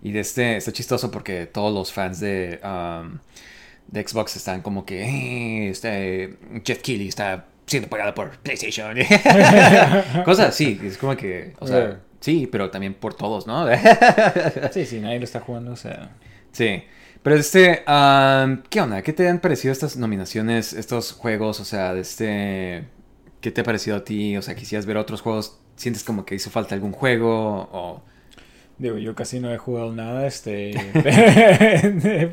Y 0.02 0.12
de 0.12 0.20
este, 0.20 0.56
está 0.56 0.72
chistoso 0.72 1.10
porque 1.10 1.46
todos 1.46 1.72
los 1.74 1.92
fans 1.92 2.20
de, 2.20 2.60
um, 2.62 3.18
de 3.88 4.06
Xbox 4.06 4.36
están 4.36 4.62
como 4.62 4.84
que, 4.84 5.02
"Eh, 5.04 5.68
este, 5.70 6.36
Jeff 6.64 6.80
Keighley 6.82 7.08
está 7.08 7.46
siendo 7.66 7.88
pagado 7.88 8.14
por 8.14 8.38
PlayStation. 8.38 8.94
Cosas 10.24 10.48
así, 10.48 10.80
es 10.84 10.98
como 10.98 11.16
que, 11.16 11.54
o 11.60 11.66
sea, 11.66 12.00
sí, 12.20 12.46
pero 12.50 12.70
también 12.70 12.94
por 12.94 13.14
todos, 13.14 13.46
¿no? 13.46 13.66
Sí, 14.72 14.84
sí, 14.86 15.00
nadie 15.00 15.18
lo 15.18 15.24
está 15.24 15.40
jugando, 15.40 15.72
o 15.72 15.76
sea... 15.76 16.10
sí. 16.52 16.82
Pero 17.22 17.36
este, 17.36 17.82
um, 17.88 18.58
¿qué 18.68 18.82
onda? 18.82 19.00
¿Qué 19.00 19.14
te 19.14 19.26
han 19.26 19.38
parecido 19.40 19.72
estas 19.72 19.96
nominaciones, 19.96 20.74
estos 20.74 21.12
juegos? 21.12 21.58
O 21.58 21.64
sea, 21.64 21.94
de 21.94 22.02
este, 22.02 22.84
¿qué 23.40 23.50
te 23.50 23.62
ha 23.62 23.64
parecido 23.64 23.96
a 23.96 24.04
ti? 24.04 24.36
O 24.36 24.42
sea, 24.42 24.54
quisieras 24.54 24.84
ver 24.84 24.98
otros 24.98 25.22
juegos, 25.22 25.58
¿sientes 25.74 26.04
como 26.04 26.26
que 26.26 26.34
hizo 26.34 26.50
falta 26.50 26.74
algún 26.74 26.92
juego? 26.92 27.66
O... 27.72 28.02
Digo, 28.76 28.98
yo 28.98 29.14
casi 29.14 29.38
no 29.38 29.52
he 29.52 29.58
jugado 29.58 29.92
nada, 29.92 30.26
este... 30.26 30.74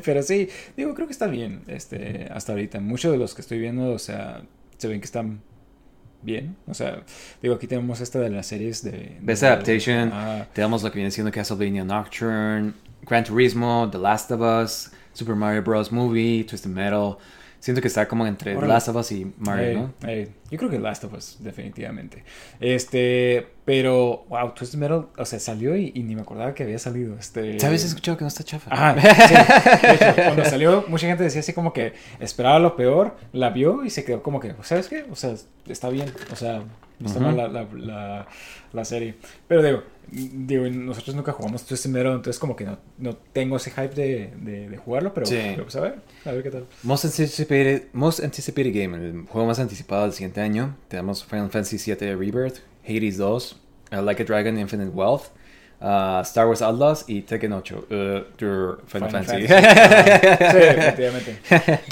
pero 0.04 0.22
sí, 0.22 0.48
digo, 0.76 0.92
creo 0.94 1.06
que 1.06 1.12
está 1.12 1.28
bien, 1.28 1.62
este, 1.68 2.28
hasta 2.32 2.52
ahorita. 2.52 2.80
Muchos 2.80 3.12
de 3.12 3.18
los 3.18 3.34
que 3.34 3.42
estoy 3.42 3.60
viendo, 3.60 3.92
o 3.92 3.98
sea, 3.98 4.42
se 4.76 4.88
ven 4.88 5.00
que 5.00 5.04
están 5.04 5.40
bien. 6.22 6.56
O 6.66 6.74
sea, 6.74 7.02
digo, 7.40 7.54
aquí 7.54 7.66
tenemos 7.66 8.00
esta 8.00 8.18
de 8.18 8.30
las 8.30 8.46
series 8.46 8.82
de... 8.82 9.18
Best 9.20 9.42
Adaptation. 9.44 10.10
Ah, 10.12 10.46
Te 10.52 10.62
damos 10.62 10.82
lo 10.82 10.90
que 10.90 10.96
viene 10.98 11.10
siendo 11.10 11.30
Castlevania 11.30 11.84
Nocturne, 11.84 12.72
Gran 13.02 13.24
Turismo, 13.24 13.88
The 13.90 13.98
Last 13.98 14.30
of 14.32 14.40
Us, 14.40 14.90
Super 15.12 15.34
Mario 15.36 15.62
Bros. 15.62 15.92
Movie, 15.92 16.44
Twisted 16.44 16.70
Metal. 16.70 17.18
Siento 17.62 17.80
que 17.80 17.86
está 17.86 18.08
como 18.08 18.26
entre. 18.26 18.60
Last 18.60 18.88
of 18.88 18.96
Us 18.96 19.12
y 19.12 19.32
Mario, 19.38 19.92
¿no? 20.00 20.10
yo 20.50 20.58
creo 20.58 20.68
que 20.68 20.80
Last 20.80 21.04
of 21.04 21.12
Us, 21.12 21.36
definitivamente. 21.38 22.24
Este, 22.58 23.46
pero, 23.64 24.24
wow, 24.28 24.50
Twisted 24.52 24.80
Metal, 24.80 25.06
o 25.16 25.24
sea, 25.24 25.38
salió 25.38 25.76
y, 25.76 25.92
y 25.94 26.02
ni 26.02 26.16
me 26.16 26.22
acordaba 26.22 26.54
que 26.54 26.64
había 26.64 26.80
salido. 26.80 27.16
Este, 27.16 27.60
¿Sabes? 27.60 27.84
He 27.84 27.86
escuchado 27.86 28.18
que 28.18 28.24
no 28.24 28.28
está 28.28 28.42
chafa. 28.42 28.68
Ajá, 28.74 29.00
sí. 29.00 29.86
De 29.86 29.94
hecho, 29.94 30.14
cuando 30.16 30.44
salió, 30.44 30.84
mucha 30.88 31.06
gente 31.06 31.22
decía 31.22 31.38
así 31.38 31.52
como 31.52 31.72
que 31.72 31.92
esperaba 32.18 32.58
lo 32.58 32.74
peor, 32.74 33.16
la 33.32 33.50
vio 33.50 33.84
y 33.84 33.90
se 33.90 34.04
quedó 34.04 34.24
como 34.24 34.40
que, 34.40 34.56
¿sabes 34.62 34.88
qué? 34.88 35.04
O 35.08 35.14
sea, 35.14 35.32
está 35.68 35.88
bien, 35.88 36.12
o 36.32 36.34
sea, 36.34 36.64
está 37.04 37.20
mal 37.20 37.36
la, 37.36 37.46
la, 37.46 37.68
la, 37.72 38.26
la 38.72 38.84
serie. 38.84 39.14
Pero 39.46 39.62
digo, 39.62 39.84
digo, 40.10 40.68
nosotros 40.68 41.14
nunca 41.16 41.32
jugamos 41.32 41.64
Twisted 41.64 41.90
Metal, 41.90 42.12
entonces 42.12 42.38
como 42.38 42.54
que 42.56 42.64
no, 42.64 42.78
no 42.98 43.16
tengo 43.32 43.56
ese 43.56 43.70
hype 43.70 43.94
de, 43.94 44.30
de, 44.40 44.68
de 44.68 44.76
jugarlo, 44.76 45.14
pero, 45.14 45.26
Sí. 45.26 45.36
pero, 45.40 45.62
pues 45.64 45.76
a 45.76 45.80
ver, 45.80 45.94
a 46.24 46.32
ver 46.32 46.42
qué 46.42 46.50
tal. 46.50 46.66
Most 46.82 47.04
anticipated, 47.04 47.84
most 47.92 48.20
anticipated 48.22 48.72
Game, 48.74 48.96
el 48.96 49.24
juego 49.26 49.46
más 49.46 49.58
anticipado 49.58 50.02
del 50.02 50.12
siguiente 50.12 50.40
año. 50.40 50.76
Tenemos 50.88 51.24
Final 51.24 51.50
Fantasy 51.50 51.78
VII 51.78 52.14
Rebirth, 52.14 52.58
Hades 52.86 53.16
2, 53.16 53.60
uh, 53.92 53.96
Like 54.02 54.22
a 54.22 54.26
Dragon 54.26 54.58
Infinite 54.58 54.90
Wealth, 54.90 55.28
uh, 55.80 56.20
Star 56.22 56.46
Wars 56.46 56.60
Outlaws 56.62 57.04
y 57.08 57.22
Tekken 57.22 57.52
8. 57.52 57.76
Uh, 57.76 57.84
Final, 58.36 58.78
Final 58.86 59.10
Fantasy. 59.10 59.46
Fantasy. 59.46 59.48
Sí, 60.52 60.58
definitivamente. 60.58 61.38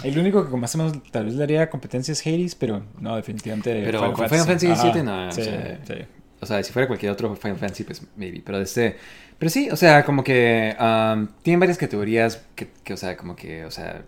El 0.05 0.19
único 0.19 0.49
que 0.51 0.57
más 0.57 0.75
o 0.75 0.79
menos 0.79 0.93
tal 1.11 1.25
vez 1.27 1.35
le 1.35 1.43
haría 1.45 1.71
competencia 1.71 2.13
es 2.13 2.27
Hades, 2.27 2.55
pero 2.55 2.83
no, 3.01 3.17
definitivamente. 3.17 3.83
Pero 3.85 4.13
con 4.13 4.29
Final 4.29 4.47
Fantasy 4.47 4.67
Ajá, 4.67 4.83
7 4.83 5.03
no, 5.03 5.29
o 5.29 5.33
Sí, 5.33 5.43
sea, 5.45 5.81
sí. 5.87 5.95
O 6.41 6.47
sea, 6.47 6.63
si 6.63 6.73
fuera 6.73 6.87
cualquier 6.87 7.13
otro 7.13 7.35
Final 7.37 7.59
Fantasy, 7.59 7.85
pues 7.85 8.03
maybe. 8.17 8.43
Pero 8.45 8.61
este. 8.61 8.97
Pero 9.39 9.51
sí, 9.51 9.69
o 9.71 9.77
sea, 9.77 10.05
como 10.05 10.25
que. 10.25 10.77
um, 10.79 11.29
tienen 11.43 11.61
varias 11.61 11.79
categorías 11.79 12.43
que, 12.55 12.93
o 12.93 12.97
sea, 12.97 13.17
como 13.17 13.37
que, 13.37 13.65
o 13.65 13.71
sea. 13.71 14.03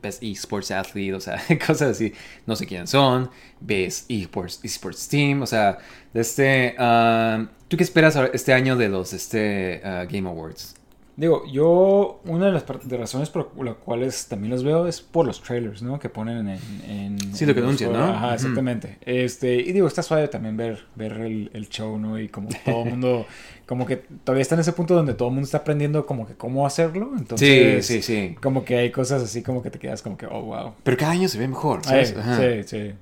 Best 0.00 0.22
Esports 0.22 0.70
Athlete, 0.70 1.12
o 1.14 1.20
sea, 1.20 1.42
cosas 1.66 1.90
así. 1.90 2.12
No 2.46 2.54
sé 2.54 2.66
quiénes 2.66 2.90
son. 2.90 3.30
Best 3.60 4.08
Esports, 4.08 4.60
Esports 4.62 5.08
Team, 5.08 5.42
o 5.42 5.46
sea, 5.46 5.78
de 6.12 6.20
este. 6.20 6.76
um, 6.78 7.48
¿Tú 7.66 7.76
qué 7.76 7.82
esperas 7.82 8.16
este 8.32 8.52
año 8.52 8.76
de 8.76 8.88
los 8.88 9.12
este, 9.12 9.82
uh, 9.84 10.10
Game 10.10 10.28
Awards? 10.28 10.77
Digo, 11.18 11.42
yo, 11.50 12.20
una 12.26 12.46
de 12.46 12.52
las 12.52 12.64
de 12.84 12.96
razones 12.96 13.28
por 13.28 13.50
las 13.64 13.74
cuales 13.74 14.28
también 14.28 14.52
los 14.52 14.62
veo 14.62 14.86
es 14.86 15.00
por 15.00 15.26
los 15.26 15.42
trailers, 15.42 15.82
¿no? 15.82 15.98
Que 15.98 16.08
ponen 16.08 16.48
en... 16.48 16.60
en 16.88 17.34
Sí, 17.34 17.44
lo 17.44 17.54
que 17.54 17.60
anuncian. 17.60 17.92
¿no? 17.92 18.04
Ajá, 18.04 18.34
exactamente. 18.34 18.98
Este, 19.00 19.56
y 19.56 19.72
digo, 19.72 19.88
está 19.88 20.04
suave 20.04 20.28
también 20.28 20.56
ver, 20.56 20.86
ver 20.94 21.14
el, 21.14 21.50
el 21.54 21.68
show, 21.68 21.98
¿no? 21.98 22.20
Y 22.20 22.28
como 22.28 22.50
todo 22.64 22.84
el 22.84 22.90
mundo, 22.90 23.26
como 23.66 23.84
que 23.84 23.96
todavía 23.96 24.42
está 24.42 24.54
en 24.54 24.60
ese 24.60 24.72
punto 24.72 24.94
donde 24.94 25.14
todo 25.14 25.26
el 25.26 25.34
mundo 25.34 25.46
está 25.46 25.58
aprendiendo 25.58 26.06
como 26.06 26.24
que 26.24 26.34
cómo 26.34 26.64
hacerlo. 26.64 27.10
Entonces, 27.18 27.84
sí, 27.84 28.00
sí, 28.00 28.02
sí. 28.02 28.36
como 28.40 28.64
que 28.64 28.76
hay 28.76 28.92
cosas 28.92 29.20
así 29.20 29.42
como 29.42 29.60
que 29.60 29.70
te 29.72 29.80
quedas 29.80 30.02
como 30.02 30.16
que, 30.16 30.26
oh, 30.26 30.42
wow. 30.42 30.74
Pero 30.84 30.96
cada 30.96 31.10
año 31.10 31.26
se 31.26 31.38
ve 31.38 31.48
mejor, 31.48 31.80
Ay, 31.86 32.06
¿sabes? 32.06 32.64
Sí, 32.68 32.78
sí. 32.78 32.94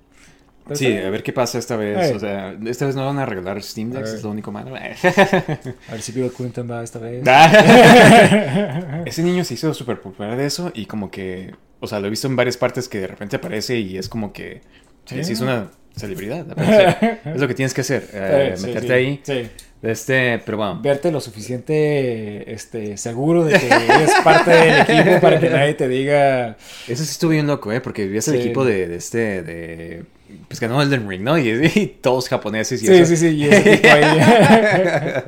Sí, 0.74 0.96
a 0.96 1.10
ver 1.10 1.22
qué 1.22 1.32
pasa 1.32 1.58
esta 1.58 1.76
vez. 1.76 2.14
O 2.14 2.18
sea, 2.18 2.56
esta 2.66 2.86
vez 2.86 2.96
no 2.96 3.06
van 3.06 3.18
a 3.18 3.26
regalar 3.26 3.62
Steam 3.62 3.90
Decks, 3.90 4.14
es 4.14 4.22
lo 4.22 4.30
único 4.30 4.50
malo. 4.52 4.74
A 4.74 4.80
ver 5.92 6.00
si 6.00 6.12
Bill 6.12 6.32
Clinton 6.32 6.68
va 6.70 6.82
esta 6.82 6.98
vez. 6.98 7.22
Ese 9.06 9.22
niño 9.22 9.44
se 9.44 9.54
hizo 9.54 9.72
súper 9.74 10.00
popular 10.00 10.36
de 10.36 10.46
eso 10.46 10.72
y 10.74 10.86
como 10.86 11.10
que, 11.10 11.54
o 11.80 11.86
sea, 11.86 12.00
lo 12.00 12.06
he 12.06 12.10
visto 12.10 12.26
en 12.26 12.36
varias 12.36 12.56
partes 12.56 12.88
que 12.88 13.00
de 13.00 13.06
repente 13.06 13.36
aparece 13.36 13.78
y 13.78 13.96
es 13.96 14.08
como 14.08 14.32
que 14.32 14.60
Sí. 15.04 15.22
se 15.22 15.32
hizo 15.34 15.44
una 15.44 15.70
celebridad. 15.94 16.44
es 17.24 17.40
lo 17.40 17.46
que 17.46 17.54
tienes 17.54 17.72
que 17.72 17.82
hacer, 17.82 18.08
eh, 18.12 18.54
Sí, 18.56 18.66
meterte 18.66 18.88
sí. 18.88 18.92
ahí. 18.92 19.20
Sí. 19.22 19.48
Este, 19.82 20.40
pero 20.44 20.56
bueno. 20.56 20.80
Verte 20.82 21.12
lo 21.12 21.20
suficiente 21.20 22.52
este, 22.52 22.96
seguro 22.96 23.44
de 23.44 23.56
que 23.58 23.66
eres 23.66 24.10
parte 24.24 24.50
del 24.50 24.80
equipo 24.80 25.20
para 25.20 25.38
que 25.38 25.48
nadie 25.48 25.74
te 25.74 25.86
diga. 25.86 26.56
Eso 26.88 27.04
sí 27.04 27.10
estuvo 27.10 27.30
bien 27.30 27.46
loco, 27.46 27.70
¿eh? 27.72 27.80
Porque 27.80 28.04
vivías 28.04 28.26
el 28.28 28.36
equipo 28.36 28.64
de, 28.64 28.88
de 28.88 28.96
este, 28.96 29.42
de... 29.42 30.04
Pues 30.48 30.60
ganó 30.60 30.80
Elden 30.82 31.08
Ring, 31.08 31.22
¿no? 31.22 31.36
Y, 31.38 31.48
y 31.74 31.86
todos 32.00 32.28
japoneses 32.28 32.82
y 32.82 32.86
Sí, 32.86 32.92
eso. 32.94 33.06
sí, 33.06 33.16
sí, 33.16 33.28
y 33.28 33.44
ese 33.44 33.72
equipo 33.74 33.88
ahí. 33.92 35.22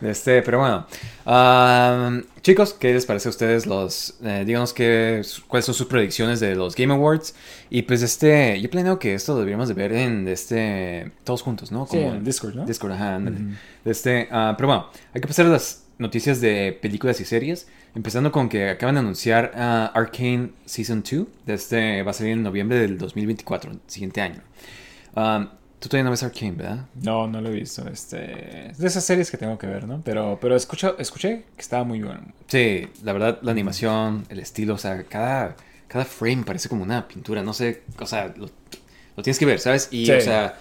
Este, 0.02 0.42
pero 0.42 0.58
bueno. 0.60 0.86
Am, 1.24 2.24
chicos, 2.42 2.72
¿qué 2.74 2.92
les 2.94 3.06
parece 3.06 3.28
a 3.28 3.30
ustedes 3.30 3.66
los... 3.66 4.16
eh, 4.22 4.44
díganos 4.46 4.72
qué, 4.72 5.22
cuáles 5.48 5.64
son 5.66 5.74
sus 5.74 5.86
predicciones 5.86 6.38
de 6.40 6.54
los 6.54 6.74
Game 6.76 6.92
Awards. 6.92 7.34
Y 7.70 7.82
pues 7.82 8.02
este, 8.02 8.60
yo 8.60 8.70
planeo 8.70 8.98
que 8.98 9.14
esto 9.14 9.32
lo 9.32 9.38
deberíamos 9.38 9.68
de 9.68 9.74
ver 9.74 9.92
en 9.92 10.28
este... 10.28 11.10
Todos 11.24 11.42
juntos, 11.42 11.72
¿no? 11.72 11.86
Sí, 11.90 11.98
en 11.98 12.22
Discord, 12.24 12.54
¿no? 12.54 12.64
Discord, 12.66 12.92
ajá. 12.92 13.20
Este, 13.84 14.28
ah, 14.30 14.54
pero 14.56 14.68
bueno, 14.68 14.90
hay 15.14 15.20
que 15.20 15.26
pasar 15.28 15.46
a 15.46 15.50
las 15.50 15.84
noticias 15.98 16.40
de 16.40 16.78
películas 16.80 17.20
y 17.20 17.24
series. 17.24 17.66
Empezando 17.96 18.30
con 18.30 18.48
que 18.48 18.68
acaban 18.68 18.94
de 18.94 19.00
anunciar 19.00 19.52
ah, 19.56 19.90
Arcane 19.94 20.50
Season 20.66 21.02
2. 21.02 21.26
De 21.46 21.54
este, 21.54 22.02
va 22.02 22.10
a 22.10 22.14
salir 22.14 22.34
en 22.34 22.42
noviembre 22.42 22.78
del 22.78 22.98
2024, 22.98 23.72
el 23.72 23.80
siguiente 23.88 24.20
año. 24.20 24.42
Ah, 25.16 25.50
Tú 25.78 25.90
todavía 25.90 26.04
no 26.04 26.10
ves 26.10 26.22
Arcane, 26.22 26.52
¿verdad? 26.52 26.86
No, 27.02 27.26
no 27.28 27.40
lo 27.40 27.50
he 27.50 27.52
visto. 27.52 27.86
Este, 27.88 28.68
es 28.70 28.78
de 28.78 28.86
esas 28.86 29.04
series 29.04 29.30
que 29.30 29.36
tengo 29.36 29.58
que 29.58 29.66
ver, 29.66 29.86
¿no? 29.86 30.00
Pero, 30.04 30.38
pero 30.40 30.56
escucho, 30.56 30.96
escuché 30.98 31.44
que 31.54 31.60
estaba 31.60 31.84
muy 31.84 32.00
bueno. 32.02 32.22
Sí, 32.48 32.88
la 33.02 33.12
verdad, 33.12 33.38
la 33.42 33.52
animación, 33.52 34.24
el 34.30 34.38
estilo, 34.40 34.74
o 34.74 34.78
sea, 34.78 35.02
cada, 35.04 35.54
cada 35.86 36.06
frame 36.06 36.44
parece 36.44 36.70
como 36.70 36.82
una 36.82 37.06
pintura, 37.06 37.42
no 37.42 37.52
sé, 37.52 37.82
o 38.00 38.06
sea, 38.06 38.28
lo, 38.36 38.48
lo 39.16 39.22
tienes 39.22 39.38
que 39.38 39.44
ver, 39.44 39.60
¿sabes? 39.60 39.88
Y, 39.90 40.06
Sí. 40.06 40.12
o 40.12 40.20
sea, 40.22 40.58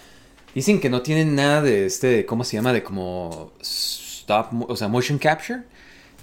dicen 0.54 0.82
que 0.82 0.90
no 0.90 1.02
tienen 1.02 1.34
nada 1.34 1.62
de 1.62 1.86
este, 1.86 2.26
¿cómo 2.26 2.44
se 2.44 2.58
llama? 2.58 2.74
De 2.74 2.84
como 2.84 3.54
stop, 3.62 4.70
o 4.70 4.76
sea, 4.76 4.90
motion 4.90 5.18
capture, 5.18 5.62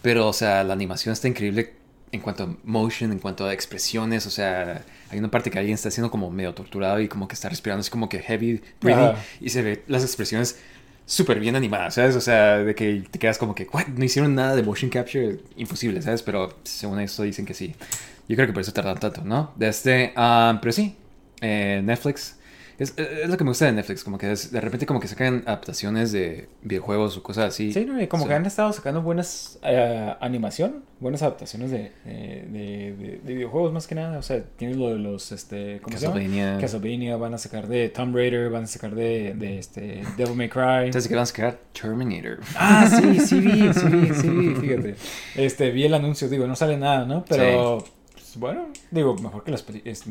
pero, 0.02 0.28
o 0.28 0.32
sea, 0.32 0.64
la 0.64 0.72
animación 0.72 1.12
está 1.12 1.28
increíble 1.28 1.74
en 2.12 2.20
cuanto 2.20 2.44
a 2.44 2.56
motion, 2.64 3.10
en 3.10 3.18
cuanto 3.18 3.46
a 3.46 3.54
expresiones, 3.54 4.26
o 4.26 4.30
sea, 4.30 4.84
hay 5.10 5.18
una 5.18 5.30
parte 5.30 5.50
que 5.50 5.58
alguien 5.58 5.74
está 5.74 5.88
haciendo 5.88 6.10
como 6.10 6.30
medio 6.30 6.52
torturado 6.54 7.00
y 7.00 7.08
como 7.08 7.26
que 7.26 7.34
está 7.34 7.48
respirando, 7.48 7.80
es 7.80 7.88
como 7.88 8.08
que 8.08 8.20
heavy 8.20 8.60
breathing, 8.80 9.04
Ajá. 9.04 9.18
y 9.40 9.48
se 9.48 9.62
ve 9.62 9.82
las 9.86 10.02
expresiones 10.02 10.58
súper 11.06 11.40
bien 11.40 11.56
animadas, 11.56 11.94
¿sabes? 11.94 12.14
O 12.14 12.20
sea, 12.20 12.58
de 12.58 12.74
que 12.74 13.04
te 13.10 13.18
quedas 13.18 13.38
como 13.38 13.54
que, 13.54 13.66
¿what? 13.72 13.86
No 13.86 14.04
hicieron 14.04 14.34
nada 14.34 14.54
de 14.54 14.62
motion 14.62 14.90
capture, 14.90 15.38
imposible, 15.56 16.02
¿sabes? 16.02 16.22
Pero 16.22 16.58
según 16.64 17.00
esto 17.00 17.22
dicen 17.22 17.46
que 17.46 17.54
sí. 17.54 17.74
Yo 18.28 18.36
creo 18.36 18.46
que 18.46 18.52
por 18.52 18.62
eso 18.62 18.72
tardan 18.72 18.98
tanto, 18.98 19.22
¿no? 19.24 19.52
De 19.56 19.68
este, 19.68 20.12
ah, 20.16 20.58
pero 20.60 20.72
sí, 20.72 20.94
eh, 21.40 21.80
Netflix. 21.82 22.36
Es, 22.82 22.94
es 22.98 23.28
lo 23.28 23.36
que 23.36 23.44
me 23.44 23.50
gusta 23.50 23.66
de 23.66 23.72
Netflix, 23.72 24.04
como 24.04 24.18
que 24.18 24.32
es- 24.32 24.50
de 24.50 24.60
repente 24.60 24.86
como 24.86 25.00
que 25.00 25.08
sacan 25.08 25.42
adaptaciones 25.46 26.12
de 26.12 26.48
videojuegos 26.62 27.16
o 27.16 27.22
cosas 27.22 27.46
así. 27.46 27.72
Sí, 27.72 27.84
¿no? 27.84 28.00
Y 28.00 28.06
como 28.08 28.26
que 28.26 28.34
han 28.34 28.44
estado 28.46 28.72
sacando 28.72 29.02
buenas 29.02 29.58
eh, 29.62 30.14
animación, 30.20 30.82
buenas 31.00 31.22
adaptaciones 31.22 31.70
de, 31.70 31.92
de, 32.04 32.12
de- 32.50 32.96
de- 32.98 33.20
de 33.24 33.34
videojuegos 33.34 33.72
más 33.72 33.86
que 33.86 33.94
nada. 33.94 34.18
O 34.18 34.22
sea, 34.22 34.42
tienes 34.56 34.76
lo 34.76 34.88
de 34.88 34.98
los, 34.98 35.32
este, 35.32 35.80
¿cómo 35.82 35.96
se 35.96 36.02
llama? 36.06 36.14
Castlevania. 36.20 36.58
Castlevania, 36.60 37.16
van 37.16 37.34
a 37.34 37.38
sacar 37.38 37.68
de 37.68 37.88
Tomb 37.88 38.14
Raider, 38.16 38.50
van 38.50 38.64
a 38.64 38.66
sacar 38.66 38.94
de, 38.94 39.34
de 39.34 39.58
este, 39.58 40.02
Devil 40.16 40.34
May 40.36 40.48
Cry. 40.48 40.86
Entonces 40.86 41.08
que 41.08 41.14
van 41.14 41.22
a 41.22 41.26
sacar 41.26 41.58
Terminator. 41.72 42.40
Ah, 42.56 42.88
sí, 42.90 43.20
sí 43.20 43.40
vi, 43.40 43.72
sí 43.72 43.86
vi, 43.86 44.14
sí 44.14 44.28
vi, 44.28 44.54
fíjate. 44.60 44.94
Este, 45.36 45.70
vi 45.70 45.84
el 45.84 45.94
anuncio, 45.94 46.28
digo, 46.28 46.46
no 46.46 46.56
sale 46.56 46.76
nada, 46.76 47.04
¿no? 47.04 47.24
Pero, 47.28 47.84
pues, 48.32 48.40
bueno, 48.40 48.68
digo, 48.90 49.14
mejor 49.16 49.44
que 49.44 49.50
las 49.50 49.62
películas. 49.62 50.06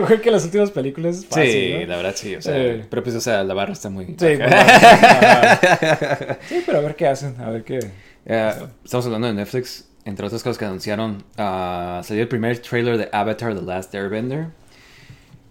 mejor 0.00 0.20
que 0.20 0.30
las 0.30 0.44
últimas 0.44 0.70
películas. 0.70 1.26
fácil, 1.26 1.50
sí, 1.50 1.74
¿no? 1.80 1.86
la 1.86 1.96
verdad 1.96 2.14
sí, 2.14 2.36
o 2.36 2.42
sea, 2.42 2.54
Sí. 2.54 2.82
pero 2.88 3.02
pues, 3.02 3.16
o 3.16 3.20
sea, 3.20 3.42
la 3.42 3.54
barra 3.54 3.72
está 3.72 3.90
muy... 3.90 4.06
Sí. 4.06 4.14
Sí, 6.48 6.62
pero 6.64 6.78
a 6.78 6.82
ver 6.82 6.94
qué 6.94 7.08
hacen, 7.08 7.34
a 7.40 7.50
ver 7.50 7.64
qué. 7.64 7.80
Eh, 8.26 8.52
estamos 8.84 9.06
hablando 9.06 9.26
de 9.26 9.34
Netflix. 9.34 9.88
Entre 10.04 10.26
otras 10.26 10.42
cosas 10.42 10.58
que 10.58 10.64
anunciaron, 10.64 11.24
ah, 11.36 12.00
salió 12.04 12.22
el 12.22 12.28
primer 12.28 12.58
trailer 12.58 12.98
de 12.98 13.08
Avatar 13.12 13.54
The 13.54 13.62
Last 13.62 13.94
Airbender. 13.94 14.46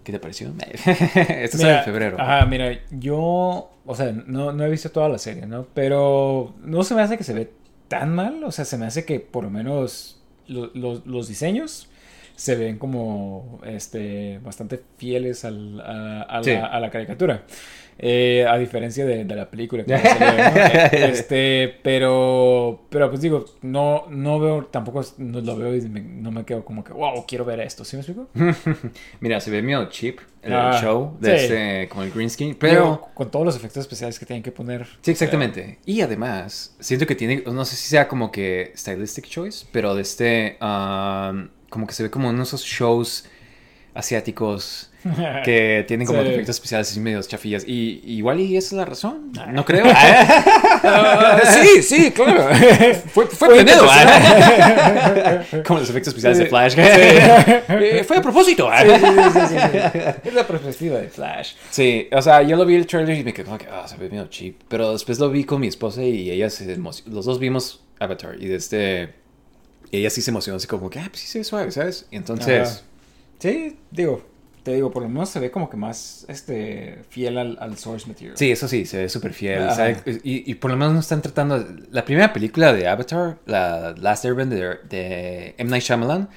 ¿Qué 0.04 0.12
te 0.12 0.20
pareció? 0.20 0.52
Esto 0.86 1.58
sale 1.58 1.78
en 1.80 1.84
febrero. 1.84 2.18
Ajá, 2.20 2.46
mira, 2.46 2.80
yo, 2.92 3.72
o 3.86 3.96
sea, 3.96 4.12
no, 4.12 4.52
no 4.52 4.66
he 4.66 4.70
visto 4.70 4.92
toda 4.92 5.10
la 5.10 5.18
serie, 5.18 5.46
¿no? 5.46 5.68
Pero 5.74 6.54
no 6.64 6.84
se 6.84 6.96
me 6.96 7.02
hace 7.02 7.18
que 7.18 7.24
se 7.24 7.34
ve 7.34 7.52
tan 7.88 8.14
mal, 8.16 8.44
o 8.44 8.52
sea, 8.52 8.66
se 8.66 8.78
me 8.78 8.86
hace 8.86 9.06
que 9.06 9.20
por 9.20 9.44
lo 9.44 9.50
menos 9.50 10.21
lo- 10.52 10.72
lo- 10.74 11.02
los 11.06 11.28
diseños 11.28 11.88
se 12.36 12.56
ven 12.56 12.78
como 12.80 13.60
este 13.66 14.40
bastante 14.44 14.82
fieles 14.98 15.46
al- 15.46 15.80
a, 15.82 16.22
a 16.24 16.44
Sí. 16.44 16.52
la, 16.54 16.66
a 16.66 16.80
la 16.80 16.90
caricatura. 16.90 17.44
Eh, 18.04 18.48
a 18.50 18.58
diferencia 18.58 19.06
de, 19.06 19.26
de 19.26 19.36
la 19.36 19.48
película 19.52 19.84
que 19.84 19.96
salir, 19.96 20.40
¿no? 20.40 20.62
Este, 21.08 21.72
pero, 21.84 22.82
pero 22.90 23.10
pues 23.12 23.22
digo, 23.22 23.46
no, 23.62 24.06
no 24.10 24.40
veo, 24.40 24.66
tampoco 24.66 25.04
no 25.20 25.40
lo 25.40 25.56
veo 25.56 25.76
y 25.76 25.82
me- 25.82 26.02
no 26.02 26.32
me 26.32 26.44
quedo 26.44 26.66
como 26.66 26.84
que, 26.84 26.94
wow, 26.94 27.24
quiero 27.28 27.46
ver 27.46 27.60
esto, 27.60 27.86
¿sí 27.86 27.96
me 27.98 28.02
explico? 28.02 28.28
Mira, 29.20 29.40
se 29.40 29.52
ve 29.52 29.62
medio 29.62 29.88
cheap 29.90 30.18
el 30.42 30.52
Ah, 30.52 30.80
show, 30.82 31.16
de 31.20 31.38
sí. 31.38 31.44
este, 31.44 31.90
como 31.90 32.02
el 32.02 32.10
green 32.12 32.32
screen, 32.32 32.56
pero... 32.60 33.08
Con 33.14 33.30
todos 33.30 33.46
los 33.46 33.56
efectos 33.56 33.82
especiales 33.82 34.18
que 34.18 34.26
tienen 34.26 34.42
que 34.42 34.52
poner. 34.52 34.88
Sí, 35.04 35.12
exactamente. 35.12 35.78
Y 35.86 36.02
además, 36.02 36.76
siento 36.80 37.06
que 37.06 37.14
tiene, 37.14 37.44
no 37.46 37.66
sé 37.66 37.76
si 37.76 37.88
sea 37.88 38.08
como 38.08 38.32
que 38.32 38.74
stylistic 38.76 39.28
choice, 39.28 39.68
pero 39.72 39.94
de 39.94 40.02
este, 40.02 40.58
um, 40.60 41.50
como 41.70 41.86
que 41.86 41.94
se 41.94 42.02
ve 42.02 42.10
como 42.10 42.34
de 42.34 42.42
esos 42.42 42.64
shows 42.64 43.26
asiáticos 43.94 44.91
que 45.44 45.84
tienen 45.88 46.06
como 46.06 46.22
Sí. 46.22 46.28
efectos 46.30 46.56
especiales 46.56 46.90
así 46.92 47.00
medios 47.00 47.28
chafillas. 47.28 47.64
Y 47.68 48.02
igual 48.06 48.40
y 48.40 48.56
esa 48.58 48.68
es 48.68 48.74
la 48.74 48.86
razón, 48.86 49.32
no 49.52 49.66
creo. 49.66 49.86
sí, 51.64 51.82
sí, 51.84 52.12
claro. 52.12 52.48
fue, 53.14 53.26
fue 53.28 53.50
planeado. 53.50 53.88
como 55.66 55.80
los 55.80 55.90
efectos 55.90 56.10
especiales 56.10 56.38
de. 56.38 56.46
Flash. 56.48 56.74
Sí. 56.76 56.82
Eh, 56.82 58.04
fue 58.08 58.18
a 58.18 58.22
propósito. 58.22 58.70
Es 58.74 60.34
la 60.34 60.46
perspectiva 60.48 61.00
de 61.00 61.08
Flash. 61.10 61.54
Sí, 61.70 62.08
o 62.12 62.22
sea, 62.22 62.42
yo 62.42 62.56
lo 62.56 62.66
vi 62.66 62.76
el 62.76 62.86
trailer 62.86 63.18
y 63.18 63.24
me 63.24 63.34
quedé 63.34 63.46
como 63.46 63.58
que, 63.58 63.68
ah, 63.68 63.88
se 63.88 63.98
ve 63.98 64.10
medio 64.10 64.28
cheap. 64.28 64.56
Pero 64.68 64.92
después 64.94 65.20
lo 65.20 65.30
vi 65.30 65.44
con 65.44 65.62
mi 65.62 65.68
esposa 65.68 66.04
y 66.04 66.30
ella 66.32 66.50
se 66.50 66.72
emocionó. 66.72 67.16
Los 67.16 67.26
dos 67.26 67.40
vimos 67.40 67.82
Avatar 68.00 68.36
y 68.40 68.48
de 68.48 68.56
este. 68.56 69.14
y 69.92 69.98
ella 70.00 70.10
sí 70.10 70.22
se 70.22 70.32
emocionó, 70.32 70.58
así 70.58 70.68
como 70.68 70.90
que, 70.90 71.00
ah, 71.00 71.08
pues 71.10 71.22
sí 71.22 71.28
se 71.28 71.40
ve 71.40 71.44
suave, 71.44 71.72
¿sabes? 71.72 72.08
Y 72.12 72.16
entonces. 72.18 72.70
Ajá. 72.70 72.82
Sí, 73.40 73.78
digo, 73.90 74.24
te 74.64 74.74
digo, 74.74 74.92
por 74.92 75.04
lo 75.04 75.10
menos 75.10 75.30
se 75.30 75.40
ve 75.40 75.50
como 75.52 75.70
que 75.70 75.78
más 75.78 76.26
este 76.28 77.00
fiel 77.10 77.38
al, 77.38 77.58
al 77.60 77.78
source 77.78 78.08
material. 78.08 78.38
Sí, 78.38 78.52
eso 78.52 78.68
sí, 78.68 78.86
se 78.86 78.98
ve 79.00 79.10
súper 79.10 79.34
fiel. 79.34 79.68
Y, 80.24 80.50
y 80.52 80.56
por 80.56 80.70
lo 80.72 80.78
menos 80.78 80.94
no 80.94 81.00
están 81.00 81.22
tratando. 81.22 81.66
La 81.92 82.06
primera 82.06 82.32
película 82.32 82.72
de 82.74 82.88
Avatar, 82.88 83.38
la 83.46 83.96
Last 83.98 84.26
Airbender 84.26 84.82
de, 84.88 84.98
de 84.98 85.56
M. 85.58 85.70
Night 85.70 85.84
Shyamalan, 85.84 86.30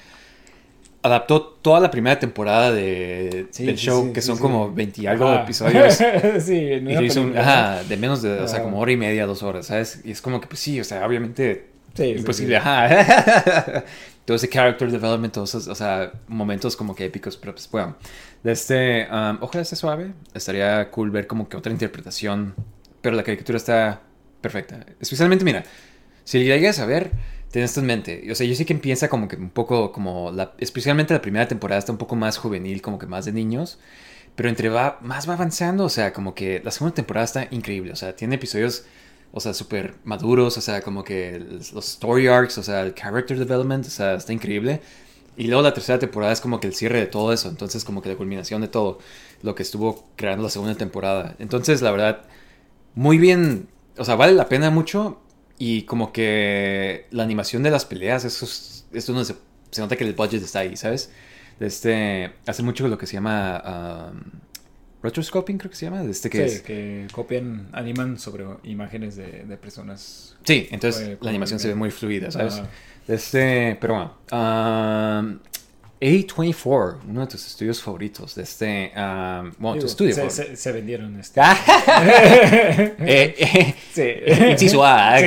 adaptó 1.03 1.43
toda 1.43 1.81
la 1.81 1.91
primera 1.91 2.19
temporada 2.19 2.73
de, 2.73 3.47
Sí, 3.51 3.67
del 3.67 3.77
sí, 3.77 3.87
show, 3.87 4.07
sí, 4.07 4.13
que 4.15 4.23
son 4.23 4.39
como 4.39 4.73
20 4.73 5.03
y 5.03 5.07
algo 5.07 5.31
de 5.31 5.37
episodios. 5.37 5.95
sí, 6.41 6.73
en 6.73 6.91
Y 6.91 7.05
hizo 7.05 7.21
un- 7.21 7.37
ajá, 7.37 7.83
de 7.85 7.97
menos 7.99 8.23
de, 8.23 8.41
o 8.41 8.49
sea, 8.49 8.63
como 8.63 8.79
hora 8.81 8.93
y 8.93 8.97
media, 8.97 9.27
dos 9.27 9.43
horas, 9.43 9.67
¿sabes? 9.67 10.01
Y 10.05 10.13
es 10.13 10.23
como 10.23 10.41
que, 10.41 10.47
pues 10.47 10.61
sí, 10.61 10.81
o 10.81 10.85
sea, 10.85 11.07
obviamente 11.07 11.67
Sí, 11.95 12.05
sí, 12.05 12.11
imposible, 12.19 12.57
ajá. 12.57 13.85
Todo 14.25 14.37
ese 14.37 14.49
character 14.49 14.91
development, 14.91 15.35
todos 15.35 15.51
esos, 15.51 15.69
o 15.69 15.75
sea, 15.75 16.13
momentos 16.29 16.77
como 16.77 16.95
que 16.95 17.05
épicos, 17.05 17.37
pero 17.37 17.53
pues 17.53 17.71
bueno. 17.71 17.97
De 18.43 18.53
este, 18.53 19.07
um, 19.11 19.39
ojalá 19.41 19.63
esté 19.63 19.77
suave, 19.77 20.13
estaría 20.33 20.91
cool 20.91 21.11
ver 21.11 21.27
como 21.27 21.49
que 21.49 21.57
otra 21.57 21.73
interpretación, 21.73 22.55
pero 23.01 23.17
la 23.17 23.23
caricatura 23.23 23.57
está 23.57 24.03
perfecta. 24.41 24.85
Especialmente, 25.01 25.45
mira, 25.45 25.65
si 26.25 26.45
la 26.45 26.57
llegas 26.57 26.79
a 26.79 26.87
ver, 26.87 27.13
ten 27.51 27.63
esto 27.63 27.81
en 27.81 27.87
mente. 27.87 28.27
O 28.33 28.35
sea, 28.35 28.47
yo 28.47 28.55
sé 28.55 28.67
que 28.67 28.73
empieza 28.73 29.09
como 29.09 29.29
que 29.29 29.37
un 29.37 29.51
poco 29.51 29.93
como, 29.93 30.33
especialmente 30.59 31.15
la 31.15 31.23
primera 31.23 31.47
temporada 31.47 31.79
está 31.79 31.93
un 31.93 31.99
poco 31.99 32.17
más 32.17 32.37
juvenil, 32.37 32.83
como 32.83 32.99
que 32.99 33.07
más 33.07 33.25
de 33.27 33.33
niños. 33.33 33.79
Pero 34.35 34.49
entre 34.49 34.69
va, 34.69 34.99
más 35.03 35.29
va 35.29 35.35
avanzando, 35.35 35.85
o 35.85 35.89
sea, 35.89 36.13
como 36.13 36.35
que 36.35 36.61
la 36.65 36.73
segunda 36.73 36.95
temporada 36.95 37.25
está 37.25 37.47
increíble. 37.53 37.93
O 37.93 37.97
sea, 37.97 38.17
tiene 38.17 38.35
episodios, 38.35 38.85
o 39.37 39.41
sea, 39.41 39.53
súper 39.53 39.97
maduros, 40.05 40.57
o 40.57 40.61
sea, 40.61 40.81
como 40.81 41.03
que 41.03 41.41
los 41.73 41.89
story 41.89 42.29
arcs, 42.29 42.57
o 42.57 42.63
sea, 42.63 42.83
el 42.83 42.95
character 42.95 43.37
development, 43.37 43.85
o 43.85 43.91
sea, 43.91 44.15
está 44.15 44.33
increíble. 44.33 44.81
Y 45.37 45.49
luego 45.49 45.63
la 45.63 45.75
tercera 45.75 45.99
temporada 45.99 46.33
es 46.33 46.41
como 46.41 46.61
que 46.61 46.69
el 46.69 46.75
cierre 46.75 47.01
de 47.01 47.07
todo 47.07 47.33
eso. 47.33 47.49
Entonces, 47.49 47.85
como 47.85 48.01
que 48.01 48.11
la 48.11 48.17
culminación 48.17 48.61
de 48.61 48.69
todo 48.69 49.01
lo 49.43 49.57
que 49.57 49.65
estuvo 49.65 50.07
creando 50.15 50.45
la 50.45 50.51
segunda 50.51 50.77
temporada. 50.77 51.35
Entonces, 51.41 51.83
la 51.83 51.91
verdad, 51.91 52.23
muy 52.95 53.19
bien. 53.19 53.69
O 53.99 54.05
sea, 54.05 54.15
vale 54.15 54.35
la 54.35 54.49
pena 54.49 54.71
mucho. 54.71 55.21
Y 55.59 55.83
como 55.83 56.13
que 56.13 57.07
la 57.11 57.25
animación 57.25 57.65
de 57.65 57.73
las 57.73 57.85
peleas, 57.85 58.25
eso 58.25 58.45
es, 58.45 58.87
esto 58.93 59.13
no 59.13 59.25
se, 59.25 59.35
se 59.73 59.81
nota 59.81 59.97
que 59.97 60.05
el 60.05 60.15
budget 60.15 60.43
está 60.45 60.61
ahí, 60.61 60.77
¿sabes? 60.77 61.11
Este, 61.59 62.33
hace 62.47 62.63
mucho 62.63 62.87
lo 62.87 62.99
que 62.99 63.07
se 63.09 63.15
llama 63.15 64.13
um, 64.13 64.21
rotoscoping, 65.05 65.59
creo 65.59 65.71
que 65.71 65.77
se 65.77 65.85
llama. 65.87 66.03
Este 66.03 66.29
que 66.31 66.49
Sí, 66.49 66.57
es. 66.57 66.63
que 66.63 67.07
copian, 67.13 67.69
animan 67.73 68.19
sobre 68.19 68.45
imágenes 68.65 69.15
de, 69.15 69.45
de 69.45 69.57
personas. 69.57 70.35
Sí, 70.43 70.67
entonces 70.73 71.19
la 71.21 71.31
animación 71.31 71.61
se 71.61 71.69
ve 71.69 71.75
muy 71.77 71.91
fluida, 71.93 72.31
¿sabes? 72.33 72.61
Este, 73.07 73.77
pero 73.81 73.95
bueno. 73.95 74.15
um, 74.33 75.39
A24, 76.01 76.97
uno 77.09 77.21
de 77.23 77.27
tus 77.29 77.47
estudios 77.47 77.81
favoritos. 77.83 78.35
De 78.35 78.43
este, 78.43 78.93
um, 78.97 79.53
bueno, 79.59 79.75
tu 79.75 79.75
Digo, 79.75 79.87
estudio 79.87 80.15
se, 80.15 80.21
favorito. 80.23 80.45
se, 80.51 80.57
se 80.57 80.73
vendieron 80.73 81.19
este. 81.21 81.41
Eh, 83.07 83.35
eh, 83.39 83.75
sí. 83.93 84.51
Inciso 84.51 84.85
A, 84.85 85.19
Sí. 85.19 85.25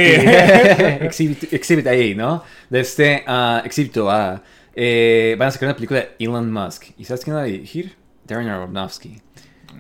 Exhibit, 1.06 1.54
Exhibit 1.54 1.88
A, 1.88 1.96
¿no? 2.16 2.44
De 2.70 2.80
este 2.82 3.24
uh, 3.28 3.66
Exhibit 3.66 3.98
A. 3.98 4.44
eh, 4.76 5.36
van 5.38 5.48
a 5.48 5.52
sacar 5.52 5.68
una 5.70 5.76
película 5.76 6.02
de 6.02 6.12
Elon 6.20 6.52
Musk. 6.52 6.86
¿Y 6.98 7.06
sabes 7.06 7.24
quién 7.24 7.36
va 7.36 7.42
a 7.42 7.46
dirigir? 7.46 7.96
Darren 8.26 8.50
Aronofsky. 8.50 9.22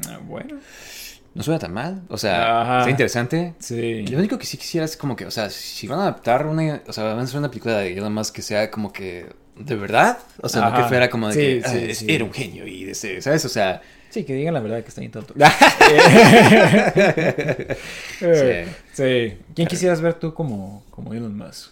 Ah, 0.09 0.19
bueno. 0.23 0.59
No 1.33 1.43
suena 1.43 1.59
tan 1.59 1.73
mal. 1.73 2.01
O 2.09 2.17
sea, 2.17 2.61
Ajá. 2.61 2.77
está 2.79 2.89
interesante. 2.89 3.53
Sí. 3.59 4.03
Lo 4.07 4.17
único 4.19 4.37
que 4.39 4.45
sí 4.45 4.57
quisiera 4.57 4.85
es 4.85 4.97
como 4.97 5.15
que, 5.15 5.25
o 5.25 5.31
sea, 5.31 5.49
si 5.49 5.87
van 5.87 5.99
a 5.99 6.03
adaptar 6.03 6.45
una, 6.47 6.81
o 6.87 6.93
sea, 6.93 7.03
van 7.03 7.19
a 7.19 7.21
hacer 7.23 7.37
una 7.37 7.49
película 7.49 7.77
de 7.77 7.93
Elon 7.93 8.13
Musk 8.13 8.33
que 8.35 8.41
sea 8.41 8.71
como 8.71 8.91
que 8.91 9.27
de 9.55 9.75
verdad, 9.75 10.19
o 10.41 10.49
sea, 10.49 10.69
no 10.69 10.75
que 10.75 10.83
fuera 10.83 11.09
como 11.09 11.27
de 11.29 11.33
Sí, 11.33 11.61
que 11.63 11.69
sí, 11.69 11.77
es- 11.91 11.97
sí. 11.99 12.05
era 12.09 12.23
un 12.23 12.31
genio 12.33 12.67
y 12.67 12.83
de 12.85 12.91
ese, 12.91 13.21
¿sabes? 13.21 13.43
O 13.45 13.49
sea, 13.49 13.81
Sí, 14.09 14.23
que 14.23 14.33
digan 14.33 14.53
la 14.53 14.61
verdad 14.61 14.81
que 14.83 14.87
está 14.89 15.01
bien 15.01 15.11
tonto. 15.11 15.33
sí. 18.19 18.71
sí. 18.93 19.37
¿Quién 19.55 19.67
quisieras 19.67 20.01
ver 20.01 20.13
tú 20.15 20.33
como, 20.33 20.83
como 20.89 21.13
Elon 21.13 21.35
Musk? 21.37 21.71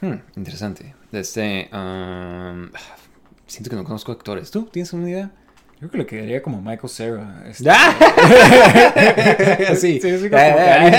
Hmm, 0.00 0.16
interesante. 0.36 0.94
Este, 1.12 1.68
um, 1.72 2.68
siento 3.46 3.70
que 3.70 3.76
no 3.76 3.84
conozco 3.84 4.12
actores. 4.12 4.50
¿Tú 4.50 4.64
tienes 4.66 4.92
una 4.92 5.08
idea? 5.08 5.30
Yo 5.82 5.88
creo 5.88 5.90
que 5.90 5.98
le 5.98 6.06
quedaría 6.06 6.40
como 6.42 6.62
Michael 6.62 6.88
Cera. 6.88 7.42
este. 7.50 7.64
sí. 9.76 10.00
Sí, 10.00 10.00
sí, 10.00 10.30
como 10.30 10.30
que 10.30 10.36
alguien, 10.38 10.94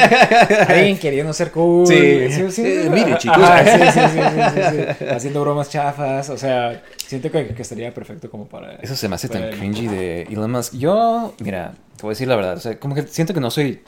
alguien 0.68 0.98
queriendo 1.00 1.32
ser 1.32 1.52
cool. 1.52 1.88
Sí. 1.88 2.52
sí, 2.52 2.62
Eh, 2.66 2.90
mire, 2.92 3.18
chicos. 3.18 3.38
Ajá, 3.38 3.64
sí, 3.64 3.80
sí, 3.94 4.00
sí, 4.12 4.20
sí, 4.20 4.42
sí, 4.54 4.62
sí. 5.00 5.06
Haciendo 5.10 5.40
bromas 5.42 5.70
chafas. 5.70 6.30
O 6.30 6.38
sea, 6.38 6.84
siento 6.98 7.32
que, 7.32 7.48
que 7.56 7.62
estaría 7.62 7.94
perfecto 7.94 8.30
como 8.30 8.46
para. 8.48 8.76
Eso 8.76 8.94
se 8.98 9.08
me 9.08 9.16
hace 9.16 9.30
tan 9.30 9.52
cringy 9.52 9.88
de 9.88 10.24
Elon 10.24 10.52
Musk. 10.52 10.74
Yo, 10.76 11.34
mira, 11.40 11.72
te 11.96 12.02
voy 12.02 12.10
a 12.10 12.12
decir 12.12 12.28
la 12.28 12.36
verdad. 12.36 12.58
O 12.58 12.60
sea, 12.60 12.78
como 12.78 12.94
que 12.94 13.04
siento 13.04 13.34
que 13.34 13.40
no 13.40 13.52
soy 13.52 13.82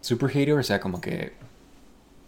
super 0.00 0.30
hater. 0.30 0.54
O 0.54 0.62
sea, 0.62 0.80
como 0.80 1.02
que 1.02 1.32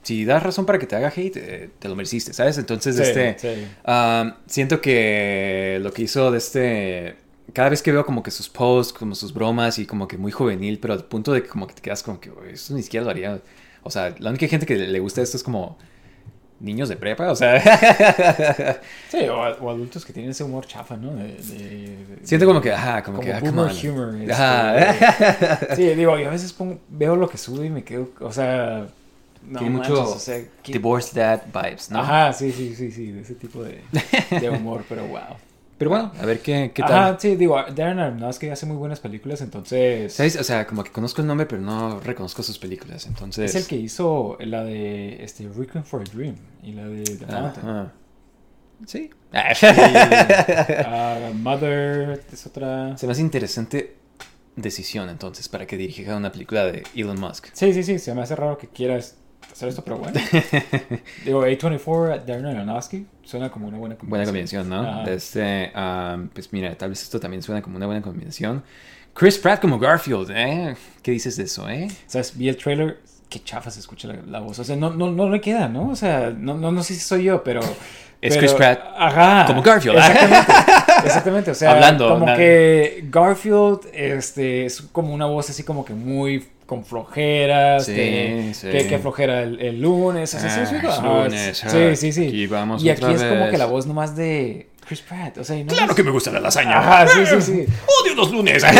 si 0.02 0.26
das 0.26 0.42
razón 0.42 0.66
para 0.66 0.78
que 0.78 0.86
te 0.86 0.96
haga 0.96 1.10
hate, 1.16 1.36
eh, 1.38 1.70
te 1.78 1.88
lo 1.88 1.96
mereciste, 1.96 2.34
¿sabes? 2.34 2.58
Entonces, 2.58 2.94
Sí, 2.96 3.02
este, 3.04 3.38
sí. 3.38 3.66
um, 3.86 4.32
siento 4.46 4.82
que 4.82 5.78
lo 5.80 5.92
que 5.94 6.02
hizo 6.02 6.30
de 6.30 6.36
este... 6.38 7.21
Cada 7.52 7.68
vez 7.68 7.82
que 7.82 7.92
veo 7.92 8.04
como 8.06 8.22
que 8.22 8.30
sus 8.30 8.48
posts, 8.48 8.92
como 8.92 9.14
sus 9.14 9.32
bromas 9.34 9.78
y 9.78 9.86
como 9.86 10.08
que 10.08 10.16
muy 10.16 10.32
juvenil, 10.32 10.78
pero 10.78 10.94
al 10.94 11.04
punto 11.04 11.32
de 11.32 11.42
que 11.42 11.48
como 11.48 11.66
que 11.66 11.74
te 11.74 11.82
quedas 11.82 12.02
como 12.02 12.18
que, 12.20 12.30
"Güey, 12.30 12.52
esto 12.54 12.74
ni 12.74 12.82
siquiera 12.82 13.04
lo 13.04 13.10
haría. 13.10 13.40
O 13.82 13.90
sea, 13.90 14.14
la 14.18 14.30
única 14.30 14.46
gente 14.48 14.64
que 14.64 14.76
le 14.76 14.98
gusta 15.00 15.20
esto 15.22 15.36
es 15.36 15.42
como 15.42 15.76
niños 16.60 16.88
de 16.88 16.96
prepa, 16.96 17.30
o 17.32 17.34
sea... 17.36 17.60
Sí, 19.10 19.18
o, 19.28 19.34
o 19.36 19.70
adultos 19.70 20.04
que 20.04 20.12
tienen 20.12 20.30
ese 20.30 20.44
humor 20.44 20.64
chafa, 20.66 20.96
¿no? 20.96 21.12
De, 21.16 21.24
de- 21.34 21.96
de- 22.06 22.18
Siento 22.26 22.46
como 22.46 22.60
que, 22.60 22.72
ajá, 22.72 23.02
como, 23.02 23.16
como 23.18 23.26
que, 23.28 23.34
ah, 23.34 23.40
boomer 23.40 23.64
on. 23.64 23.90
humor. 23.90 24.14
este, 24.20 24.32
Ajá. 24.32 25.74
Sí, 25.76 25.82
digo, 25.94 26.18
y 26.18 26.22
a 26.24 26.30
veces 26.30 26.52
pongo- 26.52 26.78
veo 26.88 27.16
lo 27.16 27.28
que 27.28 27.36
sube 27.36 27.66
y 27.66 27.70
me 27.70 27.82
quedo, 27.82 28.08
o 28.20 28.32
sea, 28.32 28.86
no 29.44 29.58
Tiene 29.58 29.74
manches, 29.78 29.90
mucho 29.98 30.12
o 30.14 30.18
sea, 30.18 30.40
¿qué- 30.62 30.72
Divorce 30.72 31.18
Dad 31.18 31.42
vibes, 31.52 31.90
¿no? 31.90 31.98
Ajá, 32.00 32.32
sí, 32.32 32.52
sí, 32.52 32.74
sí, 32.76 32.92
sí, 32.92 33.10
de 33.10 33.22
ese 33.22 33.34
tipo 33.34 33.62
de, 33.64 33.80
de 34.40 34.50
humor, 34.56 34.84
pero 34.88 35.04
wow. 35.08 35.20
Pero 35.82 35.90
bueno, 35.90 36.12
a 36.16 36.26
ver 36.26 36.38
qué, 36.38 36.70
qué 36.72 36.80
tal. 36.80 36.92
Ajá, 36.92 37.16
sí, 37.18 37.34
digo, 37.34 37.56
Darren 37.74 37.98
Aronofsky 37.98 38.50
hace 38.50 38.66
muy 38.66 38.76
buenas 38.76 39.00
películas, 39.00 39.40
entonces 39.40 40.12
¿Sabes? 40.12 40.36
O 40.36 40.44
sea, 40.44 40.64
como 40.64 40.84
que 40.84 40.92
conozco 40.92 41.22
el 41.22 41.26
nombre, 41.26 41.44
pero 41.44 41.60
no 41.60 41.98
reconozco 41.98 42.44
sus 42.44 42.56
películas. 42.56 43.04
Entonces. 43.08 43.52
es 43.52 43.60
el 43.60 43.66
que 43.66 43.74
hizo 43.74 44.36
la 44.38 44.62
de 44.62 45.24
este 45.24 45.48
Requiem 45.48 45.82
for 45.82 46.02
a 46.02 46.04
Dream 46.04 46.36
y 46.62 46.70
la 46.70 46.86
de 46.86 47.02
The 47.02 47.26
Mountain. 47.26 47.68
Ajá. 47.68 47.92
Sí. 48.86 49.10
Ah, 49.32 51.30
Mother 51.34 52.22
es 52.32 52.46
otra. 52.46 52.96
Se 52.96 53.06
me 53.06 53.12
hace 53.12 53.22
interesante 53.22 53.96
decisión 54.54 55.08
entonces 55.08 55.48
para 55.48 55.66
que 55.66 55.76
dirija 55.76 56.16
una 56.16 56.30
película 56.30 56.64
de 56.64 56.84
Elon 56.94 57.18
Musk. 57.18 57.48
Sí, 57.54 57.72
sí, 57.72 57.82
sí, 57.82 57.98
se 57.98 58.14
me 58.14 58.22
hace 58.22 58.36
raro 58.36 58.56
que 58.56 58.68
quieras 58.68 59.16
hacer 59.50 59.68
esto, 59.68 59.82
pero 59.82 59.98
bueno. 59.98 60.20
Digo, 61.24 61.44
A24, 61.46 62.24
Darren 62.24 62.46
Aronofsky, 62.46 63.06
suena 63.24 63.50
como 63.50 63.68
una 63.68 63.78
buena 63.78 63.96
Buena 64.02 64.24
combinación. 64.24 64.68
¿no? 64.68 64.80
Ajá. 64.80 65.04
Este, 65.10 65.72
um, 65.74 66.28
pues 66.28 66.52
mira, 66.52 66.74
tal 66.76 66.90
vez 66.90 67.02
esto 67.02 67.18
también 67.20 67.42
suena 67.42 67.62
como 67.62 67.76
una 67.76 67.86
buena 67.86 68.02
combinación. 68.02 68.62
Chris 69.14 69.38
Pratt 69.38 69.60
como 69.60 69.78
Garfield, 69.78 70.30
¿eh? 70.34 70.74
¿Qué 71.02 71.10
dices 71.12 71.36
de 71.36 71.44
eso, 71.44 71.68
eh? 71.68 71.88
¿Sabes? 72.06 72.36
Vi 72.36 72.48
el 72.48 72.56
trailer, 72.56 73.00
qué 73.28 73.42
chafa 73.42 73.70
se 73.70 73.80
escucha 73.80 74.08
la, 74.08 74.16
la 74.26 74.40
voz. 74.40 74.58
O 74.58 74.64
sea, 74.64 74.74
no, 74.76 74.90
no, 74.90 75.10
no 75.12 75.28
le 75.28 75.40
queda, 75.40 75.68
¿no? 75.68 75.90
O 75.90 75.96
sea, 75.96 76.30
no, 76.36 76.54
no, 76.54 76.72
no 76.72 76.82
sé 76.82 76.94
si 76.94 77.00
soy 77.00 77.24
yo, 77.24 77.42
pero. 77.44 77.60
Es 77.60 78.34
pero- 78.34 78.38
Chris 78.38 78.52
Pratt 78.54 78.80
Ajá. 78.96 79.44
como 79.46 79.62
Garfield. 79.62 79.96
Exactamente. 79.98 80.52
Exactamente. 81.04 81.50
O 81.50 81.54
sea, 81.54 81.72
Hablando, 81.72 82.08
como 82.08 82.24
nada. 82.26 82.38
que 82.38 83.04
Garfield 83.10 83.80
este, 83.92 84.64
es 84.66 84.80
como 84.92 85.12
una 85.12 85.26
voz 85.26 85.50
así 85.50 85.62
como 85.64 85.84
que 85.84 85.92
muy 85.92 86.46
con 86.66 86.84
flojeras. 86.84 87.86
Sí, 87.86 87.94
que, 87.94 88.50
sí. 88.54 88.68
que, 88.70 88.86
que 88.86 88.98
flojera 88.98 89.42
el, 89.42 89.60
el 89.60 89.80
lunes. 89.80 90.34
O 90.34 90.38
sea, 90.38 90.48
sí, 90.50 90.60
Ah, 90.62 90.66
sí, 90.66 91.02
lunes, 91.02 91.58
sí, 91.58 91.66
ah, 91.66 91.96
sí, 91.96 92.12
sí. 92.12 92.26
aquí 92.28 92.46
vamos 92.46 92.82
y 92.82 92.90
aquí 92.90 93.04
es 93.12 93.22
como 93.24 93.50
que 93.50 93.58
la 93.58 93.66
voz 93.66 93.86
nomás 93.86 94.16
de 94.16 94.68
Chris 94.86 95.00
Pratt. 95.02 95.38
O 95.38 95.44
sea, 95.44 95.56
no 95.56 95.66
Claro 95.66 95.90
es- 95.90 95.96
que 95.96 96.02
me 96.02 96.10
gusta 96.10 96.30
la 96.30 96.40
lasaña. 96.40 96.78
Ajá, 96.78 97.06
sí, 97.08 97.20
sí, 97.26 97.40
sí. 97.42 97.66
Odio 98.02 98.14
los 98.14 98.30
lunes. 98.32 98.64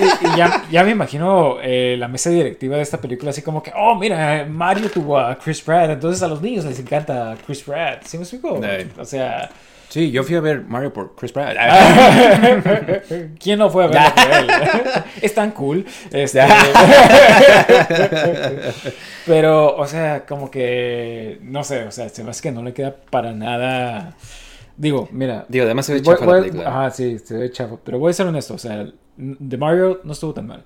Y, 0.00 0.26
y 0.28 0.36
ya, 0.36 0.62
ya 0.70 0.84
me 0.84 0.92
imagino 0.92 1.56
eh, 1.60 1.96
la 1.98 2.06
mesa 2.06 2.30
directiva 2.30 2.76
de 2.76 2.82
esta 2.82 3.00
película 3.00 3.30
así 3.30 3.42
como 3.42 3.64
que, 3.64 3.72
oh, 3.76 3.96
mira, 3.96 4.46
Mario 4.48 4.88
tuvo 4.90 5.18
a 5.18 5.36
Chris 5.36 5.60
Pratt, 5.60 5.90
entonces 5.90 6.22
a 6.22 6.28
los 6.28 6.40
niños 6.40 6.64
les 6.66 6.78
encanta 6.78 7.36
Chris 7.44 7.62
Pratt. 7.62 8.04
¿Sí 8.04 8.16
me 8.16 8.22
explico? 8.22 8.60
Sí. 8.62 8.86
O 8.96 9.04
sea, 9.04 9.50
sí, 9.88 10.10
yo 10.10 10.22
fui 10.24 10.34
a 10.36 10.40
ver 10.40 10.62
Mario 10.64 10.92
por 10.92 11.14
Chris 11.16 11.32
Pratt. 11.32 11.56
¿quién 13.38 13.58
no 13.58 13.70
fue 13.70 13.84
a 13.84 13.86
verlo 13.88 14.08
por 14.14 14.32
él? 14.34 15.02
es 15.22 15.34
tan 15.34 15.50
cool. 15.52 15.84
Este, 16.10 16.40
pero, 19.26 19.76
o 19.76 19.86
sea, 19.86 20.24
como 20.26 20.50
que, 20.50 21.38
no 21.42 21.64
sé, 21.64 21.84
o 21.84 21.90
sea, 21.90 22.08
se 22.08 22.24
me 22.24 22.30
hace 22.30 22.42
que 22.42 22.52
no 22.52 22.62
le 22.62 22.72
queda 22.72 22.94
para 23.10 23.32
nada. 23.32 24.14
Digo, 24.76 25.08
mira, 25.10 25.44
Digo, 25.48 25.64
además 25.64 25.86
se 25.86 25.94
ve 25.94 26.02
chafa 26.02 26.24
voy- 26.24 26.34
la 26.36 26.40
película. 26.42 26.68
Ajá, 26.68 26.90
sí, 26.90 27.18
se 27.18 27.36
ve 27.36 27.50
chafa. 27.50 27.76
Pero 27.84 27.98
voy 27.98 28.10
a 28.10 28.14
ser 28.14 28.26
honesto, 28.26 28.54
o 28.54 28.58
sea, 28.58 28.86
de 29.16 29.56
Mario 29.56 30.00
no 30.04 30.12
estuvo 30.12 30.32
tan 30.32 30.46
mal. 30.46 30.62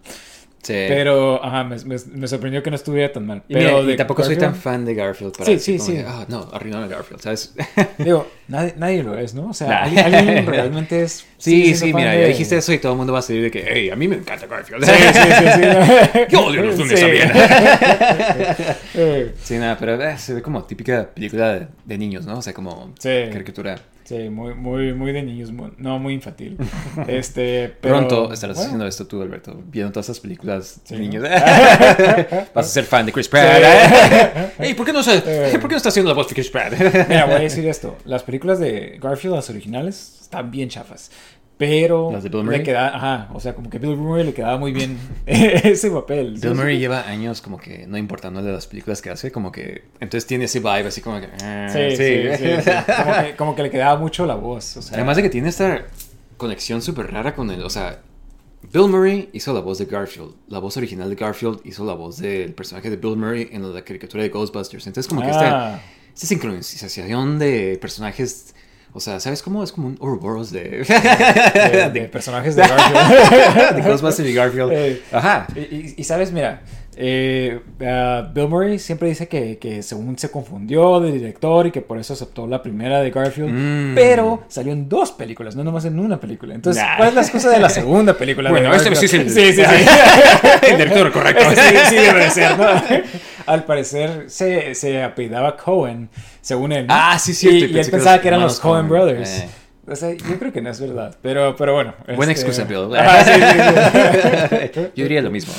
Sí. 0.63 0.75
Pero, 0.87 1.45
ajá, 1.45 1.65
me, 1.65 1.75
me- 1.85 1.97
me 2.15 2.29
sorprendió 2.29 2.63
que 2.63 2.71
no 2.71 2.77
estuviera 2.77 3.13
tan 3.13 3.27
mal. 3.27 3.43
Y, 3.49 3.55
Pero 3.55 3.81
mira, 3.83 3.95
y 3.95 3.97
tampoco 3.97 4.23
soy 4.23 4.37
tan 4.37 4.55
fan 4.55 4.85
de 4.85 4.95
Garfield 4.95 5.33
para 5.37 5.45
Sí, 5.47 5.59
sí, 5.59 5.79
sí. 5.81 5.93
que, 5.95 6.05
ah, 6.07 6.25
no, 6.29 6.49
arruinaron 6.53 6.85
a 6.85 6.95
Garfield, 6.95 7.21
¿sabes? 7.21 7.53
Digo, 7.99 8.29
nadie, 8.47 8.75
nadie 8.77 9.03
lo 9.03 9.19
es, 9.19 9.35
¿no? 9.35 9.51
O 9.51 9.55
sea, 9.55 9.67
Nah. 9.67 9.83
alguien, 9.83 10.15
alguien 10.15 10.47
realmente 10.47 11.03
es. 11.03 11.27
Sí, 11.43 11.75
sí, 11.75 11.93
mira, 11.93 12.13
de- 12.13 12.21
ya 12.21 12.27
dijiste 12.29 12.57
eso 12.57 12.73
y 12.73 12.79
todo 12.79 12.93
el 12.93 12.99
mundo 12.99 13.13
va 13.13 13.19
a 13.19 13.23
salir 13.23 13.43
de 13.43 13.51
que, 13.51 13.65
hey, 13.69 13.91
a 13.91 13.97
mí 13.97 14.07
me 14.07 14.15
encanta 14.15 14.47
Garfield. 14.47 14.85
Sí, 14.85 14.93
sí, 14.93 15.21
sí. 15.21 15.51
sí. 16.13 16.19
Yo 16.31 16.47
odio 16.47 16.63
los 16.63 16.79
lunes 16.79 17.01
Sí. 17.01 17.05
también. 17.05 17.33
Sí, 19.43 19.55
nada, 19.59 19.77
pero 19.79 20.01
eh, 20.03 20.17
se 20.19 20.35
ve 20.35 20.43
como 20.43 20.63
típica 20.65 21.09
película 21.13 21.55
de, 21.55 21.67
de 21.85 21.99
niños, 21.99 22.25
¿no? 22.27 22.39
O 22.39 22.43
sea, 22.43 22.53
como 22.53 22.93
caricatura. 23.03 23.77
Sí, 24.05 24.28
muy, 24.30 24.55
muy, 24.55 24.92
muy 24.94 25.12
de 25.12 25.22
niños, 25.22 25.53
muy- 25.53 25.72
no 25.78 25.98
muy 25.98 26.14
infantil. 26.14 26.57
Este, 27.09 27.72
pero, 27.80 27.96
Pronto 27.98 28.32
estarás 28.32 28.57
bueno. 28.57 28.66
haciendo 28.68 28.86
esto 28.86 29.07
tú, 29.07 29.22
Alberto, 29.22 29.61
viendo 29.68 29.92
todas 29.92 30.07
esas 30.07 30.20
películas 30.20 30.80
Sí, 30.84 30.94
de 30.94 31.00
¿no? 31.00 31.07
niños. 31.07 31.22
Vas 32.55 32.66
a 32.66 32.68
ser 32.68 32.84
fan 32.84 33.07
de 33.07 33.12
Chris 33.12 33.28
Pratt. 33.28 33.62
¿por 34.76 34.86
qué 34.86 34.92
no 34.92 35.03
se, 35.03 35.16
Eh. 35.24 35.50
¿por 35.59 35.62
qué 35.68 35.74
no 35.74 35.76
está 35.76 35.88
haciendo 35.90 36.11
la 36.11 36.14
voz 36.16 36.28
de 36.28 36.34
Chris 36.34 36.50
Pratt? 36.50 36.72
Mira, 37.09 37.24
voy 37.26 37.34
a 37.36 37.38
decir 37.40 37.66
esto. 37.66 37.96
Las 38.05 38.22
películas 38.22 38.59
de 38.59 38.98
Garfield, 39.00 39.34
las 39.36 39.48
originales, 39.50 40.18
están 40.22 40.50
bien 40.50 40.68
chafas. 40.68 41.11
Pero 41.63 42.11
¿Las 42.11 42.25
de 42.25 42.29
Bill 42.29 42.43
Murray? 42.43 42.59
le 42.59 42.65
queda, 42.65 42.97
ajá, 42.97 43.29
o 43.33 43.39
sea, 43.39 43.55
como 43.55 43.71
que 43.71 43.79
Bill 43.79 43.97
Murray 43.97 44.25
le 44.25 44.35
quedaba 44.35 44.59
muy 44.59 44.73
bien 44.73 44.99
ese 45.27 45.93
papel. 45.93 46.37
Bill 46.43 46.57
Murray 46.57 46.77
lleva 46.81 47.09
años 47.09 47.41
como 47.41 47.57
que 47.57 47.87
no 47.87 47.97
importándole 47.97 48.51
las 48.51 48.67
películas 48.67 49.01
que 49.01 49.11
hace, 49.11 49.31
como 49.31 49.53
que 49.53 49.85
entonces 50.01 50.27
tiene 50.27 50.47
ese 50.47 50.59
vibe 50.59 50.89
así 50.89 51.01
como 51.01 51.21
que 51.21 51.29
ah, 51.45 51.69
Sí, 51.73 51.97
sí, 51.97 52.23
sí, 52.37 52.63
sí. 52.65 52.71
Como, 53.05 53.15
que, 53.15 53.37
como 53.37 53.55
que 53.55 53.63
le 53.63 53.71
quedaba 53.71 53.97
mucho 53.97 54.27
la 54.27 54.35
voz. 54.35 54.77
O 54.77 54.83
sea, 54.83 54.97
Además 54.97 55.17
de 55.17 55.23
que 55.23 55.31
tiene 55.31 55.51
esta 55.51 55.85
conexión 56.37 56.83
súper 56.83 57.13
rara 57.13 57.33
con 57.33 57.49
él, 57.53 57.63
o 57.63 57.71
sea, 57.71 58.01
Bill 58.73 58.89
Murray 58.89 59.31
hizo 59.33 59.53
la 59.53 59.61
voz 59.61 59.79
de 59.79 59.85
Garfield, 59.85 60.35
la 60.49 60.59
voz 60.59 60.77
original 60.77 61.09
de 61.09 61.15
Garfield 61.15 61.61
hizo 61.65 61.85
la 61.85 61.95
voz 61.95 62.19
del 62.19 62.55
personaje 62.55 62.91
de 62.91 62.97
Bill 62.97 63.17
Murray 63.17 63.49
en 63.53 63.73
la 63.73 63.83
caricatura 63.83 64.25
de 64.25 64.31
Ghostbusters, 64.31 64.87
entonces 64.89 65.09
como 65.09 65.23
que 65.23 65.31
esta, 65.31 65.75
Ah, 65.75 65.81
esta 66.13 66.27
sincronización 66.27 67.39
de 67.39 67.79
personajes, 67.81 68.55
o 68.95 69.01
sea, 69.01 69.20
¿sabes 69.20 69.43
cómo? 69.43 69.62
Es 69.64 69.72
como 69.72 69.88
un 69.88 69.97
Ouroboros 70.01 70.51
de, 70.51 70.61
de, 70.62 70.84
de 71.93 72.01
de, 72.01 72.09
personajes 72.09 72.55
de 72.57 72.62
Garfield. 72.62 73.74
de 73.76 73.82
Ghostbusters 73.82 74.28
y 74.28 74.34
Garfield. 74.34 75.01
Ajá. 75.12 75.47
Y, 75.55 75.61
y- 75.61 75.95
y 75.97 76.05
sabes, 76.05 76.30
mira, 76.32 76.62
eh, 76.97 77.61
ah, 77.86 78.30
Bill 78.34 78.49
Murray 78.49 78.78
siempre 78.78 79.09
dice 79.09 79.26
que, 79.28 79.59
que 79.59 79.82
según 79.82 80.18
se 80.18 80.30
confundió 80.30 81.01
de 81.01 81.11
director 81.12 81.66
y 81.66 81.70
que 81.70 81.80
por 81.80 81.99
eso 81.99 82.12
aceptó 82.12 82.47
la 82.47 82.62
primera 82.62 83.01
de 83.01 83.11
Garfield, 83.11 83.51
Mm. 83.53 83.95
pero 83.95 84.43
salió 84.49 84.72
en 84.72 84.88
dos 84.88 85.11
películas, 85.12 85.57
no 85.57 85.64
nomás 85.64 85.84
en 85.86 85.99
una 85.99 86.20
película. 86.20 86.55
Entonces, 86.55 86.82
Nah. 86.82 86.97
¿cuál 86.97 87.09
es 87.11 87.14
la 87.14 87.20
excusa 87.22 87.51
de 87.51 87.59
la 87.61 87.68
segunda 87.70 88.14
película? 88.14 88.51
Bueno, 88.51 88.74
este 88.74 88.95
sí 88.95 89.07
es 89.07 89.14
el- 89.14 89.30
Sí, 89.30 89.53
sí, 89.53 89.62
sí. 89.64 89.86
El 90.70 90.76
director 90.78 91.11
correcto. 91.12 91.43
Este 91.51 91.62
sí, 91.62 91.76
sí 91.88 91.95
debe 91.97 92.24
de 92.24 92.30
ser, 92.30 92.59
¿no? 92.59 92.66
Al 93.47 93.64
parecer 93.64 94.24
se, 94.28 94.74
se 94.74 95.03
apellidaba 95.03 95.57
Cohen, 95.57 96.09
según 96.40 96.72
él. 96.72 96.86
¿no? 96.86 96.95
Ah, 96.97 97.18
sí, 97.18 97.34
cierto, 97.34 97.66
Y, 97.66 97.78
él 97.78 97.90
pensaba 97.90 98.20
que 98.20 98.28
eran 98.28 98.40
los 98.40 98.61
Cohen. 98.61 98.88
Brothers. 98.88 99.30
Eh. 99.40 99.49
O 99.85 99.97
sea, 99.97 100.12
yo 100.12 100.39
creo 100.39 100.53
que 100.53 100.61
no 100.61 100.70
es 100.70 100.80
verdad, 100.80 101.16
pero, 101.22 101.57
pero 101.57 101.74
bueno. 101.74 101.95
Buena 102.14 102.33
este- 102.33 102.47
excusa, 102.47 102.64
Bill. 102.64 102.89
Sí, 103.24 103.33
sí, 103.33 104.70
sí. 104.72 104.91
Yo 104.97 105.05
diría 105.05 105.22
lo 105.22 105.30
mismo. 105.30 105.53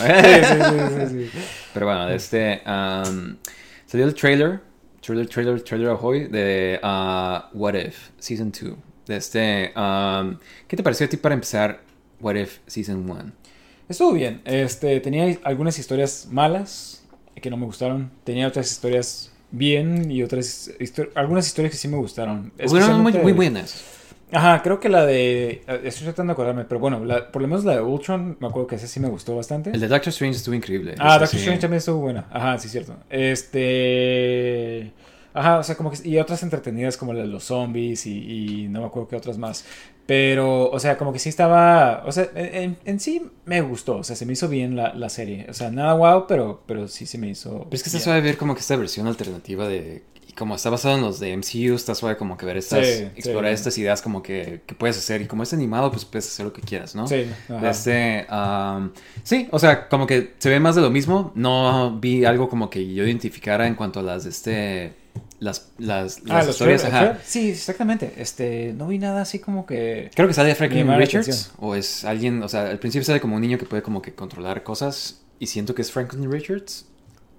Pero 1.73 1.85
bueno, 1.85 2.09
este. 2.09 2.61
um, 2.65 3.35
salió 3.85 4.05
el 4.05 4.13
trailer. 4.15 4.61
Trailer, 5.01 5.27
trailer, 5.27 5.61
trailer 5.61 5.89
Ahoy 5.89 6.27
de 6.27 6.79
uh, 6.81 7.57
What 7.57 7.73
If 7.75 8.11
Season 8.17 8.51
2. 8.51 8.73
De 9.07 9.17
este. 9.17 9.73
um, 9.75 10.37
¿Qué 10.67 10.77
te 10.77 10.83
pareció 10.83 11.05
a 11.05 11.09
ti 11.09 11.17
para 11.17 11.35
empezar 11.35 11.81
What 12.21 12.35
If 12.35 12.59
Season 12.65 13.09
1? 13.09 13.31
Estuvo 13.89 14.13
bien. 14.13 14.41
Este, 14.45 15.01
tenía 15.01 15.37
algunas 15.43 15.77
historias 15.77 16.29
malas 16.31 17.03
que 17.41 17.49
no 17.49 17.57
me 17.57 17.65
gustaron. 17.65 18.09
Tenía 18.23 18.47
otras 18.47 18.71
historias 18.71 19.33
bien 19.51 20.09
y 20.09 20.23
otras 20.23 20.71
algunas 21.13 21.45
historias 21.45 21.73
que 21.73 21.77
sí 21.77 21.89
me 21.89 21.97
gustaron. 21.97 22.53
Fueron 22.65 23.01
muy, 23.01 23.11
muy 23.13 23.33
buenas. 23.33 23.83
Ajá, 24.33 24.61
creo 24.63 24.79
que 24.79 24.89
la 24.89 25.05
de 25.05 25.61
eh, 25.67 25.81
estoy 25.83 26.05
tratando 26.05 26.31
de 26.31 26.33
acordarme, 26.33 26.65
pero 26.65 26.79
bueno, 26.79 27.05
la- 27.05 27.31
por 27.31 27.41
lo 27.41 27.47
menos 27.47 27.63
la 27.65 27.75
de 27.75 27.81
Ultron, 27.81 28.37
me 28.39 28.47
acuerdo 28.47 28.67
que 28.67 28.75
esa 28.75 28.87
sí 28.87 28.99
me 28.99 29.07
gustó 29.09 29.35
bastante. 29.35 29.69
El 29.69 29.79
de 29.79 29.87
Doctor 29.87 30.09
Strange 30.09 30.37
estuvo 30.37 30.55
increíble. 30.55 30.95
Ah, 30.97 31.09
Ese 31.15 31.19
Doctor 31.19 31.27
sí. 31.29 31.37
Strange 31.37 31.61
también 31.61 31.77
estuvo 31.77 31.99
buena. 31.99 32.25
Ajá, 32.31 32.57
sí, 32.57 32.67
cierto. 32.67 32.95
Este. 33.09 34.91
Ajá, 35.35 35.59
o 35.59 35.63
sea, 35.63 35.75
como 35.75 35.91
que. 35.91 36.07
Y 36.07 36.17
otras 36.19 36.43
entretenidas 36.43 36.97
como 36.97 37.13
la 37.13 37.21
de 37.21 37.27
los 37.27 37.43
zombies 37.45 38.05
y, 38.05 38.63
y 38.63 38.67
no 38.69 38.81
me 38.81 38.87
acuerdo 38.87 39.07
qué 39.07 39.15
otras 39.15 39.37
más. 39.37 39.65
Pero, 40.05 40.69
o 40.69 40.79
sea, 40.79 40.97
como 40.97 41.13
que 41.13 41.19
sí 41.19 41.29
estaba. 41.29 42.03
O 42.05 42.11
sea, 42.11 42.29
en, 42.35 42.77
en 42.85 42.99
sí 42.99 43.29
me 43.45 43.61
gustó. 43.61 43.97
O 43.97 44.03
sea, 44.03 44.15
se 44.15 44.25
me 44.25 44.33
hizo 44.33 44.47
bien 44.49 44.75
la, 44.75 44.93
la 44.93 45.09
serie. 45.09 45.47
O 45.49 45.53
sea, 45.53 45.71
nada 45.71 45.93
wow, 45.93 46.25
pero, 46.27 46.61
pero 46.67 46.87
sí 46.87 47.05
se 47.05 47.17
me 47.17 47.29
hizo. 47.29 47.59
Pero 47.65 47.75
es 47.75 47.83
que 47.83 47.89
bien. 47.89 48.01
suave 48.03 48.21
ver 48.21 48.37
como 48.37 48.53
que 48.53 48.59
esta 48.61 48.75
versión 48.75 49.07
alternativa 49.07 49.67
de... 49.67 50.03
Y 50.33 50.35
como 50.35 50.55
está 50.55 50.71
basado 50.71 50.95
en 50.95 51.01
los 51.01 51.19
de 51.19 51.37
MCU, 51.37 51.75
está 51.75 51.93
suave 51.93 52.17
como 52.17 52.37
que 52.37 52.45
ver 52.47 52.57
estas... 52.57 52.87
Sí, 52.87 53.03
explorar 53.15 53.51
sí. 53.51 53.55
estas 53.55 53.77
ideas 53.77 54.01
como 54.01 54.23
que, 54.23 54.61
que 54.65 54.73
puedes 54.73 54.97
hacer. 54.97 55.21
Y 55.21 55.27
como 55.27 55.43
es 55.43 55.53
animado, 55.53 55.91
pues 55.91 56.05
puedes 56.05 56.25
hacer 56.27 56.43
lo 56.45 56.51
que 56.51 56.61
quieras, 56.63 56.95
¿no? 56.95 57.07
Sí, 57.07 57.27
ajá. 57.49 57.69
Este, 57.69 58.25
am, 58.29 58.93
sí, 59.23 59.47
o 59.51 59.59
sea, 59.59 59.87
como 59.89 60.07
que 60.07 60.33
se 60.39 60.49
ve 60.49 60.59
más 60.59 60.75
de 60.75 60.81
lo 60.81 60.89
mismo. 60.89 61.31
No 61.35 61.99
vi 61.99 62.25
algo 62.25 62.49
como 62.49 62.71
que 62.71 62.91
yo 62.95 63.05
identificara 63.05 63.67
en 63.67 63.75
cuanto 63.75 63.99
a 63.99 64.03
las, 64.03 64.25
este, 64.25 64.93
las, 65.37 65.69
las, 65.77 66.17
Ah, 66.29 66.37
las 66.37 66.47
los 66.47 66.55
historias. 66.55 66.83
ajá. 66.85 67.19
Sí, 67.23 67.51
exactamente. 67.51 68.13
Este, 68.17 68.73
no 68.75 68.87
vi 68.87 68.97
nada 68.97 69.21
así 69.21 69.37
como 69.37 69.67
que. 69.67 70.09
Creo 70.15 70.27
que 70.27 70.33
sale 70.33 70.55
Franklin 70.55 70.87
Richards 70.97 71.27
atención. 71.27 71.55
o 71.59 71.75
es 71.75 72.05
alguien, 72.05 72.41
o 72.41 72.49
sea, 72.49 72.69
al 72.71 72.79
principio 72.79 73.05
sale 73.05 73.21
como 73.21 73.35
un 73.35 73.41
niño 73.41 73.59
que 73.59 73.65
puede 73.65 73.83
como 73.83 74.01
que 74.01 74.15
controlar 74.15 74.63
cosas 74.63 75.21
y 75.37 75.45
siento 75.45 75.75
que 75.75 75.83
es 75.83 75.91
Franklin 75.91 76.31
Richards. 76.31 76.87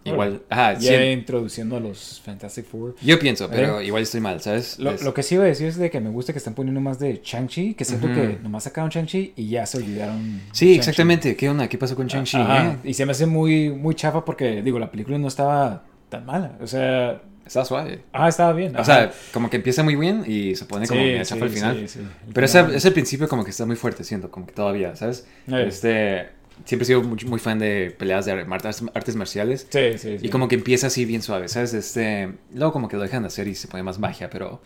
Igual, 0.04 0.42
ajá, 0.50 0.74
Ya 0.74 0.98
sí, 0.98 1.04
introduciendo 1.06 1.76
a 1.76 1.80
los 1.80 2.20
Fantastic 2.24 2.66
Four. 2.66 2.94
yo 3.00 3.18
pienso, 3.18 3.48
pero 3.48 3.80
igual 3.80 4.02
estoy 4.02 4.20
mal, 4.20 4.40
¿sabes? 4.40 4.78
Lo, 4.78 4.90
Es- 4.92 5.02
lo 5.02 5.14
que 5.14 5.22
sí 5.22 5.34
iba 5.36 5.44
a 5.44 5.46
decir 5.46 5.66
es 5.68 5.76
de 5.76 5.90
que 5.90 6.00
me 6.00 6.10
gusta 6.10 6.32
que 6.32 6.38
están 6.38 6.54
poniendo 6.54 6.80
más 6.80 6.98
de 6.98 7.20
Shang-Chi, 7.24 7.74
que 7.74 7.84
siento 7.84 8.06
que 8.08 8.38
nomás 8.42 8.64
sacaron 8.64 8.90
Shang-Chi 8.90 9.32
y 9.36 9.48
ya 9.48 9.64
se 9.66 9.78
olvidaron. 9.78 10.42
Sí, 10.52 10.74
exactamente. 10.74 11.34
¿Qué 11.36 11.48
onda? 11.48 11.68
¿Qué 11.68 11.78
pasó 11.78 11.96
con 11.96 12.06
Shang-Chi? 12.06 12.36
Ajá, 12.36 12.72
eh? 12.84 12.88
Y 12.90 12.94
se 12.94 13.06
me 13.06 13.12
hace 13.12 13.26
muy, 13.26 13.70
muy 13.70 13.94
chafa 13.94 14.24
porque, 14.24 14.62
digo, 14.62 14.78
la 14.78 14.90
película 14.90 15.16
no 15.18 15.28
estaba 15.28 15.84
tan 16.10 16.26
mala. 16.26 16.52
O 16.60 16.66
sea, 16.66 17.22
Está 17.46 17.62
suave. 17.64 18.00
ah, 18.12 18.28
estaba 18.28 18.52
bien. 18.54 18.74
O 18.76 18.84
sea, 18.84 19.12
como 19.32 19.50
que 19.50 19.56
empieza 19.56 19.82
muy 19.82 19.96
bien 19.96 20.24
y 20.26 20.54
se 20.56 20.64
pone 20.64 20.86
como 20.86 21.00
Sí, 21.00 21.06
medio 21.06 21.24
sí, 21.24 21.30
chafa 21.30 21.44
al 21.44 21.50
final. 21.50 21.86
Pero 22.32 22.44
ese, 22.46 22.64
ese 22.74 22.90
principio 22.90 23.28
como 23.28 23.44
que 23.44 23.50
está 23.50 23.66
muy 23.66 23.76
fuerte, 23.76 24.02
siento, 24.04 24.30
como 24.30 24.46
que 24.46 24.52
todavía, 24.52 24.96
¿sabes? 24.96 25.26
Eh. 25.48 25.64
Este, 25.68 26.28
siempre 26.64 26.84
he 26.84 26.86
sido 26.86 27.02
muy, 27.02 27.18
muy 27.24 27.38
fan 27.38 27.58
de 27.58 27.94
peleas 27.98 28.24
de 28.24 28.32
artes, 28.32 28.82
artes 28.94 29.16
marciales. 29.16 29.66
Sí, 29.70 29.98
sí, 29.98 30.18
sí. 30.18 30.26
Y 30.26 30.28
como 30.28 30.48
que 30.48 30.54
empieza 30.54 30.86
así 30.86 31.04
bien 31.04 31.22
suave, 31.22 31.48
¿sabes? 31.48 31.74
Este, 31.74 32.32
luego 32.52 32.72
como 32.72 32.88
que 32.88 32.96
lo 32.96 33.02
dejan 33.02 33.22
de 33.22 33.28
hacer 33.28 33.48
y 33.48 33.54
se 33.54 33.68
pone 33.68 33.82
más 33.82 33.98
magia, 33.98 34.30
pero... 34.30 34.62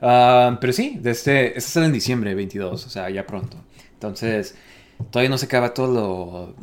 ah, 0.00 0.58
pero 0.60 0.72
sí, 0.72 0.98
de 1.00 1.10
este, 1.10 1.58
este 1.58 1.70
sale 1.70 1.86
en 1.86 1.92
diciembre 1.92 2.34
22, 2.34 2.86
o 2.86 2.90
sea, 2.90 3.10
ya 3.10 3.26
pronto. 3.26 3.56
Entonces, 3.94 4.54
todavía 5.10 5.30
no 5.30 5.38
se 5.38 5.46
acaba 5.46 5.74
todo 5.74 5.92
lo, 5.92 6.54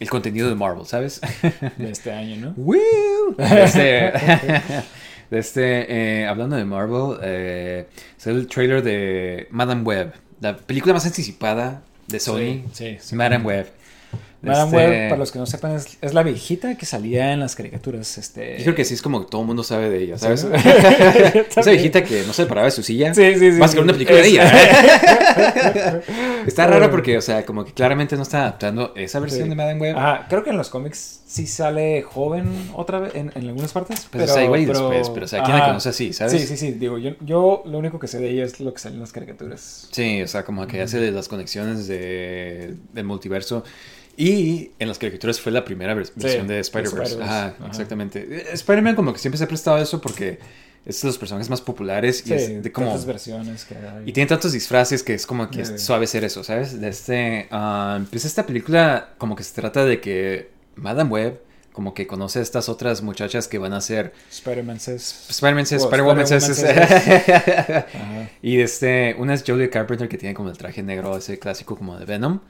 el 0.00 0.10
contenido 0.10 0.48
de 0.48 0.54
Marvel, 0.54 0.84
¿sabes? 0.86 1.20
De 1.78 1.90
este 1.90 2.12
año, 2.12 2.36
¿no? 2.36 2.50
¡Woo! 2.56 3.34
De 3.38 3.64
este, 3.64 4.12
este, 5.30 6.20
eh, 6.22 6.26
hablando 6.26 6.56
de 6.56 6.64
Marvel, 6.64 7.18
eh, 7.22 7.86
salió 8.16 8.40
el 8.40 8.46
trailer 8.46 8.82
de 8.82 9.46
Madame 9.50 9.82
Web, 9.82 10.12
la 10.40 10.56
película 10.56 10.92
más 10.92 11.06
anticipada 11.06 11.82
de 12.08 12.20
Sony. 12.20 12.64
Sí, 12.72 12.98
sí. 13.00 13.14
Madame 13.14 13.44
Web. 13.44 13.81
Madame 14.42 14.64
Este, 14.76 14.76
Web, 14.76 15.08
para 15.08 15.18
los 15.18 15.30
que 15.32 15.38
no 15.38 15.46
sepan, 15.46 15.72
es, 15.76 15.98
es 16.00 16.14
la 16.14 16.22
viejita 16.22 16.76
que 16.76 16.84
salía 16.84 17.32
en 17.32 17.40
las 17.40 17.54
caricaturas. 17.54 18.18
Este... 18.18 18.58
Yo 18.58 18.64
creo 18.64 18.74
que 18.74 18.84
sí 18.84 18.94
es 18.94 19.02
como 19.02 19.20
que 19.24 19.30
todo 19.30 19.42
el 19.42 19.46
mundo 19.46 19.62
sabe 19.62 19.88
de 19.88 20.02
ella, 20.02 20.18
¿sabes? 20.18 20.40
Sí. 20.40 20.48
Esa 21.60 21.70
viejita 21.70 22.02
que 22.02 22.24
no 22.26 22.32
se 22.32 22.46
paraba 22.46 22.64
de 22.66 22.72
su 22.72 22.82
silla. 22.82 23.14
Sí, 23.14 23.22
sí, 23.34 23.52
sí. 23.52 23.52
Sí. 23.52 23.58
ver 23.76 23.84
una 23.84 23.92
película 23.92 24.18
de 24.18 24.26
ella. 24.28 24.52
Está 26.46 26.66
raro 26.66 26.90
porque, 26.90 27.16
o 27.16 27.22
sea, 27.22 27.44
como 27.46 27.64
que 27.64 27.72
claramente 27.72 28.16
no 28.16 28.22
está 28.22 28.40
adaptando 28.42 28.92
esa 28.96 29.20
versión 29.20 29.44
Sí. 29.44 29.48
de 29.48 29.54
Madame 29.54 29.80
Web. 29.80 29.96
Ajá, 29.96 30.26
creo 30.28 30.42
que 30.42 30.50
en 30.50 30.56
los 30.56 30.68
cómics 30.68 31.20
sí 31.26 31.46
sale 31.46 32.02
joven 32.02 32.70
otra 32.74 32.98
vez 32.98 33.14
en, 33.14 33.30
en 33.34 33.48
algunas 33.48 33.72
partes. 33.72 34.06
Pues, 34.10 34.30
o 34.30 34.34
sea, 34.34 34.44
igual 34.44 34.60
y 34.60 34.64
después, 34.66 35.08
pero, 35.10 35.24
o 35.26 35.28
sea, 35.28 35.42
¿quién 35.42 35.52
la 35.56 35.62
ajá. 35.62 35.66
conoce 35.68 35.88
así, 35.90 36.12
sabes? 36.12 36.32
Sí, 36.32 36.46
sí, 36.46 36.56
sí. 36.56 36.72
Digo, 36.72 36.98
yo, 36.98 37.12
yo 37.20 37.62
lo 37.64 37.78
único 37.78 37.98
que 37.98 38.08
sé 38.08 38.18
de 38.18 38.30
ella 38.30 38.44
es 38.44 38.60
lo 38.60 38.72
que 38.74 38.80
sale 38.80 38.96
en 38.96 39.00
las 39.00 39.12
caricaturas. 39.12 39.88
Sí, 39.92 40.20
o 40.22 40.26
sea, 40.28 40.44
como 40.44 40.66
que 40.66 40.82
hace 40.82 41.10
las 41.10 41.28
conexiones 41.28 41.86
de, 41.86 42.74
del 42.92 43.04
multiverso. 43.04 43.64
Y 44.16 44.70
en 44.78 44.88
las 44.88 44.98
caricaturas 44.98 45.40
fue 45.40 45.52
la 45.52 45.64
primera 45.64 45.94
vers- 45.94 46.12
versión 46.14 46.46
de 46.46 46.54
de 46.54 46.60
Spider-Verse. 46.60 47.14
Spider-Verse, 47.14 47.22
Ajá, 47.22 47.54
ajá. 47.58 47.66
exactamente. 47.68 48.52
Spider-Man 48.52 48.94
como 48.94 49.12
que 49.12 49.18
siempre 49.18 49.38
se 49.38 49.44
ha 49.44 49.48
prestado 49.48 49.78
eso 49.78 50.00
porque 50.00 50.38
es 50.84 51.00
de 51.00 51.06
los 51.08 51.16
personajes 51.16 51.48
más 51.48 51.60
populares 51.60 52.20
y 52.26 52.28
Sí, 52.28 52.34
es 52.34 52.62
de 52.62 52.72
como... 52.72 52.88
tantas 52.88 53.06
versiones 53.06 53.64
que 53.64 53.74
hay. 53.76 54.02
Y 54.04 54.12
tiene 54.12 54.28
tantos 54.28 54.52
disfraces 54.52 55.02
que 55.02 55.14
es 55.14 55.26
como 55.26 55.48
que 55.50 55.62
es 55.62 55.80
suave 55.82 56.06
ser 56.06 56.24
eso, 56.24 56.44
¿sabes? 56.44 56.80
De 56.80 56.88
este, 56.88 57.48
ah, 57.50 58.00
pues 58.10 58.24
esta 58.24 58.44
película 58.44 59.14
como 59.18 59.34
que 59.36 59.44
se 59.44 59.54
trata 59.54 59.84
de 59.84 60.00
que 60.00 60.50
Madame 60.76 61.08
Web 61.10 61.40
como 61.72 61.94
que 61.94 62.06
conoce 62.06 62.40
a 62.40 62.42
estas 62.42 62.68
otras 62.68 63.00
muchachas 63.00 63.48
que 63.48 63.56
van 63.56 63.72
a 63.72 63.80
ser 63.80 64.12
Spider-Man 64.30 64.78
says... 64.78 65.24
Spider-Man 65.30 65.64
says, 65.64 65.82
Spider-Woman 65.84 66.26
says, 66.26 66.48
y 68.42 68.56
de 68.56 68.62
este, 68.62 69.16
una 69.18 69.32
es 69.34 69.42
Julia 69.46 69.70
Carpenter 69.70 70.06
que 70.08 70.18
tiene 70.18 70.34
como 70.34 70.50
el 70.50 70.58
traje 70.58 70.82
negro, 70.82 71.16
ese 71.16 71.38
clásico 71.38 71.76
como 71.76 71.98
de 71.98 72.04
Venom. 72.04 72.40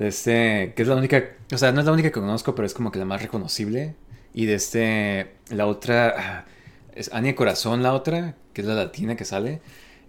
De 0.00 0.08
este, 0.08 0.72
que 0.74 0.80
es 0.80 0.88
la 0.88 0.96
única, 0.96 1.22
o 1.52 1.58
sea, 1.58 1.72
no 1.72 1.80
es 1.80 1.84
la 1.84 1.92
única 1.92 2.08
que 2.08 2.20
conozco, 2.20 2.54
pero 2.54 2.64
es 2.64 2.72
como 2.72 2.90
que 2.90 2.98
la 2.98 3.04
más 3.04 3.20
reconocible. 3.20 3.96
Y 4.32 4.46
de 4.46 4.54
este, 4.54 5.34
la 5.50 5.66
otra, 5.66 6.14
ah, 6.16 6.44
es 6.94 7.12
Anya 7.12 7.34
Corazón, 7.34 7.82
la 7.82 7.92
otra, 7.92 8.34
que 8.54 8.62
es 8.62 8.66
la 8.66 8.72
latina 8.72 9.14
que 9.14 9.26
sale. 9.26 9.60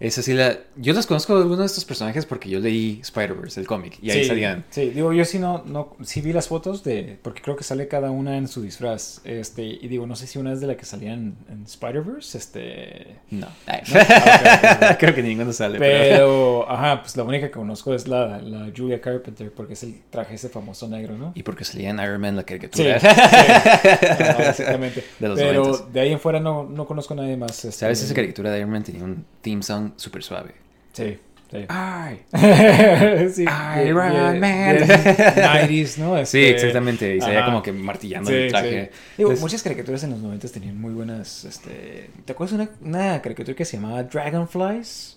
Es 0.02 0.18
así 0.18 0.32
la... 0.34 0.58
Yo 0.76 0.94
los 0.94 1.06
conozco 1.06 1.36
algunos 1.36 1.60
de 1.60 1.66
estos 1.66 1.84
personajes 1.84 2.26
porque 2.26 2.48
yo 2.50 2.58
leí 2.58 2.98
Spider-Verse, 3.02 3.60
el 3.60 3.66
cómic, 3.68 3.98
y 4.02 4.10
ahí 4.10 4.22
sí, 4.22 4.28
salían. 4.28 4.64
Sí, 4.70 4.90
digo, 4.90 5.12
yo 5.12 5.24
sí 5.24 5.38
no, 5.38 5.62
no, 5.64 5.96
sí 6.02 6.20
vi 6.20 6.32
las 6.32 6.48
fotos 6.48 6.82
de, 6.82 7.18
porque 7.22 7.40
creo 7.40 7.54
que 7.54 7.62
sale 7.62 7.86
cada 7.86 8.10
una 8.10 8.36
en 8.36 8.48
su 8.48 8.62
disfraz, 8.62 9.20
este, 9.24 9.62
y 9.64 9.86
digo, 9.86 10.06
no 10.08 10.16
sé 10.16 10.26
si 10.26 10.40
una 10.40 10.52
es 10.54 10.60
de 10.60 10.66
la 10.66 10.76
que 10.76 10.84
salían 10.84 11.36
en 11.48 11.62
Spider-Verse, 11.64 12.36
este... 12.36 13.16
No. 13.30 13.46
Ah. 13.68 14.96
Creo 14.98 15.14
que 15.14 15.22
ninguno 15.22 15.52
sale. 15.52 15.78
Pero... 15.78 16.02
Pero, 16.02 16.70
ajá, 16.70 17.02
pues 17.02 17.16
la 17.16 17.22
única 17.22 17.46
que 17.46 17.52
conozco 17.52 17.94
es 17.94 18.08
la, 18.08 18.40
la 18.42 18.72
Julia 18.76 19.00
Carpenter, 19.00 19.52
porque 19.52 19.74
es 19.74 19.82
el 19.84 20.00
traje 20.10 20.34
ese 20.34 20.48
famoso 20.48 20.88
negro, 20.88 21.16
¿no? 21.16 21.32
Y 21.34 21.42
porque 21.42 21.64
salía 21.64 21.90
en 21.90 22.00
Iron 22.00 22.20
Man 22.20 22.34
la 22.36 22.42
Sí, 22.42 22.46
caricatura. 22.46 22.98
sí. 23.00 23.06
Básicamente. 24.38 25.04
De 25.18 25.28
los 25.28 25.38
Pero 25.38 25.76
de 25.92 26.00
ahí 26.00 26.12
en 26.12 26.20
fuera 26.20 26.40
no, 26.40 26.64
no 26.64 26.86
conozco 26.86 27.14
a 27.14 27.18
nadie 27.18 27.36
más. 27.36 27.64
este, 27.64 27.72
¿Sabes? 27.72 28.02
Esa 28.02 28.14
caricatura 28.14 28.50
de 28.50 28.58
Iron 28.58 28.70
Man 28.70 28.82
tenía 28.82 29.04
un 29.04 29.24
theme 29.40 29.62
song 29.62 29.91
súper 29.96 30.22
suave. 30.22 30.52
Sí, 30.92 31.18
sí. 31.50 31.64
Ay. 31.68 32.20
sí, 33.32 33.44
Iron 33.86 34.40
Man. 34.40 34.76
bien 34.76 34.88
90s, 34.88 35.96
¿no? 35.98 36.16
Sí, 36.26 36.44
Este, 36.44 36.50
exactamente. 36.50 37.16
Y 37.16 37.20
salía 37.20 37.38
ajá. 37.40 37.46
como 37.46 37.62
que 37.62 37.72
martillando 37.72 38.30
Sí, 38.30 38.36
el 38.36 38.48
traje. 38.50 38.70
sí. 38.70 38.76
Digo, 39.18 39.30
Entonces- 39.30 39.40
muchas 39.42 39.62
caricaturas 39.62 40.02
en 40.04 40.10
los 40.10 40.20
90 40.20 40.48
tenían 40.48 40.78
muy 40.80 40.92
buenas. 40.92 41.44
Este, 41.44 42.10
¿Te 42.24 42.32
acuerdas 42.32 42.58
de 42.58 42.64
una, 42.64 43.00
una 43.00 43.22
caricatura 43.22 43.54
que 43.56 43.64
se 43.66 43.76
llamaba 43.76 44.02
Dragonflies? 44.02 45.16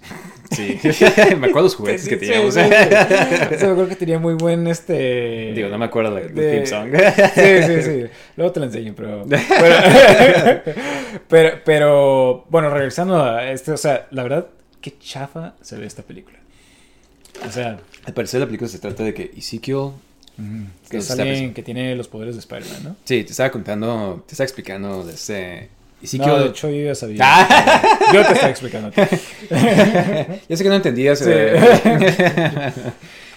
Sí. 0.51 0.79
me 1.39 1.47
acuerdo 1.47 1.61
los 1.63 1.75
juguetes 1.75 2.07
que 2.07 2.17
teníamos. 2.17 2.53
sí, 2.53 2.59
me 2.59 2.67
acuerdo 3.55 3.87
que 3.87 3.95
tenía 3.95 4.19
muy 4.19 4.33
buen 4.35 4.67
este. 4.67 5.53
Digo, 5.53 5.69
no 5.69 5.77
me 5.77 5.85
acuerdo 5.85 6.15
del 6.15 6.33
de- 6.35 6.51
theme 6.51 6.65
song. 6.67 6.89
Sí, 7.33 7.63
sí, 7.65 7.81
sí. 7.81 8.05
Luego 8.35 8.51
te 8.51 8.59
lo 8.59 8.65
enseño, 8.67 8.93
pero. 8.95 9.25
Pero, 9.27 10.61
pero, 11.27 11.59
pero, 11.65 12.45
bueno, 12.49 12.69
regresando 12.69 13.23
a 13.23 13.49
este, 13.51 13.71
o 13.71 13.77
sea, 13.77 14.07
la 14.11 14.23
verdad, 14.23 14.47
qué 14.85 14.99
chafa 14.99 15.55
se 15.61 15.77
ve 15.77 15.87
esta 15.87 16.03
película. 16.03 16.37
O 17.43 17.51
sea, 17.51 17.79
Al 18.05 18.13
parecer 18.13 18.39
la 18.39 18.45
película 18.45 18.69
se 18.69 18.77
trata 18.77 19.03
de 19.03 19.15
que 19.15 19.31
Ezekiel... 19.35 19.89
que 20.89 21.01
sale, 21.01 21.23
Steppers. 21.35 21.53
que 21.55 21.63
tiene 21.63 21.95
los 21.95 22.07
poderes 22.07 22.35
de 22.35 22.39
Spider-Man, 22.41 22.83
¿no? 22.83 22.95
Sí, 23.03 23.23
te 23.23 23.31
estaba 23.31 23.49
contando, 23.49 24.23
te 24.27 24.33
estaba 24.33 24.45
explicando 24.45 25.03
de 25.03 25.13
este... 25.13 25.69
Ezekiel... 26.03 26.29
No, 26.29 26.39
de 26.39 26.49
hecho 26.49 26.69
yo 26.69 26.85
ya 26.85 26.93
sabía. 26.93 27.17
Ah. 27.23 27.81
Yo 28.13 28.23
te 28.27 28.33
estaba 28.33 28.49
explicando. 28.51 28.91
Ya 30.49 30.55
sé 30.57 30.63
que 30.63 30.69
no 30.69 30.75
entendías 30.75 31.17
Sí. 31.17 31.25
eh, 31.29 32.71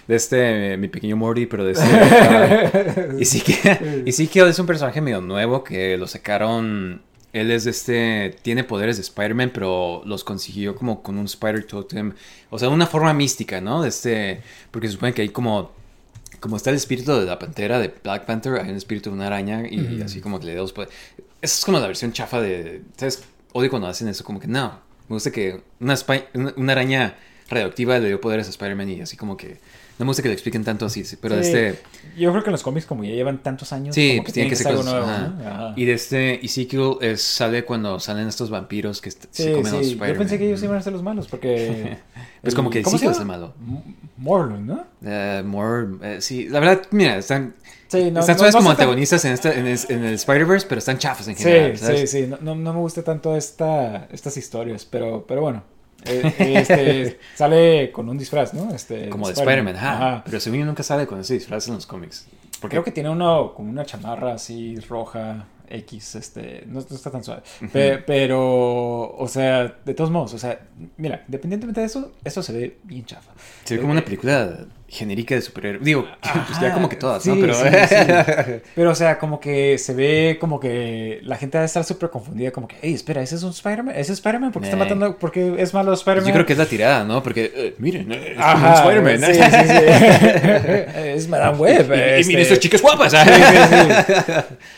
de 0.06 0.16
este, 0.16 0.76
mi 0.76 0.88
pequeño 0.88 1.16
Morty, 1.16 1.46
pero 1.46 1.64
de 1.64 1.72
este... 1.72 3.22
Ezekiel, 3.22 4.02
Ezekiel 4.06 4.48
es 4.48 4.58
un 4.58 4.66
personaje 4.66 5.00
medio 5.00 5.22
nuevo 5.22 5.64
que 5.64 5.96
lo 5.96 6.06
sacaron... 6.06 7.00
Él 7.32 7.50
es 7.50 7.64
de 7.64 7.70
este... 7.70 8.36
Tiene 8.42 8.64
poderes 8.64 8.96
de 8.96 9.02
Spider-Man, 9.02 9.50
pero 9.52 10.02
los 10.04 10.24
consiguió 10.24 10.74
como 10.74 11.02
con 11.02 11.18
un 11.18 11.26
Spider 11.26 11.64
Totem. 11.64 12.14
O 12.50 12.58
sea, 12.58 12.68
una 12.68 12.86
forma 12.86 13.12
mística, 13.12 13.60
¿no? 13.60 13.82
De 13.82 13.88
este... 13.88 14.42
Porque 14.70 14.88
se 14.88 14.94
supone 14.94 15.12
que 15.12 15.22
hay 15.22 15.28
como... 15.28 15.72
Como 16.40 16.56
está 16.56 16.70
el 16.70 16.76
espíritu 16.76 17.12
de 17.12 17.26
la 17.26 17.38
pantera 17.38 17.80
de 17.80 17.92
Black 18.02 18.24
Panther, 18.24 18.60
hay 18.60 18.70
un 18.70 18.76
espíritu 18.76 19.10
de 19.10 19.16
una 19.16 19.26
araña 19.26 19.66
y 19.68 20.00
así 20.02 20.20
como 20.20 20.38
que 20.38 20.46
le 20.46 20.54
da 20.54 20.60
los 20.60 20.72
poderes. 20.72 20.94
Esa 21.42 21.58
es 21.58 21.64
como 21.64 21.80
la 21.80 21.86
versión 21.88 22.12
chafa 22.12 22.40
de... 22.40 22.82
¿Sabes? 22.96 23.24
Odio 23.52 23.70
cuando 23.70 23.88
hacen 23.88 24.06
eso, 24.06 24.22
como 24.24 24.38
que 24.38 24.46
no. 24.46 24.80
Me 25.08 25.16
gusta 25.16 25.32
que 25.32 25.60
una, 25.80 25.96
una 26.56 26.72
araña 26.72 27.16
radioactiva 27.48 27.98
le 27.98 28.08
dio 28.08 28.20
poderes 28.20 28.46
a 28.46 28.50
Spider-Man 28.50 28.88
y 28.88 29.00
así 29.00 29.16
como 29.16 29.36
que... 29.36 29.58
No 29.98 30.04
me 30.04 30.10
gusta 30.10 30.22
que 30.22 30.28
lo 30.28 30.32
expliquen 30.34 30.62
tanto 30.64 30.86
así, 30.86 31.04
sí, 31.04 31.16
pero 31.20 31.34
de 31.36 31.42
Sí. 31.44 31.50
este... 31.56 31.80
Yo 32.16 32.30
creo 32.30 32.42
que 32.42 32.50
en 32.50 32.52
los 32.52 32.62
cómics, 32.62 32.86
como 32.86 33.04
ya 33.04 33.10
llevan 33.10 33.42
tantos 33.42 33.72
años, 33.72 33.94
Sí, 33.94 34.10
como 34.12 34.22
pues 34.24 34.34
tiene 34.34 34.48
que 34.48 34.56
ser 34.56 34.68
algo 34.68 34.80
cosas, 34.82 34.92
nuevo, 34.94 35.06
ajá. 35.08 35.28
¿no? 35.28 35.46
Ajá. 35.48 35.72
Y 35.76 35.84
de 35.84 35.92
este 35.92 36.44
Ezekiel 36.44 36.92
es, 37.00 37.22
sale 37.22 37.64
cuando 37.64 37.98
salen 38.00 38.28
estos 38.28 38.48
vampiros 38.50 39.00
que 39.00 39.10
Sí, 39.10 39.18
se 39.30 39.52
comen 39.52 39.74
a 39.74 39.76
los 39.78 39.86
sí. 39.86 39.96
Yo 39.98 40.16
pensé 40.16 40.38
que 40.38 40.46
ellos 40.46 40.62
iban 40.62 40.76
a 40.78 40.82
ser 40.82 40.92
los 40.92 41.02
malos, 41.02 41.26
porque. 41.30 41.98
Pues 42.42 42.54
como 42.54 42.70
que 42.70 42.82
¿cómo 42.82 42.96
se 42.98 43.04
Ezekiel 43.06 43.12
es 43.12 43.20
el 43.20 43.26
malo. 43.26 43.54
Morlun, 44.16 44.66
¿no? 44.66 44.84
More, 45.44 45.86
eh, 46.02 46.20
sí, 46.20 46.48
la 46.48 46.60
verdad, 46.60 46.82
mira, 46.90 47.16
están, 47.18 47.54
Sí, 47.88 48.10
no. 48.10 48.20
están 48.20 48.36
no- 48.36 48.42
no 48.44 48.50
como 48.52 48.58
está 48.58 48.58
tan- 48.60 48.66
antagonistas 48.70 49.24
en, 49.24 49.32
esta, 49.32 49.52
en, 49.54 49.66
el, 49.66 49.78
en 49.88 50.04
el 50.04 50.14
Spider-Verse, 50.14 50.66
pero 50.68 50.78
están 50.80 50.98
chafas 50.98 51.28
en 51.28 51.36
general. 51.36 51.76
Sí, 51.78 51.84
¿sabes? 51.84 52.10
sí, 52.10 52.22
sí. 52.22 52.26
No, 52.28 52.36
no, 52.40 52.54
no 52.54 52.72
me 52.72 52.78
gusta 52.80 53.02
tanto 53.02 53.36
esta, 53.36 54.06
estas 54.12 54.36
historias, 54.36 54.84
pero, 54.84 55.24
pero 55.26 55.40
bueno. 55.42 55.62
Eh, 56.04 56.32
este, 56.56 57.18
sale 57.34 57.90
con 57.92 58.08
un 58.08 58.16
disfraz, 58.18 58.54
¿no? 58.54 58.72
Este, 58.74 59.08
Como 59.08 59.26
de 59.26 59.34
Spider-Man, 59.34 59.76
ajá. 59.76 60.22
Pero 60.24 60.40
según 60.40 60.60
yo 60.60 60.66
nunca 60.66 60.82
sale 60.82 61.06
con 61.06 61.20
ese 61.20 61.34
disfraz 61.34 61.68
en 61.68 61.74
los 61.74 61.86
cómics. 61.86 62.26
Porque 62.60 62.74
Creo 62.74 62.84
que 62.84 62.92
tiene 62.92 63.10
uno 63.10 63.52
como 63.54 63.70
una 63.70 63.84
chamarra 63.84 64.34
así 64.34 64.78
roja 64.80 65.46
X, 65.68 66.14
este, 66.14 66.64
no, 66.66 66.80
no 66.80 66.96
está 66.96 67.10
tan 67.10 67.22
suave. 67.22 67.42
Pe- 67.72 67.98
pero, 67.98 69.10
o 69.16 69.28
sea, 69.28 69.76
de 69.84 69.94
todos 69.94 70.10
modos, 70.10 70.34
o 70.34 70.38
sea, 70.38 70.58
mira, 70.96 71.22
independientemente 71.26 71.80
de 71.80 71.86
eso, 71.86 72.12
eso 72.24 72.42
se 72.42 72.52
ve 72.52 72.78
bien 72.84 73.04
chafa. 73.04 73.32
se 73.64 73.74
ve 73.74 73.80
como 73.80 73.92
una 73.92 74.04
película 74.04 74.66
genérica 74.90 75.34
de 75.34 75.42
superhéroes. 75.42 75.84
Digo, 75.84 76.06
pues 76.22 76.58
ya 76.60 76.68
Ajá, 76.68 76.74
como 76.74 76.88
que 76.88 76.96
todas, 76.96 77.22
sí, 77.22 77.28
¿no? 77.30 77.36
Pero... 77.40 77.54
sí, 77.54 77.64
sí. 77.88 78.52
Pero, 78.74 78.90
o 78.90 78.94
sea, 78.94 79.18
como 79.18 79.38
que 79.38 79.76
se 79.78 79.92
ve 79.94 80.38
como 80.40 80.58
que 80.58 81.20
la 81.22 81.36
gente 81.36 81.58
va 81.58 81.62
a 81.62 81.66
estar 81.66 81.84
súper 81.84 82.08
confundida, 82.10 82.50
como 82.52 82.66
que, 82.68 82.76
hey, 82.80 82.94
espera, 82.94 83.20
¿ese 83.22 83.34
es 83.34 83.42
un 83.42 83.50
Spider-Man? 83.50 83.94
¿Ese 83.94 84.12
es 84.12 84.18
Spider-Man? 84.18 84.50
¿Por 84.52 84.62
qué 84.62 84.68
está 84.68 84.76
Eh. 84.76 84.80
matando? 84.80 85.16
¿Por 85.18 85.30
qué 85.30 85.54
es 85.58 85.74
malo 85.74 85.92
Spider-Man? 85.92 86.26
Yo 86.28 86.32
creo 86.32 86.46
que 86.46 86.52
es 86.54 86.58
la 86.58 86.66
tirada, 86.66 87.04
¿no? 87.04 87.22
Porque, 87.22 87.52
eh, 87.54 87.74
miren, 87.78 88.10
eh, 88.12 88.32
es 88.32 88.38
Ajá, 88.38 88.82
un 88.82 88.90
Spider-Man. 88.96 89.34
Sí, 89.34 89.34
sí, 89.34 89.68
sí. 89.68 89.84
es 91.16 91.28
Madame 91.28 91.58
Web. 91.58 91.90
Y, 92.18 92.22
y 92.22 92.24
miren 92.24 92.42
estas 92.42 92.58
chicas 92.60 92.80
guapas. 92.80 93.12
Sí. 93.12 93.18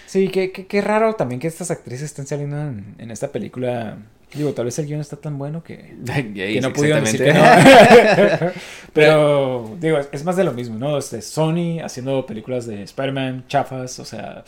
Sí, 0.06 0.28
qué, 0.28 0.50
qué, 0.50 0.66
qué 0.66 0.80
raro 0.80 1.14
también 1.14 1.40
que 1.40 1.46
estas 1.46 1.70
actrices 1.70 2.06
estén 2.06 2.26
saliendo 2.26 2.60
en, 2.60 2.96
en 2.98 3.10
esta 3.10 3.28
película. 3.28 3.96
Digo, 4.34 4.52
tal 4.52 4.66
vez 4.66 4.78
el 4.78 4.86
guion 4.86 5.00
está 5.00 5.16
tan 5.16 5.38
bueno 5.38 5.62
que, 5.64 5.96
que 6.34 6.60
no 6.60 6.72
pudieron 6.72 7.02
decir 7.04 7.24
que 7.24 7.32
no. 7.34 7.42
Pero, 8.92 9.76
digo, 9.80 9.98
es, 9.98 10.08
es 10.12 10.24
más 10.24 10.36
de 10.36 10.44
lo 10.44 10.52
mismo, 10.52 10.78
¿no? 10.78 10.96
Este, 10.98 11.20
Sony 11.22 11.80
haciendo 11.82 12.24
películas 12.26 12.66
de 12.66 12.82
Spider-Man, 12.82 13.44
chafas, 13.48 13.98
o 13.98 14.04
sea, 14.04 14.44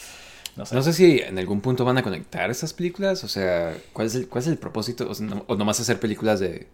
no 0.56 0.66
sé. 0.66 0.74
No 0.74 0.82
sé 0.82 0.92
si 0.92 1.18
en 1.20 1.38
algún 1.38 1.60
punto 1.60 1.84
van 1.84 1.98
a 1.98 2.02
conectar 2.02 2.50
esas 2.50 2.72
películas. 2.72 3.24
O 3.24 3.28
sea, 3.28 3.74
¿cuál 3.92 4.06
es 4.06 4.14
el, 4.14 4.28
cuál 4.28 4.42
es 4.42 4.48
el 4.48 4.56
propósito? 4.58 5.08
O, 5.10 5.14
sea, 5.14 5.26
no- 5.26 5.44
o 5.46 5.56
nomás 5.56 5.80
hacer 5.80 5.98
películas 5.98 6.40
de 6.40 6.66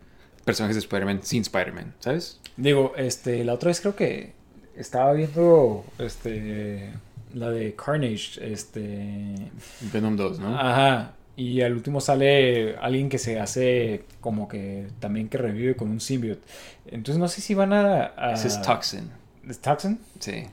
personajes 0.44 0.76
de 0.76 0.80
Spider-Man 0.80 1.20
sin 1.22 1.42
Spider-Man, 1.42 1.94
¿sabes? 2.00 2.40
Digo, 2.56 2.92
este, 2.96 3.44
la 3.44 3.54
otra 3.54 3.68
vez 3.68 3.80
creo 3.80 3.94
que 3.96 4.32
estaba 4.76 5.12
viendo, 5.12 5.84
este, 5.98 6.90
la 7.34 7.50
de 7.50 7.74
Carnage, 7.74 8.40
este, 8.52 9.50
Venom 9.92 10.16
2, 10.16 10.38
¿no? 10.40 10.58
Ajá. 10.58 11.12
Y 11.38 11.62
al 11.62 11.72
último 11.74 12.00
sale 12.00 12.76
alguien 12.78 13.08
que 13.08 13.18
se 13.18 13.38
hace 13.38 14.02
como 14.20 14.48
que 14.48 14.88
también 14.98 15.28
que 15.28 15.38
revive 15.38 15.76
con 15.76 15.88
un 15.88 16.00
symbiote. 16.00 16.42
Entonces 16.88 17.20
no 17.20 17.28
sé 17.28 17.40
si 17.40 17.54
van 17.54 17.72
a... 17.72 18.12
a- 18.16 18.32
Ese 18.32 18.48
es 18.48 18.60
Toxin. 18.60 19.08
¿Es 19.48 19.60
Toxin? 19.60 20.00
Sí. 20.18 20.46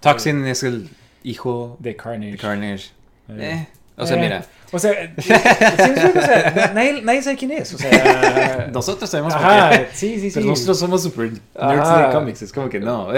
Toxin 0.00 0.44
es 0.46 0.62
el 0.62 0.88
hijo 1.22 1.76
De 1.80 1.94
Carnage. 1.96 2.32
de 2.32 2.38
Carnage. 2.38 2.86
Eh. 3.28 3.36
Eh, 3.38 3.68
o 3.96 4.06
sea, 4.06 4.16
Eh, 4.16 4.20
mira, 4.20 4.44
O 4.74 4.78
sea, 4.78 4.90
eh, 4.92 5.12
sí, 5.18 5.30
o 5.30 6.20
sea, 6.22 6.72
nadie, 6.74 7.02
nadie 7.02 7.22
sabe 7.22 7.36
quién 7.36 7.50
es. 7.50 7.74
O 7.74 7.78
sea... 7.78 8.68
nosotros 8.72 9.10
sabemos 9.10 9.34
por 9.34 9.42
Ajá, 9.44 9.70
qué. 9.70 9.88
sí, 9.92 10.14
sí, 10.18 10.30
sí. 10.30 10.34
Pero 10.34 10.46
nosotros 10.46 10.78
somos 10.78 11.02
super 11.02 11.26
nerds 11.30 11.40
Ajá. 11.54 12.06
de 12.06 12.12
cómics. 12.14 12.40
Es 12.40 12.52
como 12.52 12.70
que 12.70 12.80
no. 12.80 13.08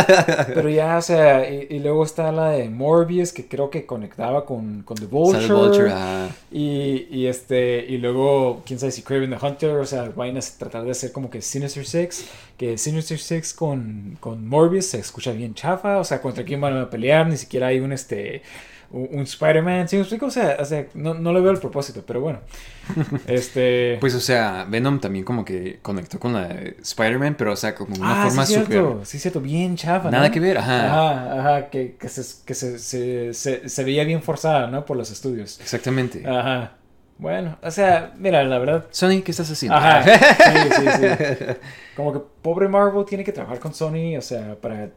Pero 0.54 0.68
ya, 0.68 0.98
o 0.98 1.02
sea, 1.02 1.50
y, 1.50 1.66
y 1.70 1.78
luego 1.80 2.04
está 2.04 2.30
la 2.30 2.50
de 2.50 2.68
Morbius, 2.68 3.32
que 3.32 3.48
creo 3.48 3.70
que 3.70 3.86
conectaba 3.86 4.44
con, 4.46 4.82
con 4.82 4.96
The 4.98 5.06
Vulture. 5.06 5.46
Sale 5.48 5.52
Vulture, 5.60 5.92
ajá. 5.92 6.28
Y, 6.52 7.08
y 7.10 7.26
este, 7.26 7.84
y 7.88 7.98
luego, 7.98 8.62
quién 8.64 8.78
sabe 8.78 8.92
si 8.92 9.02
Craven 9.02 9.30
the 9.36 9.44
Hunter, 9.44 9.70
o 9.78 9.86
sea, 9.86 10.10
vayan 10.14 10.36
a 10.36 10.40
tratar 10.58 10.84
de 10.84 10.92
hacer 10.92 11.10
como 11.10 11.28
que 11.28 11.42
Sinister 11.42 11.84
Six, 11.84 12.24
que 12.56 12.78
Sinister 12.78 13.18
Six 13.18 13.52
con, 13.52 14.16
con 14.20 14.46
Morbius 14.46 14.86
se 14.86 14.98
escucha 15.00 15.32
bien 15.32 15.54
chafa, 15.54 15.98
o 15.98 16.04
sea, 16.04 16.20
contra 16.20 16.44
quién 16.44 16.60
van 16.60 16.76
a 16.76 16.88
pelear, 16.88 17.26
ni 17.26 17.36
siquiera 17.36 17.66
hay 17.68 17.80
un 17.80 17.92
este 17.92 18.42
un, 18.90 19.20
Spider-Man, 19.20 19.88
¿sí 19.88 19.96
me 19.96 20.02
explico? 20.02 20.26
O 20.26 20.30
sea, 20.30 20.56
o 20.58 20.64
sea 20.64 20.86
no, 20.94 21.14
no 21.14 21.32
le 21.32 21.40
veo 21.40 21.52
el 21.52 21.58
propósito, 21.58 22.02
pero 22.06 22.20
bueno. 22.20 22.40
Este. 23.26 23.98
Pues, 24.00 24.14
o 24.14 24.20
sea, 24.20 24.66
Venom 24.68 24.98
también 24.98 25.24
como 25.24 25.44
que 25.44 25.78
conectó 25.80 26.18
con 26.18 26.32
la 26.32 26.48
de 26.48 26.76
Spider-Man, 26.82 27.36
pero, 27.38 27.52
o 27.52 27.56
sea, 27.56 27.74
como 27.74 27.94
una 27.94 28.22
ah, 28.22 28.26
forma 28.26 28.46
sí, 28.46 28.54
súper... 28.54 28.68
cierto, 28.68 29.04
sí, 29.04 29.18
cierto, 29.18 29.40
bien 29.40 29.76
chafa. 29.76 30.10
Nada 30.10 30.26
¿no? 30.26 30.34
que 30.34 30.40
ver, 30.40 30.58
ajá. 30.58 30.86
Ajá, 30.86 31.40
ajá, 31.40 31.70
que, 31.70 31.96
que, 31.96 32.08
se, 32.08 32.44
que 32.44 32.54
se, 32.54 32.78
se, 32.78 33.34
se, 33.34 33.68
se 33.68 33.84
veía 33.84 34.04
bien 34.04 34.22
forzada, 34.22 34.66
¿no? 34.66 34.84
Por 34.84 34.96
los 34.96 35.10
estudios. 35.10 35.60
Exactamente. 35.60 36.26
Ajá. 36.26 36.72
Bueno, 37.20 37.58
o 37.62 37.70
sea, 37.70 38.14
mira, 38.16 38.42
la 38.44 38.58
verdad, 38.58 38.86
Sony, 38.90 39.20
¿qué 39.22 39.30
estás 39.30 39.50
haciendo? 39.50 39.76
Ajá. 39.76 40.02
Sí, 40.02 40.74
sí, 40.74 40.86
sí. 40.98 41.44
Como 41.94 42.14
que 42.14 42.20
pobre 42.40 42.66
Marvel 42.66 43.04
tiene 43.04 43.22
que 43.24 43.32
trabajar 43.32 43.60
con 43.60 43.74
Sony, 43.74 44.16
o 44.16 44.22
sea, 44.22 44.56
para 44.58 44.88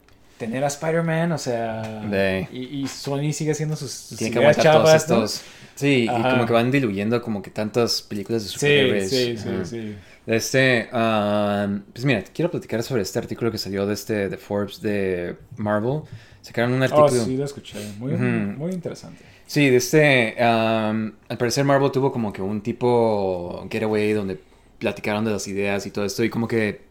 tener 0.46 0.64
a 0.64 0.68
Spider-Man, 0.68 1.32
o 1.32 1.38
sea. 1.38 1.82
De- 2.10 2.48
Y, 2.52 2.82
y 2.82 2.88
Sony 2.88 3.32
sigue 3.34 3.52
haciendo 3.52 3.76
sus, 3.76 3.92
sus 3.92 4.18
Tiene 4.18 4.34
que 4.40 4.62
chavas, 4.62 4.90
¿no? 4.90 4.96
estos... 5.24 5.42
Sí, 5.76 6.04
y 6.04 6.08
como 6.08 6.46
que 6.46 6.54
van 6.54 6.70
diluyendo 6.70 7.20
como 7.22 7.42
que 7.42 7.50
tantas 7.50 8.02
películas 8.04 8.44
de 8.44 8.50
Sí, 8.50 8.54
superhéroes. 8.56 9.10
sí, 9.10 9.38
sí, 9.38 9.50
Ajá. 9.50 9.66
sí. 9.66 9.96
Este, 10.28 10.88
um, 10.94 11.82
pues 11.92 12.06
mira, 12.06 12.24
quiero 12.34 12.52
platicar 12.52 12.84
sobre 12.84 13.02
este 13.02 13.18
artículo 13.20 13.52
que 13.52 13.58
salió 13.58 13.86
de 13.88 13.94
este 13.96 14.30
de 14.30 14.38
Forbes 14.38 14.82
de 14.82 15.36
Marvel. 15.58 16.02
Sacaron 16.42 16.74
un 16.74 16.82
Oh, 16.82 16.86
artículo. 16.86 17.26
sí, 17.26 17.38
lo 17.38 17.46
escuché. 17.46 17.80
Muy, 17.98 18.12
muy 18.14 18.72
interesante. 18.72 19.24
Sí, 19.48 19.70
de 19.70 19.78
este, 19.78 20.36
um, 20.40 21.12
al 21.28 21.38
parecer 21.40 21.64
Marvel 21.66 21.92
tuvo 21.92 22.12
como 22.12 22.32
que 22.32 22.42
un 22.42 22.62
tipo 22.62 23.68
getaway 23.72 24.14
donde 24.14 24.40
platicaron 24.78 25.26
de 25.26 25.32
las 25.32 25.48
ideas 25.48 25.86
y 25.88 25.92
todo 25.92 26.06
esto 26.06 26.24
y 26.24 26.30
como 26.30 26.48
que 26.48 26.82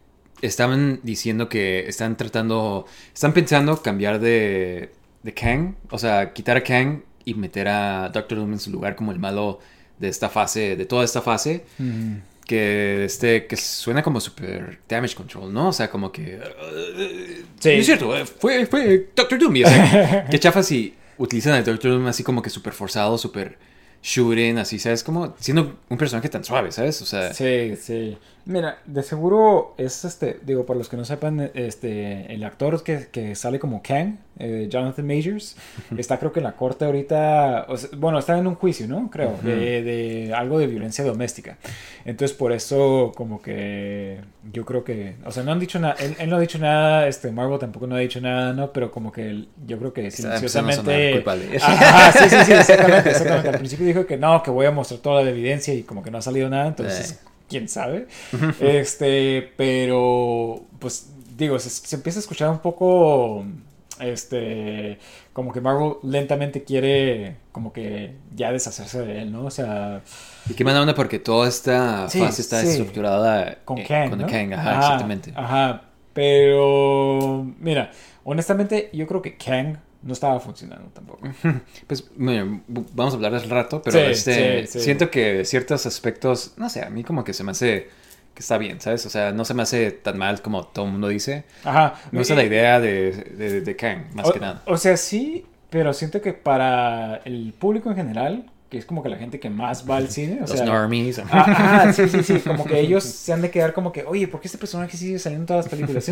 estaban 0.42 1.00
diciendo 1.02 1.48
que 1.48 1.88
están 1.88 2.16
tratando, 2.16 2.86
están 3.14 3.32
pensando 3.32 3.80
cambiar 3.80 4.20
de, 4.20 4.92
de 5.22 5.34
Kang, 5.34 5.76
o 5.90 5.98
sea, 5.98 6.32
quitar 6.32 6.56
a 6.56 6.62
Kang 6.62 7.02
y 7.24 7.34
meter 7.34 7.68
a 7.68 8.10
Doctor 8.12 8.38
Doom 8.38 8.52
en 8.52 8.58
su 8.58 8.70
lugar 8.70 8.96
como 8.96 9.12
el 9.12 9.18
malo 9.18 9.60
de 9.98 10.08
esta 10.08 10.28
fase, 10.28 10.76
de 10.76 10.84
toda 10.84 11.04
esta 11.04 11.22
fase. 11.22 11.64
Mm. 11.78 12.16
Que, 12.46 13.04
este, 13.04 13.46
que 13.46 13.56
suena 13.56 14.02
como 14.02 14.20
super 14.20 14.80
damage 14.88 15.14
control, 15.14 15.54
¿no? 15.54 15.68
O 15.68 15.72
sea, 15.72 15.88
como 15.88 16.10
que... 16.10 16.40
Sí. 17.60 17.68
No 17.68 17.74
es 17.74 17.86
cierto, 17.86 18.16
eh, 18.16 18.26
fue, 18.26 18.66
fue 18.66 19.10
Doctor 19.14 19.38
Doom. 19.38 19.56
Y, 19.56 19.64
o 19.64 19.68
sea, 19.68 20.26
qué 20.30 20.38
chafa 20.40 20.62
si 20.64 20.92
utilizan 21.18 21.54
a 21.54 21.62
Doctor 21.62 21.92
Doom 21.92 22.06
así 22.08 22.24
como 22.24 22.42
que 22.42 22.50
súper 22.50 22.72
forzado, 22.72 23.16
súper 23.16 23.56
shooting, 24.02 24.58
así, 24.58 24.80
¿sabes? 24.80 25.04
Como 25.04 25.34
siendo 25.38 25.78
un 25.88 25.96
personaje 25.96 26.28
tan 26.28 26.44
suave, 26.44 26.72
¿sabes? 26.72 27.00
O 27.00 27.06
sea, 27.06 27.32
Sí, 27.32 27.74
sí. 27.80 28.18
Mira, 28.44 28.78
de 28.86 29.02
seguro 29.04 29.74
es 29.78 30.04
este, 30.04 30.40
digo, 30.42 30.66
para 30.66 30.76
los 30.78 30.88
que 30.88 30.96
no 30.96 31.04
sepan, 31.04 31.50
este, 31.54 32.32
el 32.34 32.42
actor 32.42 32.82
que, 32.82 33.06
que 33.12 33.36
sale 33.36 33.60
como 33.60 33.82
Kang, 33.82 34.16
eh, 34.40 34.66
Jonathan 34.68 35.06
Majors, 35.06 35.56
está 35.96 36.18
creo 36.18 36.32
que 36.32 36.40
en 36.40 36.44
la 36.44 36.52
corte 36.56 36.84
ahorita, 36.84 37.66
o 37.68 37.76
sea, 37.76 37.90
bueno, 37.96 38.18
está 38.18 38.36
en 38.36 38.48
un 38.48 38.56
juicio, 38.56 38.88
¿no? 38.88 39.08
Creo, 39.10 39.36
de, 39.44 39.82
de 39.84 40.34
algo 40.34 40.58
de 40.58 40.66
violencia 40.66 41.04
doméstica. 41.04 41.56
Entonces, 42.04 42.36
por 42.36 42.50
eso, 42.50 43.12
como 43.14 43.40
que 43.40 44.18
yo 44.52 44.64
creo 44.64 44.82
que, 44.82 45.14
o 45.24 45.30
sea, 45.30 45.44
no 45.44 45.52
han 45.52 45.60
dicho 45.60 45.78
nada, 45.78 45.94
él, 46.00 46.16
él 46.18 46.28
no 46.28 46.34
ha 46.36 46.40
dicho 46.40 46.58
nada, 46.58 47.06
este, 47.06 47.30
Marvel 47.30 47.60
tampoco 47.60 47.86
no 47.86 47.94
ha 47.94 47.98
dicho 48.00 48.20
nada, 48.20 48.52
¿no? 48.52 48.72
Pero 48.72 48.90
como 48.90 49.12
que 49.12 49.28
él- 49.30 49.48
yo 49.66 49.78
creo 49.78 49.92
que 49.92 50.10
silenciosamente... 50.10 51.14
Ajá, 51.62 52.12
sí, 52.12 52.28
sí, 52.28 52.36
sí, 52.44 52.52
exactamente, 52.54 53.10
exactamente. 53.10 53.48
Al 53.50 53.58
principio 53.58 53.86
dijo 53.86 54.04
que 54.04 54.16
no, 54.16 54.42
que 54.42 54.50
voy 54.50 54.66
a 54.66 54.72
mostrar 54.72 54.98
toda 54.98 55.22
la 55.22 55.30
evidencia 55.30 55.72
y 55.74 55.84
como 55.84 56.02
que 56.02 56.10
no 56.10 56.18
ha 56.18 56.22
salido 56.22 56.48
nada, 56.50 56.66
entonces, 56.66 57.12
Eh. 57.12 57.31
Quién 57.52 57.68
sabe. 57.68 58.06
Este, 58.60 59.52
pero, 59.56 60.62
pues, 60.80 61.10
digo, 61.36 61.58
se, 61.58 61.70
se 61.70 61.96
empieza 61.96 62.18
a 62.18 62.22
escuchar 62.22 62.48
un 62.50 62.58
poco, 62.58 63.44
este, 64.00 64.98
como 65.32 65.52
que 65.52 65.60
Marvel 65.60 65.94
lentamente 66.02 66.64
quiere, 66.64 67.36
como 67.52 67.72
que 67.72 68.14
ya 68.34 68.50
deshacerse 68.52 69.02
de 69.02 69.22
él, 69.22 69.32
¿no? 69.32 69.44
O 69.44 69.50
sea, 69.50 70.02
Y 70.50 70.54
qué 70.54 70.64
mala 70.64 70.80
onda 70.80 70.94
porque 70.94 71.18
toda 71.18 71.48
esta 71.48 72.08
Sí, 72.08 72.18
fase 72.18 72.42
está 72.42 72.60
sí. 72.62 72.68
estructurada 72.68 73.58
con 73.64 73.78
eh, 73.78 73.84
Kang, 73.86 74.10
con 74.10 74.18
¿no? 74.20 74.26
Kang, 74.26 74.52
ajá, 74.54 74.74
exactamente. 74.78 75.32
Ajá, 75.36 75.82
pero, 76.14 77.18
honestamente, 78.32 78.90
yo 78.92 79.06
creo 79.06 79.22
que 79.22 79.36
Kang 79.36 79.76
no 80.02 80.12
estaba 80.12 80.40
funcionando 80.40 80.88
tampoco. 80.90 81.28
Pues 81.86 82.10
bu- 82.16 82.86
vamos 82.94 83.12
a 83.14 83.16
hablar 83.16 83.34
al 83.34 83.48
rato, 83.48 83.82
pero 83.82 83.98
Sí, 83.98 84.04
este, 84.10 84.66
sí, 84.66 84.78
sí. 84.78 84.80
siento 84.80 85.10
que 85.10 85.44
ciertos 85.44 85.86
aspectos, 85.86 86.54
no 86.56 86.68
sé, 86.68 86.82
a 86.82 86.90
mí 86.90 87.04
como 87.04 87.22
que 87.24 87.32
se 87.32 87.44
me 87.44 87.52
hace 87.52 87.88
que 88.34 88.40
está 88.40 88.56
bien, 88.58 88.80
¿sabes? 88.80 89.04
O 89.06 89.10
sea, 89.10 89.30
no 89.32 89.44
se 89.44 89.52
me 89.52 89.62
hace 89.62 89.90
tan 89.92 90.16
mal 90.16 90.40
como 90.40 90.64
todo 90.66 90.86
el 90.86 90.92
mundo 90.92 91.08
dice. 91.08 91.44
Ajá. 91.64 91.94
Me 92.10 92.18
gusta 92.20 92.34
la 92.34 92.44
idea 92.44 92.80
de, 92.80 93.12
de, 93.12 93.60
de 93.60 93.76
Kang, 93.76 94.06
más 94.14 94.26
o, 94.28 94.32
que 94.32 94.40
nada. 94.40 94.62
O 94.64 94.78
sea, 94.78 94.96
sí, 94.96 95.44
pero 95.68 95.92
siento 95.92 96.20
que 96.22 96.32
para 96.32 97.16
el 97.26 97.52
público 97.58 97.90
en 97.90 97.96
general, 97.96 98.46
que 98.72 98.78
es 98.78 98.86
como 98.86 99.02
que 99.02 99.10
la 99.10 99.18
gente 99.18 99.38
que 99.38 99.50
más 99.50 99.84
va 99.88 99.98
al 99.98 100.08
cine, 100.10 100.38
o 100.38 100.40
Los 100.40 100.50
sea, 100.52 100.64
normies. 100.64 101.18
Ah, 101.18 101.24
Ajá, 101.30 101.92
sí, 101.92 102.08
sí, 102.08 102.22
sí, 102.22 102.38
como 102.46 102.64
que 102.64 102.80
ellos 102.80 103.04
se 103.04 103.30
han 103.30 103.42
de 103.42 103.50
quedar 103.50 103.74
como 103.74 103.92
que, 103.92 104.02
oye, 104.04 104.26
¿por 104.28 104.40
qué 104.40 104.48
este 104.48 104.56
personaje 104.56 104.96
sigue 104.96 105.18
saliendo 105.18 105.42
en 105.42 105.46
todas 105.46 105.66
las 105.66 105.70
películas? 105.70 106.08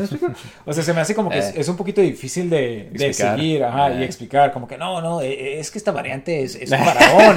O 0.66 0.72
sea, 0.74 0.84
se 0.84 0.92
me 0.92 1.00
hace 1.00 1.14
como 1.14 1.30
que 1.30 1.38
es, 1.38 1.46
Eh. 1.46 1.52
es 1.56 1.68
un 1.70 1.76
poquito 1.78 2.02
difícil 2.02 2.50
de, 2.50 2.90
de 2.92 3.14
seguir, 3.14 3.64
ajá, 3.64 3.94
y 3.94 4.02
Eh. 4.02 4.04
explicar, 4.04 4.52
como 4.52 4.68
que 4.68 4.76
no, 4.76 5.00
no, 5.00 5.22
eh, 5.22 5.58
es 5.58 5.70
que 5.70 5.78
esta 5.78 5.90
variante 5.90 6.42
es, 6.42 6.54
es 6.54 6.70
un 6.70 6.78
faraón 6.78 7.36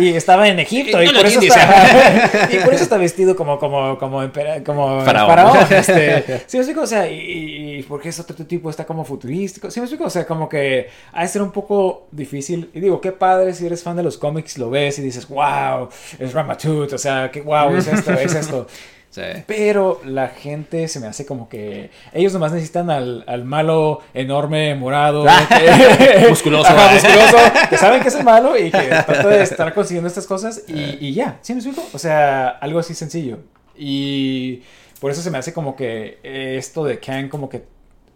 y, 0.00 0.04
y 0.06 0.08
estaba 0.16 0.48
en 0.48 0.58
Egipto 0.58 1.00
y 1.00 1.06
No 1.06 1.12
por, 1.12 1.26
eso 1.26 1.40
está, 1.40 2.48
y 2.52 2.56
por 2.64 2.74
eso 2.74 2.82
está 2.82 2.96
vestido 2.96 3.36
como, 3.36 3.60
como, 3.60 3.96
como, 3.96 4.22
empera- 4.24 4.64
como 4.64 5.02
Faraón. 5.04 5.28
faraón. 5.28 5.58
este, 5.70 6.42
¿Sí 6.48 6.56
me 6.56 6.62
explico? 6.64 6.80
O 6.82 6.86
sea, 6.88 7.08
y, 7.08 7.84
por 7.88 8.00
qué 8.00 8.08
este 8.08 8.22
otro 8.22 8.44
tipo 8.44 8.70
está 8.70 8.84
como 8.84 9.04
futurístico? 9.04 9.70
¿Sí 9.70 9.78
me 9.78 9.84
explico? 9.86 10.04
O 10.06 10.10
sea, 10.10 10.26
como 10.26 10.48
que 10.48 10.88
ha 11.12 11.22
de 11.22 11.28
ser 11.28 11.42
un 11.42 11.52
poco 11.52 12.08
difícil. 12.10 12.70
Y 12.74 12.80
digo, 12.80 13.00
qué 13.00 13.12
padre 13.12 13.52
si 13.54 13.66
eres 13.66 13.82
fan 13.84 13.96
de 13.96 14.02
los 14.02 14.18
cómics, 14.18 14.58
lo 14.64 14.70
ves 14.70 14.98
y 14.98 15.02
dices, 15.02 15.28
wow, 15.28 15.88
es 16.18 16.32
Ramatut, 16.32 16.92
o 16.92 16.98
sea, 16.98 17.30
que 17.30 17.40
wow, 17.42 17.74
es 17.76 17.86
esto, 17.86 18.12
es 18.12 18.34
esto. 18.42 18.66
Sí. 19.10 19.22
Pero 19.46 20.00
la 20.04 20.26
gente 20.26 20.88
se 20.88 20.98
me 20.98 21.06
hace 21.06 21.24
como 21.24 21.48
que 21.48 21.90
ellos 22.12 22.32
nomás 22.32 22.50
necesitan 22.50 22.90
al, 22.90 23.22
al 23.28 23.44
malo 23.44 24.00
enorme, 24.12 24.74
morado, 24.74 25.24
que- 25.48 26.26
Musculoso, 26.28 26.66
Ajá, 26.68 26.92
musculoso, 26.94 27.36
que 27.70 27.78
saben 27.78 28.02
que 28.02 28.08
es 28.08 28.14
el 28.16 28.24
malo 28.24 28.58
y 28.58 28.72
que 28.72 28.78
trata 29.06 29.28
de 29.28 29.42
estar 29.44 29.72
consiguiendo 29.72 30.08
estas 30.08 30.26
cosas 30.26 30.64
y, 30.66 30.98
y 31.00 31.14
ya, 31.14 31.38
¿sí 31.42 31.52
me 31.54 31.60
explico? 31.60 31.86
O 31.92 31.98
sea, 31.98 32.48
algo 32.48 32.80
así 32.80 32.92
sencillo. 32.94 33.38
Y 33.76 34.62
por 35.00 35.12
eso 35.12 35.22
se 35.22 35.30
me 35.30 35.38
hace 35.38 35.52
como 35.52 35.76
que 35.76 36.18
esto 36.58 36.84
de 36.84 36.98
Kang 36.98 37.28
como 37.28 37.48
que, 37.48 37.64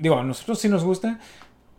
digo, 0.01 0.19
a 0.19 0.25
nosotros 0.25 0.59
sí 0.59 0.69
nos 0.69 0.83
gusta, 0.83 1.21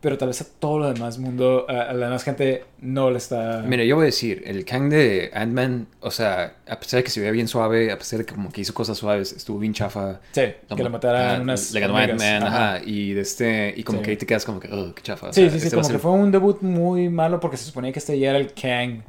pero 0.01 0.17
tal 0.17 0.29
vez 0.29 0.39
a 0.41 0.45
todo 0.59 0.79
lo 0.79 0.93
demás 0.93 1.17
mundo, 1.17 1.65
a, 1.67 1.93
la 1.93 2.05
demás 2.07 2.23
gente 2.23 2.63
no 2.79 3.11
le 3.11 3.17
está... 3.17 3.63
Mira, 3.67 3.83
yo 3.83 3.95
voy 3.97 4.03
a 4.03 4.05
decir, 4.05 4.41
el 4.45 4.63
Kang 4.65 4.89
de 4.89 5.29
Ant-Man, 5.33 5.87
o 5.99 6.09
sea, 6.11 6.55
a 6.67 6.79
pesar 6.79 6.99
de 6.99 7.03
que 7.03 7.09
se 7.09 7.19
veía 7.19 7.31
bien 7.31 7.47
suave, 7.47 7.91
a 7.91 7.97
pesar 7.97 8.19
de 8.19 8.25
que 8.25 8.33
como 8.33 8.51
que 8.51 8.61
hizo 8.61 8.73
cosas 8.73 8.97
suaves, 8.97 9.33
estuvo 9.33 9.59
bien 9.59 9.73
chafa. 9.73 10.21
Sí, 10.31 10.41
que 10.75 10.83
lo 10.83 10.89
mataran 10.89 11.39
Ah, 11.39 11.41
unas 11.41 11.71
Le 11.73 11.79
ganó. 11.81 11.97
Ant-Man, 11.97 12.43
Ajá. 12.43 12.75
ajá. 12.75 12.81
Y 12.85 13.13
de 13.13 13.21
este, 13.21 13.73
y 13.75 13.83
como 13.83 13.99
Sí. 13.99 14.05
que 14.05 14.11
ahí 14.11 14.17
te 14.17 14.25
quedas 14.25 14.45
como 14.45 14.59
que, 14.59 14.69
oh, 14.71 14.93
qué 14.95 15.01
chafa. 15.01 15.29
o 15.29 15.33
Sí, 15.33 15.41
sea, 15.41 15.49
sí, 15.51 15.59
sí, 15.59 15.65
este 15.67 15.75
como 15.77 15.89
que 15.89 15.99
fue 15.99 16.11
un 16.11 16.31
debut 16.31 16.61
muy 16.61 17.09
malo 17.09 17.39
porque 17.39 17.57
se 17.57 17.65
suponía 17.65 17.91
que 17.91 17.99
este 17.99 18.17
ya 18.17 18.29
era 18.29 18.39
el 18.39 18.53
Kang. 18.53 19.01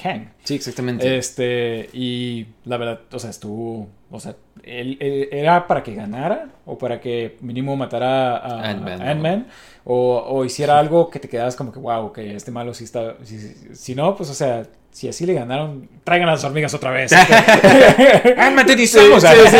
Kang. 0.00 0.28
Sí, 0.44 0.54
exactamente. 0.54 1.18
Este, 1.18 1.90
y 1.92 2.46
la 2.64 2.76
verdad, 2.76 3.00
o 3.10 3.18
sea, 3.18 3.30
estuvo, 3.30 3.88
o 4.10 4.18
sea, 4.20 4.34
él, 4.62 4.96
él- 5.00 5.28
era 5.32 5.66
para 5.66 5.82
que 5.82 5.94
ganara 5.94 6.48
o 6.66 6.76
para 6.78 7.00
que 7.00 7.36
mínimo 7.40 7.76
matara 7.76 8.36
a 8.38 8.70
Ant-Man, 8.70 9.46
o, 9.84 10.18
o 10.28 10.44
hiciera 10.44 10.78
algo 10.78 11.08
que 11.10 11.18
te 11.18 11.28
quedas 11.28 11.56
como 11.56 11.72
que, 11.72 11.78
wow, 11.78 12.12
que 12.12 12.34
este 12.34 12.50
malo 12.50 12.74
sí 12.74 12.84
está, 12.84 13.16
si, 13.24 13.38
si- 13.38 13.74
si 13.74 13.94
no, 13.94 14.14
pues, 14.16 14.28
o 14.30 14.34
sea, 14.34 14.64
si 14.90 15.06
así 15.08 15.26
le 15.26 15.34
ganaron, 15.34 15.88
traigan 16.04 16.28
a 16.28 16.32
las 16.32 16.44
hormigas 16.44 16.72
otra 16.74 16.90
vez. 16.90 17.12
¡Ant-Man, 18.36 18.66
te 18.66 18.74
dicemos! 18.76 19.22
sí, 19.22 19.28
sí. 19.50 19.56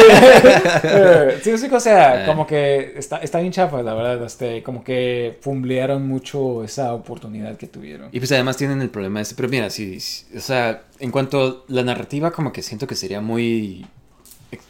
Sí, 1.42 1.58
sí, 1.58 1.68
o 1.72 1.80
sea, 1.80 2.22
Eh. 2.22 2.26
como 2.26 2.46
que 2.46 2.94
está, 2.96 3.18
está 3.18 3.38
bien 3.40 3.52
chafa, 3.52 3.82
la 3.82 3.94
verdad. 3.94 4.24
Este, 4.24 4.62
como 4.62 4.82
que 4.82 5.38
fumblearon 5.40 6.06
mucho 6.08 6.64
esa 6.64 6.92
oportunidad 6.94 7.56
que 7.56 7.66
tuvieron. 7.66 8.08
Y 8.12 8.18
pues 8.18 8.32
además 8.32 8.56
tienen 8.56 8.80
el 8.82 8.90
problema 8.90 9.20
este, 9.20 9.34
pero 9.34 9.48
mira, 9.48 9.70
sí, 9.70 10.00
sí, 10.00 10.26
o 10.36 10.40
sea, 10.40 10.82
en 10.98 11.10
cuanto 11.10 11.64
a 11.68 11.72
la 11.72 11.82
narrativa, 11.82 12.30
como 12.32 12.52
que 12.52 12.62
siento 12.62 12.86
que 12.86 12.94
sería 12.94 13.20
muy, 13.20 13.86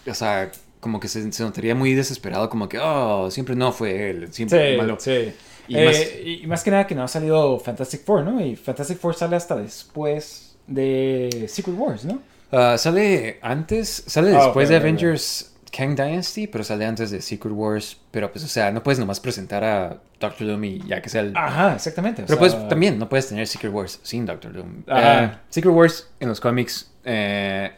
o 0.09 0.15
sea, 0.15 0.51
como 0.81 1.01
que 1.01 1.09
se, 1.09 1.31
se 1.33 1.43
notaría 1.43 1.75
muy 1.75 1.95
desesperado, 1.95 2.49
como 2.51 2.69
que, 2.69 2.79
oh, 2.79 3.31
siempre 3.31 3.55
no 3.57 3.73
fue 3.73 4.11
él, 4.11 4.33
siempre 4.33 4.73
Sí, 4.73 4.77
malo. 4.79 4.97
sí. 5.01 5.33
Y 5.69 5.77
Eh, 5.77 5.85
más- 5.85 6.07
y 6.25 6.47
más 6.47 6.63
que 6.63 6.71
nada 6.71 6.87
que 6.87 6.95
no 6.95 7.03
ha 7.03 7.09
salido 7.09 7.59
Fantastic 7.59 8.05
Four, 8.05 8.25
¿no? 8.25 8.41
Y 8.45 8.57
Fantastic 8.57 8.99
Four 8.99 9.15
sale 9.15 9.37
hasta 9.37 9.55
después 9.57 10.57
de 10.67 11.47
Secret 11.49 11.77
Wars, 11.79 12.05
¿no? 12.05 12.21
Ah, 12.53 12.77
sale 12.79 13.39
antes, 13.43 14.05
sale 14.07 14.35
Ah, 14.35 14.45
después 14.45 14.69
de. 14.71 14.77
Avengers 14.77 15.53
Kang 15.71 15.95
Dynasty, 15.95 16.47
pero 16.47 16.65
sale 16.65 16.87
antes 16.87 17.11
de 17.11 17.21
Secret 17.21 17.53
Wars, 17.55 17.99
pero 18.11 18.33
pues, 18.33 18.43
o 18.45 18.49
sea, 18.49 18.71
no 18.73 18.83
puedes 18.83 18.99
nomás 18.99 19.21
presentar 19.21 19.63
a 19.65 19.99
Doctor 20.19 20.47
Doom 20.47 20.65
y 20.65 20.79
ya 20.87 21.03
que 21.03 21.11
sea 21.11 21.21
el... 21.21 21.37
Ajá, 21.37 21.75
exactamente. 21.75 22.23
Pero 22.27 22.39
sea, 22.39 22.39
pues 22.57 22.69
también 22.71 22.99
no 22.99 23.07
puedes 23.09 23.29
tener 23.29 23.47
Secret 23.47 23.71
Wars 23.73 24.01
sin 24.03 24.25
Doctor 24.25 24.55
Doom. 24.55 24.83
Ajá. 24.87 25.25
Eh, 25.25 25.31
Secret 25.51 25.75
Wars 25.75 26.09
en 26.21 26.29
los 26.31 26.41
cómics 26.41 26.91
eh, 27.05 27.71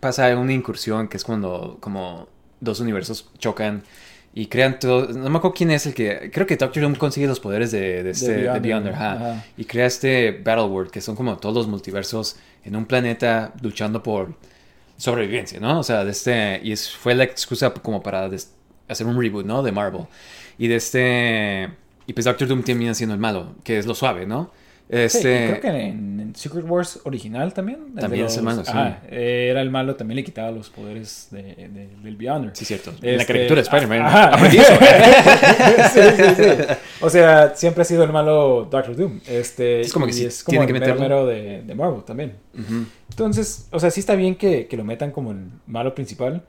pasa 0.00 0.36
una 0.36 0.52
incursión 0.52 1.08
que 1.08 1.16
es 1.16 1.24
cuando 1.24 1.78
como 1.80 2.28
dos 2.60 2.80
universos 2.80 3.30
chocan 3.38 3.82
y 4.34 4.46
crean 4.46 4.78
todo. 4.78 5.08
No 5.08 5.30
me 5.30 5.38
acuerdo 5.38 5.54
quién 5.54 5.70
es 5.70 5.86
el 5.86 5.94
que. 5.94 6.30
Creo 6.32 6.46
que 6.46 6.56
Doctor 6.56 6.82
Doom 6.82 6.94
consigue 6.96 7.26
los 7.26 7.40
poderes 7.40 7.70
de, 7.70 8.02
de, 8.02 8.10
este, 8.10 8.32
de 8.48 8.60
Beyonder, 8.60 8.94
ajá. 8.94 9.12
ajá. 9.12 9.44
Y 9.56 9.64
crea 9.64 9.86
este 9.86 10.32
Battle 10.44 10.64
World, 10.66 10.90
que 10.90 11.00
son 11.00 11.16
como 11.16 11.36
todos 11.38 11.56
los 11.56 11.66
multiversos 11.66 12.36
en 12.64 12.76
un 12.76 12.84
planeta 12.86 13.52
luchando 13.62 14.02
por 14.02 14.34
sobrevivencia, 14.96 15.60
¿no? 15.60 15.80
O 15.80 15.82
sea, 15.82 16.04
de 16.04 16.10
este. 16.10 16.60
Y 16.62 16.72
es, 16.72 16.90
fue 16.90 17.14
la 17.14 17.24
excusa 17.24 17.70
como 17.72 18.02
para 18.02 18.28
des- 18.28 18.52
hacer 18.88 19.06
un 19.06 19.20
reboot, 19.20 19.46
¿no? 19.46 19.62
De 19.62 19.72
Marvel. 19.72 20.06
Y 20.58 20.68
de 20.68 20.76
este. 20.76 21.70
Y 22.06 22.12
pues 22.12 22.24
Doctor 22.24 22.48
Doom 22.48 22.62
termina 22.62 22.94
siendo 22.94 23.14
el 23.14 23.20
malo, 23.20 23.54
que 23.64 23.78
es 23.78 23.86
lo 23.86 23.94
suave, 23.94 24.26
¿no? 24.26 24.50
Sí, 24.90 24.96
Este. 24.96 25.46
creo 25.48 25.60
que 25.60 25.68
en, 25.68 26.20
en 26.20 26.34
Secret 26.34 26.64
Wars 26.66 27.00
original 27.04 27.52
también. 27.52 27.94
También 27.94 28.24
es 28.24 28.36
el 28.38 28.42
malo, 28.42 28.64
sí. 28.64 28.72
Era 29.10 29.60
el 29.60 29.68
malo, 29.70 29.96
también 29.96 30.16
le 30.16 30.24
quitaba 30.24 30.50
los 30.50 30.70
poderes 30.70 31.28
de, 31.30 31.42
de- 31.42 31.88
del 32.02 32.16
Beyonder. 32.16 32.52
Sí, 32.54 32.64
cierto. 32.64 32.92
En 33.02 33.16
la 33.16 33.22
Este, 33.22 33.26
caricatura 33.34 33.56
de 33.60 33.62
Spider-Man. 33.62 34.00
ajá. 34.02 34.24
aprendí 34.34 34.56
eso. 34.56 34.72
sí, 35.92 36.00
sí, 36.16 36.34
sí. 36.36 36.74
O 37.02 37.10
sea, 37.10 37.54
siempre 37.54 37.82
ha 37.82 37.84
sido 37.84 38.02
el 38.04 38.12
malo 38.12 38.66
Doctor 38.70 38.96
Doom. 38.96 39.20
Este, 39.26 39.82
Es 39.82 39.92
como 39.92 40.06
que 40.06 40.12
y 40.12 40.14
sí, 40.14 40.24
es 40.24 40.42
como 40.42 40.62
el 40.62 40.66
que 40.66 40.72
mero, 40.72 41.26
de, 41.26 41.62
de 41.62 41.74
Marvel 41.74 42.02
también. 42.04 42.32
Entonces, 43.10 43.68
o 43.70 43.78
sea, 43.80 43.90
sí 43.90 44.00
está 44.00 44.14
bien 44.14 44.36
que, 44.36 44.66
que 44.68 44.76
lo 44.78 44.84
metan 44.84 45.10
como 45.10 45.32
el 45.32 45.50
malo 45.66 45.94
principal, 45.94 46.42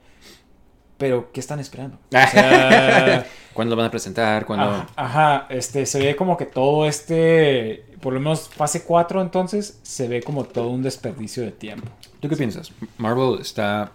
pero 0.98 1.32
¿qué 1.32 1.40
están 1.40 1.60
esperando? 1.60 1.98
O 1.98 2.12
sea, 2.32 3.26
¿Cuándo 3.60 3.76
lo 3.76 3.82
van 3.82 3.88
a 3.88 3.92
presentar? 3.92 4.46
¿Cuándo? 4.46 4.68
ajá, 4.68 4.88
ajá, 4.96 5.48
este, 5.50 5.86
se 5.86 6.00
ve 6.00 6.16
como 6.16 6.38
que 6.38 6.46
todo 6.46 6.86
este, 6.86 7.84
por 8.00 8.14
lo 8.14 8.22
menos 8.22 8.48
fase 8.48 8.84
4 8.86 9.22
entonces, 9.22 9.82
se 9.84 10.08
ve 10.08 10.24
como 10.24 10.46
todo 10.46 10.70
un 10.70 10.82
desperdicio 10.82 11.44
de 11.44 11.52
tiempo. 11.52 11.86
¿Tú 12.22 12.30
qué 12.30 12.38
piensas? 12.38 12.72
Marvel 12.98 13.42
está 13.42 13.92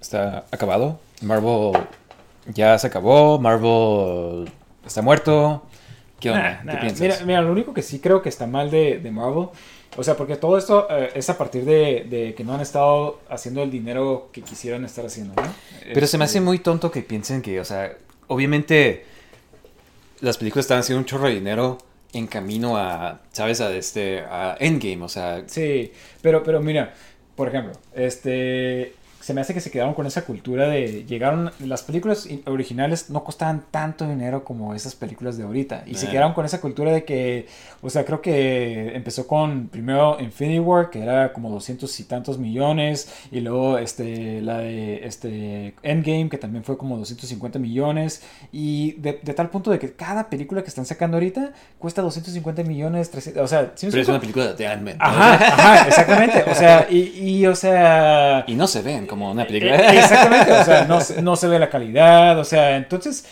está 0.00 0.44
acabado. 0.50 0.98
Marvel 1.22 1.80
ya 2.46 2.76
se 2.80 2.88
acabó. 2.88 3.38
Marvel 3.38 4.50
está 4.84 5.02
muerto. 5.02 5.62
¿Qué 6.18 6.32
onda? 6.32 6.60
Nah, 6.64 6.72
¿Qué 6.72 6.78
piensas? 6.78 7.00
Mira, 7.00 7.16
mira, 7.24 7.42
lo 7.42 7.52
único 7.52 7.72
que 7.72 7.82
sí 7.82 8.00
creo 8.00 8.22
que 8.22 8.28
está 8.28 8.48
mal 8.48 8.72
de, 8.72 8.98
de 8.98 9.10
Marvel, 9.12 9.50
o 9.96 10.02
sea, 10.02 10.16
porque 10.16 10.34
todo 10.34 10.58
esto 10.58 10.88
eh, 10.90 11.10
es 11.14 11.30
a 11.30 11.38
partir 11.38 11.64
de, 11.64 12.08
de 12.10 12.34
que 12.34 12.42
no 12.42 12.54
han 12.54 12.60
estado 12.60 13.20
haciendo 13.30 13.62
el 13.62 13.70
dinero 13.70 14.30
que 14.32 14.42
quisieran 14.42 14.84
estar 14.84 15.06
haciendo, 15.06 15.40
¿no? 15.40 15.48
Pero 15.94 16.08
se 16.08 16.18
me 16.18 16.24
Este, 16.24 16.38
hace 16.38 16.40
muy 16.40 16.58
tonto 16.58 16.90
que 16.90 17.02
piensen 17.02 17.40
que, 17.40 17.60
o 17.60 17.64
sea, 17.64 17.92
obviamente 18.30 19.04
las 20.20 20.38
películas 20.38 20.64
están 20.64 20.78
haciendo 20.78 21.00
un 21.00 21.04
chorro 21.04 21.26
de 21.26 21.34
dinero 21.34 21.78
en 22.12 22.26
camino 22.26 22.76
a, 22.76 23.20
¿sabes? 23.32 23.60
A 23.60 23.74
este, 23.74 24.20
a 24.20 24.56
Endgame, 24.58 25.02
o 25.02 25.08
sea, 25.08 25.44
Sí, 25.46 25.92
pero, 26.22 26.42
pero 26.42 26.60
mira, 26.60 26.94
por 27.34 27.48
ejemplo, 27.48 27.72
este, 27.94 28.94
se 29.20 29.34
me 29.34 29.40
hace 29.42 29.52
que 29.54 29.60
se 29.60 29.70
quedaron 29.70 29.94
con 29.94 30.06
esa 30.06 30.22
cultura 30.24 30.66
de 30.68 31.04
llegaron 31.04 31.50
las 31.60 31.82
películas 31.82 32.26
originales 32.46 33.10
no 33.10 33.22
costaban 33.22 33.64
tanto 33.70 34.08
dinero 34.08 34.44
como 34.44 34.74
esas 34.74 34.94
películas 34.94 35.36
de 35.36 35.44
ahorita 35.44 35.84
y 35.86 35.94
se 35.94 36.06
Eh. 36.06 36.10
quedaron 36.10 36.32
con 36.32 36.44
esa 36.46 36.60
cultura 36.60 36.90
de 36.92 37.04
que, 37.04 37.46
o 37.82 37.90
sea, 37.90 38.04
creo 38.04 38.20
que 38.22 38.94
empezó 38.96 39.26
con 39.26 39.68
primero 39.68 40.18
Infinity 40.20 40.58
War 40.58 40.90
que 40.90 41.02
era 41.02 41.32
como 41.32 41.50
200 41.50 42.00
y 42.00 42.04
tantos 42.04 42.38
millones 42.38 43.12
y 43.30 43.40
luego 43.40 43.78
este 43.78 44.40
la 44.40 44.58
de 44.58 45.06
este 45.06 45.74
Endgame 45.82 46.28
que 46.30 46.38
también 46.38 46.64
fue 46.64 46.78
como 46.78 46.96
250 46.96 47.58
millones 47.58 48.22
y 48.52 48.92
de, 48.92 49.20
de 49.22 49.34
tal 49.34 49.50
punto 49.50 49.70
de 49.70 49.78
que 49.78 49.92
cada 49.92 50.30
película 50.30 50.62
que 50.62 50.68
están 50.68 50.86
sacando 50.86 51.16
ahorita 51.18 51.52
cuesta 51.78 52.02
250 52.02 52.62
millones, 52.64 53.10
300, 53.10 53.42
o 53.42 53.46
sea, 53.46 53.72
¿sí 53.74 53.88
pero 53.90 54.02
es 54.02 54.08
una 54.08 54.20
película 54.20 54.52
de 54.54 54.66
Ant-Man. 54.66 54.96
Ajá, 54.98 55.34
ajá, 55.34 55.88
exactamente. 55.88 56.44
O 56.50 56.54
sea, 56.54 56.86
y, 56.90 56.98
y, 57.18 57.46
o 57.46 57.54
sea. 57.54 58.44
Y 58.46 58.54
no 58.54 58.66
se 58.66 58.82
ven 58.82 59.06
como 59.06 59.19
una 59.28 59.42
eh, 59.42 59.46
película. 59.46 59.76
Exactamente, 59.92 60.52
o 60.52 60.64
sea, 60.64 60.84
no, 60.86 61.00
se- 61.00 61.20
no 61.22 61.36
se 61.36 61.48
ve 61.48 61.58
la 61.58 61.68
calidad, 61.70 62.38
o 62.38 62.44
sea, 62.44 62.76
entonces 62.76 63.26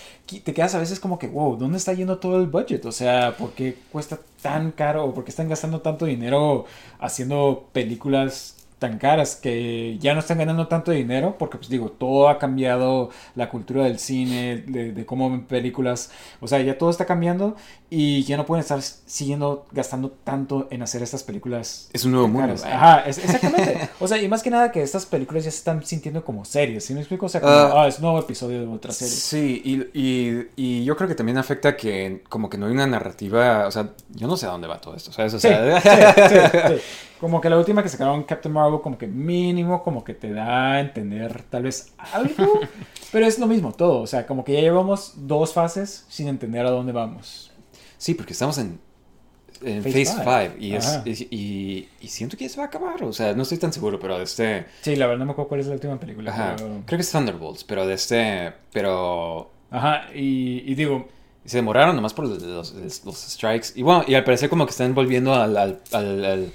te 0.44 0.52
quedas 0.54 0.74
a 0.74 0.78
veces 0.78 1.00
como 1.00 1.18
que, 1.18 1.26
wow, 1.28 1.56
¿dónde 1.56 1.78
está 1.78 1.92
yendo 1.94 2.18
todo 2.18 2.38
el 2.38 2.46
budget? 2.48 2.84
O 2.84 2.92
sea, 2.92 3.36
¿por 3.36 3.52
qué 3.52 3.76
cuesta 3.90 4.18
tan 4.42 4.72
caro 4.72 5.04
o 5.06 5.14
por 5.14 5.24
qué 5.24 5.30
están 5.30 5.48
gastando 5.48 5.80
tanto 5.80 6.04
dinero 6.06 6.66
haciendo 7.00 7.68
películas 7.72 8.54
tan 8.78 8.98
caras 8.98 9.34
que 9.36 9.96
ya 9.98 10.14
no 10.14 10.20
están 10.20 10.38
ganando 10.38 10.68
tanto 10.68 10.90
dinero? 10.92 11.36
Porque, 11.38 11.56
pues 11.58 11.68
digo, 11.70 11.90
todo 11.90 12.28
ha 12.28 12.38
cambiado, 12.38 13.10
la 13.34 13.48
cultura 13.48 13.84
del 13.84 13.98
cine, 13.98 14.58
de, 14.66 14.92
de 14.92 15.06
cómo 15.06 15.30
ven 15.30 15.46
películas, 15.46 16.10
o 16.40 16.46
sea, 16.48 16.60
ya 16.60 16.76
todo 16.78 16.90
está 16.90 17.06
cambiando 17.06 17.56
y 17.90 18.22
ya 18.24 18.36
no 18.36 18.44
pueden 18.44 18.60
estar 18.60 18.82
siguiendo 18.82 19.64
gastando 19.72 20.10
tanto 20.22 20.68
en 20.70 20.82
hacer 20.82 21.02
estas 21.02 21.22
películas 21.22 21.88
Es 21.94 22.04
un 22.04 22.12
nuevo 22.12 22.28
mundo. 22.28 22.54
Ajá, 22.70 23.00
es- 23.06 23.16
exactamente. 23.24 23.88
O 23.98 24.06
sea, 24.06 24.20
y 24.20 24.28
más 24.28 24.42
que 24.42 24.50
nada 24.50 24.70
que 24.70 24.82
estas 24.82 25.06
películas 25.06 25.44
ya 25.44 25.50
se 25.50 25.56
están 25.58 25.82
sintiendo 25.86 26.22
como 26.24 26.44
series, 26.44 26.84
¿sí 26.84 26.92
me 26.92 27.00
explico? 27.00 27.26
O 27.26 27.28
sea, 27.30 27.40
como, 27.40 27.52
Ah. 27.52 27.82
ah, 27.84 27.88
es 27.88 27.98
nuevo 28.00 28.18
episodio 28.18 28.60
de 28.60 28.66
otra 28.66 28.92
serie. 28.92 29.14
Sí, 29.14 29.62
y, 29.64 29.98
y, 29.98 30.48
y 30.56 30.84
yo 30.84 30.96
creo 30.96 31.08
que 31.08 31.14
también 31.14 31.38
afecta 31.38 31.76
que 31.76 32.22
como 32.28 32.50
que 32.50 32.58
no 32.58 32.66
hay 32.66 32.72
una 32.72 32.86
narrativa, 32.86 33.66
o 33.66 33.70
sea, 33.70 33.90
yo 34.10 34.26
no 34.26 34.36
sé 34.36 34.46
a 34.46 34.50
dónde 34.50 34.68
va 34.68 34.80
todo 34.80 34.94
esto, 34.94 35.10
¿sabes? 35.10 35.32
O 35.34 35.40
sea, 35.40 35.80
sí, 35.80 35.88
sí, 36.28 36.58
sí. 36.68 36.82
Como 37.20 37.40
que 37.40 37.50
la 37.50 37.56
última 37.58 37.82
que 37.82 37.88
sacaron 37.88 38.22
Captain 38.24 38.52
Marvel, 38.52 38.80
como 38.80 38.96
que 38.98 39.06
mínimo, 39.08 39.82
como 39.82 40.04
que 40.04 40.14
te 40.14 40.30
da 40.32 40.74
a 40.74 40.80
entender 40.80 41.42
tal 41.50 41.64
vez 41.64 41.92
algo, 42.12 42.60
pero 43.12 43.26
es 43.26 43.38
lo 43.40 43.46
mismo 43.48 43.72
todo. 43.72 44.02
O 44.02 44.06
sea, 44.06 44.26
como 44.26 44.44
que 44.44 44.52
ya 44.52 44.60
llevamos 44.60 45.14
dos 45.16 45.52
fases 45.52 46.04
sin 46.08 46.28
entender 46.28 46.64
a 46.66 46.70
dónde 46.70 46.92
vamos. 46.92 47.47
Sí, 47.98 48.14
porque 48.14 48.32
estamos 48.32 48.56
en, 48.58 48.80
en 49.62 49.82
Phase 49.82 50.04
Phase 50.06 50.22
five. 50.24 50.50
5 50.58 50.62
y, 50.64 50.74
es, 50.74 51.20
y, 51.30 51.88
siento 52.08 52.36
que 52.36 52.44
ya 52.44 52.50
se 52.50 52.56
va 52.58 52.64
a 52.64 52.66
acabar, 52.68 53.02
o 53.04 53.12
sea, 53.12 53.34
no 53.34 53.42
estoy 53.42 53.58
tan 53.58 53.72
seguro, 53.72 53.98
pero 54.00 54.20
este... 54.22 54.66
Sí, 54.82 54.96
la 54.96 55.06
verdad 55.06 55.18
no 55.20 55.26
me 55.26 55.32
acuerdo 55.32 55.48
cuál 55.48 55.60
es 55.60 55.66
la 55.66 55.74
última 55.74 55.98
película. 56.00 56.30
Ajá, 56.32 56.54
pero- 56.56 56.82
creo 56.86 56.96
que 56.98 57.02
es 57.02 57.10
Thunderbolts, 57.12 57.64
pero 57.64 57.86
de 57.86 57.94
este... 57.94 58.52
Pero 58.72 59.50
Ajá, 59.70 60.06
y, 60.14 60.62
y 60.70 60.74
digo, 60.74 61.08
se 61.44 61.58
demoraron 61.58 61.94
nomás 61.96 62.14
por 62.14 62.26
los, 62.26 62.40
los- 62.42 63.04
los 63.04 63.16
strikes. 63.18 63.68
Y 63.74 63.82
bueno, 63.82 64.04
y 64.06 64.14
al 64.14 64.24
parecer 64.24 64.48
como 64.48 64.64
que 64.64 64.70
están 64.70 64.94
volviendo 64.94 65.34
al... 65.34 65.56
al, 65.56 65.80
al- 65.92 66.24
al- 66.24 66.52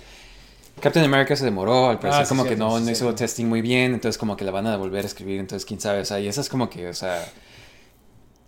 Captain 0.80 1.06
America 1.06 1.36
se 1.36 1.46
demoró, 1.46 1.90
al 1.92 2.00
parecer 2.00 2.24
Ah, 2.24 2.26
sí, 2.26 2.30
como 2.30 2.44
que 2.46 2.56
no, 2.56 2.80
no 2.80 2.90
hizo 2.92 3.14
testing 3.14 3.46
muy 3.46 3.62
bien, 3.62 3.94
entonces 3.94 4.18
como 4.18 4.36
que 4.36 4.44
la 4.44 4.52
van 4.52 4.66
a 4.66 4.76
volver 4.76 5.04
a 5.04 5.08
escribir, 5.08 5.40
entonces 5.40 5.66
quién 5.66 5.80
sabe, 5.80 6.00
o 6.00 6.06
sea, 6.06 6.20
y 6.20 6.28
eso 6.28 6.42
es 6.42 6.50
como 6.50 6.70
que, 6.70 6.88
o 6.88 6.94
sea... 6.94 7.24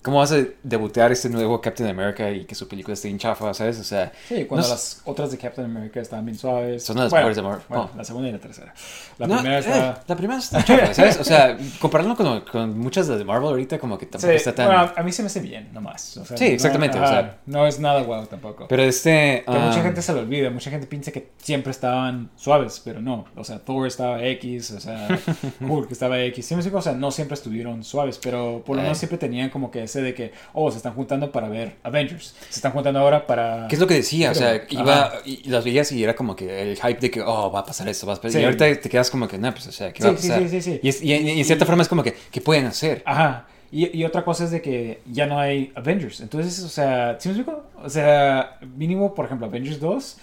¿Cómo 0.05 0.19
vas 0.19 0.31
a 0.31 0.37
debutear 0.61 1.11
este 1.11 1.29
nuevo 1.29 1.59
Captain 1.59 1.89
America 1.89 2.29
y 2.29 2.45
que 2.45 2.53
su 2.53 2.67
película 2.67 2.93
esté 2.93 3.09
en 3.09 3.17
chafa, 3.17 3.51
sabes? 3.55 3.79
O 3.79 3.83
sea, 3.83 4.11
sí, 4.29 4.45
cuando 4.45 4.67
No 4.67 4.73
las 4.73 5.01
otras 5.03 5.31
de 5.31 5.39
Captain 5.39 5.65
America 5.65 5.99
estaban 5.99 6.23
bien 6.25 6.37
suaves. 6.37 6.83
Son 6.83 6.95
las 6.95 7.09
Bueno, 7.09 7.23
mejores 7.27 7.35
de 7.37 7.41
Marvel. 7.41 7.61
Bueno, 7.67 7.89
Oh. 7.91 7.97
la 7.97 8.03
segunda 8.03 8.29
y 8.29 8.31
la 8.31 8.37
tercera. 8.37 8.71
La 9.17 9.25
no, 9.25 9.33
primera 9.37 9.55
eh, 9.57 9.59
está... 9.61 10.03
la 10.07 10.15
primera 10.15 10.39
está 10.39 10.63
chafa, 10.63 10.93
¿sabes? 10.93 11.19
O 11.19 11.23
sea, 11.23 11.57
compararlo 11.79 12.15
con, 12.15 12.41
con 12.41 12.77
muchas 12.77 13.07
de 13.07 13.25
Marvel 13.25 13.49
ahorita 13.49 13.79
como 13.79 13.97
que 13.97 14.05
tampoco 14.05 14.31
Sí, 14.31 14.35
está 14.37 14.53
tan... 14.53 14.67
bueno, 14.67 14.91
a 14.95 15.01
mí 15.01 15.11
se 15.11 15.23
me 15.23 15.25
hace 15.25 15.39
bien, 15.39 15.69
nomás. 15.73 16.17
O 16.17 16.25
sea, 16.25 16.37
Sí, 16.37 16.45
exactamente, 16.45 16.99
No, 16.99 17.03
o 17.05 17.07
sea. 17.07 17.37
no 17.47 17.65
es 17.65 17.79
nada 17.79 18.03
guau 18.03 18.27
tampoco. 18.27 18.67
Pero 18.69 18.83
este... 18.83 19.43
que 19.43 19.51
mucha 19.57 19.81
gente 19.81 20.03
se 20.03 20.13
lo 20.13 20.19
olvida, 20.19 20.51
mucha 20.51 20.69
gente 20.69 20.85
piensa 20.85 21.11
que 21.11 21.31
siempre 21.37 21.71
estaban 21.71 22.29
suaves, 22.35 22.79
pero 22.85 23.01
no. 23.01 23.25
O 23.35 23.43
sea, 23.43 23.57
Thor 23.57 23.87
estaba 23.87 24.23
X, 24.23 24.69
o 24.69 24.79
sea, 24.79 25.07
Hulk 25.61 25.91
estaba 25.91 26.19
X. 26.21 26.51
Explico? 26.51 26.77
o 26.77 26.81
sea, 26.83 26.93
no 26.93 27.09
siempre 27.09 27.33
estuvieron 27.33 27.83
suaves, 27.83 28.19
pero 28.21 28.61
por 28.63 28.75
lo 28.75 28.83
menos 28.83 28.97
Eh. 28.97 28.99
siempre 28.99 29.17
tenían 29.17 29.49
como 29.49 29.71
que 29.71 29.87
ese 29.95 30.01
de 30.03 30.13
que, 30.13 30.31
oh, 30.53 30.69
se 30.71 30.77
están 30.77 30.93
juntando 30.93 31.31
para 31.31 31.47
ver 31.49 31.75
Avengers. 31.83 32.35
Se 32.49 32.55
están 32.59 32.71
juntando 32.73 32.99
ahora 32.99 33.25
para. 33.25 33.67
¿Qué 33.69 33.75
es 33.75 33.81
lo 33.81 33.87
que 33.87 33.95
decía? 33.95 34.31
O 34.31 34.35
sea, 34.35 34.61
Pero, 34.67 34.81
iba 34.81 35.05
ajá. 35.05 35.15
y, 35.25 35.47
las 35.49 35.63
veías 35.63 35.91
y 35.91 36.03
era 36.03 36.15
como 36.15 36.35
que 36.35 36.61
el 36.61 36.75
hype 36.75 36.99
de 36.99 37.11
que, 37.11 37.21
oh, 37.21 37.51
va 37.51 37.59
a 37.59 37.65
pasar 37.65 37.87
esto, 37.87 38.05
va 38.07 38.13
a 38.13 38.15
pasar... 38.17 38.31
Sí. 38.31 38.39
Y 38.39 38.43
ahorita 38.43 38.81
te 38.81 38.89
quedas 38.89 39.09
como 39.09 39.27
que, 39.27 39.37
no, 39.37 39.51
pues, 39.53 39.67
o 39.67 39.71
sea, 39.71 39.91
¿qué 39.93 40.01
Sí, 40.01 40.07
va 40.07 40.13
a 40.13 40.17
sí, 40.17 40.27
pasar? 40.29 40.43
sí, 40.43 40.49
sí, 40.49 40.61
sí. 40.61 40.79
Y, 40.83 40.89
es- 40.89 41.01
y- 41.01 41.13
y 41.13 41.39
en 41.39 41.45
cierta 41.45 41.65
forma 41.65 41.81
es 41.83 41.87
como 41.89 42.03
que, 42.03 42.13
¿qué 42.31 42.41
pueden 42.41 42.65
hacer? 42.65 43.01
Ajá. 43.05 43.47
Y, 43.71 43.97
y 43.97 44.03
otra 44.05 44.23
cosa 44.23 44.43
es 44.45 44.51
de 44.51 44.61
que 44.61 45.01
ya 45.11 45.25
no 45.25 45.39
hay 45.39 45.71
Avengers. 45.75 46.21
Entonces, 46.21 46.59
o 46.63 46.69
sea, 46.69 47.17
¿sí 47.19 47.29
me 47.29 47.35
explico? 47.35 47.63
O 47.83 47.89
sea, 47.89 48.57
mínimo, 48.75 49.13
por 49.15 49.25
ejemplo, 49.25 49.47
Avengers 49.47 49.79
2, 49.79 50.17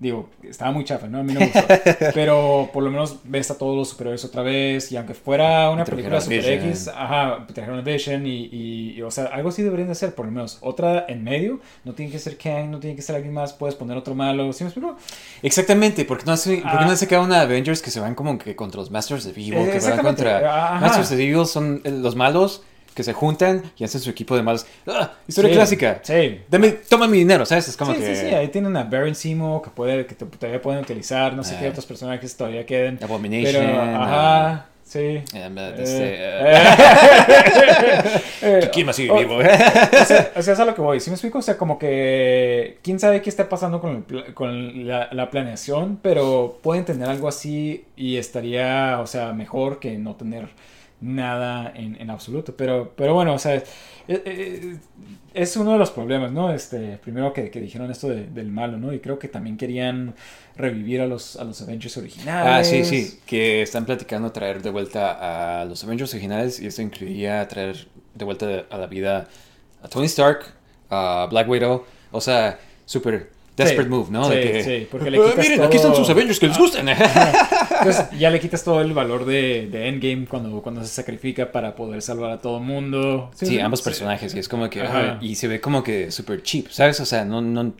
digo, 0.00 0.30
estaba 0.42 0.72
muy 0.72 0.82
chafa, 0.84 1.06
¿no? 1.06 1.18
A 1.18 1.22
mí 1.22 1.34
no 1.34 1.40
me 1.40 1.46
gustó. 1.46 1.62
pero 2.14 2.70
por 2.72 2.82
lo 2.82 2.90
menos 2.90 3.16
ves 3.24 3.50
a 3.50 3.58
todos 3.58 3.76
los 3.76 3.90
superhéroes 3.90 4.24
otra 4.24 4.42
vez. 4.42 4.90
Y 4.90 4.96
aunque 4.96 5.12
fuera 5.14 5.70
una 5.70 5.84
película 5.84 6.20
Super 6.20 6.38
Vision. 6.38 6.68
X, 6.70 6.88
ajá, 6.88 7.46
trajeron 7.52 7.78
a 7.78 7.82
Vision 7.82 8.26
y, 8.26 8.46
y, 8.50 8.94
y, 8.96 9.02
o 9.02 9.10
sea, 9.10 9.26
algo 9.26 9.50
así 9.50 9.62
deberían 9.62 9.88
de 9.88 9.92
hacer, 9.92 10.14
por 10.14 10.24
lo 10.26 10.32
menos. 10.32 10.58
Otra 10.62 11.04
en 11.06 11.22
medio, 11.22 11.60
no 11.84 11.92
tiene 11.92 12.10
que 12.10 12.18
ser 12.18 12.38
Kang, 12.38 12.70
no 12.70 12.80
tiene 12.80 12.96
que 12.96 13.02
ser 13.02 13.14
alguien 13.14 13.34
más, 13.34 13.52
puedes 13.52 13.74
poner 13.74 13.96
otro 13.96 14.14
malo. 14.14 14.52
¿Sí 14.54 14.64
me 14.64 14.70
explico? 14.70 14.96
Exactamente, 15.42 16.04
porque 16.06 16.24
no 16.24 16.32
hace, 16.32 16.56
porque 16.62 16.68
Ah. 16.78 16.86
no 16.86 16.92
hace 16.92 17.06
cada 17.06 17.22
una 17.22 17.42
Avengers 17.42 17.82
que 17.82 17.90
se 17.90 18.00
van 18.00 18.14
como 18.14 18.38
que 18.38 18.56
contra 18.56 18.80
los 18.80 18.90
Masters 18.90 19.26
of 19.26 19.36
Evil, 19.36 19.70
que 19.70 19.80
van 19.80 19.98
contra... 19.98 20.38
ajá. 20.74 20.80
Masters 20.80 21.12
of 21.12 21.18
Evil 21.18 21.46
son 21.46 21.82
eh, 21.84 21.90
los 21.90 22.16
malos 22.16 22.62
que 22.94 23.02
se 23.04 23.12
juntan 23.12 23.62
y 23.78 23.84
hacen 23.84 24.00
su 24.00 24.10
equipo 24.10 24.36
de 24.36 24.42
malos. 24.42 24.66
¡Ah! 24.86 25.12
Historia 25.28 25.50
Sí, 25.50 25.56
clásica. 25.56 26.00
Sí. 26.02 26.40
Dame, 26.48 26.70
toma 26.88 27.06
mi 27.06 27.18
dinero, 27.18 27.46
¿sabes? 27.46 27.68
Es 27.68 27.76
como 27.76 27.92
sí, 27.94 28.00
que... 28.00 28.14
sí, 28.16 28.22
sí, 28.28 28.34
ahí 28.34 28.48
tienen 28.48 28.76
a 28.76 28.84
Baron 28.84 29.14
Simo 29.14 29.62
que, 29.62 29.70
puede, 29.70 30.06
que 30.06 30.14
te- 30.14 30.26
todavía 30.26 30.60
pueden 30.60 30.80
utilizar, 30.82 31.34
no 31.34 31.44
sé 31.44 31.54
Eh. 31.54 31.58
qué 31.60 31.68
otros 31.68 31.86
personajes 31.86 32.36
todavía 32.36 32.66
queden. 32.66 32.98
Abomination. 33.02 33.64
Pero, 33.66 33.80
ajá, 34.02 34.66
sí. 34.84 34.98
eh, 34.98 35.24
este, 35.78 36.14
Eh, 36.14 36.64
eh, 38.42 38.60
eh, 38.64 38.70
¿Quién 38.72 38.86
más 38.86 38.96
sigue 38.96 39.10
o- 39.10 39.18
vivo? 39.18 39.36
O 39.36 40.04
sea, 40.04 40.32
o 40.36 40.42
sea, 40.42 40.54
es 40.54 40.60
a 40.60 40.64
lo 40.64 40.74
que 40.74 40.80
voy. 40.80 41.00
¿Sí 41.00 41.10
me 41.10 41.14
explico? 41.14 41.38
O 41.38 41.42
sea, 41.42 41.56
como 41.56 41.78
que. 41.78 42.78
Quién 42.82 42.98
sabe 42.98 43.22
qué 43.22 43.30
está 43.30 43.48
pasando 43.48 43.80
con, 43.80 44.04
el 44.10 44.34
con 44.34 44.86
la, 44.86 45.08
la 45.12 45.30
planeación, 45.30 45.98
pero 46.02 46.58
pueden 46.62 46.84
tener 46.84 47.08
algo 47.08 47.28
así 47.28 47.84
y 47.96 48.16
estaría, 48.16 48.98
o 49.00 49.06
sea, 49.06 49.32
mejor 49.32 49.78
que 49.78 49.96
no 49.98 50.14
tener 50.16 50.48
nada 51.00 51.72
en, 51.74 51.96
en 52.00 52.10
absoluto. 52.10 52.54
Pero, 52.56 52.92
pero 52.96 53.14
bueno, 53.14 53.34
o 53.34 53.38
sea, 53.38 53.54
eh, 53.56 53.64
eh, 54.08 54.76
es 55.34 55.56
uno 55.56 55.72
de 55.72 55.78
los 55.78 55.90
problemas, 55.90 56.32
¿no? 56.32 56.52
Este, 56.52 56.98
primero 56.98 57.32
que, 57.32 57.50
que 57.50 57.60
dijeron 57.60 57.90
esto 57.90 58.08
de- 58.08 58.26
del 58.26 58.50
malo, 58.50 58.78
¿no? 58.78 58.92
Y 58.92 59.00
creo 59.00 59.18
que 59.18 59.28
también 59.28 59.56
querían 59.56 60.14
revivir 60.56 61.00
a 61.00 61.06
los, 61.06 61.36
a 61.36 61.44
los 61.44 61.60
Avengers 61.62 61.96
originales. 61.96 62.52
Ah, 62.52 62.64
sí, 62.64 62.84
sí, 62.84 63.20
que 63.26 63.62
están 63.62 63.86
platicando 63.86 64.32
traer 64.32 64.60
de 64.62 64.70
vuelta 64.70 65.60
a 65.62 65.64
los 65.64 65.82
Avengers 65.84 66.12
originales 66.12 66.60
y 66.60 66.66
esto 66.66 66.82
incluiría 66.82 67.46
traer 67.48 67.86
de 68.14 68.24
vuelta 68.24 68.66
a 68.70 68.76
la 68.78 68.86
vida 68.86 69.28
a 69.82 69.88
Tony 69.88 70.06
Stark, 70.06 70.44
a 70.90 71.28
Black 71.30 71.48
Widow, 71.48 71.84
o 72.10 72.20
sea, 72.20 72.58
súper 72.84 73.30
desperate 73.64 73.88
Sí, 73.90 73.96
move, 73.96 74.10
¿no? 74.10 74.24
sí, 74.28 74.34
de 74.36 74.40
que, 74.42 74.64
sí, 74.64 74.88
porque 74.90 75.10
le 75.10 75.18
"Ah, 75.18 75.30
quitas 75.30 75.38
miren, 75.48 75.62
aquí 75.62 75.76
están 75.76 75.92
todo- 75.92 76.00
sus 76.02 76.10
Avengers 76.10 76.38
que 76.40 76.48
les 76.48 76.58
gustan. 76.58 76.88
Entonces 76.88 78.04
ya 78.18 78.30
le 78.30 78.40
quitas 78.40 78.62
todo 78.64 78.80
el 78.80 78.92
valor 78.92 79.24
de, 79.24 79.68
de 79.70 79.88
Endgame 79.88 80.26
cuando, 80.26 80.60
cuando 80.62 80.82
se 80.82 80.88
sacrifica 80.88 81.50
para 81.52 81.74
poder 81.76 82.02
salvar 82.02 82.30
a 82.30 82.38
todo 82.40 82.58
el 82.58 82.64
mundo. 82.64 83.30
Sí, 83.34 83.58
ambos 83.60 83.82
personajes, 83.82 84.34
y 84.34 84.38
es 84.38 84.48
como 84.48 84.68
que, 84.68 84.82
ajá, 84.82 85.18
y 85.20 85.34
se 85.34 85.48
ve 85.48 85.60
como 85.60 85.82
que 85.82 86.10
súper 86.10 86.42
cheap, 86.42 86.68
¿sabes? 86.70 87.00
O 87.00 87.06
sea, 87.06 87.24
no, 87.24 87.40
no, 87.40 87.72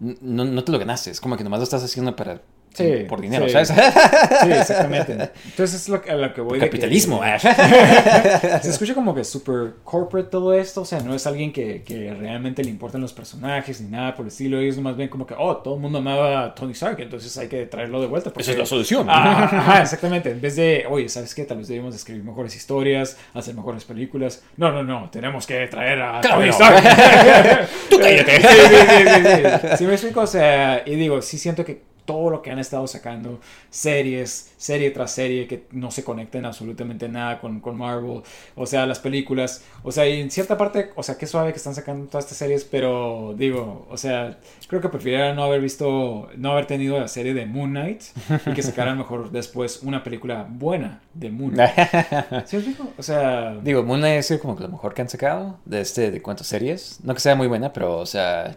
no, 0.00 0.44
no 0.44 0.64
te 0.64 0.72
lo 0.72 0.78
ganaste, 0.78 1.10
es 1.10 1.20
como 1.20 1.36
que 1.36 1.44
nomás 1.44 1.60
lo 1.60 1.64
estás 1.64 1.82
haciendo 1.84 2.14
para 2.16 2.40
Sí, 2.74 3.04
por 3.08 3.20
dinero, 3.20 3.46
sí. 3.46 3.52
¿sabes? 3.52 3.68
Sí, 3.68 4.50
exactamente. 4.50 5.12
Entonces 5.44 5.74
es 5.82 5.88
lo 5.88 6.00
que, 6.00 6.10
a 6.10 6.14
lo 6.16 6.32
que 6.32 6.40
voy. 6.40 6.58
de 6.58 6.64
que- 6.64 6.70
Capitalismo. 6.70 7.20
ah. 7.22 7.38
Se 8.62 8.70
escucha 8.70 8.94
como 8.94 9.14
que 9.14 9.24
super 9.24 9.74
corporate 9.84 10.30
todo 10.30 10.52
esto, 10.54 10.82
o 10.82 10.84
sea, 10.84 11.00
no 11.00 11.14
es 11.14 11.26
alguien 11.26 11.52
que, 11.52 11.82
que 11.82 12.14
realmente 12.14 12.62
le 12.64 12.70
importan 12.70 13.00
los 13.00 13.12
personajes 13.12 13.80
ni 13.80 13.90
nada 13.90 14.14
por 14.14 14.24
el 14.24 14.28
estilo. 14.28 14.58
Ellos 14.58 14.78
más 14.78 14.96
bien 14.96 15.08
como 15.08 15.26
que, 15.26 15.34
oh, 15.38 15.56
todo 15.58 15.74
el 15.74 15.80
mundo 15.80 15.98
amaba 15.98 16.44
a 16.44 16.54
Tony 16.54 16.72
Stark, 16.72 16.98
entonces 17.00 17.36
hay 17.38 17.48
que 17.48 17.66
traerlo 17.66 18.00
de 18.00 18.06
vuelta. 18.06 18.30
porque- 18.30 18.42
Esa 18.42 18.52
es 18.52 18.58
la 18.58 18.66
solución. 18.66 19.06
Ah, 19.10 19.44
ajá, 19.44 19.82
exactamente. 19.82 20.30
En 20.30 20.40
vez 20.40 20.56
de, 20.56 20.84
oye, 20.88 21.08
¿sabes 21.08 21.34
qué? 21.34 21.44
Tal 21.44 21.58
vez 21.58 21.68
debemos 21.68 21.94
escribir 21.94 22.24
mejores 22.24 22.54
historias, 22.56 23.16
hacer 23.34 23.54
mejores 23.54 23.84
películas. 23.84 24.42
No, 24.56 24.72
no, 24.72 24.82
no, 24.82 25.10
tenemos 25.10 25.46
que 25.46 25.66
traer 25.66 26.00
a 26.00 26.20
Claro 26.20 26.36
Tony 26.36 26.46
no. 26.48 26.52
Stark. 26.52 26.82
Tú 27.90 27.98
cállate. 27.98 28.40
Sí, 28.40 28.46
sí, 28.48 28.76
sí, 28.88 29.04
sí, 29.06 29.68
sí. 29.70 29.76
Sí 29.78 29.84
me 29.84 29.92
explico, 29.92 30.20
o 30.20 30.26
sea, 30.26 30.82
y 30.86 30.94
digo, 30.96 31.20
sí 31.22 31.38
siento 31.38 31.64
que 31.64 31.82
todo 32.04 32.30
lo 32.30 32.42
que 32.42 32.50
han 32.50 32.58
estado 32.58 32.86
sacando, 32.86 33.40
series, 33.70 34.52
serie 34.56 34.90
tras 34.90 35.12
serie, 35.12 35.46
que 35.46 35.66
no 35.70 35.90
se 35.90 36.04
conecten 36.04 36.44
absolutamente 36.44 37.08
nada 37.08 37.40
con, 37.40 37.60
con 37.60 37.76
Marvel, 37.76 38.22
o 38.54 38.66
sea, 38.66 38.86
las 38.86 38.98
películas, 38.98 39.64
o 39.82 39.92
sea, 39.92 40.08
y 40.08 40.20
en 40.20 40.30
cierta 40.30 40.56
parte, 40.56 40.90
o 40.96 41.02
sea, 41.02 41.16
qué 41.16 41.26
suave 41.26 41.52
que 41.52 41.58
están 41.58 41.74
sacando 41.74 42.06
todas 42.06 42.24
estas 42.24 42.38
series, 42.38 42.64
pero 42.64 43.34
digo, 43.36 43.86
o 43.90 43.96
sea, 43.96 44.38
creo 44.68 44.80
que 44.80 44.88
preferiría 44.88 45.34
no 45.34 45.44
haber 45.44 45.60
visto, 45.60 46.28
no 46.36 46.52
haber 46.52 46.66
tenido 46.66 46.98
la 46.98 47.08
serie 47.08 47.34
de 47.34 47.46
Moon 47.46 47.70
Knight 47.70 48.02
y 48.46 48.52
que 48.52 48.62
sacaran 48.62 48.98
mejor 48.98 49.30
después 49.32 49.82
una 49.82 50.02
película 50.02 50.46
buena 50.48 51.00
de 51.14 51.30
Moon 51.30 51.52
Knight. 51.52 51.72
¿Sí 52.46 52.56
me 52.56 52.62
explico? 52.62 52.92
O 52.96 53.02
sea, 53.02 53.56
Digo, 53.62 53.82
Moon 53.82 54.00
Knight 54.00 54.18
es 54.18 54.38
como 54.40 54.56
que 54.56 54.62
lo 54.62 54.68
mejor 54.68 54.94
que 54.94 55.02
han 55.02 55.08
sacado 55.08 55.58
de 55.64 55.80
este, 55.80 56.10
de 56.10 56.22
cuántas 56.22 56.46
series. 56.46 57.00
No 57.02 57.14
que 57.14 57.20
sea 57.20 57.34
muy 57.34 57.46
buena, 57.46 57.72
pero, 57.72 57.98
o 57.98 58.06
sea, 58.06 58.56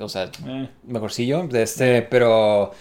o 0.00 0.08
sea, 0.08 0.30
eh, 0.46 0.68
mejorcillo 0.86 1.46
de 1.48 1.62
este, 1.62 2.02
pero, 2.02 2.72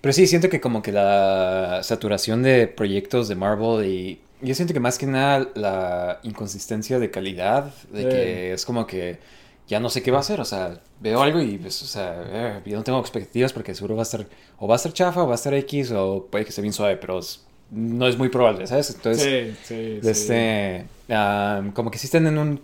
pero 0.00 0.12
sí, 0.12 0.26
siento 0.26 0.48
que 0.48 0.60
como 0.60 0.82
que 0.82 0.92
la 0.92 1.80
saturación 1.82 2.42
de 2.42 2.66
proyectos 2.68 3.28
de 3.28 3.34
Marvel 3.34 3.84
y 3.86 4.20
yo 4.42 4.54
siento 4.54 4.72
que 4.74 4.80
más 4.80 4.98
que 4.98 5.06
nada 5.06 5.48
la 5.54 6.20
inconsistencia 6.22 6.98
de 6.98 7.10
calidad, 7.10 7.72
de 7.92 8.04
que 8.08 8.52
es 8.54 8.64
como 8.64 8.86
que 8.86 9.18
ya 9.68 9.78
no 9.80 9.88
sé 9.90 10.02
qué 10.02 10.10
va 10.10 10.16
a 10.18 10.20
hacer, 10.20 10.40
o 10.40 10.44
sea, 10.44 10.80
veo 10.98 11.22
algo 11.22 11.40
y 11.40 11.58
pues, 11.58 11.80
o 11.82 11.86
sea, 11.86 12.24
eh, 12.26 12.60
yo 12.66 12.76
no 12.76 12.82
tengo 12.82 12.98
expectativas 12.98 13.52
porque 13.52 13.74
seguro 13.74 13.94
va 13.96 14.02
a 14.02 14.04
estar, 14.04 14.26
o 14.58 14.66
va 14.66 14.74
a 14.74 14.76
estar 14.76 14.92
chafa, 14.92 15.22
o 15.22 15.26
va 15.26 15.32
a 15.32 15.36
estar 15.36 15.54
X, 15.54 15.92
o 15.92 16.26
puede 16.30 16.44
que 16.44 16.48
esté 16.48 16.62
bien 16.62 16.72
suave, 16.72 16.96
pero 16.96 17.18
es- 17.20 17.44
no 17.70 18.08
es 18.08 18.18
muy 18.18 18.30
probable, 18.30 18.66
¿sabes? 18.66 18.90
Entonces, 18.94 19.54
sí, 19.62 19.74
sí, 19.74 20.00
de 20.00 20.14
sí. 20.14 20.20
este, 20.22 20.86
como 21.74 21.90
que 21.90 21.98
sí 21.98 22.06
están 22.06 22.26
en 22.26 22.36
un, 22.38 22.60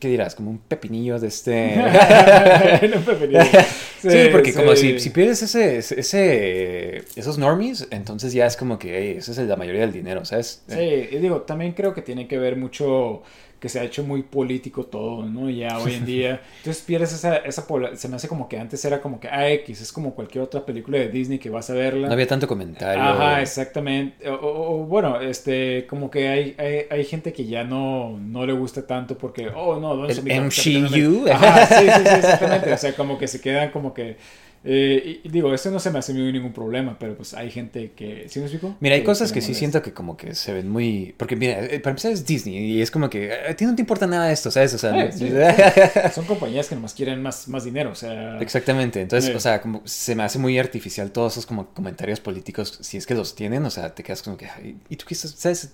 ¿qué 0.00 0.08
dirás? 0.08 0.34
Como 0.34 0.50
un 0.50 0.58
pepinillo 0.58 1.20
de 1.20 1.28
este... 1.28 1.76
No 2.88 3.00
preferiría. 3.02 3.46
Sí, 4.00 4.28
porque 4.32 4.54
como 4.54 4.74
si 4.76 5.10
pierdes 5.10 5.42
ese, 5.42 5.76
ese, 5.76 7.04
esos 7.16 7.36
normies, 7.36 7.86
entonces 7.90 8.32
ya 8.32 8.46
es 8.46 8.56
como 8.56 8.78
que 8.78 8.96
hey, 8.96 9.16
esa 9.18 9.32
es 9.32 9.38
la 9.46 9.56
mayoría 9.56 9.82
del 9.82 9.92
dinero, 9.92 10.24
¿sabes? 10.24 10.62
Sí, 10.68 10.78
y 10.78 11.18
digo, 11.18 11.42
también 11.42 11.72
creo 11.72 11.92
que 11.92 12.00
tiene 12.00 12.26
que 12.26 12.38
ver 12.38 12.56
mucho 12.56 13.22
que 13.60 13.68
se 13.68 13.78
ha 13.78 13.84
hecho 13.84 14.02
muy 14.02 14.22
político 14.22 14.84
todo, 14.84 15.26
¿no? 15.26 15.50
Ya 15.50 15.78
hoy 15.78 15.92
en 15.94 16.06
día. 16.06 16.40
Entonces 16.58 16.82
pierdes 16.82 17.12
esa, 17.12 17.36
esa 17.36 17.66
se 17.94 18.08
me 18.08 18.16
hace 18.16 18.26
como 18.26 18.48
que 18.48 18.58
antes 18.58 18.82
era 18.86 19.00
como 19.02 19.20
que 19.20 19.28
AX, 19.28 19.82
es 19.82 19.92
como 19.92 20.14
cualquier 20.14 20.42
otra 20.42 20.64
película 20.64 20.98
de 20.98 21.08
Disney 21.08 21.38
que 21.38 21.50
vas 21.50 21.68
a 21.68 21.74
verla. 21.74 22.06
No 22.08 22.14
había 22.14 22.26
tanto 22.26 22.48
comentario. 22.48 23.02
Ajá, 23.02 23.42
exactamente. 23.42 24.28
O, 24.30 24.34
o- 24.34 24.80
o, 24.82 24.84
bueno, 24.86 25.20
este, 25.20 25.86
como 25.86 26.10
que 26.10 26.28
hay, 26.28 26.54
hay, 26.58 26.86
hay 26.90 27.04
gente 27.04 27.32
que 27.34 27.44
ya 27.44 27.62
no, 27.62 28.18
no 28.18 28.46
le 28.46 28.54
gusta 28.54 28.86
tanto 28.86 29.18
porque, 29.18 29.48
oh, 29.54 29.78
no, 29.78 29.94
¿dónde 29.94 30.14
El 30.14 30.16
se 30.16 30.22
me- 30.22 30.40
MCU. 30.40 31.28
Ajá, 31.30 31.66
sí, 31.66 31.84
sí, 31.84 32.00
sí, 32.02 32.14
exactamente. 32.16 32.72
O 32.72 32.78
sea, 32.78 32.94
como 32.94 33.18
que 33.18 33.28
se 33.28 33.40
quedan 33.40 33.70
como 33.70 33.92
que... 33.92 34.16
eh, 34.62 35.20
y, 35.24 35.28
digo, 35.30 35.54
esto 35.54 35.70
no 35.70 35.78
se 35.78 35.90
me 35.90 35.98
hace 35.98 36.12
a 36.12 36.14
ningún 36.14 36.52
problema, 36.52 36.96
pero 36.98 37.16
pues 37.16 37.32
hay 37.34 37.50
gente 37.50 37.92
que... 37.96 38.26
¿Sí 38.28 38.38
me 38.40 38.44
explico? 38.46 38.76
Mira, 38.80 38.94
hay 38.94 39.00
Que- 39.00 39.06
cosas 39.06 39.32
que 39.32 39.40
sí 39.40 39.54
siento 39.54 39.80
que 39.82 39.92
como 39.92 40.16
que 40.16 40.34
se 40.34 40.52
ven 40.52 40.68
muy... 40.68 41.14
Porque 41.16 41.34
mira, 41.36 41.64
eh, 41.64 41.80
para 41.80 41.92
empezar 41.92 42.12
es 42.12 42.26
Disney 42.26 42.56
y 42.56 42.82
es 42.82 42.90
como 42.90 43.08
que 43.08 43.32
a 43.32 43.54
ti 43.56 43.64
no 43.64 43.74
te 43.74 43.80
importa 43.82 44.06
nada 44.06 44.30
esto, 44.30 44.50
¿sabes? 44.50 44.74
O 44.74 44.78
sea, 44.78 45.06
Eh, 45.06 45.12
sí. 45.12 45.30
Son 46.14 46.24
compañías 46.26 46.68
que 46.68 46.74
nomás 46.74 46.92
quieren 46.94 47.22
más, 47.22 47.48
más 47.48 47.64
dinero, 47.64 47.90
o 47.92 47.94
sea... 47.94 48.38
Exactamente, 48.40 49.00
entonces, 49.00 49.34
o 49.34 49.40
sea, 49.40 49.60
como 49.62 49.80
se 49.86 50.14
me 50.14 50.22
hace 50.24 50.38
muy 50.38 50.58
artificial 50.58 51.10
todos 51.10 51.32
esos 51.32 51.46
como 51.46 51.68
comentarios 51.72 52.20
políticos, 52.20 52.78
si 52.82 52.96
es 52.98 53.06
que 53.06 53.14
los 53.14 53.34
tienen, 53.34 53.64
o 53.64 53.70
sea, 53.70 53.94
te 53.94 54.02
quedas 54.02 54.22
como 54.22 54.36
que, 54.36 54.46
"Ay, 54.46 54.76
¿y 54.88 54.96
tú 54.96 55.06
qué 55.08 55.14
sabes? 55.14 55.72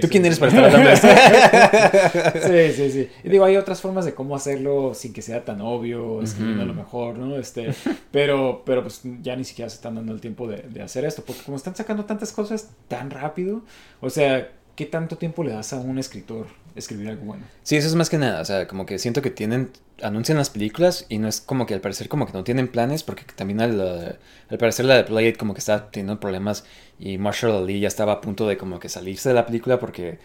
¿Tú 0.00 0.08
quién 0.08 0.24
eres 0.26 0.38
para 0.38 0.50
estar 0.50 0.64
hablando 0.64 0.88
de 0.88 0.94
esto? 0.94 1.08
Sí, 2.46 2.72
sí, 2.76 2.90
sí. 2.90 3.08
Y 3.24 3.28
digo, 3.28 3.44
hay 3.44 3.56
otras 3.56 3.80
formas 3.80 4.04
de 4.04 4.14
cómo 4.14 4.34
hacerlo 4.36 4.92
sin 4.94 5.12
que 5.12 5.22
sea 5.22 5.44
tan 5.44 5.60
obvio, 5.60 6.22
escribiendo 6.22 6.62
Ujú. 6.64 6.72
lo 6.72 6.74
mejor, 6.74 7.18
¿no? 7.18 7.36
Este, 7.38 7.68
pero, 8.16 8.62
pero 8.64 8.80
pues 8.80 9.02
ya 9.20 9.36
ni 9.36 9.44
siquiera 9.44 9.68
se 9.68 9.76
están 9.76 9.96
dando 9.96 10.14
el 10.14 10.22
tiempo 10.22 10.48
de, 10.48 10.82
hacer 10.82 11.04
esto, 11.04 11.22
porque 11.22 11.42
como 11.42 11.58
están 11.58 11.76
sacando 11.76 12.06
tantas 12.06 12.32
cosas 12.32 12.70
tan 12.88 13.10
rápido, 13.10 13.60
o 14.00 14.08
sea, 14.08 14.52
¿qué 14.74 14.86
tanto 14.86 15.18
tiempo 15.18 15.44
le 15.44 15.52
das 15.52 15.74
a 15.74 15.80
un 15.80 15.98
escritor 15.98 16.46
escribir 16.74 17.10
algo 17.10 17.26
bueno? 17.26 17.44
Sí, 17.62 17.76
eso 17.76 17.86
es 17.88 17.94
más 17.94 18.08
que 18.08 18.16
nada, 18.16 18.40
o 18.40 18.44
sea, 18.46 18.66
como 18.68 18.86
que 18.86 18.98
siento 18.98 19.20
que 19.20 19.30
tienen, 19.30 19.70
anuncian 20.00 20.38
las 20.38 20.48
películas 20.48 21.04
y 21.10 21.18
no 21.18 21.28
es 21.28 21.42
como 21.42 21.66
que 21.66 21.74
al 21.74 21.82
parecer 21.82 22.08
como 22.08 22.24
que 22.24 22.32
no 22.32 22.42
tienen 22.42 22.68
planes, 22.68 23.02
porque 23.02 23.22
también 23.36 23.60
al, 23.60 24.18
al 24.48 24.58
parecer 24.58 24.86
la 24.86 24.94
de 24.94 25.02
Blade 25.02 25.34
como 25.34 25.52
que 25.52 25.58
está 25.58 25.90
teniendo 25.90 26.18
problemas 26.18 26.64
y 26.98 27.18
Marshall 27.18 27.64
Ali 27.64 27.80
ya 27.80 27.88
estaba 27.88 28.14
a 28.14 28.20
punto 28.22 28.48
de 28.48 28.56
como 28.56 28.78
que 28.80 28.88
salirse 28.88 29.28
de 29.28 29.34
la 29.34 29.44
película 29.44 29.78
porque 29.78 30.20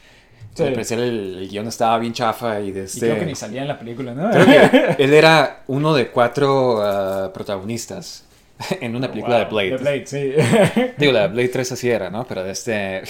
Sí. 0.54 0.64
al 0.64 0.74
parecer 0.74 1.00
el, 1.00 1.38
el 1.38 1.50
guion 1.50 1.68
estaba 1.68 1.98
bien 1.98 2.12
chafa 2.14 2.60
y 2.60 2.72
de 2.72 2.82
Y 2.82 2.84
este... 2.84 3.00
creo 3.00 3.20
que 3.20 3.26
ni 3.26 3.36
salía 3.36 3.62
en 3.62 3.70
la 3.70 3.80
película, 3.80 4.14
¿no? 4.14 4.30
Creo 4.32 4.46
que 4.46 4.96
él 5.04 5.14
era 5.14 5.64
uno 5.68 5.94
de 5.94 6.10
cuatro 6.10 6.80
uh, 6.80 7.32
protagonistas 7.32 8.26
en 8.82 8.96
una 8.96 9.10
película 9.10 9.38
Wow, 9.38 9.46
de 9.46 9.50
Blade. 9.50 9.70
De 9.70 9.78
Blade, 9.78 10.08
sí. 10.08 10.34
Digo, 10.98 11.12
la 11.14 11.28
Blade 11.28 11.48
3 11.48 11.72
así 11.72 11.90
era, 11.90 12.10
¿no? 12.10 12.26
Pero 12.28 12.44
de 12.44 12.52
este... 12.52 13.02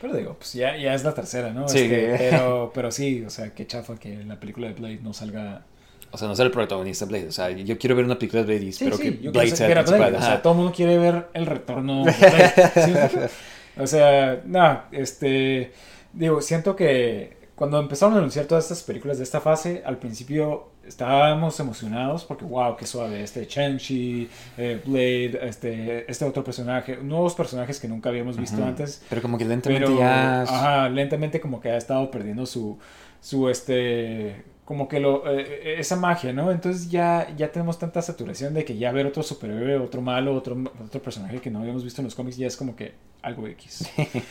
Pero 0.00 0.14
digo, 0.14 0.34
pues 0.34 0.54
ya, 0.54 0.76
ya 0.76 0.94
es 0.94 1.04
la 1.04 1.14
tercera, 1.14 1.50
¿no? 1.52 1.68
Sí. 1.68 1.78
Este, 1.78 2.16
pero, 2.18 2.72
pero 2.74 2.90
sí, 2.90 3.22
o 3.24 3.30
sea, 3.30 3.54
qué 3.54 3.66
chafa 3.66 3.96
que 3.96 4.12
en 4.12 4.28
la 4.28 4.38
película 4.40 4.66
de 4.66 4.74
Blade 4.74 5.00
no 5.02 5.12
salga... 5.12 5.62
O 6.10 6.18
sea, 6.18 6.26
no 6.26 6.34
ser 6.34 6.46
el 6.46 6.52
protagonista 6.52 7.04
de 7.04 7.10
Blade. 7.10 7.28
O 7.28 7.32
sea, 7.32 7.50
yo 7.50 7.78
quiero 7.78 7.94
ver 7.94 8.04
una 8.04 8.18
película 8.18 8.42
de 8.42 8.46
Blade 8.46 8.66
y 8.66 8.72
Sí, 8.72 8.84
espero 8.84 8.96
sí, 8.96 9.18
que 9.18 9.28
Blade 9.28 9.54
sea 9.54 9.68
el 9.68 9.74
principal. 9.84 10.14
O 10.16 10.20
sea, 10.20 10.42
todo 10.42 10.52
el 10.54 10.56
mundo 10.56 10.72
quiere 10.74 10.98
ver 10.98 11.28
el 11.34 11.46
retorno 11.46 12.04
de 12.04 12.12
Blade. 12.12 13.30
O 13.78 13.86
sea, 13.86 14.40
no, 14.44 14.82
este. 14.90 15.72
Digo, 16.12 16.40
siento 16.40 16.76
que 16.76 17.40
cuando 17.54 17.78
empezaron 17.78 18.14
a 18.14 18.18
anunciar 18.18 18.46
todas 18.46 18.64
estas 18.64 18.82
películas 18.82 19.18
de 19.18 19.24
esta 19.24 19.40
fase, 19.40 19.82
al 19.84 19.98
principio 19.98 20.70
estábamos 20.86 21.60
emocionados 21.60 22.24
porque, 22.24 22.44
wow, 22.44 22.74
qué 22.76 22.86
suave. 22.86 23.22
Este 23.22 23.46
Shang-Chi, 23.46 24.30
eh, 24.56 24.80
Blade, 24.84 25.46
este, 25.46 26.10
este 26.10 26.24
otro 26.24 26.42
personaje, 26.42 26.96
nuevos 26.96 27.34
personajes 27.34 27.78
que 27.78 27.86
nunca 27.86 28.08
habíamos 28.08 28.36
visto 28.36 28.64
antes. 28.64 29.02
Pero 29.08 29.22
como 29.22 29.36
que 29.36 29.44
lentamente 29.44 29.86
Pero, 29.86 29.98
ya... 29.98 30.42
ajá, 30.42 30.88
lentamente 30.88 31.38
como 31.38 31.60
que 31.60 31.70
ha 31.70 31.76
estado 31.76 32.10
perdiendo 32.10 32.46
su, 32.46 32.78
su 33.20 33.50
este, 33.50 34.42
como 34.64 34.88
que 34.88 34.98
lo, 34.98 35.30
eh, 35.30 35.78
esa 35.80 35.96
magia, 35.96 36.32
¿no? 36.32 36.50
Entonces 36.50 36.90
ya, 36.90 37.28
ya 37.36 37.52
tenemos 37.52 37.78
tanta 37.78 38.00
saturación 38.00 38.54
de 38.54 38.64
que 38.64 38.78
ya 38.78 38.90
ver 38.90 39.04
otro 39.06 39.22
superhéroe, 39.22 39.76
otro 39.76 40.00
malo, 40.00 40.34
otro, 40.34 40.56
otro 40.82 41.02
personaje 41.02 41.40
que 41.40 41.50
no 41.50 41.60
habíamos 41.60 41.84
visto 41.84 42.00
en 42.00 42.06
los 42.06 42.14
cómics 42.14 42.36
ya 42.36 42.46
es 42.46 42.56
como 42.56 42.74
que 42.74 42.94
algo 43.22 43.46
X. 43.46 43.90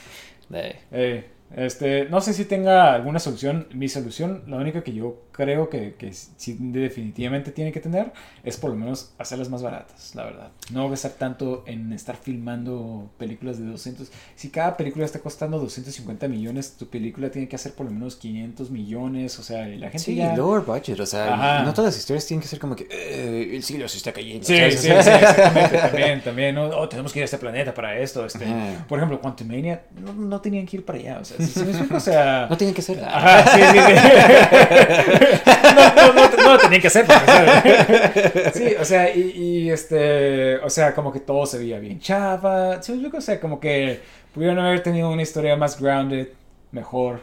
Eh, 0.51 1.25
este, 1.55 2.05
no 2.09 2.21
sé 2.21 2.33
si 2.33 2.45
tenga 2.45 2.93
alguna 2.93 3.19
solución. 3.19 3.67
Mi 3.73 3.89
solución, 3.89 4.43
la 4.47 4.57
única 4.57 4.83
que 4.83 4.93
yo 4.93 5.23
creo 5.31 5.69
que, 5.69 5.95
que 5.95 6.11
sí 6.13 6.57
definitivamente 6.59 7.51
tiene 7.51 7.71
que 7.71 7.79
tener, 7.79 8.11
es 8.43 8.57
por 8.57 8.71
lo 8.71 8.75
menos 8.75 9.13
hacerlas 9.17 9.49
más 9.49 9.63
baratas, 9.63 10.13
la 10.15 10.25
verdad. 10.25 10.51
No 10.71 10.89
gastar 10.89 11.11
tanto 11.11 11.63
en 11.65 11.93
estar 11.93 12.17
filmando 12.17 13.09
películas 13.17 13.57
de 13.57 13.65
200. 13.65 14.11
Si 14.35 14.49
cada 14.49 14.75
película 14.77 15.05
está 15.05 15.19
costando 15.19 15.57
250 15.59 16.27
millones, 16.27 16.73
tu 16.77 16.87
película 16.87 17.29
tiene 17.31 17.47
que 17.47 17.55
hacer 17.55 17.73
por 17.73 17.85
lo 17.85 17.91
menos 17.93 18.15
500 18.17 18.69
millones. 18.69 19.39
O 19.39 19.43
sea, 19.43 19.65
la 19.67 19.87
gente 19.89 19.99
Sí, 19.99 20.15
ya... 20.15 20.35
lower 20.35 20.61
budget, 20.61 20.99
o 20.99 21.05
sea, 21.05 21.33
Ajá. 21.33 21.63
no 21.63 21.73
todas 21.73 21.93
las 21.93 21.99
historias 21.99 22.25
tienen 22.27 22.41
que 22.41 22.47
ser 22.47 22.59
como 22.59 22.75
que 22.75 22.87
eh, 22.91 23.55
el 23.55 23.63
cielo 23.63 23.87
se 23.87 23.97
está 23.97 24.11
cayendo. 24.11 24.45
Sí, 24.45 24.57
¿sabes? 24.57 24.81
sí, 24.81 24.87
sí, 24.87 24.93
exactamente, 24.93 25.77
también, 25.77 26.21
también, 26.21 26.55
¿no? 26.55 26.65
Oh, 26.67 26.89
tenemos 26.89 27.13
que 27.13 27.19
ir 27.19 27.23
a 27.23 27.25
este 27.25 27.37
planeta 27.37 27.73
para 27.73 27.97
esto, 27.97 28.25
este, 28.25 28.45
por 28.87 28.99
ejemplo, 28.99 29.19
Quantumania, 29.21 29.83
no, 29.99 30.13
no 30.13 30.41
tenían 30.41 30.65
que 30.65 30.77
ir 30.77 30.85
para 30.85 30.99
allá, 30.99 31.19
o 31.21 31.25
sea, 31.25 31.37
¿sí- 31.39 31.45
sí 31.47 31.63
me 31.63 31.69
explico? 31.71 31.95
o 31.97 31.99
sea, 31.99 32.47
No 32.49 32.57
tienen 32.57 32.73
que 32.75 32.81
ser. 32.81 33.03
Ajá, 33.03 33.43
sí, 33.51 33.61
sí, 33.61 33.79
sí. 33.79 33.93
no, 35.75 36.13
no, 36.13 36.13
no, 36.13 36.43
no 36.51 36.57
tenían 36.57 36.81
que 36.81 36.87
hacer. 36.87 37.05
porque, 37.05 37.25
¿sabes? 37.25 38.53
Sí, 38.53 38.75
o 38.79 38.85
sea, 38.85 39.15
y, 39.15 39.21
y, 39.35 39.69
este, 39.71 40.57
o 40.57 40.69
sea, 40.69 40.93
como 40.93 41.11
que 41.11 41.19
todo 41.19 41.45
se 41.45 41.57
veía 41.57 41.79
bien 41.79 41.99
chava. 41.99 42.81
Sí, 42.81 43.01
yo 43.01 43.09
o 43.17 43.21
sea, 43.21 43.39
como 43.39 43.59
que 43.59 43.99
pudieron 44.33 44.59
haber 44.59 44.81
tenido 44.83 45.09
una 45.11 45.21
historia 45.21 45.55
más 45.55 45.79
grounded, 45.81 46.29
mejor. 46.71 47.21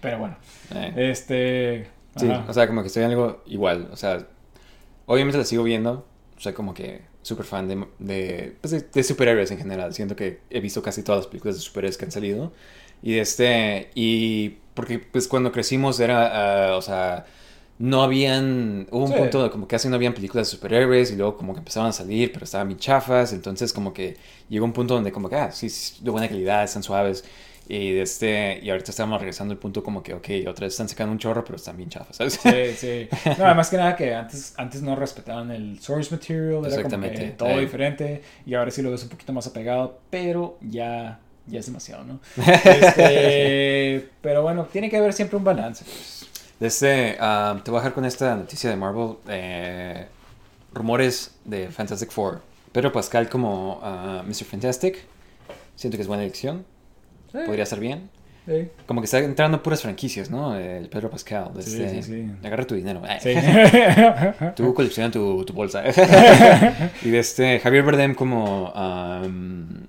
Pero 0.00 0.18
bueno, 0.18 0.36
Eh, 0.74 0.92
este. 1.10 1.86
sí, 2.16 2.30
ajá. 2.30 2.44
o 2.48 2.52
sea, 2.52 2.66
como 2.66 2.82
que 2.82 2.88
estoy 2.88 3.02
algo 3.04 3.42
igual, 3.46 3.88
o 3.92 3.96
sea, 3.96 4.24
obviamente 5.06 5.38
la 5.38 5.44
sigo 5.44 5.62
viendo, 5.64 6.06
soy 6.38 6.52
como 6.52 6.74
que 6.74 7.02
súper 7.22 7.46
fan 7.46 7.68
de, 7.68 7.86
de, 7.98 8.56
pues, 8.60 8.72
de, 8.72 8.80
de 8.82 9.02
superhéroes 9.04 9.50
en 9.50 9.58
general, 9.58 9.94
siento 9.94 10.16
que 10.16 10.40
he 10.50 10.60
visto 10.60 10.82
casi 10.82 11.02
todas 11.02 11.20
las 11.20 11.26
películas 11.28 11.56
de 11.56 11.62
superhéroes 11.62 11.96
que 11.98 12.04
han 12.04 12.12
salido, 12.12 12.52
y 13.02 13.18
este, 13.18 13.90
y 13.94 14.50
porque 14.74 14.98
pues 14.98 15.28
cuando 15.28 15.52
crecimos 15.52 16.00
era, 16.00 16.70
ah, 16.72 16.76
o 16.76 16.82
sea, 16.82 17.26
no 17.78 18.02
habían, 18.02 18.86
hubo 18.90 19.04
un 19.04 19.10
Sí. 19.10 19.14
punto 19.14 19.42
de 19.42 19.50
como 19.50 19.66
que 19.66 19.72
casi 19.76 19.88
no 19.88 19.96
habían 19.96 20.14
películas 20.14 20.48
de 20.48 20.56
superhéroes 20.56 21.10
y 21.10 21.16
luego 21.16 21.36
como 21.36 21.52
que 21.54 21.58
empezaban 21.60 21.90
a 21.90 21.92
salir, 21.92 22.32
pero 22.32 22.44
estaban 22.44 22.68
bien 22.68 22.78
chafas, 22.78 23.32
entonces 23.32 23.72
como 23.72 23.92
que 23.92 24.16
llegó 24.48 24.64
un 24.64 24.72
punto 24.72 24.94
donde 24.94 25.10
como 25.12 25.28
que, 25.28 25.36
ah, 25.36 25.50
sí, 25.52 25.68
sí, 25.68 25.96
de 26.02 26.10
buena 26.10 26.28
calidad, 26.28 26.62
están 26.64 26.82
suaves. 26.82 27.24
Y, 27.68 27.92
de 27.92 28.02
este, 28.02 28.58
y 28.62 28.70
ahorita 28.70 28.90
estamos 28.90 29.18
regresando 29.20 29.52
al 29.52 29.58
punto 29.58 29.82
como 29.84 30.02
que, 30.02 30.14
ok, 30.14 30.28
otra 30.48 30.66
vez 30.66 30.74
están 30.74 30.88
sacando 30.88 31.12
un 31.12 31.18
chorro, 31.18 31.44
pero 31.44 31.56
están 31.56 31.76
bien 31.76 31.88
chafas, 31.88 32.16
¿sabes? 32.16 32.34
Sí, 32.42 32.50
sí. 32.76 33.08
No, 33.38 33.54
más 33.54 33.70
que 33.70 33.76
nada 33.76 33.94
que 33.96 34.12
antes, 34.14 34.52
antes 34.56 34.82
no 34.82 34.96
respetaban 34.96 35.50
el 35.50 35.78
source 35.80 36.10
material, 36.14 36.66
era 36.66 36.82
como 36.82 37.00
que 37.10 37.34
todo 37.38 37.48
Eh. 37.50 37.60
diferente 37.60 38.22
y 38.44 38.54
ahora 38.54 38.70
sí 38.70 38.82
lo 38.82 38.90
ves 38.90 39.04
un 39.04 39.08
poquito 39.10 39.32
más 39.32 39.46
apegado, 39.46 40.00
pero 40.10 40.58
ya, 40.60 41.20
ya 41.46 41.60
es 41.60 41.66
demasiado, 41.66 42.04
¿no? 42.04 42.20
Este, 42.36 44.08
pero 44.20 44.42
bueno, 44.42 44.64
tiene 44.70 44.90
que 44.90 44.96
haber 44.96 45.12
siempre 45.12 45.36
un 45.36 45.44
balance. 45.44 45.84
pues. 45.84 46.26
De 46.58 46.66
este, 46.68 47.16
ah, 47.20 47.60
te 47.64 47.70
voy 47.70 47.78
a 47.78 47.80
dejar 47.82 47.94
con 47.94 48.04
esta 48.04 48.34
noticia 48.36 48.70
de 48.70 48.76
Marvel. 48.76 49.16
eh, 49.28 50.06
rumores 50.74 51.34
de 51.44 51.68
Fantastic 51.68 52.10
Four. 52.10 52.40
Pedro 52.72 52.92
Pascal 52.92 53.28
como 53.28 53.80
ah, 53.82 54.22
Mr. 54.26 54.44
Fantastic. 54.44 54.98
Siento 55.76 55.96
que 55.96 56.02
es 56.02 56.08
buena 56.08 56.22
elección. 56.22 56.64
Sí, 57.32 57.38
Podría 57.46 57.66
ser 57.66 57.80
bien. 57.80 58.10
sí. 58.46 58.68
Como 58.86 59.00
que 59.00 59.06
está 59.06 59.18
entrando 59.18 59.56
en 59.56 59.62
puras 59.62 59.82
franquicias, 59.82 60.30
¿no? 60.30 60.56
El 60.56 60.88
Pedro 60.88 61.10
Pascal. 61.10 61.50
Sí, 61.60 61.82
este, 61.82 62.02
sí. 62.02 62.30
Agarra 62.44 62.66
tu 62.66 62.74
dinero. 62.74 63.02
Tú 64.56 64.74
colecciona 64.74 65.10
tu, 65.10 65.44
tu 65.44 65.52
bolsa. 65.52 65.82
y 67.02 67.10
de 67.10 67.18
este, 67.18 67.58
Javier 67.60 67.84
Bardem 67.84 68.14
como 68.14 68.70
um, 68.72 69.86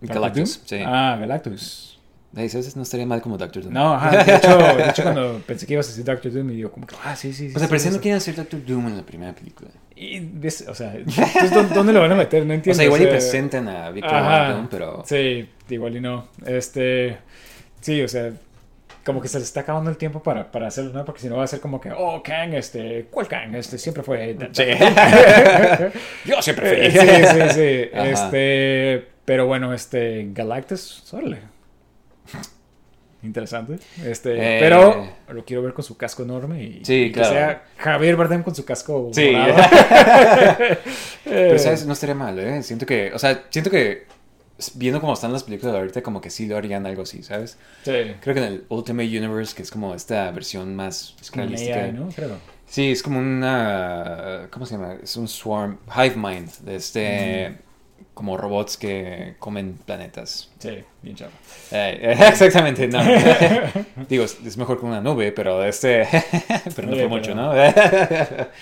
Galactus. 0.00 0.62
Ah, 0.84 1.16
Galactus. 1.20 1.97
Ahí. 2.36 2.48
No 2.76 2.82
estaría 2.82 3.06
mal 3.06 3.22
como 3.22 3.38
Doctor 3.38 3.62
Doom. 3.62 3.72
No, 3.74 3.94
ajá, 3.94 4.22
de 4.22 4.36
hecho, 4.36 4.58
de 4.58 4.88
hecho 4.88 5.02
cuando 5.02 5.42
pensé 5.46 5.66
que 5.66 5.72
ibas 5.72 5.86
a 5.86 5.90
decir 5.90 6.04
Doctor 6.04 6.30
Doom 6.32 6.46
me 6.46 6.52
dio 6.52 6.70
como 6.70 6.86
que, 6.86 6.94
ah, 7.04 7.16
sí, 7.16 7.32
sí, 7.32 7.48
sí. 7.48 7.52
Pues 7.52 7.62
sí, 7.62 7.68
parecer 7.68 7.90
sí. 7.92 7.96
no 7.96 8.02
quieren 8.02 8.16
hacer 8.18 8.34
Doctor 8.36 8.64
Doom 8.64 8.86
en 8.88 8.96
la 8.98 9.02
primera 9.02 9.32
película. 9.32 9.70
Y, 9.96 10.20
ves, 10.20 10.64
o 10.68 10.74
sea, 10.74 10.94
entonces, 10.94 11.50
¿dó- 11.50 11.62
¿dónde 11.74 11.92
lo 11.92 12.00
van 12.00 12.12
a 12.12 12.14
meter? 12.14 12.44
No 12.44 12.52
O 12.52 12.54
entiendo. 12.54 12.76
sea, 12.76 12.84
igual 12.84 13.00
y 13.00 13.04
sea, 13.04 13.12
presentan 13.12 13.68
a 13.68 13.90
Victor 13.90 14.12
Doom, 14.52 14.68
pero... 14.70 15.02
Sí, 15.06 15.48
igual 15.70 15.96
y 15.96 16.00
no. 16.00 16.28
Este, 16.46 17.16
sí, 17.80 18.00
o 18.02 18.08
sea, 18.08 18.30
como 19.04 19.22
que 19.22 19.28
se 19.28 19.38
le 19.38 19.44
está 19.44 19.60
acabando 19.60 19.90
el 19.90 19.96
tiempo 19.96 20.22
para, 20.22 20.52
para 20.52 20.68
hacerlo, 20.68 20.92
¿no? 20.92 21.04
Porque 21.04 21.22
si 21.22 21.28
no 21.28 21.38
va 21.38 21.44
a 21.44 21.46
ser 21.46 21.60
como 21.60 21.80
que, 21.80 21.90
oh, 21.96 22.22
Kang, 22.22 22.52
este, 22.54 23.06
¿cuál 23.10 23.26
Kang? 23.26 23.54
Este 23.56 23.78
siempre 23.78 24.02
fue... 24.02 24.36
Sí. 24.52 24.64
Yo 26.26 26.42
siempre 26.42 26.76
fui. 26.76 26.90
sí, 27.00 27.06
sí, 27.06 27.54
sí. 27.54 27.90
Ajá. 27.94 28.08
Este, 28.10 29.08
pero 29.24 29.46
bueno, 29.46 29.72
este, 29.72 30.28
Galactus, 30.32 31.02
órale. 31.12 31.38
Interesante. 33.22 33.78
Este, 34.04 34.34
Eh. 34.36 34.60
pero 34.60 35.08
lo 35.30 35.44
quiero 35.44 35.62
ver 35.62 35.72
con 35.74 35.84
su 35.84 35.96
casco 35.96 36.22
enorme 36.22 36.62
y, 36.62 36.84
Sí, 36.84 36.94
y 37.06 37.12
claro. 37.12 37.28
que 37.30 37.34
sea 37.34 37.62
Javier 37.78 38.14
Bardem 38.16 38.42
con 38.44 38.54
su 38.54 38.64
casco 38.64 39.10
Sí. 39.12 39.32
Pero, 41.24 41.58
¿sabes? 41.58 41.84
No 41.84 41.92
estaría 41.94 42.14
mal, 42.14 42.38
¿eh? 42.38 42.62
Siento 42.62 42.86
que... 42.86 43.12
O 43.12 43.18
sea, 43.18 43.44
siento 43.50 43.70
que... 43.70 44.06
Viendo 44.74 45.00
cómo 45.00 45.12
están 45.12 45.32
las 45.32 45.44
películas 45.44 45.72
de 45.72 45.78
ahorita, 45.80 46.02
como 46.02 46.20
que 46.20 46.30
sí 46.30 46.46
lo 46.46 46.56
harían 46.56 46.84
algo 46.86 47.02
así, 47.02 47.22
¿sabes? 47.22 47.58
Sí. 47.84 47.92
Creo 48.20 48.34
que 48.34 48.40
en 48.40 48.44
el 48.46 48.64
Ultimate 48.68 49.06
Universe, 49.08 49.54
que 49.54 49.62
es 49.62 49.70
como 49.70 49.94
esta 49.94 50.30
versión 50.32 50.74
más 50.74 51.14
Es 51.20 51.30
como 51.30 51.44
un 51.44 51.50
realística. 51.50 51.84
AI, 51.84 51.92
¿no? 51.92 52.08
Creo. 52.08 52.38
Sí, 52.66 52.90
es 52.90 53.02
como 53.02 53.18
una... 53.20 54.48
¿Cómo 54.50 54.66
se 54.66 54.74
llama? 54.76 54.94
Es 55.02 55.16
un 55.16 55.28
swarm, 55.28 55.78
hive 55.96 56.16
mind, 56.16 56.50
de 56.60 56.76
este... 56.76 57.56
Como 58.18 58.36
robots 58.36 58.76
que 58.76 59.36
comen 59.38 59.78
planetas. 59.86 60.50
Sí, 60.58 60.70
bien 61.02 61.14
chavo. 61.14 61.30
Eh, 61.70 62.16
exactamente, 62.28 62.88
no. 62.88 62.98
Digo, 64.08 64.24
es 64.24 64.38
es 64.44 64.56
mejor 64.56 64.80
que 64.80 64.86
una 64.86 65.00
nube, 65.00 65.30
pero 65.30 65.62
este... 65.62 66.04
pero 66.74 66.88
no 66.88 66.96
fue 66.96 67.06
mucho, 67.06 67.32
¿no? 67.36 67.52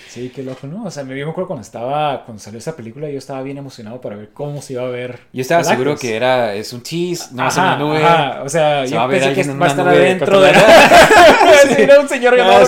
Sí, 0.09 0.31
qué 0.35 0.43
loco, 0.43 0.67
¿no? 0.67 0.85
O 0.85 0.91
sea, 0.91 1.03
me 1.03 1.19
acuerdo 1.23 1.47
cuando 1.47 1.63
estaba, 1.63 2.23
cuando 2.23 2.39
salió 2.39 2.59
esa 2.59 2.75
película, 2.75 3.09
yo 3.09 3.17
estaba 3.17 3.41
bien 3.41 3.57
emocionado 3.57 3.99
para 3.99 4.15
ver 4.15 4.29
cómo 4.31 4.61
se 4.61 4.73
iba 4.73 4.83
a 4.83 4.89
ver. 4.89 5.21
Yo 5.33 5.41
estaba 5.41 5.63
Galactus. 5.63 5.83
seguro 5.85 5.99
que 5.99 6.15
era... 6.15 6.53
Es 6.53 6.71
un 6.71 6.83
tease, 6.83 7.33
no 7.33 7.41
Ajá, 7.41 7.61
una 7.63 7.77
nube. 7.77 8.05
ajá, 8.05 8.43
O 8.43 8.49
sea, 8.49 8.85
Se 8.85 8.91
yo 8.91 8.97
va 8.97 9.03
a 9.05 9.07
ver 9.07 9.21
pensé 9.23 9.41
que 9.41 9.53
va 9.57 9.65
a 9.65 9.69
estar 9.69 9.87
adentro 9.87 10.39
de 10.39 10.53
sí, 10.53 11.81
era 11.81 11.99
un 11.99 12.07
señor 12.07 12.39
Ah. 12.39 12.63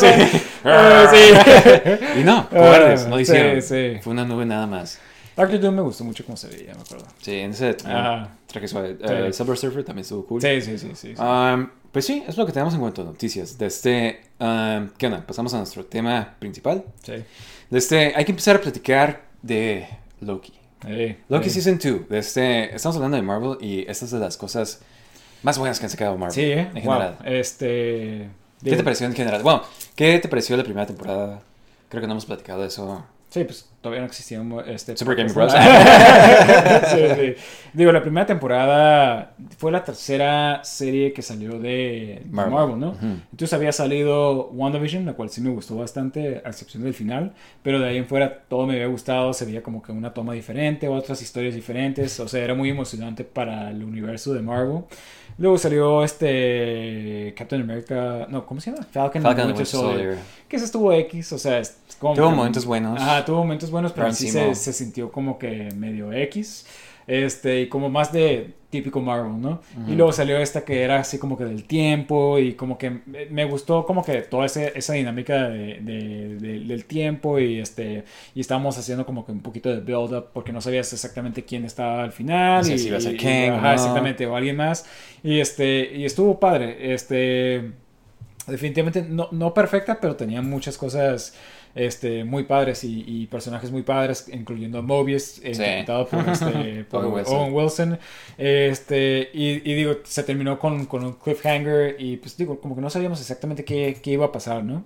Ah, 0.64 1.08
sí. 1.14 2.20
Y 2.20 2.24
no, 2.24 2.50
cobardes, 2.50 3.06
no 3.06 3.18
sí, 3.18 3.22
hicieron. 3.22 4.02
Fue 4.02 4.12
una 4.12 4.26
nube 4.26 4.48
nada 4.48 4.66
más. 4.66 5.00
Doctor 5.36 5.60
Doom 5.60 5.76
me 5.76 5.82
gustó 5.82 6.04
mucho 6.04 6.26
cómo 6.26 6.36
se 6.38 6.48
veía, 6.48 6.74
me 6.76 6.82
acuerdo. 6.82 7.06
Sí, 7.22 7.36
en 7.36 7.52
ese 7.52 7.78
Ajá. 7.86 8.30
traje 8.48 8.68
suave. 8.68 8.98
Sí. 9.00 9.04
Eh, 9.14 9.34
Silver 9.34 9.58
Surfer 9.58 9.84
también 9.84 10.02
estuvo 10.04 10.26
cool. 10.26 10.42
Sí, 10.42 10.62
sí, 10.62 10.78
sí, 10.78 10.92
sí. 10.96 11.16
sí. 11.16 11.22
Um, 11.22 11.70
pues 11.92 12.06
sí, 12.06 12.24
es 12.28 12.38
lo 12.38 12.46
que 12.46 12.52
tenemos 12.52 12.74
en 12.74 12.82
cuanto 12.82 13.02
a 13.02 13.06
noticias. 13.06 13.58
De 13.58 13.66
este, 13.68 14.22
um, 14.40 14.90
¿Qué 14.98 15.08
onda? 15.08 15.26
Pasamos 15.26 15.54
a 15.54 15.58
nuestro 15.58 15.86
tema 15.86 16.36
principal. 16.40 16.84
sí. 17.04 17.14
De 17.70 17.78
este, 17.78 18.14
hay 18.16 18.26
que 18.26 18.32
empezar 18.32 18.56
a 18.56 18.62
platicar 18.62 19.26
de 19.44 19.88
Loki. 20.22 20.54
Eh, 20.88 21.18
Loki 21.30 21.48
eh. 21.48 21.52
Season 21.52 21.78
2. 21.78 22.10
De 22.10 22.18
este, 22.18 22.76
estamos 22.76 22.96
hablando 22.96 23.16
de 23.18 23.22
Marvel 23.22 23.58
y 23.62 23.82
esta 23.88 24.06
es 24.06 24.12
de 24.12 24.18
las 24.20 24.38
cosas 24.38 24.82
más 25.44 25.60
buenas 25.60 25.80
que 25.80 25.86
han 25.86 25.90
sacado 25.92 26.18
Marvel. 26.18 26.34
Sí, 26.34 26.42
eh. 26.42 26.62
En 26.74 26.84
Wow. 26.86 26.94
general. 26.96 27.18
Este. 27.26 28.30
¿Qué 28.64 28.76
te 28.76 28.84
pareció 28.84 29.06
en 29.06 29.14
general? 29.14 29.44
Bueno, 29.44 29.62
¿qué 29.96 30.18
te 30.20 30.28
pareció 30.28 30.58
la 30.58 30.64
primera 30.64 30.86
temporada? 30.88 31.42
Creo 31.90 32.02
que 32.02 32.08
no 32.08 32.14
hemos 32.14 32.26
platicado 32.26 32.62
de 32.62 32.68
eso. 32.68 33.06
Sí, 33.30 33.44
pues 33.44 33.70
todavía 33.80 34.02
no 34.02 34.08
existía 34.08 34.42
un, 34.42 34.60
este 34.68 34.98
Super 34.98 35.16
Game 35.16 35.32
Bros. 35.32 35.54
sí, 36.88 36.98
sí. 37.16 37.36
Digo, 37.74 37.92
la 37.92 38.02
primera 38.02 38.26
temporada 38.26 39.36
fue 39.58 39.72
la 39.72 39.84
tercera 39.84 40.62
serie 40.64 41.14
que 41.14 41.22
salió 41.22 41.60
de 41.60 42.24
Marvel. 42.30 42.54
Marvel, 42.54 42.80
¿no? 42.80 42.90
Ujú. 42.90 43.06
Entonces 43.32 43.54
había 43.54 43.72
salido 43.72 44.50
WandaVision, 44.50 45.06
la 45.06 45.14
cual 45.14 45.30
sí 45.30 45.42
me 45.42 45.52
gustó 45.52 45.76
bastante, 45.76 46.42
a 46.44 46.50
excepción 46.50 46.84
del 46.84 46.96
final, 46.96 47.34
pero 47.62 47.80
de 47.80 47.90
ahí 47.90 47.98
en 47.98 48.08
fuera 48.08 48.40
todo 48.48 48.66
me 48.66 48.74
había 48.74 48.88
gustado, 48.88 49.32
se 49.34 49.46
veía 49.46 49.62
como 49.62 49.84
que 49.84 49.92
una 49.92 50.12
toma 50.12 50.34
diferente, 50.34 50.88
otras 50.88 51.22
historias 51.22 51.54
diferentes, 51.54 52.20
o 52.20 52.28
sea, 52.28 52.44
era 52.44 52.56
muy 52.56 52.72
emocionante 52.72 53.24
para 53.24 53.70
el 53.70 53.84
universo 53.84 54.34
de 54.34 54.42
Marvel. 54.42 54.86
Luego 55.38 55.58
salió 55.58 56.04
este 56.04 57.34
Captain 57.38 57.62
America, 57.62 58.28
no, 58.30 58.46
¿cómo 58.46 58.60
se 58.60 58.72
llama? 58.72 58.84
Falcon, 58.92 59.22
Falcon 59.22 59.42
and 59.42 59.50
Winter 59.52 59.66
Soldier. 59.66 60.00
Soldier. 60.00 60.18
Que 60.50 60.56
ese 60.58 60.66
estuvo 60.66 60.92
X, 60.92 61.32
o 61.32 61.38
sea, 61.38 61.60
es 61.60 61.78
como 62.00 62.16
Tuvo 62.16 62.30
que- 62.30 62.36
momentos 62.36 62.66
buenos. 62.66 63.00
Ajá, 63.02 63.26
tuvo 63.26 63.38
momentos 63.40 63.70
buenos, 63.72 63.92
pero 63.94 64.12
sí 64.14 64.30
se, 64.30 64.56
se 64.56 64.74
sintió 64.74 65.12
como 65.12 65.38
que 65.38 65.70
medio 65.76 66.12
X. 66.14 66.66
Este, 67.08 67.62
y 67.62 67.70
como 67.70 67.90
más 67.90 68.12
de 68.14 68.54
típico 68.70 69.00
Marvel, 69.02 69.42
¿no? 69.42 69.62
Y 69.76 69.82
Ujú. 69.82 69.94
luego 69.96 70.12
salió 70.12 70.38
esta 70.38 70.64
que 70.64 70.84
era 70.84 71.00
así 71.00 71.18
como 71.18 71.36
que 71.40 71.44
del 71.44 71.64
tiempo 71.64 72.38
y 72.38 72.54
como 72.54 72.78
que 72.78 73.00
me- 73.32 73.46
gustó 73.46 73.84
como 73.84 74.04
que 74.06 74.22
toda 74.22 74.46
ese- 74.46 74.74
esa 74.76 74.94
dinámica 74.94 75.50
de, 75.50 75.80
de- 75.82 76.38
de- 76.38 76.60
del 76.60 76.86
tiempo 76.86 77.40
y 77.40 77.60
este 77.60 78.04
y 78.36 78.42
estábamos 78.42 78.78
haciendo 78.78 79.08
como 79.08 79.26
que 79.26 79.32
un 79.32 79.40
poquito 79.42 79.70
de 79.74 79.80
build 79.82 80.14
up 80.14 80.28
porque 80.36 80.52
no 80.54 80.62
sabías 80.62 80.94
exactamente 80.94 81.44
quién 81.46 81.66
estaba 81.66 82.04
al 82.04 82.12
final 82.12 82.62
O 82.62 82.64
sea, 82.64 82.76
y, 82.76 82.78
si 82.78 82.90
iba 82.90 82.98
a 82.98 83.02
ser 83.02 83.16
y- 83.16 83.50
o 83.50 83.56
ajá, 83.56 83.68
no. 83.70 83.74
exactamente 83.74 84.28
o 84.28 84.36
alguien 84.36 84.56
más 84.58 84.86
y 85.24 85.40
este 85.40 85.92
y 85.96 86.06
estuvo 86.06 86.40
padre 86.40 86.94
este 86.94 87.72
definitivamente 88.46 89.02
no, 89.02 89.30
no 89.32 89.52
perfecta, 89.54 90.00
pero 90.00 90.16
tenía 90.16 90.42
muchas 90.44 90.78
cosas 90.78 91.34
este, 91.88 92.24
muy 92.24 92.44
padres 92.44 92.84
y, 92.84 93.04
y 93.08 93.28
personajes 93.28 93.72
muy 93.72 93.84
padres, 93.84 94.28
incluyendo 94.34 94.80
a 94.80 94.82
Mobius, 94.82 95.38
eh, 95.40 95.54
Sí. 95.56 95.62
interpretado 95.64 96.08
por, 96.08 96.28
este, 96.30 96.84
por 96.86 97.06
Owen 97.06 97.14
Wilson. 97.16 97.38
Owen 97.38 97.54
Wilson. 97.54 98.00
Este, 98.38 99.30
y, 99.34 99.48
y 99.70 99.74
digo, 99.76 99.98
se 100.04 100.24
terminó 100.24 100.60
con, 100.60 100.86
con 100.86 101.04
un 101.04 101.14
cliffhanger 101.14 101.96
y 102.00 102.18
pues 102.18 102.36
digo, 102.38 102.60
como 102.60 102.76
que 102.76 102.82
no 102.82 102.90
sabíamos 102.90 103.20
exactamente 103.22 103.64
qué, 103.66 103.98
qué 104.02 104.12
iba 104.12 104.26
a 104.28 104.32
pasar, 104.32 104.64
¿no? 104.64 104.84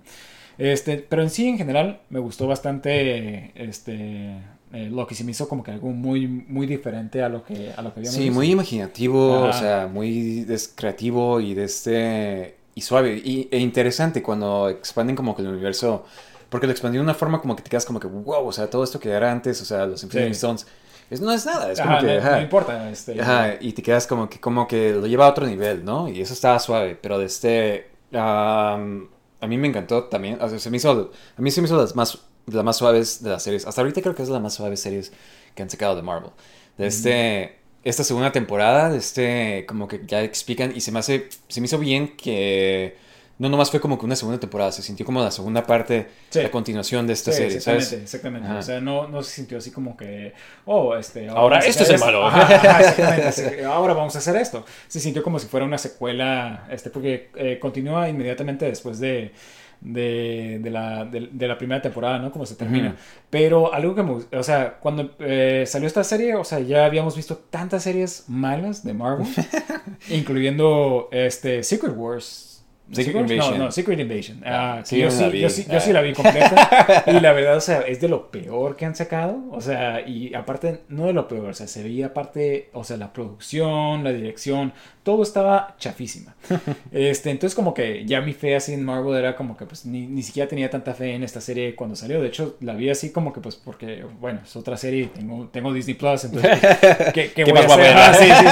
Este, 0.58 0.98
pero 0.98 1.22
en 1.22 1.30
sí, 1.30 1.48
en 1.48 1.58
general, 1.58 2.00
me 2.10 2.20
gustó 2.20 2.46
bastante 2.46 3.50
este, 3.56 4.36
eh, 4.72 4.88
lo 4.90 5.06
que 5.06 5.14
se 5.16 5.24
me 5.24 5.32
hizo 5.32 5.48
como 5.48 5.62
que 5.64 5.72
algo 5.72 5.88
muy, 5.90 6.26
muy 6.28 6.66
diferente 6.66 7.22
a 7.22 7.28
lo 7.28 7.44
que, 7.44 7.72
a 7.76 7.82
lo 7.82 7.92
que 7.92 8.00
habíamos 8.00 8.14
Sí, 8.14 8.20
visto. 8.24 8.34
muy 8.34 8.50
imaginativo, 8.52 9.40
o 9.48 9.52
sea, 9.52 9.88
muy 9.92 10.46
creativo 10.76 11.40
y 11.40 11.54
de 11.54 11.64
este 11.64 12.54
y 12.76 12.80
suave 12.80 13.20
y, 13.24 13.48
e 13.52 13.58
interesante 13.58 14.22
cuando 14.22 14.68
expanden 14.68 15.14
como 15.16 15.34
que 15.36 15.42
el 15.42 15.48
universo, 15.48 16.04
porque 16.48 16.66
lo 16.66 16.72
expandieron 16.72 17.06
de 17.06 17.10
una 17.10 17.18
forma 17.18 17.40
como 17.40 17.56
que 17.56 17.62
te 17.62 17.70
quedas 17.70 17.84
como 17.84 18.00
que 18.00 18.06
wow, 18.06 18.46
o 18.46 18.52
sea, 18.52 18.68
todo 18.70 18.84
esto 18.84 18.98
que 19.00 19.10
era 19.10 19.30
antes, 19.30 19.60
o 19.62 19.64
sea, 19.64 19.86
los 19.86 20.02
Infinity 20.02 20.30
Sí. 20.34 20.36
Stones, 20.36 20.66
es, 21.10 21.20
no 21.20 21.32
es 21.32 21.44
nada, 21.46 21.70
es 21.70 21.80
como 21.80 21.98
que, 21.98 22.06
no, 22.06 22.18
ajá, 22.18 22.36
no 22.36 22.42
importa. 22.42 22.90
Este, 22.90 23.20
ajá, 23.20 23.54
y 23.60 23.72
te 23.72 23.82
quedas 23.82 24.06
como 24.06 24.28
que 24.28 24.40
como 24.40 24.66
que 24.66 24.92
lo 24.92 25.06
lleva 25.06 25.26
a 25.26 25.30
otro 25.30 25.46
nivel, 25.46 25.84
¿no? 25.84 26.08
Y 26.08 26.20
eso 26.20 26.32
estaba 26.32 26.58
suave, 26.58 26.96
pero 27.00 27.18
de 27.18 27.26
este 27.26 27.90
am, 28.12 29.08
a 29.40 29.46
mí 29.46 29.58
me 29.58 29.68
encantó 29.68 30.04
también, 30.04 30.38
o 30.40 30.48
sea, 30.48 30.58
se 30.58 30.70
me 30.70 30.78
hizo 30.78 31.10
a 31.36 31.42
mí 31.42 31.50
se 31.50 31.60
me 31.60 31.66
hizo 31.66 31.76
las 31.76 31.94
más 31.94 32.18
de 32.46 32.56
las 32.56 32.64
más 32.64 32.76
suaves 32.76 33.22
de 33.22 33.30
las 33.30 33.42
series. 33.42 33.66
Hasta 33.66 33.80
ahorita 33.80 34.02
creo 34.02 34.14
que 34.14 34.22
es 34.22 34.28
de 34.28 34.34
las 34.34 34.42
más 34.42 34.54
suaves 34.54 34.80
series 34.80 35.12
que 35.54 35.62
han 35.62 35.70
sacado 35.70 35.96
de 35.96 36.02
Marvel. 36.02 36.30
De 36.78 36.86
este 36.86 37.58
esta 37.84 38.02
segunda 38.02 38.32
temporada, 38.32 38.90
de 38.90 38.98
este 38.98 39.66
como 39.68 39.88
que 39.88 40.02
ya 40.06 40.22
explican 40.22 40.72
y 40.74 40.80
se 40.80 40.90
me 40.92 40.98
hace 41.00 41.28
se 41.48 41.60
me 41.60 41.66
hizo 41.66 41.78
bien 41.78 42.16
que 42.16 42.96
no 43.38 43.48
nomás 43.48 43.70
fue 43.70 43.80
como 43.80 43.98
que 43.98 44.04
una 44.06 44.14
segunda 44.16 44.38
temporada, 44.38 44.70
se 44.72 44.82
sintió 44.82 45.04
como 45.04 45.20
la 45.20 45.30
segunda 45.30 45.64
parte, 45.66 46.08
Sí. 46.30 46.40
la 46.42 46.50
continuación 46.50 47.06
de 47.06 47.14
esta 47.14 47.32
Sí, 47.32 47.38
serie, 47.38 47.56
exactamente, 47.56 47.86
¿sabes? 47.86 48.02
exactamente. 48.04 48.48
Ajá. 48.48 48.58
O 48.58 48.62
sea, 48.62 48.80
no, 48.80 49.08
no 49.08 49.22
se 49.22 49.32
sintió 49.32 49.58
así 49.58 49.70
como 49.70 49.96
que, 49.96 50.32
oh, 50.66 50.96
este... 50.96 51.28
Ahora 51.28 51.58
vamos 51.58 51.64
a 51.66 51.68
este 51.68 51.82
hacer 51.82 51.82
es 51.82 51.88
el 51.88 51.94
esto. 51.94 52.06
malo. 52.06 52.26
Ajá, 52.26 52.80
exactamente. 53.18 53.64
ahora 53.64 53.94
vamos 53.94 54.14
a 54.14 54.18
hacer 54.18 54.36
esto. 54.36 54.64
Se 54.88 55.00
sintió 55.00 55.22
como 55.22 55.38
si 55.38 55.46
fuera 55.48 55.66
una 55.66 55.78
secuela, 55.78 56.66
este, 56.70 56.90
porque 56.90 57.30
eh, 57.36 57.58
continúa 57.60 58.08
inmediatamente 58.08 58.66
después 58.66 59.00
de, 59.00 59.32
de, 59.80 60.60
de 60.62 60.70
la, 60.70 61.04
de, 61.04 61.28
de 61.32 61.48
la 61.48 61.58
primera 61.58 61.82
temporada, 61.82 62.18
¿no? 62.18 62.30
Como 62.30 62.46
se 62.46 62.54
termina. 62.54 62.90
Ujú. 62.90 62.96
Pero 63.30 63.74
algo 63.74 63.94
que 63.94 64.02
me 64.02 64.12
o 64.38 64.42
sea, 64.42 64.78
cuando 64.78 65.10
eh, 65.18 65.64
salió 65.66 65.86
esta 65.88 66.04
serie, 66.04 66.36
o 66.36 66.44
sea, 66.44 66.60
ya 66.60 66.84
habíamos 66.86 67.16
visto 67.16 67.36
tantas 67.50 67.82
series 67.82 68.24
malas 68.28 68.84
de 68.84 68.94
Marvel, 68.94 69.26
incluyendo 70.08 71.08
este 71.12 71.62
Secret 71.62 71.94
Wars. 71.96 72.53
Secret? 72.92 73.16
Invasion. 73.30 73.58
No, 73.58 73.64
no, 73.64 73.70
Secret 73.72 73.98
Invasion. 74.00 74.42
Ah, 74.44 74.80
sí, 74.84 74.98
yo, 74.98 75.10
sí, 75.10 75.22
la 75.22 75.28
vi. 75.28 75.40
yo, 75.40 75.48
sí, 75.48 75.64
yo 75.68 75.76
Ah. 75.76 75.80
sí 75.80 75.92
la 75.92 76.00
vi 76.02 76.12
completa. 76.12 77.04
y 77.06 77.20
la 77.20 77.32
verdad, 77.32 77.56
o 77.56 77.60
sea, 77.60 77.80
es 77.80 78.00
de 78.00 78.08
lo 78.08 78.30
peor 78.30 78.76
que 78.76 78.84
han 78.84 78.94
sacado. 78.94 79.38
O 79.52 79.60
sea, 79.60 80.06
y 80.06 80.34
aparte, 80.34 80.80
no 80.88 81.06
de 81.06 81.12
lo 81.14 81.26
peor, 81.26 81.46
o 81.50 81.54
sea, 81.54 81.66
se 81.66 81.82
veía 81.82 82.06
aparte, 82.06 82.68
o 82.74 82.84
sea, 82.84 82.96
la 82.98 83.12
producción, 83.12 84.04
la 84.04 84.12
dirección, 84.12 84.72
todo 85.02 85.22
estaba 85.22 85.74
chafísima. 85.78 86.34
Este, 86.92 87.30
entonces 87.30 87.54
como 87.56 87.74
que 87.74 88.04
ya 88.06 88.20
mi 88.20 88.32
fe 88.32 88.54
así 88.54 88.72
en 88.72 88.84
Marvel 88.84 89.16
era 89.16 89.34
como 89.34 89.56
que 89.56 89.64
pues 89.66 89.84
ni, 89.84 90.06
ni 90.06 90.22
siquiera 90.22 90.48
tenía 90.48 90.70
tanta 90.70 90.94
fe 90.94 91.14
en 91.14 91.24
esta 91.24 91.40
serie 91.40 91.74
cuando 91.74 91.96
salió. 91.96 92.20
De 92.20 92.28
hecho, 92.28 92.56
la 92.60 92.74
vi 92.74 92.88
así 92.90 93.10
como 93.10 93.32
que 93.32 93.40
pues 93.40 93.56
porque, 93.56 94.04
bueno, 94.20 94.40
es 94.44 94.54
otra 94.56 94.76
serie 94.76 95.04
y 95.04 95.06
tengo, 95.06 95.48
tengo 95.48 95.72
Disney 95.72 95.94
Plus, 95.94 96.24
entonces, 96.24 96.58
¿qué, 97.14 97.32
qué 97.32 97.44
¿Qué 97.44 97.44
voy 97.44 97.52
más 97.54 97.64
hacer? 97.64 97.80
a 97.86 97.88
ver? 97.88 97.96
Ah, 97.96 98.14
sí, 98.14 98.24
sí, 98.26 98.46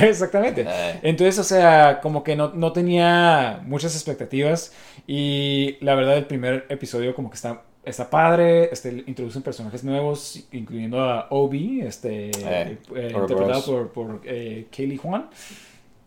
sí. 0.00 0.06
Exactamente. 0.06 0.66
Entonces, 1.02 1.38
o 1.38 1.44
sea, 1.44 2.00
como 2.02 2.22
que 2.22 2.36
no, 2.36 2.50
no 2.54 2.72
tenía 2.72 3.43
muchas 3.64 3.94
expectativas 3.94 4.72
y 5.06 5.76
la 5.80 5.94
verdad 5.94 6.16
el 6.16 6.26
primer 6.26 6.66
episodio 6.68 7.14
como 7.14 7.30
que 7.30 7.36
está, 7.36 7.62
está 7.84 8.10
padre, 8.10 8.70
este, 8.72 9.04
introducen 9.06 9.42
personajes 9.42 9.84
nuevos, 9.84 10.46
incluyendo 10.52 11.00
a 11.00 11.26
Obi, 11.30 11.80
este, 11.80 12.30
Eh, 12.30 12.78
eh, 12.94 13.12
interpretado 13.14 13.64
por, 13.64 13.92
por 13.92 14.20
eh, 14.24 14.66
Kaylee 14.74 14.98
Juan. 14.98 15.28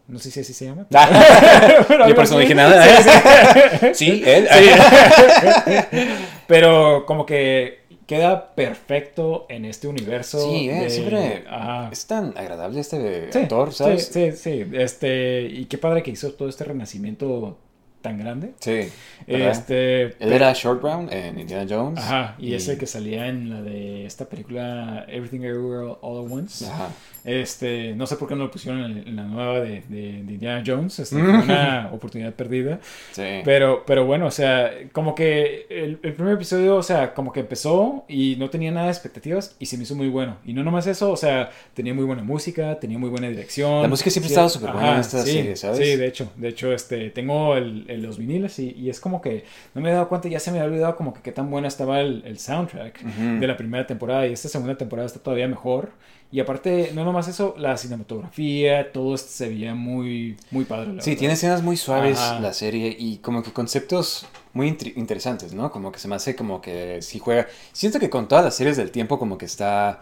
No 0.07 0.19
sé 0.19 0.31
si 0.31 0.39
así 0.39 0.53
se 0.53 0.65
llama. 0.65 0.85
Pero 0.89 1.87
Yo 1.89 2.03
algo 2.05 2.15
por 2.15 2.23
eso 2.23 2.35
no 2.35 2.39
dije 2.39 2.55
nada. 2.55 2.85
Sí, 2.85 3.03
sí. 3.03 3.87
Sí, 3.93 4.23
él. 4.25 4.47
Sí. 4.49 5.75
Pero 6.47 7.05
como 7.05 7.25
que 7.25 7.86
queda 8.07 8.55
perfecto 8.55 9.45
en 9.49 9.65
este 9.65 9.87
universo. 9.87 10.39
Sí, 10.49 10.69
eh, 10.69 10.73
de- 10.85 10.89
siempre 10.89 11.43
Ajá. 11.49 11.89
es 11.91 12.07
tan 12.07 12.35
agradable 12.37 12.79
este 12.79 13.31
Sí, 13.31 13.39
actor, 13.39 13.73
¿sabes? 13.73 14.07
Sí, 14.07 14.31
sí, 14.31 14.37
sí. 14.63 14.65
Este, 14.73 15.41
y 15.43 15.65
qué 15.65 15.77
padre 15.77 16.01
que 16.01 16.11
hizo 16.11 16.31
todo 16.33 16.49
este 16.49 16.63
renacimiento 16.63 17.59
tan 18.01 18.17
grande. 18.19 18.53
Sí, 18.59 18.89
¿verdad? 19.27 19.51
Este, 19.51 20.01
Él 20.23 20.31
era 20.31 20.53
Short 20.53 20.81
Brown 20.81 21.11
en 21.11 21.37
Indiana 21.39 21.65
Jones. 21.69 21.99
Ajá, 21.99 22.35
y, 22.39 22.53
es 22.53 22.67
el 22.69 22.77
que 22.77 22.85
salía 22.87 23.27
en 23.27 23.49
la 23.49 23.61
de 23.61 24.05
esta 24.05 24.25
película 24.25 25.05
Everything 25.09 25.41
Everywhere 25.41 25.95
All 26.01 26.25
at 26.25 26.31
Once. 26.31 26.65
Ajá. 26.65 26.89
Este, 27.27 27.93
no 27.93 28.07
sé 28.07 28.15
por 28.15 28.29
qué 28.29 28.35
no 28.35 28.45
lo 28.45 28.51
pusieron 28.51 28.85
en, 29.05 29.15
la 29.17 29.23
nueva 29.23 29.59
de, 29.59 29.81
de, 29.89 30.23
de 30.23 30.33
Indiana 30.33 30.63
Jones, 30.65 30.97
este, 30.99 31.17
una 31.21 31.89
oportunidad 31.91 32.33
perdida. 32.33 32.79
Sí. 33.11 33.41
Pero, 33.43 33.83
pero 33.85 34.05
bueno, 34.05 34.27
o 34.27 34.31
sea, 34.31 34.71
como 34.93 35.13
que 35.13 35.67
el, 35.69 35.99
el 36.01 36.13
primer 36.13 36.35
episodio, 36.35 36.77
o 36.77 36.83
sea, 36.83 37.13
como 37.13 37.33
que 37.33 37.41
empezó 37.41 38.05
y 38.07 38.37
no 38.37 38.49
tenía 38.49 38.71
nada 38.71 38.85
de 38.85 38.93
expectativas 38.93 39.57
y 39.59 39.65
se 39.65 39.75
me 39.75 39.83
hizo 39.83 39.93
muy 39.93 40.07
bueno. 40.07 40.37
Y 40.45 40.53
no 40.53 40.63
nomás 40.63 40.87
eso, 40.87 41.11
o 41.11 41.17
sea, 41.17 41.49
tenía 41.73 41.93
muy 41.93 42.05
buena 42.05 42.23
música, 42.23 42.79
tenía 42.79 42.97
muy 42.97 43.09
buena 43.09 43.27
dirección. 43.27 43.81
La 43.81 43.89
música 43.89 44.09
siempre 44.09 44.27
ha 44.29 44.31
estado 44.31 44.49
súper 44.49 44.71
buena 44.71 44.93
en 44.93 44.99
esta 45.01 45.21
sí, 45.23 45.31
serie, 45.33 45.55
¿sabes? 45.57 45.79
Sí, 45.79 45.95
de 45.97 46.07
hecho, 46.07 46.31
de 46.37 46.47
hecho, 46.47 46.71
este, 46.71 47.09
tengo 47.09 47.57
el, 47.57 47.83
el- 47.89 48.01
los 48.03 48.17
viniles 48.17 48.57
y, 48.59 48.71
y 48.71 48.89
es 48.89 49.01
como 49.01 49.19
que 49.21 49.43
no 49.75 49.81
me 49.81 49.89
he 49.89 49.91
dado 49.91 50.07
cuenta, 50.07 50.29
ya 50.29 50.39
se 50.39 50.49
me 50.51 50.59
había 50.59 50.71
olvidado 50.71 50.95
como 50.95 51.13
que 51.13 51.19
qué 51.21 51.33
tan 51.33 51.51
buena 51.51 51.67
estaba 51.67 51.99
el, 51.99 52.39
soundtrack 52.39 53.01
de 53.01 53.47
la 53.47 53.57
primera 53.57 53.85
temporada 53.85 54.25
y 54.27 54.31
esta 54.31 54.47
segunda 54.47 54.77
temporada 54.77 55.07
está 55.07 55.19
todavía 55.19 55.47
mejor. 55.49 55.89
Y 56.29 56.41
aparte, 56.41 56.91
no 56.93 57.05
nomás 57.05 57.29
eso, 57.29 57.55
la 57.57 57.77
cinematografía, 57.77 58.91
todo 58.91 59.15
esto 59.15 59.29
se 59.31 59.47
veía 59.47 59.73
muy, 59.75 60.35
muy 60.51 60.65
padre. 60.65 60.93
la 60.93 61.01
Sí, 61.01 61.11
verdad. 61.11 61.19
tiene 61.19 61.33
escenas 61.35 61.63
muy 61.63 61.77
suaves 61.77 62.19
Ajá. 62.19 62.39
la 62.41 62.51
serie 62.53 62.93
y 62.99 63.17
como 63.19 63.43
que 63.43 63.53
conceptos 63.53 64.25
muy 64.51 64.67
interesantes, 64.97 65.53
¿no? 65.53 65.71
Como 65.71 65.91
que 65.91 65.99
se 65.99 66.07
me 66.09 66.15
hace 66.15 66.35
como 66.35 66.59
que 66.61 67.01
si 67.01 67.19
juega... 67.19 67.47
Siento 67.71 67.99
que 67.99 68.09
con 68.09 68.27
todas 68.27 68.43
las 68.43 68.55
series 68.55 68.75
del 68.75 68.91
tiempo 68.91 69.19
como 69.19 69.37
que 69.37 69.45
está... 69.45 70.01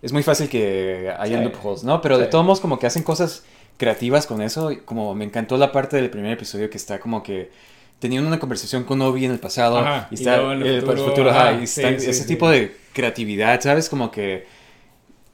Es 0.00 0.12
muy 0.12 0.22
fácil 0.22 0.48
que 0.48 1.12
haya 1.18 1.38
Sí. 1.38 1.44
loopholes, 1.44 1.84
¿no? 1.84 2.00
Pero 2.00 2.16
de 2.16 2.26
todos 2.26 2.44
modos 2.44 2.60
como 2.60 2.78
que 2.78 2.86
hacen 2.86 3.02
cosas 3.02 3.44
creativas 3.76 4.26
con 4.26 4.40
eso. 4.40 4.70
y 4.72 4.78
Como 4.78 5.14
me 5.14 5.24
encantó 5.26 5.58
la 5.58 5.72
parte 5.72 5.96
del 5.96 6.08
primer 6.08 6.32
episodio 6.32 6.70
que 6.70 6.78
está 6.78 6.98
como 7.00 7.22
que... 7.22 7.50
Teniendo 7.98 8.28
una 8.28 8.38
conversación 8.38 8.84
con 8.84 9.00
Obi 9.02 9.24
en 9.24 9.32
el 9.32 9.38
pasado 9.40 9.78
Ajá, 9.78 10.08
y 10.10 10.14
y 10.14 10.18
está 10.18 10.36
en 10.52 10.62
el 10.62 10.82
para 10.84 10.92
el 10.92 10.98
futuro, 10.98 11.04
futuro, 11.08 11.30
ajá, 11.30 11.48
ajá, 11.50 11.60
y 11.60 11.64
está 11.64 11.88
sí, 11.98 12.10
ese 12.10 12.12
sí. 12.14 12.26
tipo 12.26 12.48
de 12.50 12.76
creatividad, 12.94 13.60
¿sabes? 13.60 13.88
Como 13.90 14.10
que... 14.10 14.46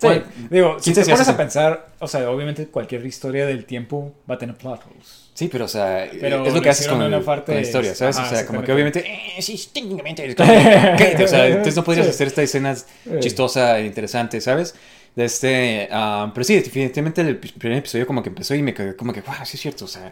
Sí, 0.02 0.06
Bueno, 0.08 0.24
digo, 0.50 0.76
si 0.80 0.92
¿quién 0.92 1.04
te 1.06 1.10
pones 1.12 1.28
a 1.28 1.36
pensar, 1.36 1.86
o 2.00 2.08
sea, 2.08 2.28
obviamente 2.30 2.66
cualquier 2.66 3.06
historia 3.06 3.46
del 3.46 3.64
tiempo 3.64 4.12
va 4.30 4.34
a 4.34 4.38
tener 4.38 4.56
plot 4.56 4.80
holes. 4.90 5.30
Sí, 5.34 5.48
pero 5.48 5.64
o 5.64 5.68
sea, 5.68 6.08
Pero 6.20 6.44
es 6.44 6.52
lo 6.52 6.60
que 6.60 6.68
haces 6.68 6.86
con, 6.88 7.00
una 7.00 7.20
parte- 7.20 7.46
con 7.46 7.54
la 7.54 7.60
historia, 7.62 7.94
¿sabes? 7.94 8.18
Ajá, 8.18 8.26
o 8.26 8.34
sea, 8.34 8.46
como 8.46 8.62
que 8.62 8.72
obviamente, 8.72 9.04
eh, 9.06 9.40
sí, 9.40 9.58
técnicamente, 9.72 10.34
o 11.24 11.28
sea, 11.28 11.46
entonces 11.46 11.76
no 11.76 11.84
podrías 11.84 12.06
Sí. 12.06 12.10
hacer 12.10 12.26
esta 12.26 12.42
escena 12.42 12.76
chistosa 13.20 13.78
e 13.78 13.86
interesante, 13.86 14.40
¿sabes? 14.40 14.74
De 15.14 15.24
este, 15.26 15.88
ah, 15.92 16.30
pero 16.32 16.42
sí, 16.44 16.54
definitivamente 16.54 17.20
el 17.20 17.36
primer 17.38 17.78
episodio 17.78 18.06
como 18.06 18.22
que 18.22 18.30
empezó 18.30 18.54
y 18.54 18.62
me 18.62 18.72
quedé 18.72 18.96
como 18.96 19.12
que, 19.12 19.20
wow, 19.20 19.34
sí 19.44 19.56
es 19.56 19.60
cierto, 19.60 19.84
o 19.84 19.88
sea, 19.88 20.10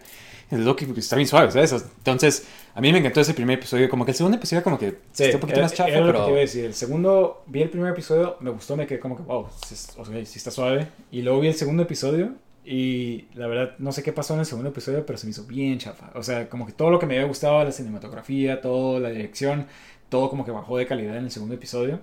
el 0.51 0.63
Loki 0.65 0.87
está 0.97 1.17
bien 1.17 1.27
suave, 1.29 1.51
¿sabes? 1.51 1.73
Entonces, 1.73 2.47
a 2.75 2.81
mí 2.83 2.93
me 2.93 2.99
encantó 2.99 3.21
ese 3.21 3.33
primer 3.33 3.59
episodio, 3.59 3.89
como 3.89 4.05
que 4.05 4.11
el 4.11 4.17
segundo 4.17 4.37
episodio 4.37 4.63
como 4.63 4.79
que 4.79 4.99
Sí, 5.13 5.25
está 5.25 5.37
un 5.39 5.41
poquito 5.41 5.59
era- 5.61 5.67
más 5.69 5.75
chafa, 5.75 5.89
era 5.91 6.01
lo 6.01 6.07
que 6.07 6.13
te 6.13 6.19
iba 6.19 6.25
a 6.25 6.27
pero... 6.29 6.37
decir. 6.41 6.65
El 6.67 6.75
segundo, 6.75 7.45
vi 7.47 7.63
el 7.63 7.71
primer 7.71 7.93
episodio, 7.93 8.37
me 8.41 8.51
gustó, 8.51 8.77
me 8.77 8.87
quedé 8.87 9.01
como 9.01 9.17
que, 9.17 9.23
wow, 9.23 9.47
sí, 9.65 9.75
o 9.97 10.05
sea, 10.05 10.27
sí 10.27 10.39
está 10.39 10.51
suave. 10.51 10.89
Y 11.11 11.23
luego 11.23 11.41
vi 11.41 11.49
el 11.49 11.55
segundo 11.55 11.83
episodio 11.85 12.35
y 12.63 13.25
la 13.35 13.47
verdad 13.47 13.77
no 13.79 13.93
sé 13.93 14.03
qué 14.03 14.13
pasó 14.13 14.35
en 14.35 14.41
el 14.41 14.47
segundo 14.47 14.69
episodio, 14.69 15.07
pero 15.07 15.19
se 15.19 15.27
me 15.27 15.31
hizo 15.31 15.45
bien 15.45 15.79
chafa. 15.79 16.11
O 16.15 16.23
sea, 16.23 16.49
como 16.51 16.67
que 16.67 16.73
todo 16.73 16.91
lo 16.91 16.99
que 16.99 17.07
me 17.07 17.15
había 17.15 17.27
gustado, 17.27 17.65
la 17.65 17.73
cinematografía, 17.73 18.61
todo, 18.61 19.01
la 19.01 19.09
dirección, 19.09 19.67
todo 20.11 20.29
como 20.29 20.45
que 20.45 20.51
bajó 20.51 20.77
de 20.77 20.87
calidad 20.87 21.17
en 21.17 21.25
el 21.25 21.31
segundo 21.31 21.55
episodio. 21.55 22.01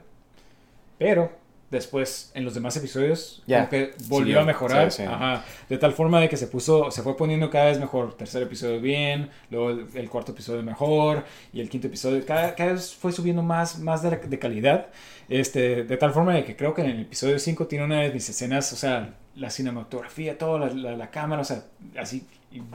Pero 0.98 1.32
después, 1.70 2.32
en 2.34 2.46
los 2.46 2.54
demás 2.54 2.78
episodios, 2.78 3.44
Ya, 3.46 3.58
como 3.58 3.70
que 3.70 3.94
volvió 4.08 4.40
a 4.40 4.44
mejorar. 4.44 4.92
sí, 4.92 5.04
sí. 5.04 5.08
Ajá. 5.08 5.44
De 5.68 5.78
tal 5.78 5.94
forma 5.94 6.20
de 6.22 6.30
que 6.30 6.38
se 6.38 6.48
puso, 6.48 6.92
se 6.92 7.02
fue 7.02 7.18
poniendo 7.18 7.50
cada 7.50 7.66
vez 7.66 7.80
mejor. 7.80 8.16
Tercer 8.16 8.44
episodio 8.44 8.80
bien, 8.80 9.30
luego 9.50 9.70
el, 9.72 9.86
el 9.94 10.10
cuarto 10.10 10.32
episodio 10.32 10.64
mejor, 10.64 11.26
y 11.52 11.60
el 11.60 11.70
quinto 11.70 11.88
episodio 11.88 12.26
cada, 12.26 12.56
cada 12.56 12.74
vez 12.74 12.94
fue 12.96 13.12
subiendo 13.12 13.44
más, 13.44 13.80
más 13.80 14.02
de, 14.02 14.16
de 14.16 14.40
calidad. 14.40 14.88
Este, 15.30 15.84
de 15.84 15.98
tal 15.98 16.14
forma 16.14 16.34
de 16.34 16.46
que 16.46 16.56
creo 16.56 16.74
que 16.74 16.82
en 16.82 16.90
el 16.92 17.02
episodio 17.02 17.38
5 17.38 17.68
tiene 17.68 17.84
una 17.84 18.02
de 18.02 18.12
mis 18.12 18.30
escenas, 18.30 18.72
o 18.72 18.78
sea, 18.78 19.16
la 19.36 19.50
cinematografía, 19.50 20.38
todo, 20.38 20.58
la, 20.58 20.68
la, 20.74 20.96
la 20.96 21.12
cámara, 21.12 21.42
o 21.42 21.46
sea, 21.46 21.64
así 22.00 22.26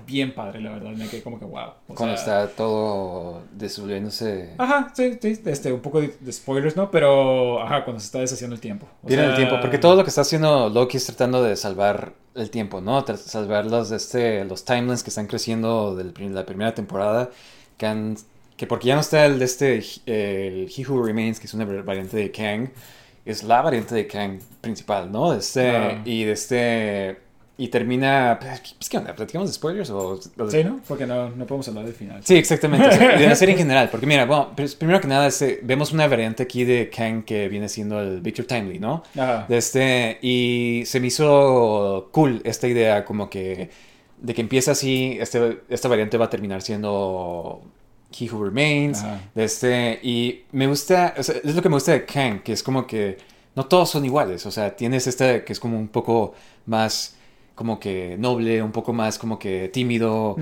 bien 0.06 0.34
padre, 0.34 0.60
la 0.60 0.70
verdad. 0.70 0.90
Me 0.92 1.08
quedé 1.08 1.22
como 1.22 1.38
que 1.38 1.44
wow. 1.44 1.70
o 1.88 1.94
Cuando 1.94 2.16
sea, 2.16 2.44
está 2.44 2.56
todo 2.56 3.42
desolviéndose... 3.52 4.54
Ajá, 4.58 4.92
sí, 4.94 5.18
sí, 5.20 5.40
este, 5.46 5.72
un 5.72 5.80
poco 5.80 6.00
de, 6.00 6.14
de 6.20 6.32
spoilers, 6.32 6.76
¿no? 6.76 6.90
Pero, 6.90 7.62
ajá, 7.62 7.84
cuando 7.84 8.00
se 8.00 8.06
está 8.06 8.18
deshaciendo 8.20 8.54
el 8.54 8.60
tiempo. 8.60 8.86
Tienen 9.06 9.30
el 9.30 9.36
tiempo, 9.36 9.56
porque 9.60 9.78
todo 9.78 9.96
lo 9.96 10.04
que 10.04 10.08
está 10.10 10.22
haciendo 10.22 10.68
Loki 10.68 10.96
es 10.96 11.06
tratando 11.06 11.42
de 11.42 11.56
salvar 11.56 12.12
el 12.34 12.50
tiempo, 12.50 12.80
¿no? 12.80 13.04
Tra- 13.04 13.16
Salvar 13.16 13.66
los, 13.66 13.90
este, 13.90 14.44
los 14.44 14.64
timelines 14.64 15.02
que 15.02 15.10
están 15.10 15.26
creciendo 15.26 15.94
de 15.94 16.04
la 16.30 16.46
primera 16.46 16.74
temporada, 16.74 17.30
que 17.76 17.86
han, 17.86 18.16
que 18.56 18.66
porque 18.66 18.88
ya 18.88 18.94
no 18.94 19.00
está 19.00 19.26
el 19.26 19.38
de 19.38 19.44
este, 19.44 19.82
el 20.06 20.70
He 20.74 20.86
Who 20.86 21.04
Remains, 21.04 21.38
que 21.40 21.46
es 21.46 21.54
una 21.54 21.64
variante 21.64 22.16
de 22.16 22.30
Kang, 22.30 22.70
es 23.24 23.44
la 23.44 23.62
variante 23.62 23.94
de 23.94 24.06
Kang 24.06 24.40
principal, 24.60 25.12
¿no? 25.12 25.32
De 25.32 25.38
este. 25.38 26.00
Y 26.04 26.24
de 26.24 26.32
este, 26.32 27.18
y 27.58 27.68
termina, 27.68 28.38
pues, 28.40 28.88
¿qué 28.88 28.96
onda? 28.98 29.14
¿Platicamos 29.14 29.48
de 29.48 29.54
spoilers 29.54 29.90
o...? 29.90 30.18
o- 30.38 30.50
Sí, 30.50 30.64
¿no? 30.64 30.80
Porque 30.88 31.06
no, 31.06 31.28
no 31.30 31.46
podemos 31.46 31.68
hablar 31.68 31.84
del 31.84 31.94
final. 31.94 32.20
Sí, 32.24 32.34
exactamente. 32.36 32.88
o 32.88 32.92
sea, 32.92 33.18
de 33.18 33.26
la 33.28 33.36
serie 33.36 33.52
en 33.52 33.58
general. 33.66 33.88
Porque 33.90 34.06
mira, 34.06 34.24
bueno, 34.24 34.52
pues, 34.56 34.74
primero 34.74 35.00
que 35.00 35.06
nada, 35.08 35.26
este, 35.26 35.60
vemos 35.62 35.92
una 35.92 36.06
variante 36.08 36.42
aquí 36.42 36.64
de 36.64 36.88
Kang 36.90 37.24
que 37.24 37.48
viene 37.48 37.68
siendo 37.68 38.00
el 38.00 38.20
Victor 38.20 38.46
Timely, 38.46 38.78
¿no? 38.78 39.02
Ajá. 39.14 39.46
De 39.48 39.58
este, 39.58 40.18
y 40.22 40.82
se 40.86 40.98
me 40.98 41.08
hizo 41.08 42.08
cool 42.10 42.40
esta 42.44 42.66
idea 42.66 43.04
como 43.04 43.28
que 43.30 43.70
de 44.18 44.34
que 44.34 44.40
empieza 44.40 44.70
así, 44.70 45.18
este, 45.20 45.62
esta 45.68 45.88
variante 45.88 46.16
va 46.16 46.26
a 46.26 46.30
terminar 46.30 46.62
siendo 46.62 47.60
He 48.18 48.30
Who 48.30 48.44
Remains. 48.44 49.02
Ajá. 49.02 49.20
De 49.34 49.44
este, 49.44 49.98
y 50.02 50.42
me 50.52 50.66
gusta, 50.68 51.14
o 51.18 51.22
sea, 51.22 51.34
es 51.42 51.54
lo 51.54 51.60
que 51.62 51.68
me 51.68 51.74
gusta 51.76 51.92
de 51.92 52.04
Kang, 52.04 52.42
que 52.42 52.52
es 52.52 52.62
como 52.62 52.86
que 52.86 53.18
no 53.56 53.66
todos 53.66 53.90
son 53.90 54.04
iguales. 54.04 54.46
O 54.46 54.50
sea, 54.50 54.74
tienes 54.76 55.06
esta 55.06 55.44
que 55.44 55.52
es 55.52 55.60
como 55.60 55.76
un 55.78 55.88
poco 55.88 56.34
más 56.66 57.16
como 57.62 57.78
que 57.78 58.16
noble, 58.18 58.60
un 58.60 58.72
poco 58.72 58.92
más 58.92 59.20
como 59.20 59.38
que 59.38 59.68
tímido, 59.68 60.34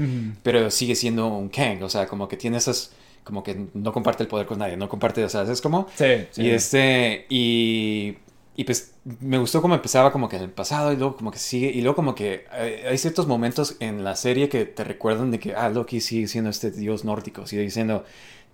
pero 0.42 0.70
sigue 0.70 0.94
siendo 0.94 1.28
un 1.28 1.50
Kang. 1.50 1.82
O 1.82 1.90
sea, 1.90 2.06
como 2.06 2.26
que 2.26 2.38
tiene 2.38 2.56
esas, 2.56 2.92
como 3.24 3.42
que 3.42 3.66
no 3.74 3.92
comparte 3.92 4.22
el 4.22 4.28
poder 4.30 4.46
con 4.46 4.58
nadie, 4.58 4.78
no 4.78 4.88
comparte, 4.88 5.22
o 5.22 5.28
sea, 5.28 5.42
es 5.42 5.60
como... 5.60 5.86
Sí, 5.96 6.26
sí. 6.30 6.42
Y 6.42 6.48
este, 6.48 7.26
y 7.28 8.16
y 8.56 8.64
pues 8.64 8.94
me 9.20 9.36
gustó 9.36 9.60
cómo 9.60 9.74
empezaba 9.74 10.12
como 10.12 10.30
que 10.30 10.36
en 10.36 10.42
el 10.44 10.50
pasado 10.50 10.94
y 10.94 10.96
luego 10.96 11.14
como 11.14 11.30
que 11.30 11.38
sigue 11.38 11.68
y 11.68 11.82
luego 11.82 11.96
como 11.96 12.14
que 12.14 12.46
hay, 12.88 12.96
ciertos 12.96 13.26
momentos 13.26 13.76
en 13.80 14.02
la 14.02 14.16
serie 14.16 14.48
que 14.48 14.64
te 14.64 14.82
recuerdan 14.82 15.30
de 15.30 15.38
que, 15.38 15.54
ah, 15.54 15.68
Loki 15.68 16.00
sigue 16.00 16.26
siendo 16.26 16.48
este 16.48 16.70
dios 16.70 17.04
nórdico, 17.04 17.46
sigue 17.46 17.62
diciendo, 17.62 18.02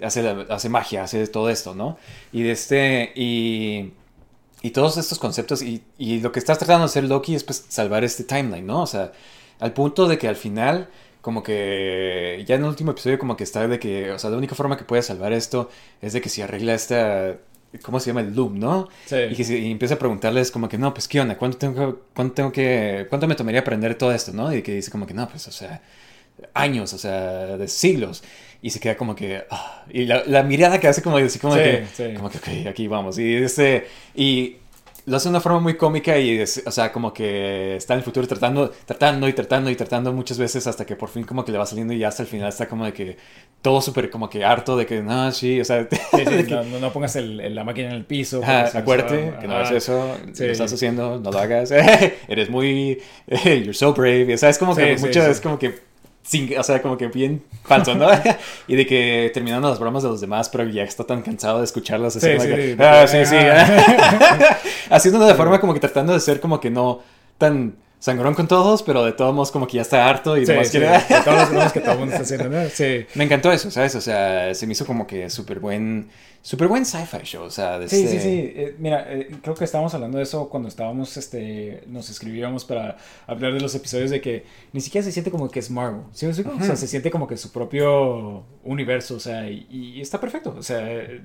hace, 0.02 0.26
hace 0.48 0.68
magia, 0.68 1.04
hace 1.04 1.24
todo 1.28 1.50
esto, 1.50 1.76
¿no? 1.76 1.98
Y 2.32 2.42
de 2.42 2.50
este, 2.50 3.12
y, 3.14 3.92
y 4.66 4.70
todos 4.70 4.96
estos 4.96 5.18
conceptos 5.20 5.62
y, 5.62 5.82
y 5.96 6.20
lo 6.20 6.32
que 6.32 6.40
estás 6.40 6.58
tratando 6.58 6.80
de 6.80 6.86
hacer 6.86 7.04
Loki 7.04 7.36
es 7.36 7.44
pues 7.44 7.66
salvar 7.68 8.02
este 8.02 8.24
timeline, 8.24 8.66
¿no? 8.66 8.82
O 8.82 8.86
sea, 8.86 9.12
al 9.60 9.72
punto 9.72 10.08
de 10.08 10.18
que 10.18 10.26
al 10.26 10.36
final 10.36 10.88
como 11.20 11.42
que 11.42 12.44
ya 12.46 12.56
en 12.56 12.62
el 12.62 12.68
último 12.68 12.90
episodio 12.90 13.18
como 13.18 13.36
que 13.36 13.44
está 13.44 13.66
de 13.68 13.78
que, 13.78 14.10
o 14.10 14.18
sea, 14.18 14.30
la 14.30 14.36
única 14.36 14.54
forma 14.56 14.76
que 14.76 14.84
puede 14.84 15.02
salvar 15.02 15.32
esto 15.32 15.70
es 16.02 16.12
de 16.14 16.20
que 16.20 16.28
si 16.28 16.42
arregla 16.42 16.74
esta, 16.74 17.36
¿cómo 17.82 18.00
se 18.00 18.10
llama? 18.10 18.22
El 18.22 18.34
loom, 18.34 18.58
¿no? 18.58 18.88
Sí. 19.04 19.16
Y, 19.30 19.34
que 19.36 19.58
y 19.58 19.70
empieza 19.70 19.94
a 19.94 19.98
preguntarles 19.98 20.50
como 20.50 20.68
que, 20.68 20.78
no, 20.78 20.92
pues, 20.94 21.08
¿qué 21.08 21.20
onda? 21.20 21.36
¿Cuánto 21.38 21.58
tengo, 21.58 22.00
cuánto 22.14 22.34
tengo 22.34 22.52
que, 22.52 23.06
cuánto 23.08 23.26
me 23.28 23.34
tomaría 23.34 23.60
aprender 23.60 23.96
todo 23.96 24.12
esto, 24.12 24.32
no? 24.32 24.54
Y 24.54 24.62
que 24.62 24.74
dice 24.74 24.90
como 24.90 25.06
que, 25.06 25.14
no, 25.14 25.28
pues, 25.28 25.46
o 25.48 25.52
sea, 25.52 25.82
años, 26.54 26.92
o 26.92 26.98
sea, 26.98 27.56
de 27.56 27.68
siglos. 27.68 28.22
Y 28.66 28.70
se 28.70 28.80
queda 28.80 28.96
como 28.96 29.14
que, 29.14 29.44
ah, 29.50 29.84
y 29.90 30.06
la, 30.06 30.24
la 30.26 30.42
mirada 30.42 30.80
que 30.80 30.88
hace 30.88 31.00
como, 31.00 31.18
así 31.18 31.38
como 31.38 31.54
Sí, 31.54 31.60
que, 31.60 31.84
sí. 31.94 32.14
como 32.16 32.28
que, 32.30 32.38
ok, 32.38 32.66
aquí 32.68 32.88
vamos. 32.88 33.16
Y 33.18 33.34
este, 33.36 33.86
y 34.14 34.56
lo 35.04 35.16
hace 35.18 35.28
de 35.28 35.30
una 35.30 35.40
forma 35.40 35.60
muy 35.60 35.76
cómica 35.76 36.18
y, 36.18 36.38
es- 36.40 36.64
o 36.66 36.70
sea, 36.72 36.90
como 36.90 37.12
que 37.12 37.76
está 37.76 37.94
en 37.94 37.98
el 37.98 38.04
futuro 38.04 38.26
tratando, 38.26 38.72
tratando 38.86 39.28
y 39.28 39.32
tratando 39.34 39.70
y 39.70 39.76
tratando 39.76 40.12
muchas 40.12 40.36
veces 40.36 40.66
hasta 40.66 40.84
que 40.84 40.96
por 40.96 41.08
fin 41.10 41.22
como 41.22 41.44
que 41.44 41.52
le 41.52 41.58
va 41.58 41.64
saliendo 41.66 41.92
y 41.94 41.98
ya 41.98 42.08
hasta 42.08 42.24
el 42.24 42.28
final 42.28 42.48
está 42.48 42.66
como 42.66 42.84
de 42.86 42.92
que 42.92 43.16
todo 43.62 43.80
súper 43.80 44.10
como 44.10 44.28
que 44.28 44.44
harto 44.44 44.76
de 44.76 44.84
que, 44.84 45.00
no, 45.00 45.30
sí, 45.30 45.60
o 45.60 45.64
sea, 45.64 45.86
Sí, 46.10 46.18
sí, 46.18 46.24
que- 46.24 46.54
no, 46.56 46.64
no- 46.64 46.80
no 46.80 46.92
pongas 46.92 47.14
el- 47.14 47.54
la 47.54 47.62
máquina 47.62 47.90
en 47.90 47.94
el 47.94 48.04
piso. 48.04 48.40
Nos 48.40 48.74
acuérdate 48.74 49.30
va- 49.30 49.38
que 49.38 49.46
no 49.46 49.54
hagas 49.54 49.70
eso, 49.70 50.16
Sí. 50.32 50.44
lo 50.44 50.50
estás 50.50 50.72
haciendo, 50.72 51.20
no 51.20 51.30
lo 51.30 51.38
hagas. 51.38 51.70
Eres 52.26 52.50
muy. 52.50 52.98
You're 53.44 53.74
so 53.74 53.92
brave. 53.94 54.34
O 54.34 54.38
sea, 54.38 54.48
es 54.48 54.58
como 54.58 54.74
que 54.74 54.98
sí. 54.98 55.06
es 55.16 55.40
como 55.40 55.56
que. 55.56 55.86
Sin- 56.26 56.58
o 56.58 56.62
sea, 56.62 56.82
como 56.82 56.96
que 56.98 57.06
bien 57.08 57.42
falso, 57.64 57.94
¿no? 57.94 58.08
y 58.68 58.76
de 58.76 58.86
que 58.86 59.30
terminando 59.32 59.68
las 59.68 59.78
bromas 59.78 60.02
de 60.02 60.08
los 60.08 60.20
demás, 60.20 60.48
pero 60.48 60.64
ya 60.68 60.82
está 60.82 61.04
tan 61.04 61.22
cansado 61.22 61.58
de 61.58 61.64
escucharlas. 61.64 62.16
así 62.16 62.26
Sí, 62.26 62.40
sí, 62.40 62.46
que, 62.48 62.76
ah, 62.80 63.06
sí, 63.06 63.24
sí. 63.24 63.36
ajá. 63.36 64.58
Haciendo 64.90 65.24
de 65.26 65.34
forma 65.34 65.60
como 65.60 65.72
que 65.74 65.80
tratando 65.80 66.12
de 66.12 66.20
ser 66.20 66.40
como 66.40 66.60
que 66.60 66.70
no 66.70 67.00
tan 67.38 67.76
sangrón 68.06 68.34
con 68.34 68.46
todos, 68.46 68.82
pero 68.84 69.04
de 69.04 69.12
todos 69.12 69.34
modos 69.34 69.50
como 69.50 69.66
que 69.66 69.74
ya 69.74 69.82
está 69.82 70.08
harto 70.08 70.36
y 70.38 70.46
Sí, 70.46 70.52
nomás 70.52 70.68
sí, 70.68 70.78
quiere. 70.78 70.86
de 70.86 71.32
las 71.32 71.50
bromas 71.50 71.72
que 71.72 71.80
todo 71.80 71.92
el 71.92 71.98
mundo 71.98 72.12
está 72.14 72.22
haciendo, 72.24 72.48
¿no? 72.48 72.68
Sí. 72.68 73.04
Me 73.16 73.24
encantó 73.24 73.50
eso, 73.50 73.70
¿sabes? 73.70 73.94
O 73.96 74.00
sea, 74.00 74.54
se 74.54 74.66
me 74.66 74.72
hizo 74.72 74.86
como 74.86 75.06
que 75.08 75.28
súper 75.28 75.58
buen, 75.58 76.08
súper 76.40 76.68
buen 76.68 76.86
sci-fi 76.86 77.24
show, 77.24 77.42
o 77.44 77.50
sea, 77.50 77.78
de 77.80 77.88
Sí, 77.88 78.04
este- 78.04 78.10
sí, 78.12 78.18
sí. 78.20 78.52
Eh, 78.54 78.76
mira, 78.78 79.04
eh, 79.12 79.28
creo 79.42 79.54
que 79.56 79.64
estábamos 79.64 79.92
hablando 79.94 80.18
de 80.18 80.22
eso 80.22 80.48
cuando 80.48 80.68
estábamos, 80.68 81.16
este, 81.16 81.82
nos 81.88 82.08
escribíamos 82.08 82.64
para 82.64 82.96
hablar 83.26 83.52
de 83.52 83.60
los 83.60 83.74
episodios 83.74 84.10
de 84.10 84.20
que 84.20 84.44
ni 84.72 84.80
siquiera 84.80 85.04
se 85.04 85.10
siente 85.10 85.32
como 85.32 85.50
que 85.50 85.58
es 85.58 85.68
Marvel. 85.70 86.02
¿Sí? 86.12 86.26
O 86.26 86.32
sea, 86.32 86.76
se 86.76 86.86
siente 86.86 87.10
como 87.10 87.26
que 87.26 87.36
su 87.36 87.50
propio 87.50 88.44
universo, 88.62 89.16
o 89.16 89.20
sea, 89.20 89.50
y, 89.50 89.66
y 89.68 90.00
está 90.00 90.20
perfecto. 90.20 90.54
O 90.56 90.62
sea, 90.62 90.78
De 90.78 91.20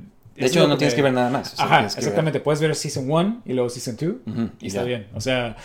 hecho, 0.48 0.68
no 0.68 0.78
tienes 0.78 0.95
que 0.95 1.03
ver 1.03 1.14
nada 1.14 1.30
más. 1.30 1.53
o 1.53 1.56
sea, 1.58 1.66
Ajá, 1.66 1.78
ver- 1.78 1.86
exactamente. 1.86 2.40
Puedes 2.40 2.60
ver 2.60 2.74
Season 2.76 3.06
1 3.08 3.41
y 3.45 3.53
luego 3.53 3.70
Season 3.70 3.95
2 3.99 4.16
Ujú, 4.26 4.49
y 4.60 4.66
y 4.66 4.68
está 4.70 4.82
bien. 4.84 5.06
O 5.14 5.22
sea, 5.22 5.56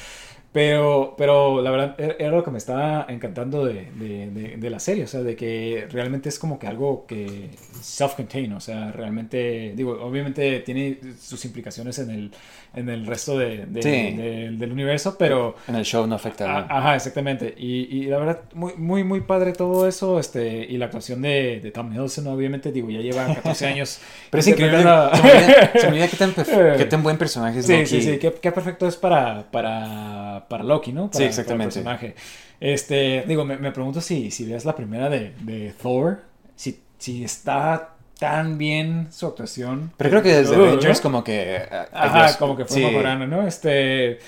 pero, 0.56 1.14
pero 1.18 1.60
la 1.60 1.70
verdad 1.70 1.94
era 1.98 2.14
era 2.18 2.30
lo 2.30 2.42
que 2.42 2.50
me 2.50 2.56
estaba 2.56 3.04
encantando 3.10 3.66
de, 3.66 3.90
de, 3.92 4.30
de- 4.30 4.56
de 4.56 4.70
la 4.70 4.78
serie. 4.80 5.04
O 5.04 5.06
sea, 5.06 5.20
de 5.22 5.36
que 5.36 5.86
realmente 5.90 6.30
es 6.30 6.38
como 6.38 6.58
que 6.58 6.66
algo 6.66 7.04
que 7.06 7.50
self-contained. 7.82 8.56
O 8.56 8.60
sea, 8.60 8.90
realmente, 8.92 9.74
digo, 9.76 9.92
obviamente 10.02 10.60
tiene 10.60 10.98
sus 11.20 11.44
implicaciones 11.44 11.98
en 11.98 12.10
el, 12.10 12.30
en 12.76 12.88
el 12.88 13.06
resto 13.06 13.36
de, 13.38 13.66
de- 13.66 13.82
Sí. 13.82 13.88
de- 14.16 14.50
del 14.52 14.70
universo, 14.72 15.16
pero... 15.18 15.56
En 15.66 15.74
el 15.74 15.84
show 15.84 16.06
no 16.06 16.14
afecta. 16.14 16.44
a- 16.44 16.60
¿no? 16.60 16.66
Ajá, 16.70 16.94
exactamente. 16.94 17.54
Y, 17.56 17.88
y 17.96 18.04
la 18.04 18.18
verdad, 18.18 18.40
muy, 18.54 18.74
muy, 18.76 19.02
muy 19.02 19.22
padre 19.22 19.52
todo 19.52 19.88
eso. 19.88 20.20
Este, 20.20 20.58
y 20.64 20.76
la 20.76 20.84
actuación 20.86 21.22
de, 21.22 21.72
Tom 21.74 21.92
Hiddleston, 21.92 22.26
obviamente, 22.28 22.70
digo, 22.72 22.88
ya 22.90 23.00
lleva 23.00 23.26
14 23.26 23.66
años. 23.72 23.98
Pero 24.30 24.40
es 24.40 24.46
increíble. 24.48 24.84
a- 24.86 25.10
Se 25.16 25.22
me 25.22 25.30
olvida, 25.32 25.72
se 25.74 25.80
me 25.82 25.88
olvida 25.88 26.08
qué, 26.08 26.16
tan, 26.16 26.34
qué 26.78 26.84
tan 26.84 27.02
buen 27.02 27.18
personaje 27.18 27.58
es 27.60 27.66
Sí, 27.66 27.72
Loki. 27.72 27.86
sí, 27.86 28.02
sí, 28.02 28.18
qué, 28.18 28.32
qué 28.40 28.52
perfecto 28.52 28.86
es 28.86 28.96
para, 28.96 29.50
para, 29.50 30.46
para 30.48 30.62
Loki, 30.62 30.92
¿no? 30.92 31.06
Para, 31.10 31.18
Sí, 31.18 31.24
exactamente. 31.24 31.80
para 31.82 31.94
el 31.96 31.98
personaje. 32.00 32.36
Este, 32.60 33.24
digo, 33.26 33.44
me, 33.44 33.56
me 33.58 33.72
pregunto 33.72 34.00
si, 34.00 34.30
si 34.30 34.44
ves 34.44 34.64
la 34.64 34.74
primera 34.74 35.08
de, 35.10 35.32
de 35.40 35.72
Thor, 35.80 36.20
si, 36.54 36.80
si 36.98 37.24
está 37.24 37.95
tan 38.18 38.58
bien 38.58 39.08
su 39.12 39.26
actuación. 39.26 39.92
Pero 39.96 40.10
creo 40.10 40.22
que 40.22 40.34
desde 40.34 40.56
Uh, 40.56 40.62
Avengers 40.62 41.00
¿no? 41.00 41.02
como 41.02 41.24
que... 41.24 41.62
ah, 41.70 41.88
Ajá, 41.92 42.12
Dios, 42.12 42.36
como 42.36 42.56
que 42.56 42.64
fue 42.64 42.78
sí. 42.78 42.80
mejorando, 42.80 43.26
¿no? 43.26 43.46
Este, 43.46 44.18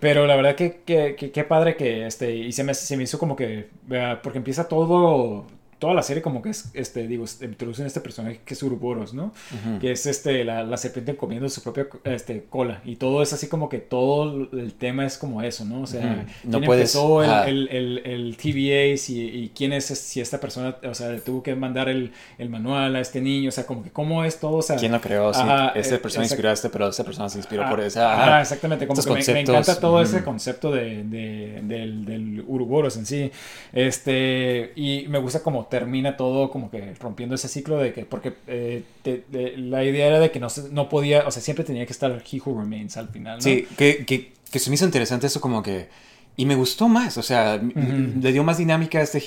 pero 0.00 0.26
la 0.26 0.36
verdad 0.36 0.54
que, 0.56 0.82
que, 0.84 1.16
que- 1.16 1.32
qué 1.32 1.44
padre 1.44 1.76
que, 1.76 2.06
este, 2.06 2.34
y 2.34 2.52
se 2.52 2.64
me, 2.64 2.74
se 2.74 2.96
me 2.96 3.04
hizo 3.04 3.18
como 3.18 3.36
que, 3.36 3.70
vea, 3.86 4.22
porque 4.22 4.38
empieza 4.38 4.68
todo, 4.68 5.46
toda 5.82 5.94
la 5.94 6.02
serie 6.04 6.22
como 6.22 6.42
que 6.42 6.50
es, 6.50 6.70
este, 6.74 7.08
digo, 7.08 7.24
introducen 7.40 7.86
este 7.86 8.00
personaje 8.00 8.40
que 8.44 8.54
es 8.54 8.62
Uroboros, 8.62 9.14
¿no? 9.14 9.32
Que 9.80 9.90
es 9.90 10.06
este 10.06 10.44
la, 10.44 10.62
la 10.62 10.76
serpiente 10.76 11.16
comiendo 11.16 11.48
su 11.48 11.60
propia 11.60 11.88
este, 12.04 12.44
cola 12.48 12.80
y 12.84 12.94
todo 12.94 13.20
es 13.20 13.32
así 13.32 13.48
como 13.48 13.68
que 13.68 13.78
todo 13.78 14.48
el 14.52 14.74
tema 14.74 15.04
es 15.04 15.18
como 15.18 15.42
eso 15.42 15.64
no 15.64 15.82
o 15.82 15.86
sea. 15.88 16.24
No 16.44 16.58
quién 16.58 16.64
puedes- 16.66 16.94
empezó 16.94 17.24
el, 17.24 17.68
el, 17.68 17.68
el, 17.68 17.98
el 18.04 18.36
TVA 18.36 18.96
si, 18.96 19.20
y 19.28 19.48
quién 19.54 19.72
es 19.72 19.86
si 19.86 20.20
esta 20.20 20.38
persona 20.38 20.76
o 20.88 20.94
sea 20.94 21.18
tuvo 21.18 21.42
que 21.42 21.56
mandar 21.56 21.88
el, 21.88 22.12
el 22.38 22.48
manual 22.48 22.94
a 22.94 23.00
este 23.00 23.20
niño 23.20 23.48
o 23.48 23.52
sea 23.52 23.66
como 23.66 23.82
que 23.82 23.90
cómo 23.90 24.24
es 24.24 24.38
todo 24.38 24.58
o 24.58 24.62
sea 24.62 24.76
¿Quién 24.76 24.92
lo 24.92 25.00
creó? 25.00 25.34
Sí, 25.34 25.40
Ajá, 25.42 25.70
esta 25.74 25.96
eh, 25.96 25.98
persona 25.98 26.24
exact- 26.24 26.30
inspiró 26.30 26.48
a 26.48 26.52
este, 26.52 26.68
pero 26.70 26.88
esta 26.88 27.02
persona 27.02 27.28
se 27.28 27.38
inspiró 27.38 27.64
Ah, 27.64 27.70
por 27.70 27.80
esa. 27.80 28.12
ajá, 28.12 28.22
Ajá. 28.22 28.40
exactamente. 28.42 28.86
Como 28.86 29.02
que 29.02 29.32
me, 29.32 29.40
encanta 29.40 29.80
todo 29.80 30.00
ese 30.00 30.22
concepto 30.22 30.70
de, 30.70 31.02
de- 31.04 31.60
del, 31.64 32.04
del 32.04 32.44
Uruboros 32.46 32.96
en 32.96 33.06
sí. 33.06 33.30
Este, 33.72 34.72
y 34.76 35.06
me 35.08 35.18
gusta 35.18 35.40
como 35.42 35.66
termina 35.72 36.16
todo 36.18 36.50
como 36.50 36.70
que 36.70 36.92
rompiendo 37.00 37.34
ese 37.34 37.48
ciclo 37.48 37.78
de 37.78 37.94
que, 37.94 38.04
porque 38.04 38.34
eh, 38.46 38.82
te- 39.02 39.24
de- 39.32 39.54
la 39.56 39.82
idea 39.84 40.06
era 40.06 40.20
de 40.20 40.30
que 40.30 40.38
no, 40.38 40.48
no 40.70 40.88
podía, 40.90 41.26
o 41.26 41.30
sea, 41.30 41.42
siempre 41.42 41.64
tenía 41.64 41.86
que 41.86 41.92
estar 41.92 42.12
He 42.30 42.40
Who 42.44 42.60
Remains 42.60 42.96
al 42.98 43.08
final, 43.08 43.36
¿no? 43.38 43.42
Sí, 43.42 43.66
que, 43.78 44.04
que, 44.04 44.32
que 44.50 44.58
se 44.58 44.68
me 44.68 44.74
hizo 44.74 44.84
interesante 44.84 45.26
eso 45.26 45.40
como 45.40 45.62
que... 45.62 45.88
Y 46.36 46.46
me 46.46 46.54
gustó 46.54 46.88
más, 46.88 47.16
o 47.18 47.22
sea, 47.22 47.54
m- 47.54 47.72
Ujú. 47.74 48.20
le 48.22 48.32
dio 48.32 48.44
más 48.44 48.58
dinámica 48.58 48.98
a 48.98 49.02
este... 49.02 49.20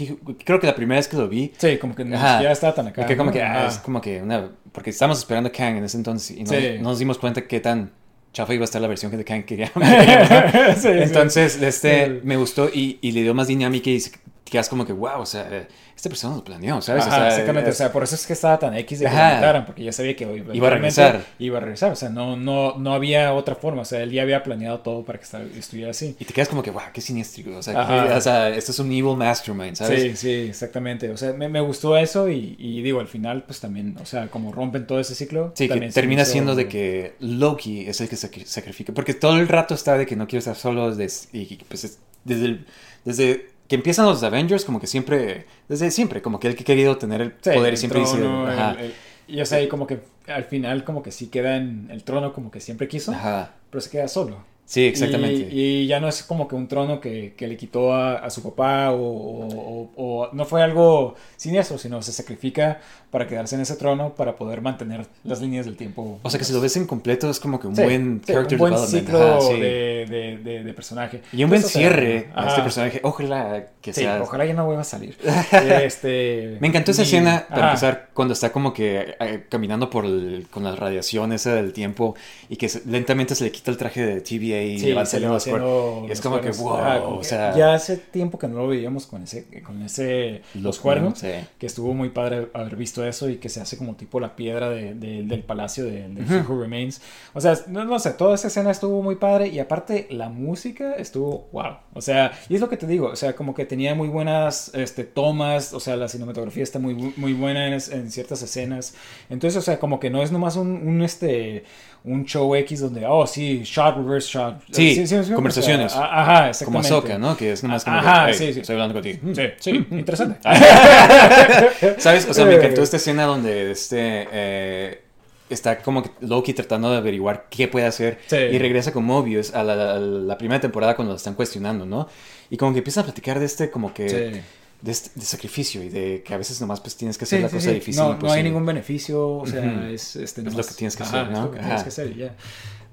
Creo 0.45 0.59
que 0.59 0.67
la 0.67 0.75
primera 0.75 0.99
vez 0.99 1.07
que 1.07 1.17
lo 1.17 1.27
vi... 1.27 1.51
Sí, 1.57 1.77
como 1.77 1.93
que 1.95 2.03
Ajá. 2.03 2.33
siquiera 2.33 2.53
estaba 2.53 2.73
tan 2.75 2.87
acá. 2.87 3.05
quedé 3.05 3.17
como 3.17 3.29
¿no? 3.29 3.33
que, 3.33 3.41
ah, 3.43 3.57
Ajá. 3.59 3.67
es 3.67 3.77
como 3.79 3.99
que 4.01 4.21
una... 4.21 4.49
Porque 4.71 4.91
estábamos 4.91 5.17
esperando 5.19 5.49
a 5.49 5.51
Kang 5.51 5.77
en 5.77 5.83
ese 5.83 5.97
entonces 5.97 6.37
y 6.37 6.43
no, 6.43 6.51
Sí. 6.51 6.57
no 6.77 6.83
nos 6.89 6.99
dimos 6.99 7.17
cuenta 7.17 7.47
qué 7.47 7.59
tan 7.59 7.91
chafa 8.33 8.53
iba 8.53 8.63
a 8.63 8.65
estar 8.65 8.81
la 8.81 8.87
versión 8.87 9.09
que 9.11 9.17
de 9.17 9.23
Kang 9.23 9.43
queríamos. 9.45 9.73
Sí, 10.77 10.81
sí. 10.81 10.87
Entonces, 10.89 11.61
este, 11.61 12.05
Sí. 12.07 12.11
me 12.23 12.37
gustó 12.37 12.69
y, 12.73 12.97
y 13.01 13.11
le 13.13 13.21
dio 13.23 13.33
más 13.33 13.47
dinámica 13.47 13.89
y 13.89 14.01
quedas 14.45 14.69
como 14.69 14.85
que, 14.85 14.93
wow, 14.93 15.19
o 15.21 15.25
sea, 15.25 15.47
eh, 15.51 15.67
esta 15.95 16.07
persona 16.07 16.35
lo 16.35 16.43
planeó, 16.43 16.79
¿sabes? 16.81 17.03
Ajá, 17.07 17.15
o 17.15 17.19
sea, 17.19 17.27
exactamente, 17.29 17.69
es- 17.71 17.75
o 17.75 17.77
sea, 17.79 17.91
por 17.91 18.03
eso 18.03 18.13
es 18.15 18.27
que 18.27 18.33
estaba 18.33 18.59
tan 18.59 18.75
X 18.75 18.99
de 18.99 19.05
que 19.05 19.11
lo 19.11 19.65
porque 19.65 19.83
ya 19.83 19.91
sabía 19.91 20.15
que 20.15 20.23
eventualmente 20.25 20.69
regresar. 20.69 21.25
Iba 21.39 21.57
a 21.57 21.61
regresar, 21.61 21.91
o 21.91 21.95
sea, 21.95 22.09
no, 22.09 22.37
no, 22.37 22.77
no 22.77 22.93
había 22.93 23.33
otra 23.33 23.55
forma, 23.55 23.81
o 23.81 23.85
sea, 23.85 24.03
él 24.03 24.11
ya 24.11 24.21
había 24.21 24.43
planeado 24.43 24.79
todo 24.81 25.03
para 25.03 25.17
que 25.19 25.25
estuviera 25.57 25.91
así. 25.91 26.15
Y 26.19 26.25
te 26.25 26.33
quedas 26.33 26.47
como 26.49 26.61
que, 26.61 26.69
wow, 26.69 26.83
qué 26.93 27.01
siniestro. 27.01 27.57
O 27.57 27.63
sea, 27.63 27.73
que- 28.07 28.13
o 28.13 28.21
sea, 28.21 28.49
esto 28.49 28.71
es 28.71 28.79
un 28.79 28.91
evil 28.91 29.15
mastermind, 29.17 29.75
¿sabes? 29.75 30.01
Sí, 30.01 30.15
sí, 30.15 30.31
exactamente. 30.49 31.09
O 31.09 31.17
sea, 31.17 31.33
me, 31.33 31.49
me 31.49 31.59
gustó 31.61 31.97
eso 31.97 32.29
y, 32.29 32.55
y 32.59 32.81
digo, 32.83 32.99
al 32.99 33.07
final, 33.07 33.43
pues 33.45 33.59
también, 33.59 33.97
o 33.99 34.05
sea, 34.05 34.27
como 34.27 34.51
rompen 34.51 34.85
todo 34.85 34.99
ese 34.99 35.15
ciclo. 35.15 35.53
Sí, 35.55 35.67
que 35.67 35.79
termina 35.89 36.21
hizo- 36.21 36.31
siendo 36.31 36.53
de 36.55 36.67
que 36.67 37.15
Loki 37.19 37.87
es 37.87 37.99
el 37.99 38.09
que 38.09 38.15
sacri- 38.15 38.45
sacrifica. 38.45 38.93
Porque 38.93 39.13
todo 39.15 39.37
el 39.39 39.47
rato 39.47 39.73
está 39.73 39.97
de 39.97 40.05
que 40.05 40.15
no 40.15 40.27
quiere 40.27 40.39
estar 40.39 40.55
solo. 40.55 40.95
Desde, 40.95 41.29
y 41.33 41.55
pues 41.67 41.83
es- 41.83 41.99
desde, 42.23 42.45
el- 42.45 42.65
desde 43.05 43.54
que 43.67 43.75
empiezan 43.75 44.05
los 44.05 44.21
Avengers, 44.23 44.65
como 44.65 44.79
que 44.79 44.87
siempre. 44.87 45.45
Desde 45.67 45.91
siempre, 45.91 46.21
como 46.21 46.39
que 46.39 46.47
él 46.47 46.55
que 46.55 46.63
ha 46.63 46.65
querido 46.65 46.97
tener 46.97 47.21
el 47.21 47.33
Sí, 47.41 47.51
poder 47.51 47.73
y 47.73 47.77
siempre 47.77 47.99
dice. 48.01 48.17
trono, 48.17 48.51
el- 48.51 48.59
Ajá, 48.59 48.77
el- 48.79 48.93
y 49.27 49.41
o 49.41 49.45
sea, 49.45 49.61
y 49.61 49.67
como 49.67 49.87
que 49.87 49.99
al 50.27 50.43
final, 50.45 50.83
como 50.83 51.01
que 51.01 51.11
sí 51.11 51.27
queda 51.27 51.57
en 51.57 51.87
el 51.91 52.03
trono, 52.03 52.31
como 52.33 52.51
que 52.51 52.59
siempre 52.59 52.87
quiso, 52.87 53.11
ajá. 53.11 53.53
pero 53.71 53.81
se 53.81 53.89
queda 53.89 54.07
solo. 54.07 54.37
Sí, 54.67 54.83
exactamente. 54.85 55.47
Y, 55.53 55.81
y 55.83 55.87
ya 55.87 55.99
no 55.99 56.07
es 56.07 56.23
como 56.23 56.47
que 56.47 56.55
un 56.55 56.67
trono 56.67 56.99
que, 56.99 57.35
que 57.37 57.47
le 57.47 57.55
quitó 57.55 57.93
a, 57.93 58.15
a 58.15 58.29
su 58.31 58.41
papá 58.41 58.91
o, 58.91 58.97
o- 58.97 59.91
o- 59.95 60.23
o 60.23 60.29
no 60.33 60.43
fue 60.45 60.63
algo 60.63 61.13
siniestro, 61.37 61.77
sino 61.77 62.01
se 62.01 62.11
sacrifica 62.11 62.81
para 63.15 63.27
quedarse 63.27 63.55
en 63.55 63.61
ese 63.61 63.77
trono 63.77 64.13
para 64.13 64.35
poder 64.35 64.59
mantener 64.59 65.07
las 65.23 65.39
líneas 65.39 65.65
del 65.65 65.77
tiempo. 65.77 66.19
o 66.21 66.29
sea, 66.29 66.37
que 66.37 66.43
si 66.43 66.51
lo 66.51 66.59
ves 66.59 66.75
en 66.75 66.85
completo 66.85 67.29
es 67.29 67.39
como 67.39 67.61
que 67.61 67.67
un 67.67 67.73
Sí, 67.77 67.81
buen 67.83 68.21
sí, 68.25 68.33
character 68.33 68.55
un 68.55 68.59
buen 68.59 68.73
development. 68.73 69.05
ciclo 69.05 69.23
ajá, 69.37 69.41
sí. 69.41 69.53
de, 69.61 70.05
de- 70.09 70.37
de- 70.43 70.63
de 70.65 70.73
personaje. 70.73 71.21
Y 71.31 71.43
un 71.45 71.49
buen 71.49 71.61
Pues, 71.61 71.73
o 71.73 71.79
sea, 71.79 71.79
cierre 71.89 72.27
a 72.35 72.47
este 72.49 72.61
personaje. 72.61 72.99
Ojalá 73.03 73.67
que 73.81 73.93
Sí, 73.93 74.01
sea. 74.01 74.21
ojalá 74.21 74.43
ya 74.45 74.53
no 74.53 74.65
vuelva 74.65 74.81
a 74.81 74.83
salir. 74.83 75.15
este, 75.83 76.57
Me 76.59 76.67
encantó 76.67 76.91
esa 76.91 77.03
y- 77.03 77.05
escena 77.05 77.45
para 77.47 77.61
ajá. 77.61 77.67
empezar 77.69 78.09
cuando 78.13 78.33
está 78.33 78.51
como 78.51 78.73
que 78.73 79.15
eh, 79.19 79.45
caminando 79.49 79.89
por 79.89 80.05
el- 80.05 80.47
con 80.51 80.63
la 80.63 80.75
radiación 80.75 81.31
esa 81.33 81.55
del 81.55 81.73
tiempo 81.73 82.15
y 82.49 82.57
que 82.57 82.69
se- 82.69 82.81
lentamente 82.85 83.35
se 83.35 83.43
le 83.45 83.51
quita 83.51 83.71
el 83.71 83.77
traje 83.77 84.05
de 84.05 84.21
TVA 84.21 84.61
y 84.63 84.77
le 84.79 85.05
saliendo 85.05 85.33
los 85.35 85.47
cuer- 85.47 85.55
haciendo 85.55 85.99
y 86.01 86.11
es 86.11 86.17
los 86.17 86.21
como 86.21 86.35
que, 86.41 86.49
cuernos. 86.49 86.59
wow, 86.59 86.75
Ajá, 86.77 86.99
como 87.01 87.15
o 87.15 87.19
que 87.19 87.25
sea- 87.25 87.55
Ya 87.55 87.73
hace 87.73 87.97
tiempo 87.97 88.37
que 88.39 88.47
no 88.47 88.55
lo 88.57 88.67
veíamos 88.67 89.05
con 89.07 89.23
ese, 89.23 89.45
con 89.63 89.81
ese 89.83 90.41
los, 90.55 90.79
cuernos. 90.79 91.19
Sí. 91.19 91.29
Que 91.57 91.65
estuvo 91.67 91.93
muy 91.93 92.09
padre 92.09 92.47
haber 92.53 92.75
visto 92.75 93.04
eso 93.07 93.29
y 93.29 93.37
que 93.37 93.49
se 93.49 93.61
hace 93.61 93.77
como 93.77 93.95
tipo 93.95 94.19
la 94.19 94.35
piedra 94.35 94.69
de- 94.69 94.93
de- 94.93 95.23
del 95.23 95.43
palacio 95.43 95.85
de, 95.85 96.07
de 96.09 96.21
Ujú. 96.23 96.33
He 96.33 96.41
Who 96.41 96.61
Remains. 96.61 97.01
O 97.33 97.41
sea, 97.41 97.55
no, 97.67 97.85
no 97.85 97.99
sé, 97.99 98.11
toda 98.11 98.35
esa 98.35 98.47
escena 98.47 98.71
estuvo 98.71 99.01
muy 99.01 99.15
padre 99.15 99.47
y 99.47 99.59
aparte 99.59 100.07
la 100.09 100.29
música 100.29 100.93
estuvo 100.95 101.47
wow. 101.51 101.77
O 101.93 102.01
sea, 102.01 102.31
y 102.49 102.55
es 102.55 102.61
lo 102.61 102.69
que 102.69 102.77
te 102.77 102.87
digo, 102.87 103.07
o 103.07 103.15
sea, 103.15 103.35
como 103.35 103.53
que 103.53 103.65
tenía 103.65 103.95
muy 103.95 104.07
buenas 104.07 104.71
este, 104.73 105.03
tomas, 105.03 105.73
o 105.73 105.79
sea, 105.79 105.95
la 105.95 106.07
cinematografía 106.07 106.63
está 106.63 106.79
muy, 106.79 107.13
muy 107.17 107.33
buena 107.33 107.67
en, 107.67 107.73
en 107.73 108.11
ciertas 108.11 108.41
escenas. 108.41 108.95
Entonces, 109.29 109.57
o 109.57 109.61
sea, 109.61 109.79
como 109.79 109.99
que 109.99 110.09
no 110.09 110.21
es 110.23 110.31
nomás 110.31 110.55
un, 110.55 110.67
un, 110.87 111.01
este, 111.01 111.63
un 112.05 112.23
show 112.25 112.53
X 112.55 112.81
donde, 112.81 113.05
oh, 113.07 113.25
sí, 113.27 113.61
shot, 113.63 113.97
reverse 113.97 114.29
shot. 114.29 114.61
Sí, 114.71 114.95
me 114.95 115.01
explico? 115.03 115.35
conversaciones. 115.35 115.91
O 115.93 115.95
sea, 115.97 116.21
ajá, 116.49 116.65
Como. 116.65 116.79
Ahsoka, 116.79 117.17
¿no? 117.17 117.35
Que 117.35 117.51
es 117.53 117.63
nomás 117.63 117.83
como 117.83 117.97
Ajá, 117.97 118.27
que, 118.27 118.33
sí, 118.35 118.43
"Hey, 118.45 118.53
sí. 118.53 118.59
estoy 118.61 118.73
hablando 118.73 118.93
contigo. 118.93 119.19
Sí, 119.33 119.41
sí, 119.59 119.87
interesante. 119.91 120.39
¿Sabes? 121.97 122.27
O 122.29 122.33
sea, 122.33 122.45
me 122.45 122.53
Eh. 122.53 122.57
encantó 122.57 122.81
esta 122.83 122.97
escena 122.97 123.23
donde 123.25 123.71
este 123.71 124.27
eh, 124.31 125.01
está 125.49 125.77
como 125.79 126.03
que 126.03 126.11
Loki 126.21 126.53
tratando 126.53 126.91
de 126.91 126.97
averiguar 126.97 127.45
qué 127.49 127.67
puede 127.67 127.85
hacer 127.85 128.19
Sí. 128.27 128.35
y 128.37 128.57
regresa 128.59 128.91
con 128.91 129.03
Mobius 129.05 129.53
a 129.53 129.63
la, 129.63 129.93
a 129.93 129.99
la 129.99 130.37
primera 130.37 130.59
temporada 130.61 130.95
cuando 130.95 131.13
lo 131.13 131.17
están 131.17 131.33
cuestionando, 131.35 131.85
¿no? 131.85 132.07
Y 132.49 132.57
como 132.57 132.71
que 132.73 132.79
empieza 132.79 133.01
a 133.01 133.03
platicar 133.03 133.39
de 133.39 133.45
este 133.45 133.69
como 133.71 133.93
que 133.93 134.09
Sí. 134.09 134.41
De, 134.85 134.91
este- 134.91 135.11
de 135.19 135.25
sacrificio 135.25 135.83
y 135.83 135.89
de 135.89 136.21
que 136.23 136.33
a 136.33 136.37
veces 136.37 136.61
nomás 136.61 136.79
pues 136.79 136.95
tienes 136.95 137.17
que 137.17 137.25
hacer 137.25 137.39
Sí, 137.39 137.43
la 137.43 137.49
sí, 137.49 137.55
cosa 137.55 137.69
sí. 137.69 137.73
difícil. 137.75 138.01
No, 138.01 138.03
no 138.05 138.09
hay 138.11 138.15
imposible. 138.15 138.43
ningún 138.43 138.65
beneficio, 138.65 139.37
o 139.37 139.45
sea, 139.47 139.89
es, 139.89 140.15
este, 140.15 140.41
Es 140.41 140.53
lo 140.53 140.63
que 140.63 140.73
tienes 140.75 140.95
que 140.95 141.03
Ajá, 141.03 141.21
hacer, 141.21 141.31
¿no? 141.31 141.37
Es 141.39 141.43
lo 141.45 141.51
que 141.51 141.59
tienes 141.59 141.83
que 141.83 141.89
hacer 141.89 142.15
ya. 142.15 142.35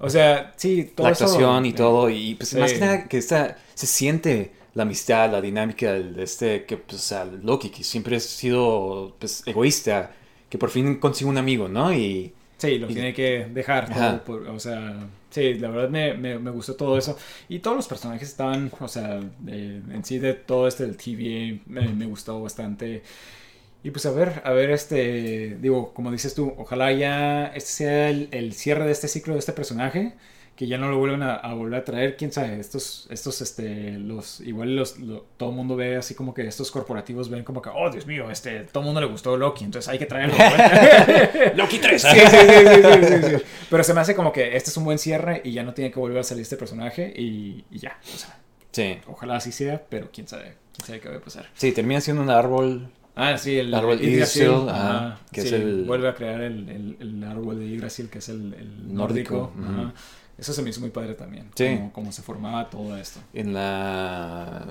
O 0.00 0.10
sea, 0.10 0.52
sí, 0.56 0.90
todo 0.96 1.06
la 1.06 1.12
eso- 1.12 1.24
actuación 1.26 1.66
y 1.66 1.68
eh, 1.68 1.72
todo 1.74 2.10
y 2.10 2.34
pues 2.34 2.54
más 2.54 2.72
que 2.72 2.78
nada 2.80 3.08
que 3.08 3.18
esta 3.18 3.56
se 3.74 3.86
siente 3.86 4.52
la 4.74 4.82
amistad 4.84 5.30
la 5.30 5.40
dinámica 5.40 5.92
de 5.92 6.22
este 6.22 6.64
que 6.64 6.76
pues 6.78 7.00
sea, 7.02 7.24
Loki 7.26 7.68
que 7.68 7.84
siempre 7.84 8.16
ha 8.16 8.20
sido 8.20 9.14
pues 9.20 9.42
egoísta 9.46 10.12
que 10.48 10.56
por 10.58 10.70
fin 10.70 10.96
consigue 10.98 11.28
un 11.30 11.36
amigo 11.38 11.68
no 11.68 11.92
y 11.92 12.32
Sí, 12.62 12.78
lo 12.78 12.88
y- 12.88 12.94
tiene 12.94 13.12
que 13.14 13.46
dejar 13.52 13.92
todo, 13.92 14.22
por- 14.24 14.46
o 14.48 14.58
sea, 14.60 15.08
sí, 15.30 15.54
la 15.54 15.68
verdad 15.70 15.88
me, 15.90 16.14
me, 16.14 16.38
me 16.38 16.50
gustó 16.50 16.76
todo 16.76 16.96
eso. 16.98 17.16
Y 17.48 17.58
todos 17.60 17.76
los 17.76 17.88
personajes 17.88 18.28
estaban, 18.28 18.70
o 18.78 18.88
sea, 18.88 19.20
eh, 19.48 19.82
en 19.90 20.04
sí 20.04 20.18
de 20.18 20.34
todo 20.34 20.68
este 20.68 20.86
del 20.86 20.96
TVA 20.96 21.62
me, 21.66 21.92
me 21.94 22.06
gustó 22.06 22.40
bastante. 22.42 23.02
Y 23.84 23.90
pues 23.90 24.06
a 24.06 24.12
ver, 24.12 24.42
a 24.44 24.52
ver, 24.52 24.70
este, 24.70 25.56
digo, 25.60 25.92
como 25.94 26.12
dices 26.12 26.34
tú, 26.34 26.54
ojalá 26.58 26.92
ya 26.92 27.46
este 27.48 27.70
sea 27.70 28.10
el, 28.10 28.28
el 28.32 28.52
cierre 28.54 28.86
de 28.86 28.92
este 28.92 29.08
ciclo 29.08 29.34
de 29.34 29.40
este 29.40 29.52
personaje, 29.52 30.14
que 30.56 30.66
ya 30.66 30.76
no 30.78 30.90
lo 30.90 30.98
vuelvan 30.98 31.22
a, 31.22 31.34
a 31.34 31.54
volver 31.54 31.80
a 31.80 31.84
traer, 31.84 32.16
quién 32.16 32.30
sabe, 32.30 32.60
estos, 32.60 33.06
estos, 33.10 33.40
este, 33.40 33.92
los, 33.98 34.40
igual 34.42 34.76
los, 34.76 34.98
lo- 34.98 35.24
todo 35.36 35.48
el 35.50 35.56
mundo 35.56 35.76
ve 35.76 35.96
así 35.96 36.14
como 36.14 36.34
que 36.34 36.46
estos 36.46 36.70
corporativos 36.70 37.30
ven 37.30 37.42
como 37.42 37.62
que, 37.62 37.70
oh, 37.74 37.90
Dios 37.90 38.06
mío, 38.06 38.30
este, 38.30 38.60
todo 38.64 38.80
el 38.80 38.86
mundo 38.86 39.00
le 39.00 39.06
gustó 39.06 39.36
Loki, 39.36 39.64
entonces 39.64 39.88
hay 39.88 39.98
que 39.98 40.06
traerlo. 40.06 40.36
de 40.36 40.48
vuelta". 40.48 41.52
Loki 41.56 41.78
3 41.78 42.02
Sí, 42.02 42.08
sí, 42.18 43.06
sí, 43.06 43.22
sí. 43.38 43.44
Pero 43.70 43.82
se 43.84 43.94
me 43.94 44.00
hace 44.02 44.14
como 44.14 44.32
que 44.32 44.56
este 44.56 44.70
es 44.70 44.76
un 44.76 44.84
buen 44.84 44.98
cierre 44.98 45.40
y 45.44 45.52
ya 45.52 45.62
no 45.62 45.72
tiene 45.74 45.90
que 45.90 45.98
volver 45.98 46.18
a 46.18 46.22
salir 46.24 46.42
este 46.42 46.56
personaje 46.56 47.12
y, 47.16 47.64
y 47.70 47.78
ya. 47.78 47.98
O 48.14 48.18
sea, 48.18 48.38
sí 48.72 48.98
ojalá 49.06 49.36
así 49.36 49.52
sea, 49.52 49.82
pero 49.88 50.10
quién 50.12 50.28
sabe, 50.28 50.54
quién 50.76 50.86
sabe 50.86 51.00
qué 51.00 51.08
va 51.08 51.16
a 51.16 51.20
pasar. 51.20 51.48
sí 51.54 51.72
termina 51.72 52.00
siendo 52.00 52.22
un 52.22 52.30
árbol 52.30 52.88
Ah, 53.14 53.36
sí, 53.36 53.58
el 53.58 53.74
Árbol 53.74 53.98
Yggdrasil, 54.00 54.44
Yggdrasil, 54.44 54.68
ajá, 54.70 55.18
que 55.30 55.42
sí, 55.42 55.46
es 55.48 55.52
el- 55.52 55.84
vuelve 55.84 56.08
a 56.08 56.14
crear 56.14 56.40
el, 56.40 56.66
el, 56.70 56.96
el 56.98 57.24
árbol 57.24 57.58
de 57.58 57.68
Yggdrasil, 57.68 58.08
que 58.08 58.20
es 58.20 58.28
el, 58.30 58.54
el 58.54 58.94
Nórdico, 58.94 59.52
nórdico. 59.54 59.92
Eso 60.42 60.52
se 60.52 60.60
me 60.62 60.70
hizo 60.70 60.80
muy 60.80 60.90
padre 60.90 61.14
también. 61.14 61.48
Sí. 61.54 61.68
Como, 61.76 61.92
como 61.92 62.12
se 62.12 62.20
formaba 62.22 62.68
todo 62.68 62.96
esto. 62.96 63.20
en 63.32 63.54
la 63.54 64.66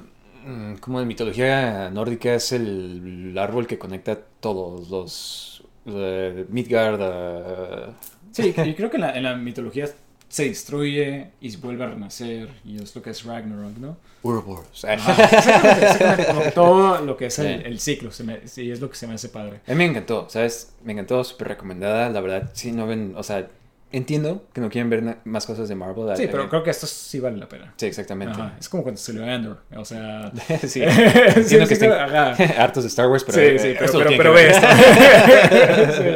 mm, 0.46 0.76
como 0.76 1.00
en 1.00 1.08
mitología 1.08 1.90
nórdica 1.90 2.34
es 2.36 2.52
el, 2.52 3.30
el 3.32 3.38
árbol 3.38 3.68
que 3.68 3.78
conecta 3.80 4.20
todos 4.42 4.90
los 4.90 5.64
eh, 5.86 6.46
Midgard 6.50 7.00
eh, 7.02 7.86
Sí, 8.34 8.54
y 8.66 8.74
creo 8.76 8.90
que 8.90 8.98
en 8.98 9.02
la, 9.02 9.16
en 9.18 9.24
la 9.24 9.36
mitología 9.36 9.88
se 10.28 10.46
destruye 10.46 11.32
y 11.42 11.56
vuelve 11.58 11.84
a 11.86 11.88
renacer 11.88 12.50
y 12.66 12.82
es 12.82 12.94
lo 12.96 13.02
que 13.02 13.10
es 13.12 13.24
Ragnarok, 13.24 13.78
¿no? 13.78 13.98
Ouroboros. 14.24 14.86
Que 14.86 16.52
todo 16.56 17.02
lo 17.04 17.18
que 17.18 17.28
es 17.28 17.40
el, 17.40 17.58
Sí. 17.60 17.64
el 17.66 17.80
ciclo, 17.80 18.12
se 18.12 18.24
me- 18.24 18.48
sí, 18.48 18.72
es 18.72 18.80
lo 18.82 18.90
que 18.90 18.96
se 18.96 19.08
me 19.08 19.14
hace 19.16 19.30
padre. 19.30 19.62
A 19.68 19.72
mí 19.72 19.76
me 19.78 19.86
encantó, 19.86 20.28
¿sabes? 20.30 20.74
Me 20.84 20.94
encantó, 20.94 21.24
súper 21.24 21.50
recomendada. 21.50 22.10
La 22.10 22.22
verdad, 22.22 22.50
si 22.54 22.72
no 22.72 22.88
ven, 22.88 23.14
o 23.18 23.24
sea, 23.24 23.50
entiendo 23.92 24.46
que 24.54 24.62
no 24.62 24.70
quieren 24.70 24.90
ver 24.90 25.18
más 25.26 25.46
cosas 25.46 25.68
de 25.70 25.76
Marvel. 25.76 26.16
Sí, 26.16 26.24
eh, 26.24 26.30
pero 26.32 26.48
creo 26.50 26.64
que 26.64 26.70
esto 26.70 26.88
sí 26.88 27.20
vale 27.20 27.38
la 27.38 27.48
pena. 27.50 27.74
Sí, 27.78 27.86
exactamente. 27.86 28.34
Ajá, 28.40 28.56
Es 28.60 28.70
como 28.70 28.84
cuando 28.84 29.00
salió 29.00 29.26
Andor, 29.26 29.60
o 29.76 29.86
sea... 29.86 30.32
sí, 30.62 30.68
Sí, 30.68 30.82
entiendo 30.82 31.68
que 31.68 31.76
sí, 31.76 31.86
estén 31.86 31.92
hartos 32.60 32.84
de 32.84 32.88
Star 32.90 33.08
Wars, 33.10 33.24
pero. 33.24 33.38
sí, 33.38 33.44
eh, 33.44 33.60
sí, 33.60 33.76
pero, 33.80 33.94
lo 33.94 34.00
pero, 34.06 34.18
pero 34.18 34.34
que 34.36 34.42
ve 34.42 34.50
esto. 34.50 34.68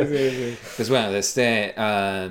sí, 0.08 0.18
sí, 0.18 0.30
sí. 0.30 0.58
Pues 0.76 0.90
bueno, 0.90 1.12
de 1.12 1.20
este. 1.20 1.74
ah, 1.78 2.30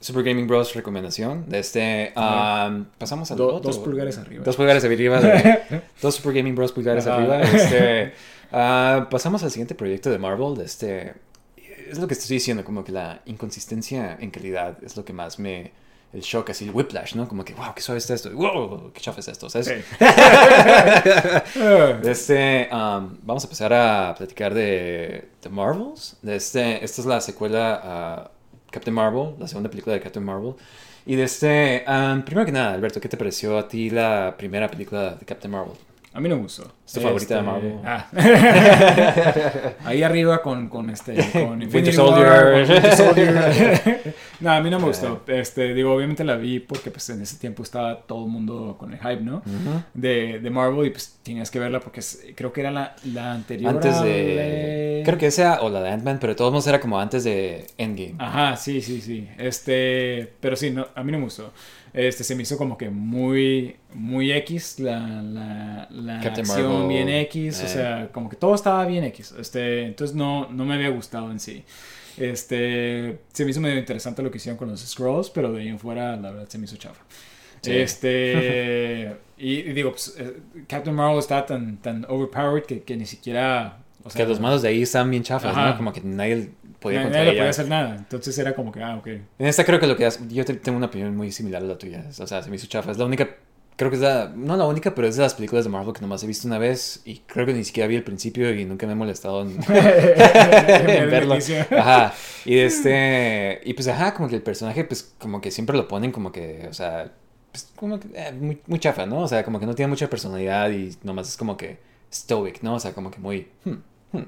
Super 0.00 0.22
Gaming 0.22 0.46
Bros. 0.46 0.74
recomendación. 0.74 1.44
De 1.48 1.58
este. 1.58 2.12
ah, 2.16 2.84
pasamos 2.98 3.30
al 3.30 3.36
Do- 3.36 3.48
otro. 3.54 3.70
dos 3.70 3.78
pulgares 3.78 4.18
arriba. 4.18 4.44
Dos 4.44 4.56
pulgares 4.56 4.84
arriba. 4.84 5.20
de- 5.20 5.82
dos 6.00 6.14
Super 6.14 6.32
Gaming 6.34 6.54
Bros. 6.54 6.72
pulgares 6.72 7.06
Ajá. 7.06 7.16
arriba. 7.16 7.42
Este, 7.42 8.12
ah, 8.52 9.08
pasamos 9.10 9.42
al 9.42 9.50
siguiente 9.50 9.74
proyecto 9.74 10.10
de 10.10 10.18
Marvel. 10.18 10.56
De 10.56 10.64
este. 10.64 11.14
Es 11.90 11.98
lo 11.98 12.06
que 12.06 12.14
estoy 12.14 12.36
diciendo, 12.36 12.64
como 12.64 12.84
que 12.84 12.92
la 12.92 13.20
inconsistencia 13.26 14.16
en 14.20 14.30
calidad 14.30 14.78
es 14.82 14.96
lo 14.96 15.04
que 15.04 15.12
más 15.12 15.38
me. 15.38 15.72
El 16.12 16.22
shock, 16.22 16.50
así 16.50 16.64
el 16.64 16.72
whiplash, 16.72 17.14
¿no? 17.14 17.28
Como 17.28 17.44
que, 17.44 17.54
wow, 17.54 17.72
qué 17.72 17.80
suave 17.80 17.98
está 17.98 18.14
esto. 18.14 18.32
Wow, 18.32 18.90
qué 18.92 19.00
chafa 19.00 19.20
es 19.20 19.28
esto, 19.28 19.48
¿sabes? 19.48 19.68
De 19.68 19.84
este, 22.10 22.68
um, 22.72 23.16
vamos 23.22 23.44
a 23.44 23.46
empezar 23.46 23.72
a 23.72 24.16
platicar 24.16 24.52
de 24.52 25.28
The 25.38 25.50
Marvels. 25.50 26.16
De 26.20 26.34
este, 26.34 26.84
esta 26.84 27.00
es 27.00 27.06
la 27.06 27.20
secuela 27.20 27.80
a 27.84 28.30
Captain 28.72 28.92
Marvel, 28.92 29.36
la 29.38 29.46
segunda 29.46 29.70
película 29.70 29.94
de 29.94 30.00
Captain 30.00 30.24
Marvel. 30.24 30.54
Y 31.06 31.14
de 31.14 31.22
este, 31.22 31.84
um, 31.86 32.22
primero 32.22 32.44
que 32.44 32.52
nada, 32.52 32.72
Alberto, 32.72 33.00
¿qué 33.00 33.08
te 33.08 33.16
pareció 33.16 33.56
a 33.56 33.68
ti 33.68 33.90
la 33.90 34.34
primera 34.36 34.68
película 34.68 35.14
de 35.14 35.24
Captain 35.24 35.52
Marvel? 35.52 35.76
A 36.12 36.20
mí 36.20 36.28
no 36.28 36.36
me 36.36 36.42
gustó. 36.42 36.72
¿Es 36.90 36.94
tu 36.94 37.00
favorita 37.02 37.36
de 37.36 37.42
Marvel? 37.42 37.74
Ah. 37.84 38.08
Ahí 39.84 40.02
arriba 40.02 40.42
con, 40.42 40.68
con 40.68 40.90
este 40.90 41.14
con 41.32 41.50
Winter 41.50 41.62
Infinity 41.62 41.92
Soldier. 41.92 42.26
War, 42.26 42.54
Winter 42.54 42.96
Soldier. 42.96 44.14
no, 44.40 44.50
a 44.50 44.60
mí 44.60 44.70
no 44.70 44.80
me 44.80 44.86
gustó. 44.86 45.22
Este, 45.28 45.72
digo, 45.72 45.94
obviamente 45.94 46.24
la 46.24 46.34
vi 46.34 46.58
porque 46.58 46.90
pues 46.90 47.08
en 47.10 47.22
ese 47.22 47.36
tiempo 47.36 47.62
estaba 47.62 48.00
todo 48.00 48.24
el 48.24 48.32
mundo 48.32 48.74
con 48.76 48.92
el 48.92 48.98
hype, 48.98 49.20
¿no? 49.20 49.40
De, 49.94 50.40
de 50.40 50.50
Marvel 50.50 50.84
y 50.88 50.90
pues 50.90 51.20
tenías 51.22 51.48
que 51.52 51.60
verla 51.60 51.78
porque 51.78 52.00
creo 52.34 52.52
que 52.52 52.60
era 52.60 52.72
la, 52.72 52.96
la 53.04 53.34
anterior. 53.34 53.70
Antes 53.70 54.02
de... 54.02 55.02
Creo 55.04 55.16
que 55.16 55.26
esa 55.26 55.62
o 55.62 55.70
la 55.70 55.82
de 55.82 55.90
Ant-Man, 55.90 56.18
pero 56.20 56.32
de 56.32 56.36
todos 56.36 56.50
modos 56.50 56.66
era 56.66 56.80
como 56.80 56.98
antes 56.98 57.22
de 57.22 57.68
Endgame. 57.78 58.16
Ajá, 58.18 58.56
sí, 58.56 58.80
sí, 58.80 59.00
sí. 59.00 59.28
Este, 59.38 60.32
pero 60.40 60.56
sí, 60.56 60.72
no, 60.72 60.88
a 60.92 61.04
mí 61.04 61.12
no 61.12 61.18
me 61.18 61.24
gustó. 61.24 61.52
Este, 61.92 62.22
se 62.22 62.36
me 62.36 62.42
hizo 62.42 62.56
como 62.56 62.78
que 62.78 62.88
muy, 62.88 63.76
muy 63.94 64.30
X 64.32 64.78
la, 64.78 65.00
la, 65.22 65.88
la 65.90 66.20
Captain 66.20 66.46
acción 66.46 66.79
Bien 66.88 67.08
X, 67.08 67.60
o 67.60 67.64
eh. 67.64 67.68
sea, 67.68 68.08
como 68.12 68.28
que 68.28 68.36
todo 68.36 68.54
estaba 68.54 68.84
bien 68.86 69.04
X. 69.04 69.34
Este, 69.38 69.82
entonces 69.84 70.14
no, 70.16 70.48
no 70.50 70.64
me 70.64 70.74
había 70.74 70.88
gustado 70.90 71.30
en 71.30 71.40
sí. 71.40 71.64
Este, 72.16 73.18
se 73.32 73.44
me 73.44 73.50
hizo 73.50 73.60
medio 73.60 73.78
interesante 73.78 74.22
lo 74.22 74.30
que 74.30 74.38
hicieron 74.38 74.58
con 74.58 74.68
los 74.68 74.80
Scrolls, 74.80 75.30
pero 75.30 75.52
de 75.52 75.62
ahí 75.62 75.68
en 75.68 75.78
fuera, 75.78 76.16
la 76.16 76.30
verdad, 76.30 76.48
se 76.48 76.58
me 76.58 76.64
hizo 76.64 76.76
chafa. 76.76 77.02
Sí. 77.62 77.72
Este, 77.72 79.16
y, 79.38 79.54
y 79.60 79.72
digo, 79.72 79.90
pues, 79.92 80.14
eh, 80.18 80.36
Captain 80.68 80.94
Marvel 80.94 81.18
está 81.18 81.46
tan, 81.46 81.78
tan 81.78 82.04
overpowered 82.08 82.64
que, 82.64 82.82
que 82.82 82.96
ni 82.96 83.06
siquiera... 83.06 83.78
O 84.02 84.08
que 84.08 84.24
los 84.26 84.40
malos 84.40 84.62
de 84.62 84.68
ahí 84.68 84.82
estaban 84.82 85.10
bien 85.10 85.22
chafas, 85.22 85.52
Ajá. 85.52 85.70
¿no? 85.70 85.76
Como 85.76 85.92
que 85.92 86.00
nadie 86.00 86.50
podía 86.80 87.04
nadie, 87.04 87.24
le 87.26 87.32
podía 87.32 87.50
hacer 87.50 87.68
nada. 87.68 87.96
Entonces 87.96 88.36
era 88.38 88.54
como 88.54 88.72
que, 88.72 88.82
ah, 88.82 88.96
ok. 88.96 89.06
En 89.06 89.46
esta 89.46 89.64
creo 89.64 89.78
que 89.78 89.86
lo 89.86 89.94
que 89.96 90.06
hace, 90.06 90.20
yo 90.28 90.42
te- 90.44 90.54
tengo 90.54 90.78
una 90.78 90.86
opinión 90.86 91.14
muy 91.14 91.30
similar 91.32 91.62
a 91.62 91.66
la 91.66 91.76
tuya. 91.76 92.06
O 92.18 92.26
sea, 92.26 92.42
se 92.42 92.48
me 92.48 92.56
hizo 92.56 92.66
chafa. 92.66 92.90
Es 92.92 92.96
la 92.98 93.04
única, 93.04 93.28
creo 93.80 93.90
que 93.90 93.96
es 93.96 94.02
la, 94.02 94.30
no 94.36 94.58
la 94.58 94.66
única, 94.66 94.94
pero 94.94 95.08
es 95.08 95.16
de 95.16 95.22
las 95.22 95.32
películas 95.32 95.64
de 95.64 95.70
Marvel 95.70 95.94
que 95.94 96.02
nomás 96.02 96.22
he 96.22 96.26
visto 96.26 96.46
una 96.46 96.58
vez 96.58 97.00
y 97.06 97.20
creo 97.20 97.46
que 97.46 97.54
ni 97.54 97.64
siquiera 97.64 97.86
vi 97.86 97.96
el 97.96 98.04
principio 98.04 98.52
y 98.54 98.66
nunca 98.66 98.86
me 98.86 98.92
he 98.92 98.94
molestado 98.94 99.40
en, 99.40 99.52
en 99.68 101.10
verlo. 101.10 101.38
Ajá. 101.78 102.12
Y 102.44 102.58
este, 102.58 103.58
y 103.64 103.72
pues 103.72 103.88
ajá, 103.88 104.12
como 104.12 104.28
que 104.28 104.36
el 104.36 104.42
personaje 104.42 104.84
pues 104.84 105.14
como 105.18 105.40
que 105.40 105.50
siempre 105.50 105.78
lo 105.78 105.88
ponen 105.88 106.12
como 106.12 106.30
que, 106.30 106.66
o 106.68 106.74
sea, 106.74 107.10
pues 107.50 107.72
como 107.74 107.98
que 107.98 108.08
eh, 108.12 108.32
muy, 108.32 108.60
muy 108.66 108.78
chafa, 108.78 109.06
¿no? 109.06 109.20
O 109.20 109.28
sea, 109.28 109.42
como 109.44 109.58
que 109.58 109.64
no 109.64 109.74
tiene 109.74 109.88
mucha 109.88 110.10
personalidad 110.10 110.70
y 110.70 110.94
nomás 111.02 111.30
es 111.30 111.38
como 111.38 111.56
que 111.56 111.78
stoic, 112.12 112.60
¿no? 112.60 112.74
O 112.74 112.80
sea, 112.80 112.92
como 112.92 113.10
que 113.10 113.18
muy, 113.18 113.48
hmm, 113.64 114.18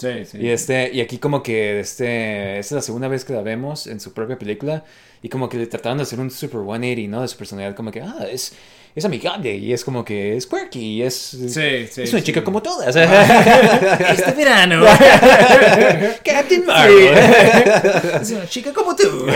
Sí, 0.00 0.24
sí. 0.24 0.38
Y, 0.40 0.48
este, 0.48 0.90
y 0.92 1.00
aquí 1.00 1.18
como 1.18 1.42
que 1.42 1.80
este, 1.80 2.58
esta 2.58 2.74
es 2.74 2.76
la 2.76 2.82
segunda 2.82 3.08
vez 3.08 3.24
que 3.24 3.34
la 3.34 3.42
vemos 3.42 3.86
en 3.86 4.00
su 4.00 4.14
propia 4.14 4.38
película 4.38 4.84
y 5.22 5.28
como 5.28 5.48
que 5.48 5.58
le 5.58 5.66
trataron 5.66 5.98
de 5.98 6.04
hacer 6.04 6.18
un 6.18 6.30
super 6.30 6.60
180, 6.62 7.08
¿no? 7.10 7.20
De 7.20 7.28
su 7.28 7.36
personalidad, 7.36 7.76
como 7.76 7.90
que, 7.92 8.00
ah, 8.00 8.26
es, 8.30 8.54
es 8.94 9.04
amigable 9.04 9.54
y 9.54 9.72
es 9.74 9.84
como 9.84 10.02
que 10.04 10.36
es 10.36 10.46
quirky 10.46 10.80
y 10.80 11.02
es, 11.02 11.14
Sí, 11.14 11.48
sí, 11.90 12.02
es 12.02 12.12
una 12.12 12.20
sí. 12.20 12.26
chica 12.26 12.42
como 12.42 12.62
todas. 12.62 12.96
Este 12.96 14.32
verano. 14.32 14.84
Captain 16.24 16.64
Marvel. 16.64 17.14
es 18.22 18.30
una 18.30 18.46
chica 18.48 18.72
como 18.72 18.96
tú. 18.96 19.26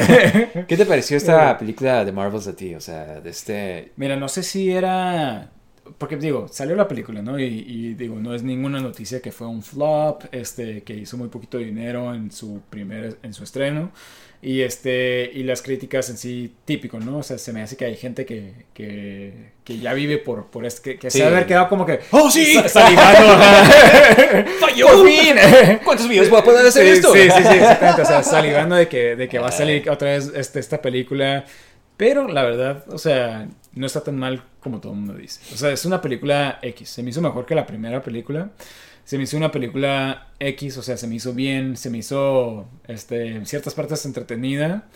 ¿Qué 0.67 0.77
te 0.77 0.87
pareció 0.87 1.19
esta 1.19 1.59
película 1.59 2.05
de 2.05 2.13
Marvels 2.13 2.47
a 2.47 2.57
ti? 2.57 2.75
O 2.75 2.81
sea, 2.81 3.21
de 3.21 3.31
este... 3.31 3.93
Mira, 3.97 4.17
no 4.17 4.29
sé 4.29 4.43
si 4.43 4.71
era. 4.71 5.51
Porque 5.99 6.17
digo, 6.17 6.49
salió 6.49 6.75
la 6.77 6.89
película, 6.89 7.21
¿no? 7.23 7.39
Y, 7.39 7.45
y, 7.45 7.95
digo, 7.95 8.17
no 8.19 8.35
es 8.35 8.43
ninguna 8.43 8.81
noticia 8.81 9.21
que 9.21 9.33
fue 9.33 9.47
un 9.47 9.63
flop, 9.63 10.25
este, 10.33 10.83
que 10.83 10.95
hizo 10.95 11.17
muy 11.17 11.29
poquito 11.29 11.59
dinero 11.59 12.15
en 12.15 12.31
su 12.31 12.63
primer, 12.71 13.19
en 13.23 13.35
su 13.35 13.45
estreno. 13.45 13.93
Y 14.43 14.61
este, 14.61 15.31
y 15.33 15.43
las 15.45 15.63
críticas 15.63 16.11
en 16.11 16.19
sí, 16.19 16.53
típico, 16.67 17.01
¿no? 17.01 17.19
O 17.19 17.23
sea, 17.23 17.39
se 17.39 17.53
me 17.53 17.63
hace 17.63 17.77
que 17.79 17.87
hay 17.87 17.97
gente 17.97 18.27
que, 18.27 18.53
que, 18.75 19.53
que 19.65 19.79
ya 19.79 19.95
vive 19.95 20.19
por, 20.19 20.47
por 20.47 20.67
este, 20.67 20.83
que, 20.95 20.99
que 20.99 21.11
Sí. 21.11 21.19
se 21.19 21.25
ha 21.25 21.29
haber 21.29 21.47
quedado 21.47 21.69
como 21.71 21.87
que. 21.87 22.01
¡Oh, 22.11 22.31
sí! 22.31 22.53
sa- 22.55 22.69
Salivando. 22.69 23.43
¡Falló! 24.61 24.87
¡Por 24.87 25.09
fin! 25.09 25.37
¿Cuántos 25.85 26.09
videos 26.09 26.29
voy 26.29 26.41
a 26.41 26.45
poder 26.45 26.67
hacer 26.67 26.85
sí, 26.87 26.93
esto? 26.93 27.13
Sí, 27.15 27.21
sí, 27.23 27.43
sí, 27.43 27.55
exactamente. 27.57 28.03
O 28.03 28.05
sea, 28.05 28.23
salivando 28.23 28.77
de 28.77 28.89
que, 28.89 29.17
de 29.17 29.29
que 29.29 29.39
va 29.39 29.49
a 29.49 29.53
salir 29.53 29.89
otra 29.89 30.11
vez 30.11 30.31
este, 30.35 30.61
esta 30.61 30.81
película. 30.83 31.45
Pero 31.97 32.27
la 32.29 32.43
verdad, 32.43 32.85
o 32.89 32.99
sea, 32.99 33.49
no 33.73 33.87
está 33.87 34.03
tan 34.03 34.19
mal 34.19 34.43
como 34.65 34.81
todo 34.81 34.95
mundo 34.95 35.15
dice. 35.15 35.41
O 35.53 35.57
sea, 35.57 35.71
es 35.71 35.85
una 35.85 36.01
película 36.01 36.59
X. 36.63 36.89
Se 36.89 37.03
me 37.05 37.11
hizo 37.11 37.21
mejor 37.21 37.47
que 37.47 37.55
la 37.55 37.67
primera 37.67 38.03
película. 38.03 38.51
Se 39.05 39.19
me 39.19 39.25
hizo 39.25 39.37
una 39.37 39.53
película 39.53 40.29
X, 40.41 40.79
o 40.79 40.83
sea, 40.83 40.97
se 40.97 41.07
me 41.07 41.17
hizo 41.17 41.35
bien, 41.35 41.77
se 41.77 41.91
me 41.91 41.99
hizo 41.99 42.67
este, 42.89 43.37
en 43.37 43.47
ciertas 43.47 43.75
partes 43.75 44.07
entretenida. 44.07 44.89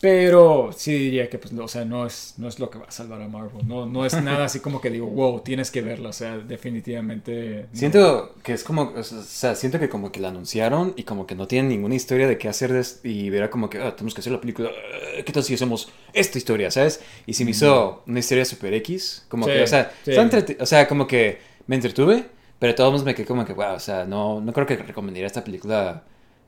Pero 0.00 0.70
sí 0.76 0.92
diría 0.92 1.30
que, 1.30 1.38
pues, 1.38 1.54
o 1.54 1.68
sea, 1.68 1.84
no 1.86 2.06
es, 2.06 2.34
no 2.36 2.48
es 2.48 2.58
lo 2.58 2.68
que 2.68 2.78
va 2.78 2.84
a 2.84 2.90
salvar 2.90 3.22
a 3.22 3.28
Marvel. 3.28 3.66
No, 3.66 3.86
no 3.86 4.04
es 4.04 4.12
nada 4.22 4.44
así 4.44 4.60
como 4.60 4.80
que 4.80 4.90
digo, 4.90 5.06
wow, 5.06 5.40
tienes 5.40 5.70
que 5.70 5.80
verla. 5.80 6.10
O 6.10 6.12
sea, 6.12 6.36
definitivamente. 6.38 7.68
no. 7.72 7.78
Siento 7.78 8.34
que 8.42 8.52
es 8.52 8.62
como, 8.62 8.92
o 8.94 9.02
sea, 9.02 9.54
siento 9.54 9.78
que 9.78 9.88
como 9.88 10.12
que 10.12 10.20
la 10.20 10.28
anunciaron 10.28 10.92
y 10.96 11.04
como 11.04 11.26
que 11.26 11.34
no 11.34 11.46
tienen 11.46 11.70
ninguna 11.70 11.94
historia 11.94 12.28
de 12.28 12.36
qué 12.36 12.48
hacer 12.48 12.72
de 12.72 12.84
y 13.04 13.30
verá 13.30 13.48
como 13.48 13.70
que, 13.70 13.78
ah, 13.78 13.96
tenemos 13.96 14.14
que 14.14 14.20
hacer 14.20 14.32
la 14.32 14.40
película, 14.40 14.70
ah, 14.70 15.22
¿qué 15.24 15.32
tal 15.32 15.42
si 15.42 15.54
hacemos 15.54 15.90
esta 16.12 16.36
historia, 16.36 16.70
sabes? 16.70 17.00
Y 17.26 17.32
se 17.32 17.44
me 17.44 17.52
hizo 17.52 18.02
una 18.06 18.18
historia 18.18 18.44
super 18.44 18.74
X, 18.74 19.24
como 19.28 19.46
Sí, 19.46 19.52
que, 19.52 19.62
o 19.62 19.66
sea, 19.66 19.92
sí. 20.04 20.12
o 20.60 20.66
sea, 20.66 20.86
como 20.88 21.06
que 21.06 21.38
me 21.66 21.76
entretuve, 21.76 22.26
pero 22.58 22.74
todos 22.74 23.02
me 23.04 23.14
quedé 23.14 23.26
como 23.26 23.44
que, 23.46 23.54
wow, 23.54 23.74
o 23.74 23.80
sea, 23.80 24.04
no, 24.04 24.40
no 24.40 24.52
creo 24.52 24.66
que 24.66 24.76
recomendaría 24.76 25.26
esta 25.26 25.42
película 25.44 26.04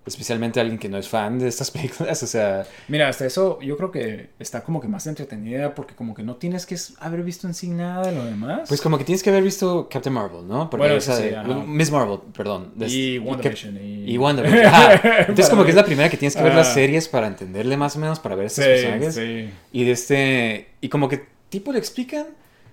especialmente 0.09 0.59
a 0.59 0.62
alguien 0.62 0.78
que 0.78 0.89
no 0.89 0.98
es 0.98 1.09
fan 1.09 1.39
de 1.39 1.48
estas 1.48 1.70
películas, 1.72 2.22
o 2.22 2.26
sea, 2.26 2.66
Mira, 2.89 3.09
hasta 3.09 3.26
eso 3.26 3.60
yo 3.60 3.76
creo 3.76 3.90
que 3.90 4.30
está 4.39 4.62
como 4.62 4.80
que 4.80 4.89
más 4.89 5.06
entretenida 5.06 5.74
porque 5.74 5.94
como 5.94 6.14
que 6.14 6.22
no 6.22 6.36
tienes 6.36 6.66
que 6.66 6.76
haber 7.01 7.22
visto 7.22 7.47
en 7.47 7.55
sí 7.55 7.68
nada 7.68 8.06
de 8.06 8.12
lo 8.12 8.24
demás. 8.24 8.62
pues 8.68 8.80
como 8.80 8.98
que 8.98 9.05
tienes 9.05 9.22
que 9.22 9.30
haber 9.30 9.43
visto 9.43 9.89
Captain 9.90 10.12
Marvel, 10.14 10.47
¿no? 10.48 10.68
Porque, 10.70 10.86
Bueno, 10.86 11.01
sí, 11.01 11.12
ajá. 11.35 11.44
Miss 11.66 11.90
Marvel, 11.90 12.18
perdón. 12.36 12.72
y 12.78 13.16
Este, 13.16 13.18
WandaVision. 13.20 13.76
Y, 13.76 14.12
Y 14.12 14.18
WandaVision. 14.18 14.64
Ajá. 14.66 15.01
Entonces 15.20 15.48
como 15.51 15.64
que 15.64 15.70
es 15.70 15.76
la 15.76 15.85
primera 15.85 16.09
que 16.09 16.16
tienes 16.16 16.35
que 16.36 16.43
ver 16.43 16.55
las 16.55 16.68
Ah. 16.68 16.74
series 16.74 17.09
para 17.09 17.26
entenderle 17.26 17.76
más 17.76 17.97
o 17.97 17.98
menos, 17.98 18.18
para 18.20 18.35
ver 18.35 18.47
estos 18.47 18.64
Sí, 18.64 18.70
personajes. 18.70 19.14
sí. 19.14 19.51
Y 19.72 19.85
de 19.85 19.90
este... 19.93 20.68
Y 20.80 20.89
como 20.89 21.09
que 21.09 21.26
tipo 21.48 21.72
le 21.72 21.78
explican, 21.78 22.26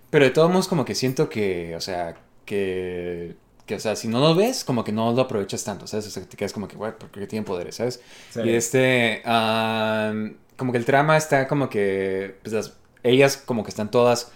pero 0.10 0.26
de 0.26 0.32
todos 0.32 0.49
modos 0.49 0.68
como 0.68 0.86
que 0.86 0.95
siento 0.95 1.30
que, 1.30 1.76
o 1.76 1.82
sea, 1.82 2.16
que... 2.45 3.36
Que, 3.66 3.76
o 3.76 3.80
sea, 3.80 3.96
si 3.96 4.08
no 4.08 4.20
lo 4.20 4.36
ves, 4.36 4.64
como 4.64 4.84
que 4.84 4.92
no 4.92 5.12
lo 5.14 5.22
aprovechas 5.22 5.64
tanto, 5.64 5.88
¿sabes? 5.88 6.08
O 6.08 6.10
sea, 6.12 6.24
te 6.24 6.38
quedas 6.38 6.54
como 6.54 6.68
que, 6.68 6.76
güey, 6.76 6.92
porque 6.98 7.26
tienen 7.26 7.46
poderes, 7.46 7.76
¿sabes? 7.76 8.02
Sí. 8.30 8.42
Y 8.42 8.50
este... 8.50 9.22
como 10.56 10.72
que 10.72 10.78
el 10.78 10.86
trama 10.86 11.18
está 11.18 11.48
como 11.48 11.70
que... 11.70 12.36
Pues 12.44 12.54
las, 12.54 12.74
ellas 13.04 13.38
como 13.38 13.64
que 13.64 13.70
están 13.70 13.90
todas 13.92 14.32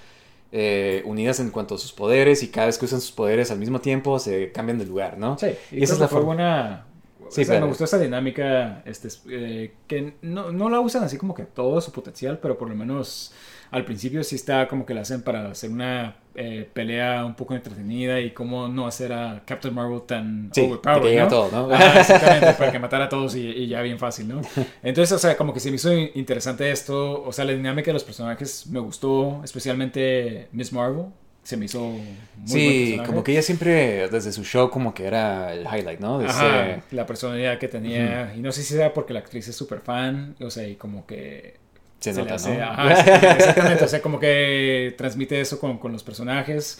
eh, 0.51 1.03
unidas 1.05 1.39
en 1.39 1.51
cuanto 1.51 1.75
a 1.75 1.77
sus 1.77 1.91
poderes 1.91 2.41
y 2.43 2.47
cada 2.47 2.67
vez 2.67 2.77
que 2.77 2.85
usan 2.85 3.01
sus 3.01 3.11
poderes 3.11 3.51
al 3.51 3.59
mismo 3.59 3.81
tiempo 3.81 4.17
se 4.19 4.51
cambian 4.51 4.79
de 4.79 4.85
lugar, 4.85 5.17
¿no? 5.17 5.37
Sí, 5.37 5.47
y 5.71 5.79
Y 5.79 5.83
esa 5.83 5.93
es 5.93 5.99
la 5.99 6.07
forma. 6.07 6.85
Sí, 7.29 7.41
o 7.41 7.45
sea, 7.45 7.53
pero- 7.53 7.61
me 7.61 7.67
gustó 7.67 7.83
esa 7.83 7.99
dinámica, 7.99 8.81
este, 8.85 9.09
eh, 9.29 9.73
que 9.87 10.15
no, 10.23 10.51
no 10.51 10.69
la 10.69 10.79
usan 10.79 11.03
así 11.03 11.17
como 11.17 11.35
que 11.35 11.43
todo 11.43 11.79
su 11.81 11.91
potencial, 11.91 12.39
pero 12.41 12.57
por 12.57 12.69
lo 12.69 12.75
menos 12.75 13.31
al 13.71 13.85
principio 13.85 14.23
sí 14.23 14.35
está 14.35 14.67
como 14.67 14.85
que 14.85 14.93
la 14.93 15.01
hacen 15.01 15.21
para 15.21 15.49
hacer 15.49 15.69
una 15.69 16.15
eh, 16.35 16.67
pelea 16.73 17.25
un 17.25 17.35
poco 17.35 17.53
entretenida 17.53 18.19
y 18.19 18.31
cómo 18.31 18.67
no 18.67 18.87
hacer 18.87 19.13
a 19.13 19.43
Captain 19.45 19.73
Marvel 19.73 20.01
tan 20.03 20.49
Sí, 20.53 20.61
que 20.61 20.67
overpowered, 20.67 21.09
llega 21.09 21.23
¿no? 21.23 21.29
todo, 21.29 21.67
¿no? 21.67 21.73
Ajá, 21.73 21.99
exactamente, 21.99 22.53
para 22.53 22.71
que 22.71 22.79
matara 22.79 23.05
a 23.05 23.09
todos 23.09 23.35
y, 23.35 23.47
y 23.47 23.67
ya 23.67 23.81
bien 23.81 23.99
fácil, 23.99 24.27
¿no? 24.27 24.41
Entonces, 24.81 25.11
o 25.11 25.19
sea, 25.19 25.35
como 25.35 25.53
que 25.53 25.59
se 25.59 25.69
me 25.69 25.75
hizo 25.75 25.93
interesante 25.93 26.71
esto, 26.71 27.23
o 27.23 27.31
sea, 27.31 27.45
la 27.45 27.53
dinámica 27.53 27.87
de 27.87 27.93
los 27.93 28.03
personajes 28.03 28.67
me 28.67 28.79
gustó, 28.79 29.41
especialmente 29.43 30.47
Miss 30.51 30.71
Marvel, 30.71 31.05
se 31.43 31.57
me 31.57 31.65
hizo 31.65 31.81
muy 31.81 32.05
Sí, 32.45 33.01
como 33.05 33.23
que 33.23 33.31
ella 33.31 33.41
siempre, 33.41 34.07
desde 34.09 34.31
su 34.31 34.43
show, 34.43 34.69
como 34.69 34.93
que 34.93 35.05
era 35.05 35.53
el 35.53 35.61
highlight, 35.65 35.99
¿no? 35.99 36.19
Ajá, 36.19 36.81
la 36.91 37.05
personalidad 37.05 37.57
que 37.57 37.67
tenía. 37.67 38.33
Y 38.35 38.41
no 38.41 38.51
sé 38.51 38.61
si 38.61 38.75
sea 38.75 38.93
porque 38.93 39.13
la 39.13 39.19
actriz 39.19 39.47
es 39.47 39.55
súper 39.55 39.79
fan, 39.79 40.35
o 40.39 40.49
sea, 40.49 40.67
y 40.67 40.75
como 40.75 41.05
que... 41.05 41.58
se, 41.99 42.13
le 42.13 42.19
nota, 42.21 42.35
hace- 42.35 42.57
¿no? 42.57 42.63
ajá, 42.63 43.33
exactamente, 43.33 43.83
o 43.83 43.87
sea, 43.87 44.01
como 44.01 44.19
que 44.19 44.93
transmite 44.97 45.39
eso 45.41 45.59
con, 45.59 45.77
con 45.77 45.91
los 45.91 46.03
personajes. 46.03 46.79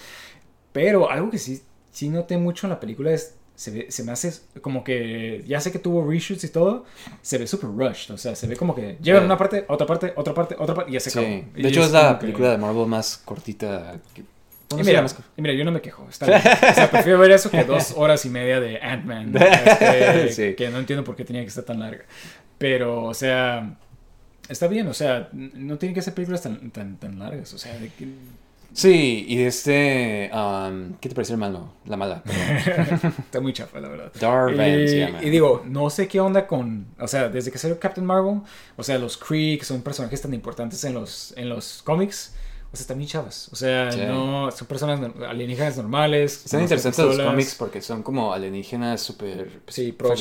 Pero 0.72 1.10
algo 1.10 1.30
que 1.32 1.38
sí, 1.38 1.62
sí 1.91 2.10
noté 2.10 2.38
mucho 2.38 2.68
en 2.68 2.72
la 2.72 2.80
película 2.80 3.12
es... 3.12 3.36
Se, 3.56 3.72
ve- 3.72 3.88
se 3.91 4.04
me 4.06 4.14
hace 4.14 4.32
como 4.62 4.86
que... 4.86 5.44
Ya 5.46 5.60
sé 5.60 5.72
que 5.74 5.80
tuvo 5.80 6.10
reshoots 6.10 6.46
y 6.46 6.50
todo. 6.50 6.86
Se 7.22 7.38
ve 7.38 7.46
súper 7.46 7.70
rushed. 7.72 8.14
O 8.14 8.18
sea, 8.18 8.34
se 8.34 8.48
ve 8.48 8.56
como 8.56 8.74
que... 8.74 8.98
Llegan 9.02 9.26
una 9.26 9.38
parte, 9.38 9.66
otra 9.68 9.86
parte, 9.86 10.14
otra 10.16 10.34
parte, 10.34 10.56
otra 10.58 10.74
parte 10.76 10.91
y 10.91 10.94
ya 10.94 11.00
se 11.02 11.10
acabó. 11.10 11.26
Sí, 11.28 11.44
Y 11.58 11.64
de 11.64 11.68
hecho 11.70 11.82
es 11.82 11.88
como 11.90 12.02
la 12.02 12.14
que- 12.14 12.22
película 12.22 12.52
de 12.52 12.58
Marvel 12.58 12.86
más 12.88 13.18
cortita. 13.18 13.98
que- 14.14 14.22
Y 14.22 14.84
mira, 14.84 15.06
y 15.36 15.41
mira, 15.41 15.54
yo 15.56 15.66
no 15.66 15.72
me 15.74 15.82
quejo. 15.82 16.08
Está 16.10 16.28
bien. 16.28 16.40
O 16.40 16.74
sea, 16.74 16.90
prefiero 16.90 17.20
ver 17.20 17.32
eso 17.32 17.50
que 17.52 17.64
dos 17.66 17.94
horas 17.98 18.24
y 18.24 18.30
media 18.30 18.62
de 18.62 18.80
Ant-Man. 18.80 19.34
este, 19.66 20.32
Sí. 20.32 20.54
Que 20.56 20.70
no 20.70 20.78
entiendo 20.80 21.04
por 21.04 21.18
qué 21.18 21.26
tenía 21.26 21.41
que 21.41 21.50
estar 21.50 21.66
tan 21.66 21.80
larga. 21.82 22.06
Pero, 22.58 23.04
o 23.04 23.14
sea, 23.14 23.76
está 24.50 24.68
bien. 24.68 24.88
O 24.88 24.94
sea, 24.94 25.30
no 25.32 25.78
tienen 25.78 25.94
que 25.96 26.02
ser 26.02 26.14
películas 26.14 26.42
tan, 26.42 26.72
tan, 26.72 26.98
tan 26.98 27.18
largas. 27.20 27.54
O 27.54 27.58
sea, 27.58 27.78
de 27.78 27.90
que- 27.90 28.08
Sí, 28.72 29.26
y 29.28 29.38
de 29.38 29.48
este... 29.48 30.30
um, 30.34 30.94
¿Qué 31.02 31.10
te 31.10 31.16
pareció 31.16 31.34
el 31.34 31.40
malo? 31.40 31.74
La 31.86 31.98
mala. 31.98 32.22
está 33.20 33.42
muy 33.42 33.52
chafa, 33.52 33.80
la 33.80 33.90
verdad. 33.90 34.12
Darvan 34.20 34.82
y, 34.82 34.88
se 34.88 35.00
llama. 35.00 35.24
y 35.24 35.30
digo, 35.32 35.64
no 35.66 35.90
sé 35.90 36.08
qué 36.08 36.20
onda 36.20 36.46
con. 36.46 36.86
O 37.00 37.08
sea, 37.08 37.30
desde 37.30 37.52
que 37.52 37.58
salió 37.58 37.80
Captain 37.80 38.06
Marvel, 38.06 38.42
o 38.78 38.84
sea, 38.84 39.00
los 39.00 39.18
Kree, 39.18 39.58
que 39.58 39.66
son 39.66 39.82
personajes 39.82 40.22
tan 40.22 40.34
importantes 40.36 40.84
en 40.84 40.94
los, 40.94 41.34
en 41.36 41.50
los 41.50 41.82
cómics. 41.84 42.36
O 42.72 42.76
sea, 42.76 42.82
están 42.84 43.00
bien 43.00 43.10
chavas. 43.10 43.50
O 43.52 43.56
sea, 43.56 43.92
Sí. 43.92 44.02
no. 44.06 44.52
Son 44.52 44.68
personas 44.68 45.00
alienígenas 45.28 45.76
normales. 45.78 46.46
Están 46.46 46.62
interesantes 46.62 47.04
los 47.04 47.20
cómics 47.20 47.56
porque 47.56 47.82
son 47.82 48.04
como 48.04 48.32
alienígenas 48.32 49.02
súper... 49.02 49.62
Sí, 49.68 49.92
pro 49.92 50.10
¿no? 50.10 50.14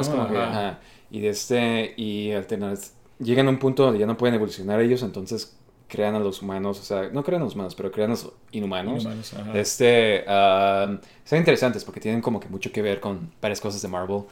Es 0.00 0.08
¿no? 0.08 0.16
como 0.16 0.28
que, 0.28 0.38
Ajá. 0.38 0.80
Y 1.12 1.20
de 1.20 1.28
este... 1.28 1.94
Y 1.96 2.32
alternar... 2.32 2.76
Llegan 3.22 3.46
a 3.46 3.50
un 3.50 3.58
punto 3.58 3.84
donde 3.84 3.98
ya 3.98 4.06
no 4.06 4.16
pueden 4.16 4.34
evolucionar 4.34 4.80
ellos, 4.80 5.02
entonces 5.02 5.56
crean 5.88 6.14
a 6.14 6.18
los 6.18 6.40
humanos, 6.40 6.80
o 6.80 6.82
sea, 6.82 7.10
no 7.12 7.22
crean 7.22 7.42
a 7.42 7.44
los 7.44 7.54
humanos, 7.54 7.74
pero 7.74 7.92
crean 7.92 8.10
a 8.10 8.14
los 8.14 8.32
inhumanos. 8.50 9.02
Inhumanos. 9.02 9.34
Este, 9.54 10.24
ah, 10.26 10.98
son 11.24 11.38
interesantes 11.38 11.84
porque 11.84 12.00
tienen 12.00 12.22
como 12.22 12.40
que 12.40 12.48
mucho 12.48 12.72
que 12.72 12.80
ver 12.80 12.98
con 12.98 13.30
varias 13.42 13.60
cosas 13.60 13.82
de 13.82 13.88
Marvel. 13.88 14.22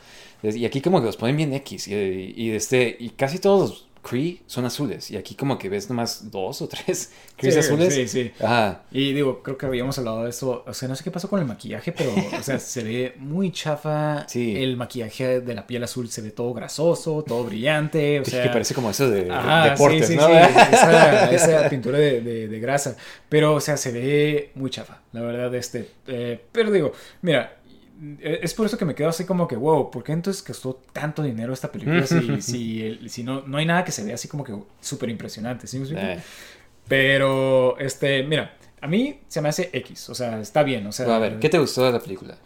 Y 0.42 0.64
aquí 0.64 0.80
como 0.80 1.00
que 1.00 1.06
los 1.06 1.18
ponen 1.18 1.36
bien 1.36 1.52
X. 1.52 1.88
Y, 1.88 2.32
y 2.34 2.50
este, 2.52 2.96
y 2.98 3.10
casi 3.10 3.38
todos 3.38 3.89
Kree 4.02 4.40
son 4.46 4.64
azules. 4.64 5.10
Y 5.10 5.16
aquí 5.16 5.34
como 5.34 5.58
que 5.58 5.68
ves 5.68 5.88
nomás 5.88 6.30
dos 6.30 6.62
o 6.62 6.68
tres 6.68 7.12
Kree 7.36 7.52
Sí, 7.52 7.58
azules. 7.58 7.94
Sí, 7.94 8.08
sí. 8.08 8.32
Ajá. 8.42 8.82
Y 8.90 9.12
digo, 9.12 9.42
creo 9.42 9.58
que 9.58 9.66
habíamos 9.66 9.98
hablado 9.98 10.24
de 10.24 10.30
eso. 10.30 10.64
O 10.66 10.72
sea, 10.74 10.88
no 10.88 10.96
sé 10.96 11.04
qué 11.04 11.10
pasó 11.10 11.28
con 11.28 11.38
el 11.40 11.46
maquillaje, 11.46 11.92
pero, 11.92 12.10
o 12.38 12.42
sea, 12.42 12.58
se 12.58 12.82
ve 12.82 13.14
muy 13.18 13.52
chafa. 13.52 14.26
Sí. 14.28 14.56
El 14.56 14.76
maquillaje 14.76 15.40
de 15.40 15.54
la 15.54 15.66
piel 15.66 15.84
azul 15.84 16.08
se 16.10 16.22
ve 16.22 16.30
todo 16.30 16.52
grasoso, 16.54 17.22
todo 17.26 17.44
brillante. 17.44 18.20
O 18.20 18.24
sea, 18.24 18.42
que 18.42 18.48
parece 18.48 18.74
como 18.74 18.90
eso 18.90 19.08
de, 19.10 19.30
Ajá, 19.30 19.70
deportes, 19.70 20.06
sí, 20.06 20.12
sí, 20.14 20.18
¿no? 20.18 20.26
sí, 20.26 20.32
esa, 20.72 21.30
esa 21.32 21.68
pintura 21.68 21.98
de, 21.98 22.20
de- 22.20 22.48
de 22.48 22.60
grasa. 22.60 22.96
Pero, 23.28 23.54
o 23.54 23.60
sea, 23.60 23.76
se 23.76 23.92
ve 23.92 24.50
muy 24.54 24.70
chafa, 24.70 25.00
la 25.12 25.20
verdad, 25.20 25.54
este. 25.54 25.88
eh, 26.06 26.40
pero 26.52 26.70
digo, 26.70 26.92
mira, 27.22 27.56
es 28.20 28.54
por 28.54 28.66
eso 28.66 28.78
que 28.78 28.84
me 28.84 28.94
quedo 28.94 29.08
así 29.08 29.24
como 29.24 29.46
que, 29.46 29.56
wow, 29.56 29.90
¿por 29.90 30.02
qué 30.02 30.12
entonces 30.12 30.42
costó 30.42 30.80
tanto 30.92 31.22
dinero 31.22 31.52
esta 31.52 31.70
película 31.70 32.06
si, 32.06 32.40
si, 32.42 32.82
el- 32.86 33.10
si 33.10 33.22
no, 33.24 33.42
no 33.46 33.58
hay 33.58 33.66
nada 33.66 33.84
que 33.84 33.92
se 33.92 34.04
vea 34.04 34.14
así 34.14 34.28
como 34.28 34.44
que 34.44 34.54
súper 34.80 35.08
impresionante? 35.10 35.66
Eh, 35.66 36.18
Pero, 36.88 37.78
este, 37.78 38.22
mira, 38.24 38.56
a 38.80 38.86
mí 38.86 39.20
se 39.28 39.40
me 39.40 39.48
hace 39.48 39.70
X, 39.72 40.08
o 40.10 40.14
sea, 40.14 40.40
está 40.40 40.62
bien, 40.62 40.86
o 40.86 40.92
sea. 40.92 41.14
a 41.14 41.18
ver, 41.18 41.38
¿qué 41.38 41.48
te 41.48 41.58
gustó 41.58 41.84
de 41.84 41.92
la 41.92 42.00
película? 42.00 42.36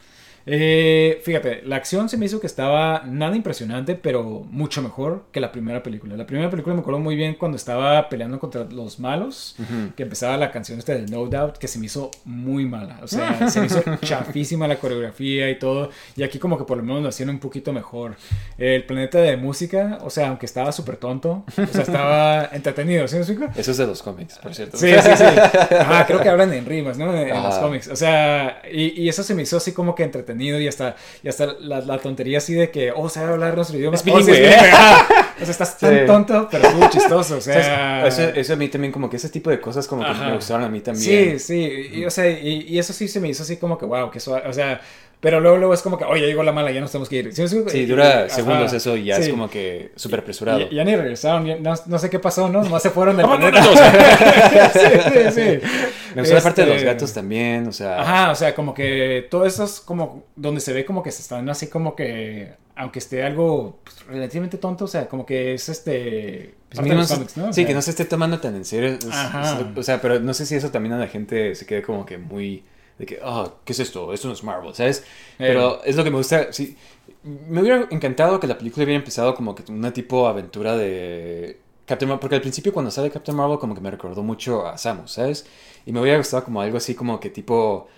Eh, 0.46 1.20
fíjate, 1.24 1.62
la 1.64 1.76
acción 1.76 2.08
se 2.08 2.16
me 2.18 2.26
hizo 2.26 2.38
que 2.40 2.46
estaba 2.46 3.02
nada 3.06 3.34
impresionante, 3.34 3.94
pero 3.94 4.44
mucho 4.50 4.82
mejor 4.82 5.24
que 5.32 5.40
la 5.40 5.50
primera 5.50 5.82
película. 5.82 6.16
La 6.16 6.26
primera 6.26 6.50
película 6.50 6.74
me 6.74 6.80
acuerdo 6.82 7.00
muy 7.00 7.16
bien 7.16 7.34
cuando 7.34 7.56
estaba 7.56 8.08
peleando 8.10 8.38
contra 8.38 8.64
los 8.64 9.00
malos, 9.00 9.56
Ujú. 9.58 9.94
que 9.96 10.02
empezaba 10.02 10.36
la 10.36 10.50
canción 10.50 10.78
esta 10.78 10.92
de 10.94 11.06
No 11.06 11.24
Doubt, 11.26 11.56
que 11.56 11.66
se 11.66 11.78
me 11.78 11.86
hizo 11.86 12.10
muy 12.26 12.66
mala. 12.66 12.98
O 13.02 13.08
sea, 13.08 13.48
se 13.48 13.60
me 13.60 13.66
hizo 13.66 13.82
chafísima 14.02 14.68
la 14.68 14.76
coreografía 14.76 15.48
y 15.50 15.58
todo. 15.58 15.90
Y 16.16 16.22
aquí 16.22 16.38
como 16.38 16.58
que 16.58 16.64
por 16.64 16.76
lo 16.76 16.82
menos 16.82 17.02
lo 17.02 17.08
hacían 17.08 17.30
un 17.30 17.38
poquito 17.38 17.72
mejor. 17.72 18.16
El 18.58 18.84
planeta 18.84 19.18
de 19.20 19.36
música, 19.38 19.98
o 20.02 20.10
sea, 20.10 20.28
aunque 20.28 20.44
estaba 20.44 20.72
súper 20.72 20.98
tonto, 20.98 21.44
o 21.56 21.66
sea, 21.72 21.82
estaba 21.82 22.44
entretenido, 22.52 23.08
¿sí 23.08 23.14
me 23.16 23.22
explico? 23.22 23.46
Eso 23.56 23.70
es 23.70 23.78
de 23.78 23.86
los 23.86 24.02
cómics, 24.02 24.38
por 24.38 24.54
cierto. 24.54 24.76
Sí, 24.76 24.88
sí, 24.92 25.10
sí. 25.16 25.24
Ajá, 25.24 26.04
creo 26.06 26.20
que 26.20 26.28
hablan 26.28 26.52
en 26.52 26.66
rimas, 26.66 26.98
¿no? 26.98 27.10
En, 27.16 27.28
en 27.28 27.42
los 27.42 27.54
Ajá. 27.54 27.60
cómics. 27.62 27.88
O 27.88 27.96
sea, 27.96 28.60
y, 28.70 29.02
y 29.02 29.08
eso 29.08 29.22
se 29.22 29.34
me 29.34 29.42
hizo 29.42 29.56
así 29.56 29.72
como 29.72 29.94
que 29.94 30.02
entretenido 30.02 30.33
y 30.40 30.68
hasta, 30.68 30.96
y 31.22 31.28
hasta 31.28 31.54
la, 31.60 31.80
la 31.80 31.98
tontería 31.98 32.38
así 32.38 32.54
de 32.54 32.70
que, 32.70 32.92
oh, 32.94 33.08
sabe 33.08 33.32
hablar 33.32 33.54
nuestro 33.56 33.76
idioma. 33.78 33.96
Es 33.96 34.02
Oh, 34.06 34.18
¿eh? 34.28 34.56
O 35.34 35.44
sea, 35.44 35.50
estás 35.50 35.78
tan 35.78 35.98
Sí. 35.98 36.06
tonto, 36.06 36.48
pero 36.50 36.64
estuvo 36.68 36.88
chistoso. 36.90 37.36
O 37.38 37.40
sea. 37.40 38.06
Eso, 38.06 38.22
eso 38.22 38.52
a 38.52 38.56
mí 38.56 38.68
también, 38.68 38.92
como 38.92 39.10
que 39.10 39.16
ese 39.16 39.28
tipo 39.28 39.50
de 39.50 39.60
cosas, 39.60 39.86
como 39.88 40.04
que 40.04 40.10
Ajá. 40.10 40.26
me 40.28 40.34
gustaron 40.36 40.64
a 40.64 40.68
mí 40.68 40.80
también. 40.80 41.38
Sí, 41.38 41.38
sí, 41.38 41.90
y, 41.92 42.04
o 42.04 42.10
sea, 42.10 42.30
y, 42.30 42.66
y 42.68 42.78
eso 42.78 42.92
sí 42.92 43.08
se 43.08 43.18
me 43.20 43.28
hizo 43.28 43.42
así 43.42 43.56
como 43.56 43.76
que, 43.76 43.84
wow, 43.84 44.10
que 44.10 44.20
suave, 44.20 44.48
o 44.48 44.52
sea, 44.52 44.80
pero 45.24 45.40
luego, 45.40 45.56
luego 45.56 45.72
es 45.72 45.80
como 45.80 45.96
que, 45.96 46.04
oye, 46.04 46.20
ya 46.20 46.26
llegó 46.26 46.42
la 46.42 46.52
mala, 46.52 46.70
ya 46.70 46.82
nos 46.82 46.92
tenemos 46.92 47.08
que 47.08 47.16
ir. 47.16 47.32
Sí, 47.34 47.86
dura 47.86 48.28
segundos 48.28 48.66
ajá, 48.66 48.76
eso 48.76 48.94
y 48.94 49.04
ya 49.06 49.16
sí. 49.16 49.22
es 49.22 49.28
como 49.30 49.48
que 49.48 49.90
súper 49.96 50.18
apresurado. 50.20 50.68
Ya 50.68 50.84
ni 50.84 50.94
regresaron, 50.94 51.46
ya- 51.46 51.56
no, 51.56 51.72
no 51.86 51.98
sé 51.98 52.10
qué 52.10 52.18
pasó, 52.18 52.50
¿no? 52.50 52.62
Nomás 52.62 52.82
se 52.82 52.90
fueron 52.90 53.16
del 53.16 53.24
planeta. 53.24 53.62
sí, 54.74 54.80
sí, 55.12 55.30
sí. 55.32 55.66
Me 56.14 56.20
gustó 56.20 56.34
la 56.34 56.42
parte 56.42 56.60
de 56.60 56.66
los 56.66 56.76
Este, 56.76 56.86
gatos 56.86 57.12
también, 57.14 57.66
o 57.68 57.72
sea... 57.72 58.02
Ajá, 58.02 58.30
o 58.32 58.34
sea, 58.34 58.54
como 58.54 58.74
que 58.74 59.26
todo 59.30 59.46
eso 59.46 59.64
es 59.64 59.80
como 59.80 60.24
donde 60.36 60.60
se 60.60 60.74
ve 60.74 60.84
como 60.84 61.02
que 61.02 61.10
se 61.10 61.22
están 61.22 61.48
así 61.48 61.68
como 61.68 61.96
que, 61.96 62.52
aunque 62.76 62.98
esté 62.98 63.22
algo 63.24 63.78
pues, 63.82 64.06
relativamente 64.06 64.58
tonto, 64.58 64.84
o 64.84 64.88
sea, 64.88 65.08
como 65.08 65.24
que 65.24 65.54
es 65.54 65.70
este... 65.70 66.52
Pues 66.68 66.86
se- 66.86 66.94
¿no? 66.94 67.00
O 67.48 67.52
sí, 67.54 67.60
sea, 67.62 67.66
que 67.66 67.72
no 67.72 67.80
se 67.80 67.92
esté 67.92 68.04
tomando 68.04 68.40
tan 68.40 68.54
en 68.56 68.66
serio. 68.66 68.90
es- 68.90 69.06
Ajá. 69.10 69.58
es- 69.72 69.78
o 69.78 69.82
sea, 69.82 70.02
pero 70.02 70.20
no 70.20 70.34
sé 70.34 70.44
si 70.44 70.54
eso 70.54 70.70
también 70.70 70.92
a 70.92 70.98
la 70.98 71.06
gente 71.08 71.54
se 71.54 71.64
quede 71.64 71.80
como 71.80 72.04
que 72.04 72.18
muy... 72.18 72.62
De 72.98 73.06
que, 73.06 73.18
ah, 73.22 73.52
¿qué 73.64 73.72
es 73.72 73.80
esto? 73.80 74.12
Esto 74.12 74.28
no 74.28 74.34
es 74.34 74.44
Marvel, 74.44 74.74
¿sabes? 74.74 75.04
Pero 75.36 75.82
es 75.84 75.96
lo 75.96 76.04
que 76.04 76.10
me 76.10 76.16
gusta. 76.18 76.52
Sí, 76.52 76.76
me 77.24 77.60
hubiera 77.60 77.88
encantado 77.90 78.38
que 78.38 78.46
la 78.46 78.56
película 78.56 78.84
hubiera 78.84 78.98
empezado 78.98 79.34
como 79.34 79.54
que 79.54 79.70
una 79.72 79.92
tipo 79.92 80.26
aventura 80.28 80.76
de 80.76 81.58
Captain 81.86 82.08
Marvel. 82.08 82.20
Porque 82.20 82.36
al 82.36 82.40
principio 82.40 82.72
cuando 82.72 82.90
sale 82.90 83.10
Captain 83.10 83.36
Marvel 83.36 83.58
como 83.58 83.74
que 83.74 83.80
me 83.80 83.90
recordó 83.90 84.22
mucho 84.22 84.66
a 84.66 84.78
Samus, 84.78 85.12
¿sabes? 85.12 85.46
Y 85.86 85.92
me 85.92 86.00
hubiera 86.00 86.18
gustado 86.18 86.44
como 86.44 86.60
algo 86.60 86.76
así 86.76 86.94
como 86.94 87.18
que 87.20 87.30
tipo 87.30 87.88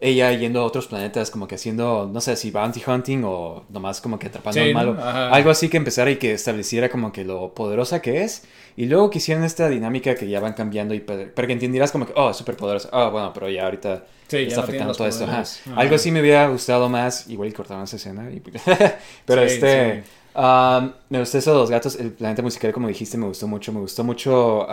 ella 0.00 0.32
yendo 0.32 0.60
a 0.60 0.64
otros 0.64 0.86
planetas, 0.86 1.30
como 1.30 1.48
que 1.48 1.56
haciendo, 1.56 2.08
no 2.12 2.20
sé 2.20 2.36
si 2.36 2.50
bounty 2.52 2.82
hunting 2.86 3.22
o 3.24 3.64
nomás 3.68 4.00
como 4.00 4.18
que 4.18 4.28
atrapando 4.28 4.60
Sí, 4.60 4.68
al 4.68 4.74
malo. 4.74 4.96
Algo 5.02 5.50
así 5.50 5.68
que 5.68 5.76
empezara 5.76 6.08
y 6.10 6.16
que 6.16 6.32
estableciera 6.34 6.88
como 6.88 7.10
que 7.12 7.24
lo 7.24 7.52
poderosa 7.54 8.00
que 8.00 8.22
es. 8.22 8.44
Y 8.76 8.86
luego 8.86 9.10
que 9.10 9.18
hicieran 9.18 9.42
esta 9.42 9.68
dinámica 9.68 10.14
que 10.14 10.28
ya 10.28 10.38
van 10.38 10.52
cambiando 10.52 10.94
y 10.94 11.00
para 11.00 11.46
que 11.48 11.52
entendieras 11.52 11.90
como 11.90 12.06
que, 12.06 12.12
oh, 12.14 12.32
súper 12.32 12.56
poderosa. 12.56 12.88
Ah, 12.92 13.08
bueno, 13.08 13.32
pero 13.32 13.48
ya 13.50 13.64
ahorita 13.64 14.04
Sí, 14.28 14.36
está 14.36 14.60
afectando 14.60 14.94
todo 14.94 15.08
esto. 15.08 15.24
ajá. 15.24 15.32
poderes. 15.32 15.62
Ajá. 15.66 15.80
Algo 15.80 15.94
así 15.96 16.12
me 16.12 16.20
hubiera 16.20 16.46
gustado 16.48 16.88
más. 16.88 17.28
Igual 17.28 17.48
y 17.48 17.52
cortaban 17.52 17.82
esa 17.84 17.96
escena. 17.96 18.30
y- 18.30 18.40
pero 19.26 19.48
Sí, 19.48 19.54
este. 19.54 20.04
um, 20.36 20.92
me 21.08 21.18
gustó 21.18 21.38
eso 21.38 21.52
de 21.54 21.58
los 21.58 21.70
gatos. 21.70 21.96
El 21.96 22.12
planeta 22.12 22.40
musical, 22.42 22.72
como 22.72 22.86
dijiste, 22.86 23.18
me 23.18 23.26
gustó 23.26 23.48
mucho. 23.48 23.72
Me 23.72 23.80
gustó 23.80 24.04
mucho 24.04 24.64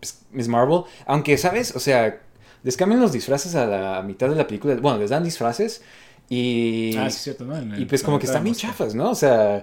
pues, 0.00 0.22
Miss 0.32 0.48
Marvel. 0.48 0.82
Aunque, 1.06 1.36
¿sabes? 1.36 1.76
O 1.76 1.80
sea, 1.80 2.20
les 2.64 2.76
cambian 2.76 3.00
los 3.00 3.12
disfraces 3.12 3.54
a 3.54 3.66
la 3.66 4.02
mitad 4.02 4.28
de 4.28 4.34
la 4.34 4.46
película. 4.46 4.74
Bueno, 4.74 4.98
les 4.98 5.10
dan 5.10 5.22
disfraces. 5.22 5.82
Y, 6.30 6.96
Ah, 6.96 7.10
sí, 7.10 7.16
es 7.18 7.22
cierto, 7.22 7.44
¿no? 7.44 7.78
Y 7.78 7.84
pues 7.84 8.02
como 8.02 8.18
que 8.18 8.24
están 8.24 8.42
bien 8.42 8.56
chafas, 8.56 8.94
¿no? 8.94 9.10
O 9.10 9.14
sea, 9.14 9.62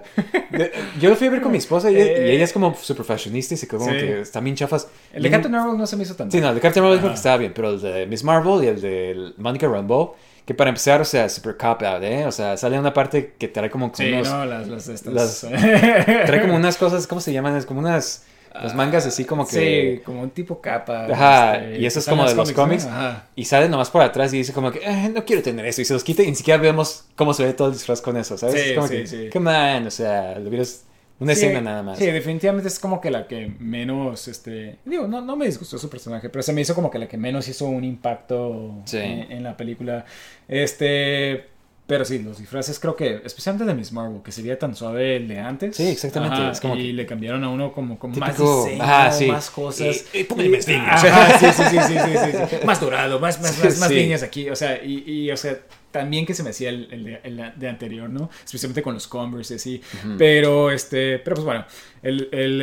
yo 1.00 1.10
lo 1.10 1.16
fui 1.16 1.26
a 1.26 1.30
ver 1.30 1.42
con 1.42 1.50
mi 1.50 1.58
esposa 1.58 1.90
y, 1.90 1.94
y 1.96 1.98
Eh. 1.98 2.34
ella 2.36 2.44
es 2.44 2.52
como 2.52 2.74
super 2.76 3.04
fashionista 3.04 3.54
y 3.54 3.56
se 3.56 3.66
quedó 3.66 3.80
como 3.80 3.90
Sí. 3.92 3.98
que 3.98 4.20
están 4.20 4.44
bien 4.44 4.54
chafas. 4.54 4.86
El 5.12 5.22
de 5.24 5.28
Y- 5.28 5.32
Captain 5.32 5.50
Marvel 5.52 5.76
no 5.76 5.86
se 5.88 5.96
me 5.96 6.04
hizo 6.04 6.14
tan 6.14 6.30
Sí, 6.30 6.40
no, 6.40 6.50
el 6.50 6.54
de 6.54 6.60
Captain 6.60 6.84
Marvel 6.84 7.00
porque 7.00 7.16
estaba 7.16 7.36
bien, 7.36 7.52
pero 7.52 7.70
el 7.70 7.80
de 7.80 8.06
Miss 8.06 8.22
Marvel 8.22 8.62
y 8.62 8.66
el 8.68 8.80
de 8.80 9.32
Monica 9.38 9.66
Rambeau, 9.66 10.14
que 10.46 10.54
para 10.54 10.70
empezar, 10.70 11.00
o 11.00 11.04
sea, 11.04 11.28
super 11.28 11.56
cop 11.56 11.82
out, 11.82 12.02
¿eh? 12.04 12.26
O 12.26 12.32
sea, 12.32 12.56
sale 12.56 12.78
una 12.78 12.92
parte 12.92 13.34
que 13.36 13.48
trae 13.48 13.68
como, 13.68 13.90
Sí, 13.92 14.12
unos, 14.12 14.28
no, 14.30 14.44
las, 14.44 14.68
las, 14.68 14.86
estas... 14.88 15.12
las- 15.12 15.40
trae 16.26 16.40
como 16.42 16.54
unas 16.54 16.76
cosas, 16.76 17.08
¿cómo 17.08 17.20
se 17.20 17.32
llaman? 17.32 17.56
Es 17.56 17.66
como 17.66 17.80
unas, 17.80 18.24
las 18.62 18.74
mangas 18.74 19.06
así 19.06 19.24
como 19.24 19.46
que... 19.46 19.96
Sí, 19.96 20.02
como 20.04 20.22
un 20.22 20.30
tipo 20.30 20.60
capa. 20.60 21.06
Ajá, 21.06 21.56
este, 21.56 21.80
y 21.80 21.86
eso 21.86 21.98
es 22.00 22.06
como 22.06 22.24
de 22.26 22.34
los 22.34 22.52
cómics. 22.52 22.88
Y 23.36 23.44
sale 23.44 23.68
nomás 23.68 23.90
por 23.90 24.02
atrás 24.02 24.32
y 24.34 24.38
dice 24.38 24.52
como 24.52 24.70
que, 24.70 24.80
"Eh, 24.84 25.10
no 25.14 25.24
quiero 25.24 25.42
tener 25.42 25.64
eso. 25.66 25.80
Y 25.80 25.84
se 25.84 25.94
los 25.94 26.04
quita 26.04 26.22
y 26.22 26.26
ni 26.28 26.34
siquiera 26.34 26.60
vemos 26.60 27.06
cómo 27.16 27.34
se 27.34 27.44
ve 27.44 27.52
todo 27.54 27.68
el 27.68 27.74
disfraz 27.74 28.00
con 28.00 28.16
eso, 28.16 28.36
¿sabes? 28.36 28.60
Sí, 28.62 28.68
es 28.70 28.74
como 28.76 28.88
sí, 28.88 28.94
que, 28.96 29.06
sí. 29.06 29.30
come 29.32 29.50
on, 29.76 29.86
o 29.86 29.90
sea, 29.90 30.38
lo 30.38 30.48
hubieras... 30.48 30.84
Una 31.20 31.36
Sí, 31.36 31.44
escena 31.44 31.60
nada 31.60 31.82
más. 31.84 31.98
Sí, 31.98 32.06
definitivamente 32.06 32.66
es 32.66 32.80
como 32.80 33.00
que 33.00 33.08
la 33.08 33.28
que 33.28 33.46
menos, 33.60 34.26
este, 34.26 34.78
digo, 34.84 35.06
no, 35.06 35.20
no 35.20 35.36
me 35.36 35.46
disgustó 35.46 35.78
su 35.78 35.88
personaje, 35.88 36.28
pero 36.30 36.42
se 36.42 36.52
me 36.52 36.62
hizo 36.62 36.74
como 36.74 36.90
que 36.90 36.98
la 36.98 37.06
que 37.06 37.16
menos 37.16 37.46
hizo 37.46 37.66
un 37.66 37.84
impacto 37.84 38.74
Sí. 38.86 38.96
en, 38.96 39.30
en 39.30 39.42
la 39.44 39.56
película. 39.56 40.04
Este, 40.48 41.46
pero 41.86 42.04
sí, 42.04 42.20
los 42.20 42.38
disfraces 42.38 42.78
creo 42.78 42.96
que, 42.96 43.20
especialmente 43.24 43.64
de 43.70 43.74
Miss 43.74 43.92
Marvel, 43.92 44.22
que 44.22 44.32
sería 44.32 44.58
tan 44.58 44.74
suave 44.74 45.16
el 45.16 45.28
de 45.28 45.38
antes. 45.40 45.76
Sí, 45.76 45.88
exactamente, 45.88 46.50
es 46.50 46.60
como 46.60 46.76
y 46.76 46.88
que- 46.88 46.92
le 46.94 47.06
cambiaron 47.06 47.42
a 47.44 47.50
uno 47.50 47.72
como 47.72 47.98
con 47.98 48.16
más 48.18 48.38
diseño, 48.38 48.82
ajá, 48.82 49.12
sí. 49.12 49.26
más 49.26 49.50
cosas. 49.50 50.04
Y- 50.14 50.18
y 50.20 50.24
póngale 50.24 50.48
más 50.50 50.66
líneas. 50.68 51.04
Ajá, 51.04 51.38
sí, 51.38 51.46
sí, 51.46 51.62
sí, 51.70 51.78
sí, 51.88 51.94
sí, 51.98 52.16
sí, 52.32 52.56
sí. 52.60 52.66
Más 52.66 52.80
dorado, 52.80 53.18
más, 53.20 53.40
más, 53.42 53.58
más, 53.62 53.78
más 53.78 53.88
Sí. 53.88 53.94
líneas 53.94 54.22
aquí, 54.22 54.48
o 54.48 54.56
sea, 54.56 54.82
y, 54.82 55.02
y, 55.06 55.30
o 55.30 55.36
sea, 55.36 55.58
también 55.90 56.24
que 56.24 56.32
se 56.32 56.42
me 56.42 56.50
hacía 56.50 56.70
el, 56.70 56.88
el 56.90 57.04
de, 57.04 57.20
el 57.24 57.52
de 57.56 57.68
anterior, 57.68 58.08
¿no? 58.08 58.30
Especialmente 58.44 58.80
con 58.80 58.94
los 58.94 59.06
Converse 59.06 59.52
y 59.52 59.56
así. 59.56 59.82
Pero, 60.16 60.70
este, 60.70 61.18
pero 61.18 61.34
pues 61.36 61.44
bueno, 61.44 61.66
el, 62.02 62.28
el, 62.32 62.62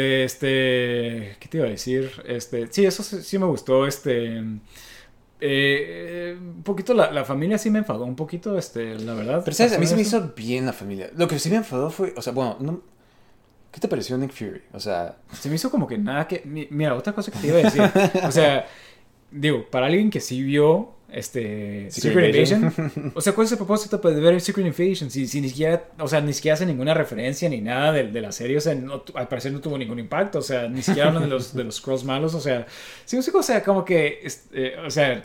este, 0.49 1.35
¿qué 1.39 1.47
te 1.47 1.57
iba 1.57 1.67
a 1.67 1.69
decir? 1.69 2.09
Este, 2.25 2.67
sí, 2.71 2.85
eso 2.85 3.03
sí, 3.03 3.17
sí 3.21 3.37
me 3.37 3.45
gustó, 3.45 3.85
este, 3.85 4.41
eh, 5.41 6.37
un 6.39 6.63
poquito 6.63 6.93
la, 6.93 7.11
la 7.11 7.23
familia 7.25 7.57
sí 7.57 7.69
me 7.69 7.79
enfadó 7.79 8.03
un 8.05 8.15
poquito, 8.15 8.57
este, 8.57 8.95
la 8.99 9.13
verdad. 9.13 9.41
Pero 9.43 9.55
sabes, 9.55 9.73
a 9.73 9.79
mí 9.79 9.85
se 9.87 9.95
me 9.95 10.01
hizo 10.01 10.33
bien 10.35 10.65
la 10.65 10.73
familia. 10.73 11.09
Lo 11.15 11.27
que 11.27 11.39
sí 11.39 11.49
me 11.49 11.55
enfadó 11.57 11.89
fue, 11.89 12.13
o 12.17 12.21
sea, 12.21 12.33
bueno, 12.33 12.57
no- 12.59 12.81
¿qué 13.71 13.79
te 13.79 13.87
pareció 13.87 14.17
Nick 14.17 14.31
Fury? 14.33 14.61
O 14.73 14.79
sea, 14.79 15.17
Se 15.33 15.49
me 15.49 15.55
hizo 15.55 15.69
como 15.71 15.87
que 15.87 15.97
nada 15.97 16.27
que. 16.27 16.41
mi- 16.45 16.67
Mira, 16.71 16.95
otra 16.95 17.13
cosa 17.13 17.31
que 17.31 17.39
te 17.39 17.47
iba 17.47 17.57
a 17.59 17.63
decir. 17.63 17.81
O 18.25 18.31
sea, 18.31 18.65
digo, 19.31 19.65
para 19.69 19.85
alguien 19.87 20.09
que 20.09 20.19
sí 20.19 20.41
vio 20.43 20.93
este 21.11 21.89
Secret 21.91 22.33
Secret, 22.33 22.35
Invasion. 22.35 23.11
O 23.15 23.21
sea, 23.21 23.33
¿cuál 23.33 23.45
es 23.45 23.51
el 23.51 23.57
propósito 23.57 23.97
de 23.97 24.19
ver 24.19 24.39
Secret 24.41 24.65
Invasion? 24.65 25.09
Si, 25.09 25.27
si 25.27 25.41
ni 25.41 25.49
siquiera, 25.49 25.83
o 25.99 26.07
sea, 26.07 26.21
ni 26.21 26.33
siquiera 26.33 26.55
hace 26.55 26.65
ninguna 26.65 26.93
referencia 26.93 27.49
ni 27.49 27.61
nada 27.61 27.91
de, 27.91 28.07
de 28.07 28.21
la 28.21 28.31
serie, 28.31 28.57
o 28.57 28.61
sea, 28.61 28.75
no 28.75 29.03
al 29.15 29.27
parecer 29.27 29.51
no 29.51 29.59
tuvo 29.59 29.77
ningún 29.77 29.99
impacto, 29.99 30.39
o 30.39 30.43
sea, 30.43 30.67
ni 30.67 30.81
siquiera 30.81 31.09
hablan 31.09 31.23
de 31.23 31.29
los, 31.29 31.53
de 31.53 31.63
los 31.63 31.75
scrolls 31.75 32.03
malos, 32.03 32.33
o 32.33 32.39
sea, 32.39 32.65
sí, 33.05 33.17
o 33.17 33.43
sea, 33.43 33.63
como 33.63 33.83
que, 33.85 34.19
este, 34.23 34.77
o 34.77 34.89
sea, 34.91 35.23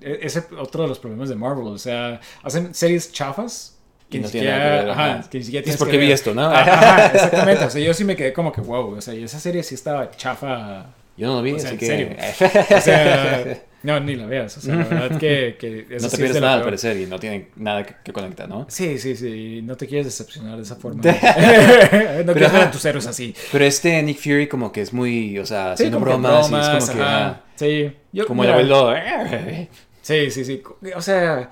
e- 0.00 0.18
ese 0.22 0.38
es 0.40 0.46
otro 0.58 0.82
de 0.82 0.88
los 0.88 0.98
problemas 0.98 1.28
de 1.28 1.34
Marvel, 1.34 1.66
o 1.66 1.78
sea, 1.78 2.20
hacen 2.42 2.74
series 2.74 3.12
chafas. 3.12 3.74
Que 4.10 4.20
no 4.20 4.24
ni 4.26 4.32
tiene 4.32 4.46
nada 4.48 4.58
que 4.58 4.68
siquiera, 4.68 4.82
ver, 4.84 4.90
ajá, 4.90 5.28
que 5.28 5.38
ni 5.38 5.44
siquiera 5.44 5.64
Dices, 5.64 5.76
tienes 5.76 5.78
¿por 5.78 5.90
que 5.90 5.98
vi 5.98 6.10
esto, 6.12 6.34
no? 6.34 6.46
Ajá, 6.46 7.06
exactamente. 7.12 7.64
O 7.66 7.68
sea, 7.70 7.82
yo 7.82 7.92
sí 7.92 8.04
me 8.04 8.16
quedé 8.16 8.32
como 8.32 8.52
que, 8.52 8.62
wow. 8.62 8.96
O 8.96 9.00
sea, 9.02 9.12
y 9.12 9.22
esa 9.24 9.38
serie 9.38 9.62
sí 9.62 9.74
estaba 9.74 10.10
chafa. 10.12 10.86
yo 11.18 11.26
no 11.26 11.34
lo 11.36 11.42
vi, 11.42 11.52
O 11.52 11.58
sea, 11.58 11.72
así 11.72 11.74
en 11.74 11.78
que... 11.78 11.86
serio. 11.86 12.76
O 12.78 12.80
sea, 12.80 13.58
no, 13.82 14.00
ni 14.00 14.16
la 14.16 14.26
veas. 14.26 14.56
O 14.56 14.60
sea, 14.60 14.74
la 14.74 14.84
verdad 14.84 15.18
que. 15.18 15.56
que 15.58 15.80
eso 15.90 15.90
no 15.90 15.96
te 15.96 15.98
sí 16.00 16.06
es 16.06 16.16
pierdes 16.16 16.40
nada 16.42 16.54
al 16.54 16.62
parecer 16.64 16.96
y 16.98 17.06
no 17.06 17.18
tiene 17.18 17.48
nada 17.56 17.84
que, 17.84 17.94
que 18.04 18.12
conectar, 18.12 18.48
¿no? 18.48 18.66
Sí, 18.68 18.98
sí, 18.98 19.14
sí. 19.16 19.60
No 19.62 19.76
te 19.76 19.86
quieres 19.86 20.06
decepcionar 20.06 20.56
de 20.56 20.62
esa 20.62 20.76
forma. 20.76 21.02
no 22.24 22.32
quieres 22.32 22.52
ver 22.52 22.62
a 22.62 22.70
tus 22.70 22.84
héroes 22.84 23.06
así. 23.06 23.34
Pero 23.52 23.64
este 23.64 24.02
Nick 24.02 24.18
Fury 24.18 24.48
como 24.48 24.72
que 24.72 24.80
es 24.82 24.92
muy, 24.92 25.38
o 25.38 25.46
sea, 25.46 25.76
Sí, 25.76 25.84
haciendo 25.84 25.98
que 25.98 26.04
bromas, 26.04 26.50
y 26.50 26.54
es 26.54 26.68
como 26.84 26.98
que... 26.98 27.04
ah, 27.04 27.40
Sí. 27.56 27.92
Yo, 28.12 28.26
como 28.26 28.44
el 28.44 28.50
mira, 28.50 28.58
abuelo... 28.60 28.94
"Eh". 28.96 29.68
Sí, 30.02 30.30
sí, 30.30 30.44
sí. 30.44 30.62
O 30.94 31.02
sea, 31.02 31.50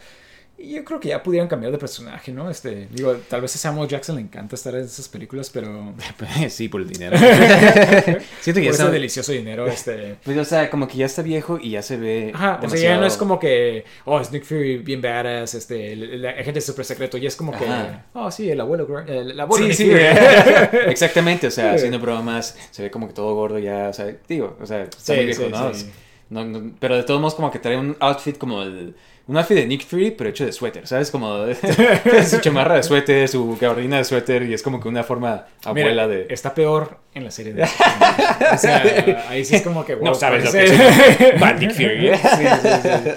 yo 0.58 0.84
creo 0.84 0.98
que 0.98 1.08
ya 1.08 1.22
pudieran 1.22 1.48
cambiar 1.48 1.70
de 1.70 1.78
personaje, 1.78 2.32
¿no? 2.32 2.48
Este, 2.48 2.88
digo, 2.90 3.14
tal 3.28 3.42
vez 3.42 3.54
a 3.54 3.58
Samuel 3.58 3.88
Jackson 3.88 4.16
le 4.16 4.22
encanta 4.22 4.56
estar 4.56 4.74
en 4.74 4.84
esas 4.84 5.06
películas, 5.08 5.50
pero. 5.50 5.92
sí, 6.48 6.68
por 6.68 6.80
el 6.80 6.88
dinero. 6.88 7.16
Siento 8.40 8.42
que 8.42 8.52
Por 8.52 8.54
ya 8.54 8.70
ese 8.70 8.70
está... 8.70 8.90
delicioso 8.90 9.32
dinero, 9.32 9.66
este. 9.66 10.16
Pues, 10.24 10.38
o 10.38 10.44
sea, 10.44 10.70
como 10.70 10.88
que 10.88 10.96
ya 10.96 11.06
está 11.06 11.20
viejo 11.20 11.58
y 11.60 11.70
ya 11.70 11.82
se 11.82 11.98
ve 11.98 12.32
Ajá, 12.34 12.60
o 12.62 12.68
sea, 12.70 12.80
ya 12.80 12.96
no 12.98 13.06
es 13.06 13.16
como 13.16 13.38
que, 13.38 13.84
oh, 14.06 14.18
es 14.18 14.32
Nick 14.32 14.44
Fury 14.44 14.78
bien 14.78 15.02
badass, 15.02 15.54
este, 15.54 15.92
el, 15.92 16.26
agente 16.26 16.60
super 16.62 16.84
secreto, 16.84 17.18
ya 17.18 17.28
es 17.28 17.36
como 17.36 17.52
que, 17.52 17.66
Ajá. 17.66 18.06
oh, 18.14 18.30
sí, 18.30 18.50
el 18.50 18.60
abuelo, 18.60 18.86
el, 19.06 19.32
el 19.32 19.40
abuelo 19.40 19.66
Sí, 19.66 19.68
Nick 19.68 19.76
sí, 19.76 19.90
Fury. 19.90 20.80
exactamente, 20.90 21.48
o 21.48 21.50
sea, 21.50 21.74
haciendo 21.74 21.98
bromas, 21.98 22.56
se 22.70 22.82
ve 22.82 22.90
como 22.90 23.08
que 23.08 23.12
todo 23.12 23.34
gordo 23.34 23.58
ya, 23.58 23.88
o 23.90 23.92
sea, 23.92 24.10
digo, 24.26 24.56
o 24.60 24.66
sea, 24.66 24.84
está 24.84 24.98
Sí, 24.98 25.12
muy 25.12 25.24
viejo, 25.26 25.42
sí, 25.44 25.50
¿no? 25.50 25.74
sí. 25.74 25.90
No, 26.28 26.44
no, 26.44 26.72
Pero 26.80 26.96
de 26.96 27.04
todos 27.04 27.20
modos 27.20 27.34
como 27.34 27.50
que 27.50 27.58
trae 27.58 27.76
un 27.76 27.96
outfit 28.00 28.36
como 28.36 28.62
el... 28.62 28.96
Un 29.28 29.36
outfit 29.36 29.56
de 29.56 29.66
Nick 29.66 29.84
Fury, 29.84 30.12
pero 30.12 30.30
hecho 30.30 30.46
de 30.46 30.52
suéter, 30.52 30.86
¿sabes? 30.86 31.10
Como 31.10 31.38
de- 31.46 31.56
su 32.24 32.38
chamarra 32.40 32.76
de 32.76 32.82
suéter, 32.84 33.28
su 33.28 33.56
gabardina 33.60 33.96
de 33.98 34.04
suéter, 34.04 34.44
y 34.44 34.54
es 34.54 34.62
como 34.62 34.80
que 34.80 34.88
una 34.88 35.02
forma 35.02 35.46
Mira, 35.72 35.86
abuela 35.88 36.06
de... 36.08 36.26
Está 36.30 36.54
peor 36.54 36.98
en 37.12 37.24
la 37.24 37.30
serie 37.32 37.52
de... 37.52 37.62
o 38.54 38.58
sea, 38.58 39.24
ahí 39.28 39.44
sí 39.44 39.56
es 39.56 39.62
como 39.62 39.84
que, 39.84 39.96
wow, 39.96 40.04
No 40.04 40.14
sabes 40.14 40.44
lo 40.44 40.52
que 40.52 40.64
es 40.64 41.40
Bad 41.40 41.58
Nick 41.58 41.72
Fury, 41.72 42.08
¿eh? 42.08 42.16
sí, 42.18 42.44
sí, 42.62 42.68
sí. 42.82 43.10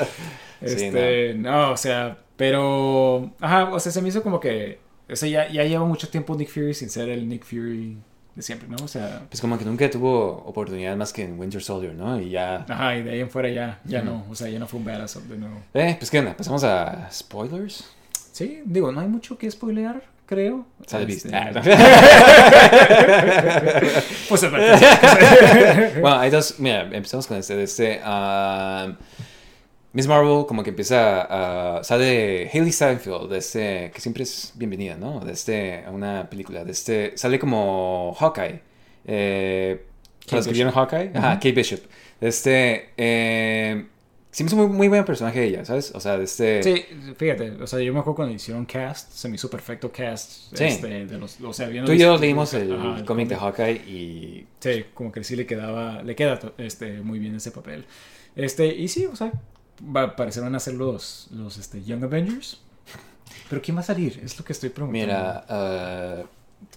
Sí, 0.78 0.86
Este, 0.86 1.34
no. 1.36 1.72
o 1.72 1.78
sea, 1.78 2.18
Pero, 2.36 3.32
ajá, 3.40 3.66
o 3.72 3.80
sea, 3.80 3.92
se 3.92 4.02
me 4.02 4.10
hizo 4.10 4.24
como 4.24 4.40
que, 4.40 4.80
o 5.12 5.16
sea, 5.16 5.30
ya, 5.30 5.48
ya 5.50 5.64
lleva 5.64 5.86
mucho 5.86 6.10
tiempo 6.10 6.36
Nick 6.36 6.50
Fury 6.50 6.74
sin 6.74 6.90
ser 6.90 7.10
el 7.10 7.28
Nick 7.30 7.46
Fury 7.46 7.98
de 8.40 8.44
siempre, 8.44 8.70
¿no? 8.70 8.78
O 8.82 8.88
sea, 8.88 9.24
Pues 9.30 9.42
como 9.42 9.58
que 9.58 9.66
nunca 9.66 9.90
tuvo 9.90 10.30
oportunidad 10.46 10.96
más 10.96 11.12
que 11.12 11.24
en 11.24 11.38
Winter 11.38 11.62
Soldier, 11.62 11.94
¿no? 11.94 12.18
Y 12.22 12.30
ya... 12.30 12.66
ajá, 12.70 12.96
y 12.96 13.04
de 13.04 13.12
ahí 13.12 13.20
en 13.20 13.30
fuera 13.30 13.50
ya, 13.50 13.82
ya 13.84 14.02
no, 14.02 14.26
o 14.30 14.36
sea, 14.36 14.48
ya 14.48 14.60
no 14.60 14.66
fue 14.66 14.80
un 14.80 14.86
badass 14.86 15.28
de 15.28 15.38
nuevo. 15.38 15.58
Eh, 15.74 15.98
pues 16.00 16.10
qué 16.10 16.20
onda, 16.20 16.38
pasamos 16.38 16.64
a 16.64 17.10
spoilers. 17.12 17.84
Sí, 18.32 18.62
digo, 18.64 18.94
no 18.94 19.02
hay 19.02 19.10
mucho 19.10 19.38
que 19.38 19.52
spoilear, 19.52 20.02
creo. 20.26 20.66
Sale. 20.88 21.12
Este, 21.12 21.36
Ah, 21.36 21.52
no. 21.52 21.62
Pues 24.30 24.50
bueno, 26.02 26.20
hay 26.20 26.30
dos. 26.30 26.56
Mira, 26.60 26.84
empezamos 26.84 27.28
con 27.28 27.36
este. 27.38 27.62
este 27.62 28.00
um, 28.06 28.96
Miss 29.92 30.08
Marvel, 30.08 30.46
como 30.46 30.64
que 30.64 30.70
empieza 30.70 31.78
a. 31.78 31.84
Sale 31.84 32.50
Hailey 32.54 32.72
Steinfeld, 32.72 33.30
de 33.30 33.38
este. 33.40 33.92
Que 33.94 34.02
siempre 34.02 34.24
es 34.24 34.54
bienvenida, 34.56 34.96
¿no? 34.96 35.20
De 35.22 35.34
este. 35.34 35.84
A 35.86 35.92
una 35.92 36.30
película. 36.30 36.64
De 36.64 36.72
este. 36.72 37.18
Sale 37.18 37.40
como 37.40 38.16
Hawkeye. 38.20 38.62
Eh, 39.06 39.86
¿Los 40.32 40.46
que 40.46 40.54
vieron 40.54 40.72
Hawkeye? 40.74 41.12
Ajá. 41.16 41.36
Kate 41.36 41.54
Bishop. 41.54 41.80
Este. 42.22 42.90
Eh, 42.98 43.86
sí 44.30 44.44
me 44.44 44.48
hizo 44.48 44.58
muy, 44.58 44.68
muy 44.68 44.88
buen 44.90 45.04
personaje 45.06 45.44
ella, 45.44 45.66
¿sabes? 45.66 45.92
O 45.96 46.00
sea, 46.00 46.20
de 46.20 46.26
este. 46.26 46.62
Sí, 46.62 46.86
fíjate, 47.18 47.52
o 47.52 47.66
sea, 47.66 47.80
yo 47.80 47.92
me 47.92 48.00
acuerdo 48.00 48.18
cuando 48.18 48.36
hicieron 48.36 48.66
cast, 48.66 49.12
se 49.12 49.28
me 49.28 49.36
hizo 49.36 49.50
perfecto 49.50 49.92
cast. 49.92 50.56
Sí. 50.56 50.66
Este, 50.66 51.08
de 51.08 51.18
los, 51.18 51.42
o 51.42 51.52
sea, 51.52 51.68
viendo 51.68 51.88
Tú 51.90 51.94
y 51.94 52.00
yo 52.00 52.16
leímos 52.16 52.54
el, 52.54 52.74
Ajá, 52.74 53.04
cómic 53.06 53.28
de 53.28 53.36
Hawkeye 53.38 53.76
y. 53.88 54.48
Sí, 54.60 54.86
como 54.94 55.12
que 55.12 55.24
sí 55.24 55.36
le 55.36 55.48
quedaba, 55.48 56.04
le 56.04 56.16
queda 56.16 56.40
este, 56.60 57.02
muy 57.02 57.18
bien 57.18 57.36
ese 57.36 57.50
papel. 57.50 57.86
Este, 58.36 58.68
y 58.68 58.88
sí, 58.88 59.06
o 59.06 59.16
sea, 59.16 59.32
va, 59.84 60.16
parecerán 60.16 60.56
hacer 60.56 60.74
los, 60.76 61.28
los 61.32 61.58
este, 61.58 61.84
Young 61.84 62.04
Avengers. 62.04 62.60
Pero 63.50 63.62
¿quién 63.62 63.78
va 63.78 63.82
a 63.82 63.84
salir? 63.84 64.20
Es 64.24 64.38
lo 64.38 64.46
que 64.46 64.54
estoy 64.54 64.70
preguntando. 64.70 65.08
Mira, 65.08 65.46
uh, 65.50 66.26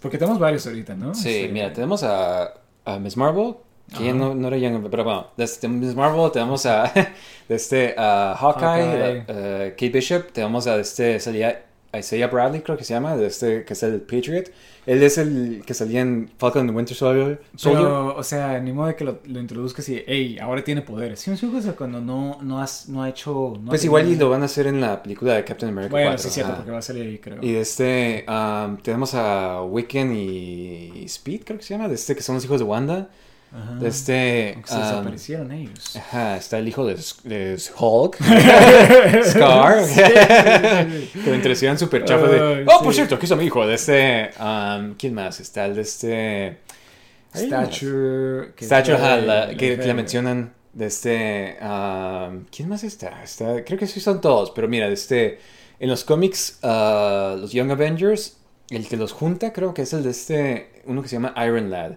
Porque 0.01 0.17
tenemos 0.19 0.39
varios 0.39 0.67
ahorita, 0.67 0.95
¿no? 0.95 1.15
Sí, 1.15 1.29
Este, 1.29 1.53
mira, 1.53 1.73
tenemos 1.73 2.03
a, 2.03 2.55
a 2.85 2.99
Miss 2.99 3.17
Marvel, 3.17 3.55
que 3.97 4.05
ya 4.07 4.13
no, 4.15 4.35
no 4.35 4.49
era 4.49 4.57
Young, 4.57 4.89
pero 4.91 5.05
bueno, 5.05 5.27
desde 5.37 5.69
Miss 5.69 5.95
Marvel 5.95 6.31
tenemos 6.33 6.65
a 6.67 6.91
este, 7.49 7.95
a 7.99 8.35
Hawkeye, 8.39 8.65
Hawkeye. 8.65 9.21
a- 9.21 9.67
a 9.67 9.71
Kate 9.71 9.91
Bishop, 9.91 10.33
tenemos 10.33 10.67
a 10.67 10.77
este, 10.77 11.21
salía 11.21 11.67
Isaiah 11.97 12.29
Bradley, 12.29 12.63
creo 12.63 12.77
que 12.77 12.85
se 12.85 12.95
llama, 12.95 13.17
de 13.17 13.27
este, 13.27 13.65
que 13.65 13.73
es 13.75 13.83
el 13.83 14.01
Patriot. 14.01 14.51
Él 14.87 15.03
es 15.03 15.19
el 15.19 15.63
que 15.65 15.75
salía 15.75 16.01
en 16.01 16.31
Falcon 16.39 16.69
and 16.69 16.77
Winter 16.77 16.97
Soldier. 16.97 17.41
Pero, 17.63 18.17
o 18.17 18.23
sea, 18.23 18.59
ni 18.59 18.73
modo 18.73 18.89
de 18.89 18.97
que 18.97 19.05
lo, 19.05 19.21
lo 19.27 19.41
introduzcas 19.41 19.89
y, 19.89 20.03
hey, 20.07 20.39
ahora 20.41 20.65
tiene 20.65 20.83
poderes. 20.83 21.21
¿Sí 21.21 21.31
me? 21.31 21.37
O 21.37 21.63
sea, 21.63 21.77
cuando 21.77 22.01
no, 22.01 22.39
no, 22.43 22.61
has, 22.61 22.89
no 22.89 23.03
ha 23.03 23.09
hecho... 23.09 23.55
no 23.61 23.67
ha 23.67 23.71
pues 23.71 23.85
igual 23.85 24.09
y 24.09 24.17
lo 24.17 24.31
van 24.31 24.43
a 24.43 24.47
hacer 24.47 24.67
en 24.67 24.81
la 24.81 25.03
película 25.03 25.35
de 25.35 25.45
Captain 25.45 25.71
America 25.71 25.93
Bueno, 25.93 26.11
4, 26.11 26.23
sí 26.23 26.29
es 26.29 26.35
cierto, 26.35 26.57
porque 26.57 26.71
va 26.71 26.79
a 26.79 26.83
salir 26.83 27.07
ahí, 27.07 27.19
creo. 27.19 27.39
Y 27.43 27.53
de 27.53 27.61
este, 27.61 28.25
um, 28.29 28.77
tenemos 28.79 29.15
a 29.15 29.63
Wiccan 29.63 30.17
y 30.17 31.05
Speed, 31.05 31.43
creo 31.45 31.59
que 31.59 31.65
se 31.65 31.75
llama, 31.75 31.89
de 31.89 31.95
este, 31.95 32.17
que 32.17 32.23
son 32.23 32.35
los 32.35 32.45
hijos 32.45 32.59
de 32.59 32.65
Wanda. 32.65 33.09
Ajá. 33.55 33.75
De 33.75 33.89
este... 33.89 34.59
Se 34.65 34.75
um, 34.75 34.81
desaparecieron 34.81 35.53
ellos. 35.53 35.97
Ajá, 35.97 36.37
está 36.39 36.59
el 36.59 36.69
hijo 36.69 36.87
de, 36.87 36.97
de 37.25 37.61
Hulk, 37.79 38.17
Scar, 39.25 39.85
Sí, 39.85 39.95
sí, 39.95 40.03
sí. 41.13 41.21
que 41.21 41.31
lo 41.31 41.35
introducían 41.37 41.79
súper 41.79 42.05
chafa 42.05 42.27
de, 42.29 42.65
oh, 42.67 42.83
por 42.83 42.95
cierto, 42.95 43.17
aquí 43.17 43.27
está 43.27 43.37
mi 43.37 43.45
hijo, 43.45 43.67
de 43.67 43.75
este, 43.75 44.31
um, 44.41 44.95
¿quién 44.95 45.13
más? 45.15 45.39
Está 45.41 45.67
el 45.67 45.75
de 45.75 45.83
este... 45.83 46.59
Stature. 47.35 48.53
que 48.57 48.65
Stature, 48.65 48.97
ajá, 48.97 49.17
de- 49.17 49.23
la- 49.27 49.47
la 49.47 49.55
que, 49.57 49.79
que 49.79 49.87
la 49.87 49.95
mencionan 49.95 50.53
de 50.73 50.87
este, 50.87 51.57
um, 51.63 52.45
¿quién 52.55 52.69
más 52.69 52.85
está? 52.85 53.23
está? 53.23 53.65
Creo 53.65 53.79
que 53.79 53.87
sí 53.87 54.01
son 54.01 54.21
todos, 54.21 54.51
pero 54.53 54.69
mira, 54.69 54.89
de 54.89 54.95
este, 54.95 55.39
en 55.79 55.89
los 55.91 56.05
cómics, 56.05 56.59
uh, 56.63 57.37
los 57.39 57.53
Young 57.53 57.71
Avengers, 57.71 58.39
el 58.71 58.87
que 58.89 58.97
los 58.97 59.13
junta 59.13 59.53
creo 59.53 59.75
que 59.75 59.83
es 59.83 59.93
el 59.93 60.03
de 60.03 60.11
este, 60.11 60.83
uno 60.87 61.03
que 61.03 61.09
se 61.09 61.17
llama 61.17 61.35
Iron 61.47 61.71
Lad, 61.71 61.93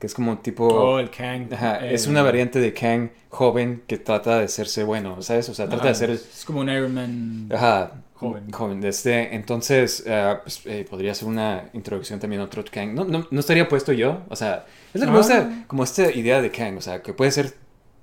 que 0.00 0.06
es 0.08 0.14
como 0.14 0.38
tipo... 0.38 0.66
Oh, 0.66 0.98
el 0.98 1.10
Kang. 1.10 1.52
Ajá, 1.52 1.86
eh, 1.86 1.94
es 1.94 2.06
una 2.08 2.22
variante 2.22 2.58
de 2.58 2.72
Kang 2.72 3.10
joven 3.28 3.82
que 3.86 3.98
trata 3.98 4.38
de 4.38 4.46
hacerse 4.46 4.82
bueno, 4.82 5.20
¿sabes? 5.22 5.48
O 5.50 5.54
sea, 5.54 5.68
trata 5.68 5.86
de 5.88 5.94
ser... 5.94 6.10
Es 6.10 6.42
como 6.46 6.60
un 6.60 6.68
Iron 6.70 6.92
Man. 6.94 7.48
Ajá, 7.54 7.92
Joven. 8.14 8.50
joven. 8.50 8.80
de 8.80 8.88
este, 8.88 9.34
entonces, 9.34 10.02
eh, 10.06 10.36
pues, 10.42 10.62
eh, 10.66 10.84
podría 10.88 11.14
ser 11.14 11.28
una 11.28 11.68
introducción 11.74 12.18
también 12.18 12.40
a 12.42 12.46
otro 12.46 12.64
Kang. 12.70 12.92
No, 12.94 13.04
no, 13.04 13.26
no 13.30 13.40
estaría 13.40 13.68
puesto 13.68 13.92
yo, 13.92 14.22
o 14.28 14.36
sea, 14.36 14.66
es 14.92 15.00
lo 15.00 15.06
que 15.06 15.12
me 15.12 15.16
Ah. 15.18 15.20
gusta, 15.20 15.64
como 15.68 15.84
esta 15.84 16.10
idea 16.10 16.42
de 16.42 16.50
Kang, 16.50 16.76
o 16.78 16.80
sea, 16.80 17.02
que 17.02 17.12
puede 17.14 17.30
ser 17.30 17.52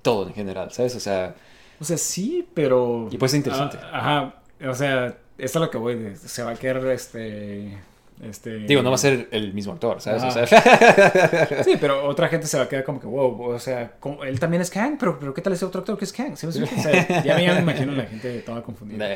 todo 0.02 0.26
en 0.28 0.34
general, 0.34 0.70
¿sabes? 0.72 0.94
O 0.96 1.00
sea, 1.00 1.34
O 1.80 1.84
sea, 1.84 1.96
sí, 1.98 2.48
pero. 2.54 3.08
Y 3.12 3.18
puede 3.18 3.30
ser 3.30 3.38
interesante. 3.38 3.78
Ah, 3.80 4.32
ajá. 4.60 4.68
O 4.70 4.74
sea, 4.74 5.06
esto 5.38 5.58
es 5.58 5.64
lo 5.64 5.70
que 5.70 5.78
voy. 5.78 5.94
de- 5.94 6.16
se 6.16 6.42
va 6.42 6.50
a 6.50 6.54
quedar 6.56 6.84
este. 6.88 7.78
Este. 8.22 8.58
digo, 8.60 8.82
no 8.82 8.90
va 8.90 8.96
a 8.96 8.98
ser 8.98 9.28
el 9.30 9.52
mismo 9.54 9.72
actor, 9.74 10.00
¿sabes? 10.00 10.22
O 10.24 10.30
sea, 10.30 10.46
Sí, 11.64 11.72
pero 11.80 12.04
otra 12.06 12.28
gente 12.28 12.46
se 12.46 12.56
va 12.56 12.64
a 12.64 12.68
quedar 12.68 12.82
como 12.84 12.98
que, 13.00 13.06
wow, 13.06 13.40
o 13.52 13.58
sea, 13.60 13.92
como- 14.00 14.24
él 14.24 14.40
también 14.40 14.60
es 14.60 14.70
Kang, 14.70 14.96
pero, 14.98 15.18
pero 15.18 15.32
¿qué 15.32 15.40
tal 15.40 15.52
ese 15.52 15.64
otro 15.64 15.80
actor 15.80 15.96
que 15.96 16.04
es 16.04 16.12
Kang? 16.12 16.36
¿Sí? 16.36 16.46
O 16.46 16.52
sea, 16.52 17.22
ya, 17.22 17.36
me- 17.36 17.44
ya 17.44 17.54
me 17.54 17.60
imagino 17.60 17.92
la 17.92 18.04
gente 18.06 18.40
toda 18.40 18.62
confundida. 18.62 19.14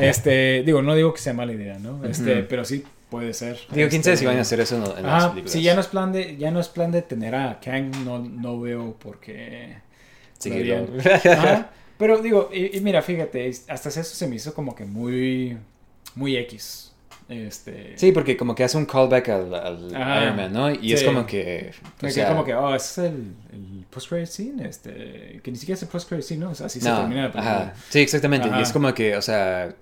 Este, 0.00 0.62
digo, 0.64 0.80
no 0.82 0.94
digo 0.94 1.12
que 1.12 1.20
sea 1.20 1.34
mala 1.34 1.52
idea, 1.52 1.78
¿no? 1.78 2.04
Este, 2.04 2.38
Ujú. 2.40 2.46
pero 2.48 2.64
sí 2.64 2.84
puede 3.10 3.34
ser. 3.34 3.58
digo, 3.72 3.88
quién 3.88 4.02
sabe 4.02 4.14
Este, 4.14 4.16
si 4.16 4.26
van 4.26 4.38
a 4.38 4.40
hacer 4.42 4.60
eso 4.60 4.76
en, 4.76 4.98
en 4.98 5.06
las 5.06 5.26
películas. 5.26 5.52
si 5.52 5.62
ya 5.62 5.74
no 5.74 5.80
es 5.80 5.86
plan 5.88 6.12
de, 6.12 6.36
ya 6.36 6.50
no 6.50 6.60
es 6.60 6.68
plan 6.68 6.90
de 6.90 7.02
tener 7.02 7.34
a 7.34 7.58
Kang, 7.60 7.94
no, 8.04 8.18
no 8.18 8.60
veo 8.60 8.94
por 8.98 9.18
qué. 9.20 9.76
Sí, 10.38 10.50
pero 11.98 12.18
digo, 12.22 12.48
y, 12.52 12.76
y 12.76 12.80
mira, 12.80 13.02
fíjate, 13.02 13.50
hasta 13.68 13.88
eso 13.88 14.02
se 14.04 14.26
me 14.28 14.36
hizo 14.36 14.54
como 14.54 14.74
que 14.74 14.84
muy, 14.84 15.58
muy 16.14 16.36
X. 16.36 16.87
Este, 17.28 17.92
Sí, 17.96 18.12
porque 18.12 18.36
como 18.38 18.54
que 18.54 18.64
hace 18.64 18.78
un 18.78 18.86
callback 18.86 19.28
al, 19.28 19.54
al 19.54 19.94
Ajá. 19.94 20.22
Iron 20.24 20.36
Man, 20.36 20.52
¿no? 20.52 20.70
Y 20.72 20.92
es 20.94 21.02
como 21.02 21.26
que... 21.26 21.72
o 22.02 22.08
sea, 22.08 22.28
como 22.28 22.44
que, 22.44 22.54
oh, 22.54 22.74
ese 22.74 22.86
es 22.86 23.12
el, 23.12 23.34
el 23.52 23.84
post-credit 23.90 24.26
scene, 24.26 24.66
este, 24.68 25.40
que 25.42 25.50
ni 25.50 25.56
siquiera 25.58 25.76
es 25.76 25.82
el 25.82 25.88
post-credit 25.88 26.24
scene, 26.24 26.44
¿no? 26.44 26.50
O 26.52 26.54
sea, 26.54 26.66
así 26.66 26.80
se 26.80 26.88
termina 26.88 27.24
la 27.24 27.32
película. 27.32 27.60
ajá. 27.62 27.74
Sí, 27.90 28.00
exactamente. 28.00 28.48
Ajá. 28.48 28.58
Y 28.58 28.62
es 28.62 28.72
como 28.72 28.94
que, 28.94 29.14
o 29.16 29.20
sea, 29.22 29.74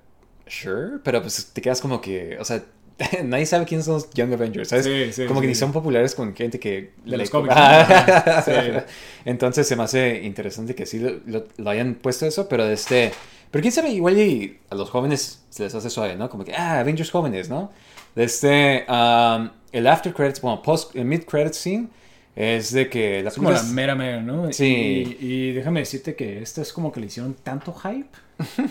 sure, 0.48 0.98
pero 1.04 1.22
pues 1.22 1.50
te 1.52 1.62
quedas 1.62 1.80
como 1.80 2.00
que, 2.00 2.36
o 2.40 2.44
sea, 2.44 2.64
nadie 3.24 3.46
sabe 3.46 3.64
quiénes 3.64 3.84
son 3.84 3.94
los 3.94 4.10
Young 4.10 4.32
Avengers, 4.32 4.70
¿sabes? 4.70 4.84
Sí, 4.86 5.12
sí, 5.12 5.26
como 5.26 5.40
que 5.40 5.46
ni 5.46 5.54
son 5.54 5.70
populares 5.70 6.14
con 6.16 6.34
gente 6.34 6.58
que... 6.58 6.94
De 7.04 7.16
los 7.16 7.30
cómics. 7.30 7.54
Entonces 9.24 9.66
se 9.68 9.76
me 9.76 9.82
hace 9.84 10.22
interesante 10.24 10.74
que 10.74 10.86
sí 10.86 10.98
lo, 10.98 11.20
lo- 11.26 11.44
lo 11.58 11.70
hayan 11.70 11.94
puesto 11.94 12.26
eso, 12.26 12.48
pero 12.48 12.64
de 12.66 12.74
este... 12.74 13.12
Pero 13.56 13.62
quién 13.62 13.72
sabe, 13.72 13.88
igual 13.90 14.18
y 14.18 14.58
a 14.68 14.74
los 14.74 14.90
jóvenes 14.90 15.46
se 15.48 15.62
les 15.62 15.74
hace 15.74 15.88
suave, 15.88 16.14
¿no? 16.14 16.28
Como 16.28 16.44
que, 16.44 16.54
ah, 16.54 16.80
Avengers 16.80 17.10
jóvenes, 17.10 17.48
¿no? 17.48 17.72
Este... 18.14 18.84
um, 18.86 19.48
el 19.72 19.86
after 19.86 20.12
credits, 20.12 20.42
bueno, 20.42 20.60
post, 20.60 20.94
el 20.94 21.06
mid 21.06 21.22
credits 21.24 21.56
scene 21.56 21.88
es 22.34 22.72
de 22.72 22.90
que 22.90 23.22
la 23.22 23.30
Es 23.30 23.36
como 23.36 23.50
la 23.50 23.62
mera 23.62 23.94
mera, 23.94 24.20
¿no? 24.20 24.52
Sí. 24.52 25.16
Y, 25.18 25.26
y 25.26 25.52
déjame 25.52 25.80
decirte 25.80 26.14
que 26.14 26.42
esto 26.42 26.60
es 26.60 26.70
como 26.70 26.92
que 26.92 27.00
le 27.00 27.06
hicieron 27.06 27.32
tanto 27.32 27.72
hype. 27.72 28.10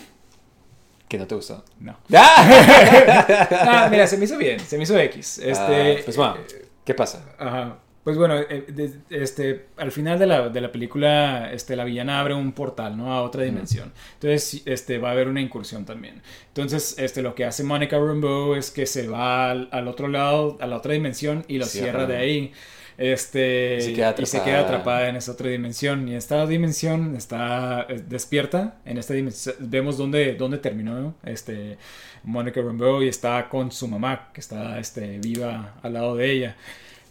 que 1.08 1.18
no 1.18 1.26
te 1.26 1.34
gustó. 1.34 1.66
No. 1.80 1.98
¡Ah! 2.16 3.38
Ah, 3.68 3.88
mira, 3.90 4.06
se 4.06 4.18
me 4.18 4.26
hizo 4.26 4.38
bien, 4.38 4.60
se 4.60 4.78
me 4.78 4.84
hizo 4.84 4.96
X. 5.00 5.40
Este, 5.40 5.98
Ah, 5.98 6.02
pues 6.06 6.16
bueno, 6.16 6.36
¿qué 6.84 6.94
pasa? 6.94 7.26
Ajá. 7.40 7.80
Pues 8.06 8.18
bueno, 8.18 8.36
eh, 8.40 8.68
este, 9.10 9.66
al 9.78 9.92
final 9.92 10.20
de 10.20 10.28
la, 10.28 10.50
de 10.50 10.62
la 10.62 10.72
película, 10.72 11.52
este, 11.52 11.76
la 11.76 11.84
villana 11.86 12.20
abre 12.20 12.36
un 12.36 12.52
portal, 12.54 12.96
¿no? 12.96 13.12
A 13.12 13.24
otra 13.24 13.42
dimensión. 13.42 13.92
Entonces, 14.14 14.62
este, 14.66 15.00
va 15.00 15.10
a 15.10 15.12
haber 15.14 15.28
una 15.28 15.42
incursión 15.42 15.86
también. 15.86 16.22
Entonces, 16.50 16.96
este, 17.00 17.24
lo 17.24 17.34
que 17.34 17.46
hace 17.46 17.64
Monica 17.64 17.98
Rambeau 17.98 18.54
es 18.54 18.70
que 18.70 18.86
se 18.86 19.08
va 19.08 19.50
al, 19.50 19.70
al 19.72 19.88
otro 19.88 20.08
lado, 20.08 20.56
a 20.62 20.68
la 20.68 20.78
otra 20.78 20.94
dimensión 20.94 21.46
y 21.48 21.58
lo 21.58 21.66
Cierra. 21.66 22.02
cierra 22.02 22.06
de 22.06 22.18
ahí. 22.18 22.52
Este, 22.98 23.78
Y 23.80 23.82
se 23.82 23.94
queda 23.94 24.16
y 24.20 24.26
se 24.28 24.38
atrapada. 24.38 24.46
queda 24.46 24.60
atrapada 24.62 25.10
en 25.10 25.16
esa 25.16 25.32
otra 25.32 25.50
dimensión. 25.50 26.08
Y 26.08 26.14
esta 26.16 26.46
dimensión 26.46 27.16
está 27.16 27.88
eh, 27.90 28.04
despierta. 28.08 28.78
En 28.86 29.00
esta 29.00 29.16
dimensión 29.16 29.56
vemos 29.60 29.98
dónde, 29.98 30.36
dónde 30.36 30.60
terminó 30.60 31.16
este, 31.26 31.78
Monica 32.24 32.62
Rambeau 32.62 33.02
y 33.02 33.08
está 33.08 33.50
con 33.50 33.72
su 33.72 33.88
mamá, 33.88 34.30
que 34.32 34.42
está 34.42 34.78
este, 34.80 35.18
viva 35.20 35.74
al 35.82 35.94
lado 35.94 36.16
de 36.16 36.32
ella. 36.32 36.56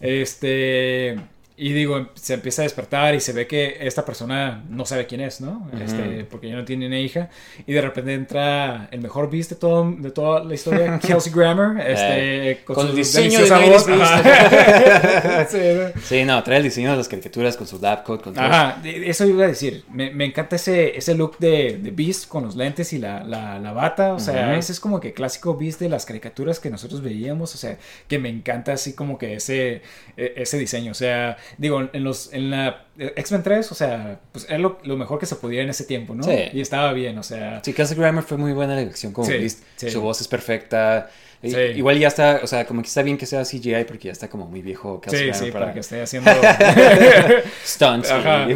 Este. 0.01 1.19
Y 1.57 1.73
digo, 1.73 2.09
se 2.15 2.35
empieza 2.35 2.63
a 2.63 2.65
despertar 2.65 3.15
y 3.15 3.21
se 3.21 3.33
ve 3.33 3.47
que 3.47 3.77
esta 3.81 4.05
persona 4.05 4.65
no 4.69 4.85
sabe 4.85 5.07
quién 5.07 5.21
es, 5.21 5.41
¿no? 5.41 5.71
Este, 5.81 6.19
Ujú. 6.23 6.27
porque 6.29 6.49
ya 6.49 6.57
no 6.57 6.65
tiene 6.65 6.89
una 6.89 6.99
hija. 6.99 7.31
Y 7.65 7.73
de 7.73 7.81
repente 7.81 8.13
entra 8.13 8.89
el 8.91 9.01
mejor 9.01 9.31
beast 9.31 9.51
de, 9.51 9.57
todo, 9.57 9.89
de 9.97 10.11
toda 10.11 10.43
la 10.43 10.53
historia, 10.53 10.99
Kelsey 11.07 11.33
Grammer. 11.33 11.79
Este, 11.89 12.51
Eh, 12.51 12.61
con 12.65 12.81
el 12.87 12.91
su 12.91 12.97
diseño 12.97 13.39
de 13.39 13.71
voz. 13.71 13.87
90s 13.89 14.01
Ajá. 14.03 15.47
Sí, 15.49 15.59
¿no? 15.59 16.01
Sí, 16.03 16.25
no, 16.25 16.43
trae 16.43 16.57
el 16.59 16.65
diseño 16.65 16.91
de 16.91 16.97
las 16.97 17.07
caricaturas 17.09 17.57
con 17.57 17.69
su 17.69 17.79
lab 17.79 18.03
coat, 18.03 18.21
con 18.23 18.35
todo. 18.35 18.45
Ajá, 18.45 18.81
eso 18.85 19.25
iba 19.25 19.45
a 19.45 19.49
decir. 19.49 19.85
Me, 19.93 20.11
me 20.11 20.25
encanta 20.25 20.57
ese, 20.57 20.97
ese 20.97 21.15
look 21.15 21.39
de, 21.39 21.79
de 21.81 21.91
Beast 21.93 22.27
con 22.27 22.43
los 22.45 22.57
lentes 22.57 22.93
y 22.93 22.99
la, 22.99 23.23
la, 23.23 23.61
la 23.61 23.73
bata. 23.73 24.15
O 24.15 24.19
sea, 24.19 24.49
Ujú. 24.49 24.59
ese 24.59 24.73
es 24.73 24.81
como 24.81 24.99
que 24.99 25.13
clásico 25.13 25.57
Beast 25.57 25.79
de 25.79 25.89
las 25.89 26.05
caricaturas 26.05 26.59
que 26.59 26.69
nosotros 26.71 27.01
veíamos. 27.01 27.55
O 27.55 27.59
sea, 27.59 27.79
que 28.09 28.19
me 28.19 28.29
encanta 28.29 28.73
así 28.73 28.95
como 28.95 29.19
que 29.19 29.35
ese, 29.35 29.83
e- 30.17 30.33
ese 30.37 30.59
diseño. 30.59 30.91
O 30.91 30.95
sea, 30.95 31.37
digo, 31.59 31.89
en 31.93 32.05
los 32.05 32.33
en 32.33 32.51
la 32.51 32.87
eh, 32.99 33.12
X-Men 33.16 33.43
3, 33.43 33.73
o 33.73 33.75
sea, 33.75 34.21
pues 34.33 34.47
era 34.49 34.59
lo, 34.59 34.79
lo, 34.85 34.97
mejor 34.97 35.19
que 35.19 35.27
se 35.27 35.37
podía 35.37 35.62
en 35.62 35.69
ese 35.69 35.85
tiempo, 35.85 36.15
¿no? 36.15 36.23
Sí. 36.23 36.37
Y 36.53 36.61
estaba 36.61 36.93
bien, 36.93 37.19
o 37.19 37.23
sea. 37.23 37.62
Sí, 37.65 37.73
Kelsey 37.73 37.97
Grammer 37.97 38.25
fue 38.25 38.37
muy 38.37 38.53
buena 38.53 38.81
elección 38.81 39.12
como 39.12 39.27
sí. 39.27 39.49
Su 39.91 40.01
voz 40.01 40.21
es 40.21 40.29
perfecta. 40.29 41.11
Sí. 41.51 41.79
Igual 41.79 41.99
ya 41.99 42.09
está, 42.09 42.41
o 42.43 42.47
sea, 42.47 42.66
como 42.66 42.83
que 42.83 42.89
está 42.89 43.03
bien 43.03 43.16
que 43.16 43.27
sea 43.27 43.43
CGI 43.45 43.85
porque 43.87 44.07
ya 44.07 44.12
está 44.12 44.29
como 44.29 44.47
muy 44.47 44.62
viejo 44.62 45.01
Kelsey 45.01 45.33
Sí, 45.35 45.51
para 45.51 45.73
que 45.73 45.81
esté 45.81 46.01
haciendo. 46.03 46.31
stunts. 47.65 48.11
Y- 48.49 48.55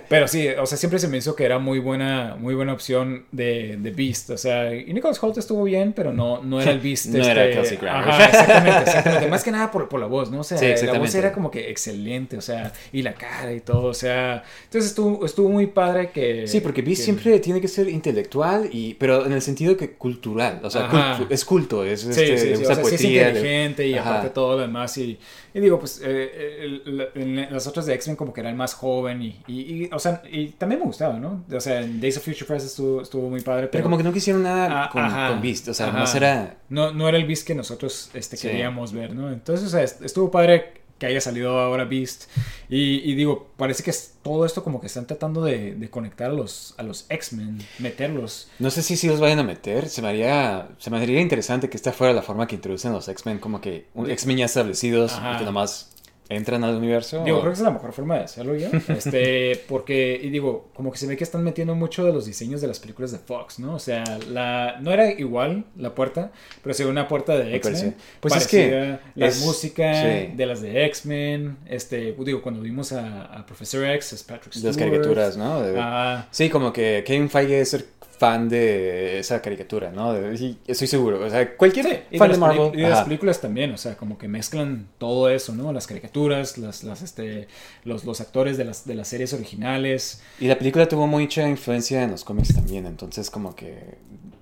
Pero 0.08 0.28
sí, 0.28 0.48
o 0.48 0.66
sea, 0.66 0.78
siempre 0.78 0.98
se 0.98 1.08
me 1.08 1.18
hizo 1.18 1.34
que 1.36 1.44
era 1.44 1.58
muy 1.58 1.78
buena, 1.78 2.36
muy 2.38 2.54
buena 2.54 2.72
opción 2.72 3.24
de, 3.32 3.76
de 3.78 3.90
Beast. 3.90 4.30
O 4.30 4.38
sea, 4.38 4.74
y 4.74 4.92
Nicholas 4.92 5.22
Holt 5.22 5.38
estuvo 5.38 5.64
bien, 5.64 5.92
pero 5.92 6.12
no, 6.12 6.42
no 6.42 6.60
era 6.60 6.70
el 6.70 6.80
Beast. 6.80 7.06
No 7.06 7.24
era 7.24 7.50
Kelsey 7.50 7.76
Grammer. 7.78 8.08
Ajá, 8.08 8.24
exactamente, 8.26 8.78
exactamente. 8.80 9.28
Más 9.28 9.44
que 9.44 9.50
nada 9.50 9.70
por, 9.70 9.88
por 9.88 10.00
la 10.00 10.06
voz, 10.06 10.30
¿no? 10.30 10.40
O 10.40 10.44
sea, 10.44 10.58
Sí, 10.58 10.86
la 10.86 10.98
voz 10.98 11.14
era 11.14 11.32
como 11.32 11.50
que 11.50 11.70
excelente, 11.70 12.36
o 12.36 12.40
sea, 12.40 12.72
y 12.92 13.02
la 13.02 13.14
cara 13.14 13.52
y 13.52 13.60
todo, 13.60 13.84
o 13.88 13.94
sea. 13.94 14.42
Entonces 14.64 14.90
estuvo, 14.90 15.24
estuvo 15.24 15.48
muy 15.48 15.66
padre 15.66 16.10
que. 16.10 16.46
Sí, 16.46 16.60
porque 16.60 16.82
Beast 16.82 17.00
que- 17.00 17.04
siempre 17.04 17.38
tiene 17.40 17.60
que 17.60 17.68
ser 17.68 17.88
intelectual, 17.88 18.68
y, 18.72 18.94
pero 18.94 19.26
en 19.26 19.32
el 19.32 19.42
sentido 19.42 19.76
que 19.76 19.90
cultural. 19.92 20.60
O 20.62 20.70
sea, 20.70 20.88
cultu- 20.90 21.26
es 21.30 21.44
culto, 21.44 21.84
es, 21.84 22.00
Sí, 22.00 22.29
sí, 22.38 22.46
sí, 22.56 22.62
usa 22.62 22.62
o 22.62 22.66
sea, 22.66 22.74
sí 22.76 22.80
es 22.80 22.88
poesía, 22.88 23.22
le- 23.22 23.28
inteligente 23.30 23.86
y 23.86 23.94
Ajá. 23.94 24.10
aparte 24.10 24.30
todo 24.30 24.56
lo 24.56 24.62
demás. 24.62 24.96
Y, 24.98 25.18
y 25.54 25.60
digo, 25.60 25.78
pues 25.78 26.00
eh, 26.04 26.58
el- 26.60 27.08
el- 27.14 27.22
en 27.22 27.52
las 27.52 27.66
otras 27.66 27.86
de 27.86 27.94
X-Men 27.94 28.16
como 28.16 28.32
que 28.32 28.40
era 28.40 28.50
el 28.50 28.56
más 28.56 28.74
joven 28.74 29.22
y, 29.22 29.40
y, 29.46 29.84
y, 29.84 29.90
o 29.92 29.98
sea, 29.98 30.22
y 30.30 30.48
también 30.50 30.80
me 30.80 30.86
gustaba, 30.86 31.18
¿no? 31.18 31.44
O 31.52 31.60
sea, 31.60 31.80
en 31.82 32.00
Days 32.00 32.16
of 32.18 32.24
Future 32.24 32.44
Past 32.46 32.66
estuvo, 32.66 33.00
estuvo 33.02 33.28
muy 33.30 33.40
padre. 33.40 33.62
Pero, 33.62 33.70
Pero 33.72 33.84
como 33.84 33.96
que 33.96 34.04
no 34.04 34.12
quisieron 34.12 34.42
nada 34.42 34.84
Ah, 34.84 34.90
con, 34.90 35.02
ajá. 35.04 35.28
con 35.30 35.42
Beast. 35.42 35.68
O 35.68 35.74
sea, 35.74 35.86
Ajá. 35.86 35.94
nomás 35.96 36.14
era. 36.14 36.56
no, 36.68 36.92
no 36.92 37.08
era 37.08 37.16
el 37.18 37.24
Beast 37.26 37.46
que 37.46 37.54
nosotros 37.54 38.10
este, 38.14 38.36
Sí. 38.36 38.48
queríamos 38.48 38.92
ver, 38.92 39.14
¿no? 39.14 39.30
Entonces, 39.32 39.66
o 39.66 39.70
sea, 39.70 39.82
est- 39.82 40.02
estuvo 40.02 40.30
padre 40.30 40.79
que 41.00 41.06
haya 41.06 41.20
salido 41.20 41.58
ahora 41.58 41.84
Beast. 41.84 42.24
Y, 42.68 42.98
y 43.10 43.14
digo, 43.16 43.48
parece 43.56 43.82
que 43.82 43.90
es- 43.90 44.12
todo 44.22 44.44
esto 44.46 44.62
como 44.62 44.80
que 44.80 44.86
están 44.86 45.06
tratando 45.06 45.42
de, 45.42 45.74
de 45.74 45.90
conectar 45.90 46.30
a 46.30 46.34
los, 46.34 46.74
a 46.76 46.84
los 46.84 47.06
X-Men, 47.08 47.58
meterlos. 47.80 48.48
No 48.60 48.70
sé 48.70 48.82
si 48.82 48.96
sí 48.96 49.08
los 49.08 49.18
vayan 49.18 49.40
a 49.40 49.42
meter. 49.42 49.88
Se 49.88 50.02
me 50.02 50.08
haría, 50.08 50.68
se 50.78 50.90
me 50.90 50.98
haría 50.98 51.20
interesante 51.20 51.68
que 51.68 51.76
esta 51.76 51.90
fuera 51.92 52.12
la 52.12 52.22
forma 52.22 52.46
que 52.46 52.54
introducen 52.54 52.92
los 52.92 53.08
X-Men, 53.08 53.38
como 53.40 53.60
que 53.60 53.86
un 53.94 54.08
X-Men 54.10 54.36
ya 54.36 54.44
establecidos 54.44 55.14
Ajá. 55.14 55.34
y 55.34 55.38
que 55.38 55.44
nomás 55.44 55.90
entran 56.30 56.64
al 56.64 56.76
universo. 56.76 57.22
Digo, 57.24 57.36
o- 57.36 57.40
creo 57.40 57.50
que 57.52 57.54
esa 57.54 57.62
es 57.64 57.66
la 57.66 57.72
mejor 57.72 57.92
forma 57.92 58.16
de 58.16 58.24
hacerlo 58.24 58.54
ya. 58.56 58.70
Este, 58.88 59.60
porque, 59.68 60.18
y 60.22 60.30
digo, 60.30 60.70
como 60.74 60.90
que 60.90 60.96
se 60.98 61.06
ve 61.06 61.16
que 61.16 61.24
están 61.24 61.44
metiendo 61.44 61.74
mucho 61.74 62.04
de 62.04 62.12
los 62.12 62.24
diseños 62.24 62.60
de 62.60 62.68
las 62.68 62.78
películas 62.78 63.12
de 63.12 63.18
Fox, 63.18 63.58
¿no? 63.58 63.74
O 63.74 63.78
sea, 63.78 64.04
la, 64.30 64.78
no 64.80 64.92
era 64.92 65.10
igual 65.10 65.64
la 65.76 65.94
puerta, 65.94 66.30
pero 66.62 66.72
sí 66.74 66.84
una 66.84 67.06
puerta 67.08 67.36
de 67.36 67.44
Me 67.44 67.56
X-Men. 67.56 67.96
Pues 68.20 68.36
es 68.36 68.46
que 68.46 68.98
La 69.16 69.26
es- 69.26 69.44
música 69.44 69.92
sí. 69.94 70.32
de 70.36 70.46
las 70.46 70.62
de 70.62 70.84
X-Men. 70.86 71.58
Este, 71.66 72.14
digo, 72.24 72.40
cuando 72.42 72.60
vimos 72.62 72.92
a, 72.92 73.24
a 73.24 73.44
Professor 73.44 73.84
X, 73.84 74.12
es 74.12 74.22
Patrick 74.22 74.54
de 74.54 74.62
las 74.66 74.74
Stewart. 74.76 74.90
caricaturas, 74.92 75.36
¿no? 75.36 75.60
De- 75.62 75.74
Ah, 75.78 76.26
Sí, 76.30 76.48
como 76.48 76.72
que 76.72 77.02
Kevin 77.06 77.28
Feige 77.28 77.60
es 77.60 77.70
ser 77.70 77.84
fan 78.20 78.50
de 78.50 79.18
esa 79.18 79.40
caricatura, 79.40 79.90
¿no? 79.90 80.12
De- 80.12 80.54
estoy 80.66 80.86
seguro. 80.86 81.24
O 81.24 81.30
sea, 81.30 81.56
cualquier 81.56 81.86
Sí, 81.86 81.92
de, 82.12 82.18
fan 82.18 82.30
de 82.30 82.36
Marvel. 82.36 82.78
y 82.78 82.82
de 82.82 82.88
las 82.90 83.04
películas 83.04 83.40
también, 83.40 83.72
o 83.72 83.78
sea, 83.78 83.96
como 83.96 84.18
que 84.18 84.28
mezclan 84.28 84.88
todo 84.98 85.30
eso, 85.30 85.54
¿no? 85.54 85.72
Las 85.72 85.86
caricaturas, 85.86 86.58
las, 86.58 86.84
las, 86.84 87.00
este, 87.00 87.48
los, 87.84 88.04
los 88.04 88.20
actores 88.20 88.58
de 88.58 88.66
las, 88.66 88.84
de 88.86 88.94
las 88.94 89.08
series 89.08 89.32
originales. 89.32 90.20
Y 90.38 90.48
la 90.48 90.58
película 90.58 90.86
tuvo 90.86 91.06
mucha 91.06 91.48
influencia 91.48 92.02
en 92.02 92.10
los 92.10 92.22
cómics 92.24 92.54
también, 92.54 92.84
entonces 92.84 93.30
como 93.30 93.56
que 93.56 93.78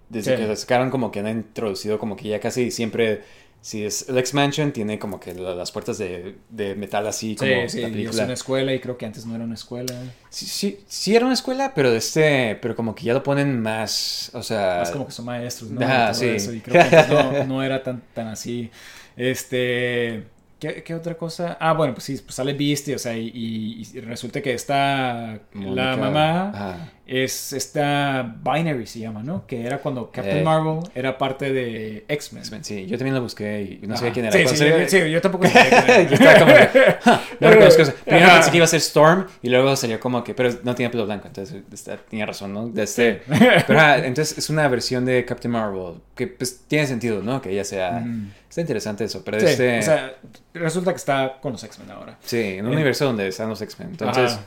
desde 0.09 0.35
Sí. 0.37 0.43
que 0.43 0.49
la 0.49 0.57
sacaron 0.57 0.91
como 0.91 1.13
que 1.13 1.21
han 1.21 1.29
introducido 1.29 2.01
como 2.01 2.17
que 2.17 2.31
ya 2.31 2.41
casi 2.41 2.73
siempre, 2.73 3.23
si 3.61 3.85
es 3.85 4.09
el 4.09 4.17
X-Mansion, 4.19 4.73
tiene 4.73 4.99
como 4.99 5.19
que 5.21 5.35
la- 5.35 5.55
las 5.55 5.73
puertas 5.73 5.99
de, 5.99 6.37
de 6.49 6.75
metal 6.75 7.07
así 7.07 7.37
como 7.37 7.51
Sí, 7.69 7.69
sí, 7.69 7.81
la 7.81 7.89
es 8.11 8.17
una 8.21 8.33
escuela 8.33 8.73
y 8.75 8.81
creo 8.81 8.97
que 8.97 9.07
antes 9.07 9.27
no 9.27 9.35
era 9.35 9.45
una 9.45 9.55
escuela. 9.55 9.95
Sí, 10.31 10.47
sí, 10.47 10.81
sí 10.89 11.15
era 11.17 11.25
una 11.25 11.35
escuela, 11.35 11.73
pero 11.75 11.91
de 11.91 11.99
este, 11.99 12.57
pero 12.63 12.75
como 12.77 12.95
que 12.95 13.05
ya 13.05 13.15
lo 13.15 13.23
ponen 13.23 13.61
más, 13.61 14.31
o 14.35 14.43
sea... 14.43 14.79
Más 14.81 14.91
como 14.91 15.07
que 15.07 15.13
son 15.13 15.25
maestros, 15.27 15.71
¿no? 15.71 15.81
Ah, 15.85 16.13
sí. 16.15 16.27
eso, 16.27 16.53
y 16.53 16.61
creo 16.61 16.75
que 16.75 16.97
antes 16.97 17.09
no, 17.09 17.45
no 17.47 17.63
era 17.63 17.83
tan, 17.83 18.03
tan 18.15 18.29
así. 18.29 18.71
Este. 19.17 20.25
¿Qué, 20.59 20.83
qué 20.83 20.95
otra 20.95 21.15
cosa? 21.17 21.57
Ah, 21.61 21.73
bueno, 21.73 21.95
pues 21.95 22.05
sí, 22.05 22.19
pues 22.25 22.35
sale 22.35 22.53
Beastie, 22.55 22.95
o 22.95 22.99
sea, 22.99 23.17
y, 23.17 23.31
y- 23.35 23.87
y 23.97 24.01
resulta 24.01 24.41
que 24.43 24.53
está 24.55 25.39
la 25.55 25.97
mamá. 25.97 26.91
Es 27.07 27.55
esta 27.55 28.37
Binary 28.45 28.87
se 28.87 28.99
llama, 28.99 29.23
¿no? 29.23 29.47
Que 29.47 29.65
era 29.65 29.79
cuando 29.79 30.11
Captain 30.11 30.39
Eh. 30.39 30.43
Marvel 30.43 30.81
era 30.95 31.17
parte 31.17 31.51
de 31.55 32.05
X-Men. 32.07 32.43
X-Men, 32.43 32.65
Sí, 32.65 32.85
yo 32.87 32.99
también 32.99 33.15
lo 33.15 33.23
busqué 33.23 33.79
y 33.83 33.87
no 33.87 33.97
sabía 33.97 34.13
quién 34.13 34.27
era. 34.27 34.37
Sí, 34.47 34.47
sí, 34.57 34.67
sí, 34.89 35.11
yo 35.11 35.19
tampoco 35.23 35.47
sabía 35.47 35.71
quién 35.71 35.85
era. 36.01 36.03
yo 36.03 36.15
estaba 36.17 36.39
como 36.39 36.53
de, 36.53 36.67
"Ja, 37.01 37.23
no 37.41 37.49
reconozco 37.51 37.81
eso. 37.83 37.95
Primero 38.05 38.31
pensé 38.35 38.51
que 38.51 38.57
iba 38.59 38.65
a 38.65 38.69
ser 38.69 38.81
Storm 38.81 39.27
y 39.41 39.49
luego 39.49 39.75
salió 39.75 39.99
como 40.01 40.23
que, 40.23 40.35
pero 40.35 40.51
no 40.65 40.75
tenía 40.75 40.91
pelo 40.91 41.07
blanco, 41.07 41.29
entonces 41.29 41.63
tenía 42.11 42.27
razón, 42.27 42.53
¿no? 42.53 42.69
De 42.69 42.83
este, 42.83 43.23
pero 43.67 43.81
ah, 43.81 43.97
entonces 44.05 44.37
es 44.37 44.51
una 44.51 44.69
versión 44.69 45.07
de 45.07 45.25
Captain 45.25 45.51
Marvel 45.51 45.95
que 46.15 46.27
pues 46.27 46.61
tiene 46.69 46.87
sentido, 46.87 47.23
¿no? 47.23 47.41
Que 47.41 47.53
ella 47.53 47.65
sea, 47.65 48.01
Mm. 48.01 48.33
Está 48.49 48.61
interesante 48.61 49.05
eso, 49.05 49.23
pero 49.25 49.39
Sí, 49.41 49.47
este, 49.47 49.79
o 49.79 49.83
sea, 49.83 50.17
resulta 50.55 50.93
que 50.93 50.97
está 50.97 51.39
con 51.41 51.53
los 51.53 51.63
X-Men 51.63 51.91
ahora. 51.91 52.19
sí, 52.25 52.39
en 52.39 52.67
un 52.67 52.73
eh. 52.73 52.77
universo 52.77 53.05
donde 53.05 53.29
están 53.29 53.49
los 53.49 53.61
X-Men, 53.61 53.91
entonces, 53.91 54.33
Ajá. 54.33 54.45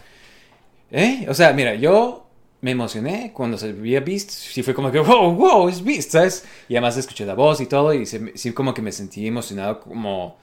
¿eh? 0.91 1.26
O 1.30 1.34
sea, 1.34 1.53
mira, 1.53 1.76
yo 1.76 2.28
me 2.61 2.72
emocioné 2.72 3.32
cuando 3.34 3.57
se 3.57 3.73
veía 3.73 3.99
Beast, 3.99 4.30
sí 4.30 4.64
fue 4.64 4.73
como 4.73 4.91
que, 4.91 4.99
wow, 4.99 5.34
wow, 5.34 5.68
es 5.68 5.84
Beast, 5.84 6.11
¿sabes? 6.11 6.45
Y 6.69 6.76
además 6.76 6.95
escuché 6.98 7.26
la 7.26 7.34
voz 7.34 7.60
y 7.60 7.65
todo 7.65 7.94
y 7.94 8.06
se 8.06 8.38
sí 8.38 8.53
como 8.53 8.73
que 8.73 8.82
me 8.82 8.91
sentí 8.91 9.28
emocionado 9.28 9.80
como... 9.80 10.38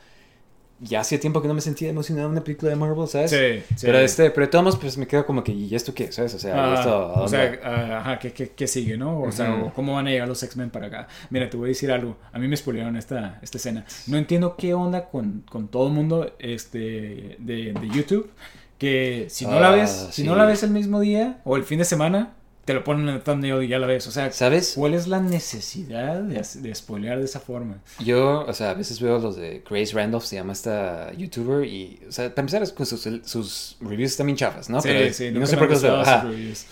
Ya 0.80 1.00
hacía 1.00 1.18
tiempo 1.18 1.42
que 1.42 1.48
no 1.48 1.54
me 1.54 1.60
sentía 1.60 1.88
emocionado 1.90 2.26
en 2.28 2.32
una 2.32 2.44
película 2.44 2.70
de 2.70 2.76
Marvel, 2.76 3.08
¿sabes? 3.08 3.30
Sí, 3.32 3.64
sí. 3.76 3.86
Pero 3.86 3.98
este, 3.98 4.30
pero 4.30 4.46
de 4.46 4.50
todos 4.52 4.64
modos, 4.64 4.78
pues 4.80 4.96
me 4.96 5.06
quedo 5.08 5.26
como 5.26 5.42
que, 5.42 5.50
¿y 5.52 5.74
esto 5.74 5.92
qué? 5.92 6.12
¿Sabes? 6.12 6.34
O 6.34 6.38
sea, 6.38 6.54
Ah, 6.54 6.70
¿y 6.70 6.74
esto 6.78 7.12
o 7.14 7.28
sea, 7.28 7.58
ah, 7.64 7.98
ajá, 8.00 8.18
¿qué, 8.20 8.32
qué, 8.32 8.50
qué 8.50 8.66
sigue, 8.68 8.96
no? 8.96 9.22
O 9.22 9.32
sea, 9.32 9.54
Ujú. 9.54 9.66
o 9.66 9.72
¿cómo 9.74 9.94
van 9.94 10.06
a 10.06 10.10
llegar 10.10 10.28
los 10.28 10.40
X-Men 10.42 10.70
para 10.70 10.86
acá? 10.86 11.08
Mira, 11.30 11.50
te 11.50 11.56
voy 11.56 11.66
a 11.66 11.68
decir 11.70 11.90
algo. 11.90 12.16
A 12.32 12.38
mí 12.38 12.46
me 12.46 12.56
spoilearon 12.56 12.96
esta, 12.96 13.40
esta 13.42 13.58
escena. 13.58 13.84
No 14.06 14.16
entiendo 14.18 14.54
qué 14.56 14.72
onda 14.74 15.06
con, 15.06 15.42
con 15.50 15.66
todo 15.66 15.88
el 15.88 15.92
mundo 15.94 16.32
este, 16.38 17.36
de, 17.40 17.74
de 17.80 17.88
YouTube. 17.92 18.30
Que 18.78 19.26
si 19.28 19.44
no 19.44 19.58
la 19.58 19.70
Ah, 19.70 19.72
ves, 19.74 19.90
si 20.12 20.22
sí. 20.22 20.28
no 20.28 20.36
la 20.36 20.44
ves 20.44 20.62
el 20.62 20.70
mismo 20.70 21.00
día 21.00 21.40
o 21.44 21.56
el 21.56 21.64
fin 21.64 21.80
de 21.80 21.84
semana, 21.84 22.34
te 22.68 22.74
lo 22.74 22.84
ponen 22.84 23.08
en 23.08 23.14
el 23.14 23.22
thumbnail 23.22 23.62
y 23.62 23.68
ya 23.68 23.78
la 23.78 23.86
ves. 23.86 24.06
O 24.08 24.10
sea, 24.10 24.30
¿Sabes? 24.30 24.74
¿cuál 24.76 24.92
es 24.92 25.06
la 25.06 25.20
necesidad 25.20 26.20
de, 26.20 26.44
de 26.60 26.74
spoilear 26.74 27.18
de 27.18 27.24
esa 27.24 27.40
forma? 27.40 27.78
Yo, 27.98 28.44
o 28.46 28.52
sea, 28.52 28.72
a 28.72 28.74
veces 28.74 29.00
veo 29.00 29.18
los 29.18 29.36
de 29.36 29.62
Grace 29.66 29.94
Randolph, 29.94 30.24
se 30.24 30.36
llama 30.36 30.52
esta 30.52 31.10
youtuber, 31.14 31.66
y, 31.66 31.98
o 32.06 32.12
sea, 32.12 32.28
para 32.28 32.42
empezar, 32.42 32.66
sus, 32.66 33.08
sus 33.24 33.76
reviews 33.80 34.22
bien 34.22 34.36
chafas, 34.36 34.68
¿no? 34.68 34.82
Sí, 34.82 34.88
Pero, 34.88 35.14
sí, 35.14 35.30
no 35.30 35.46
sé 35.46 35.56
por 35.56 35.68
qué 35.68 35.74
los 35.76 35.82
veo. 35.82 36.02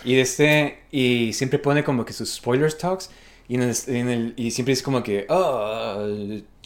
Y 0.04 0.16
de 0.16 0.20
este, 0.20 0.80
y 0.90 1.32
siempre 1.32 1.58
pone 1.58 1.82
como 1.82 2.04
que 2.04 2.12
sus 2.12 2.30
spoilers 2.34 2.76
talks, 2.76 3.08
y, 3.48 3.54
en 3.54 3.62
el, 3.62 3.74
en 3.86 4.08
el- 4.10 4.34
y 4.36 4.50
siempre 4.50 4.74
es 4.74 4.82
como 4.82 5.02
que, 5.02 5.24
oh, 5.30 6.06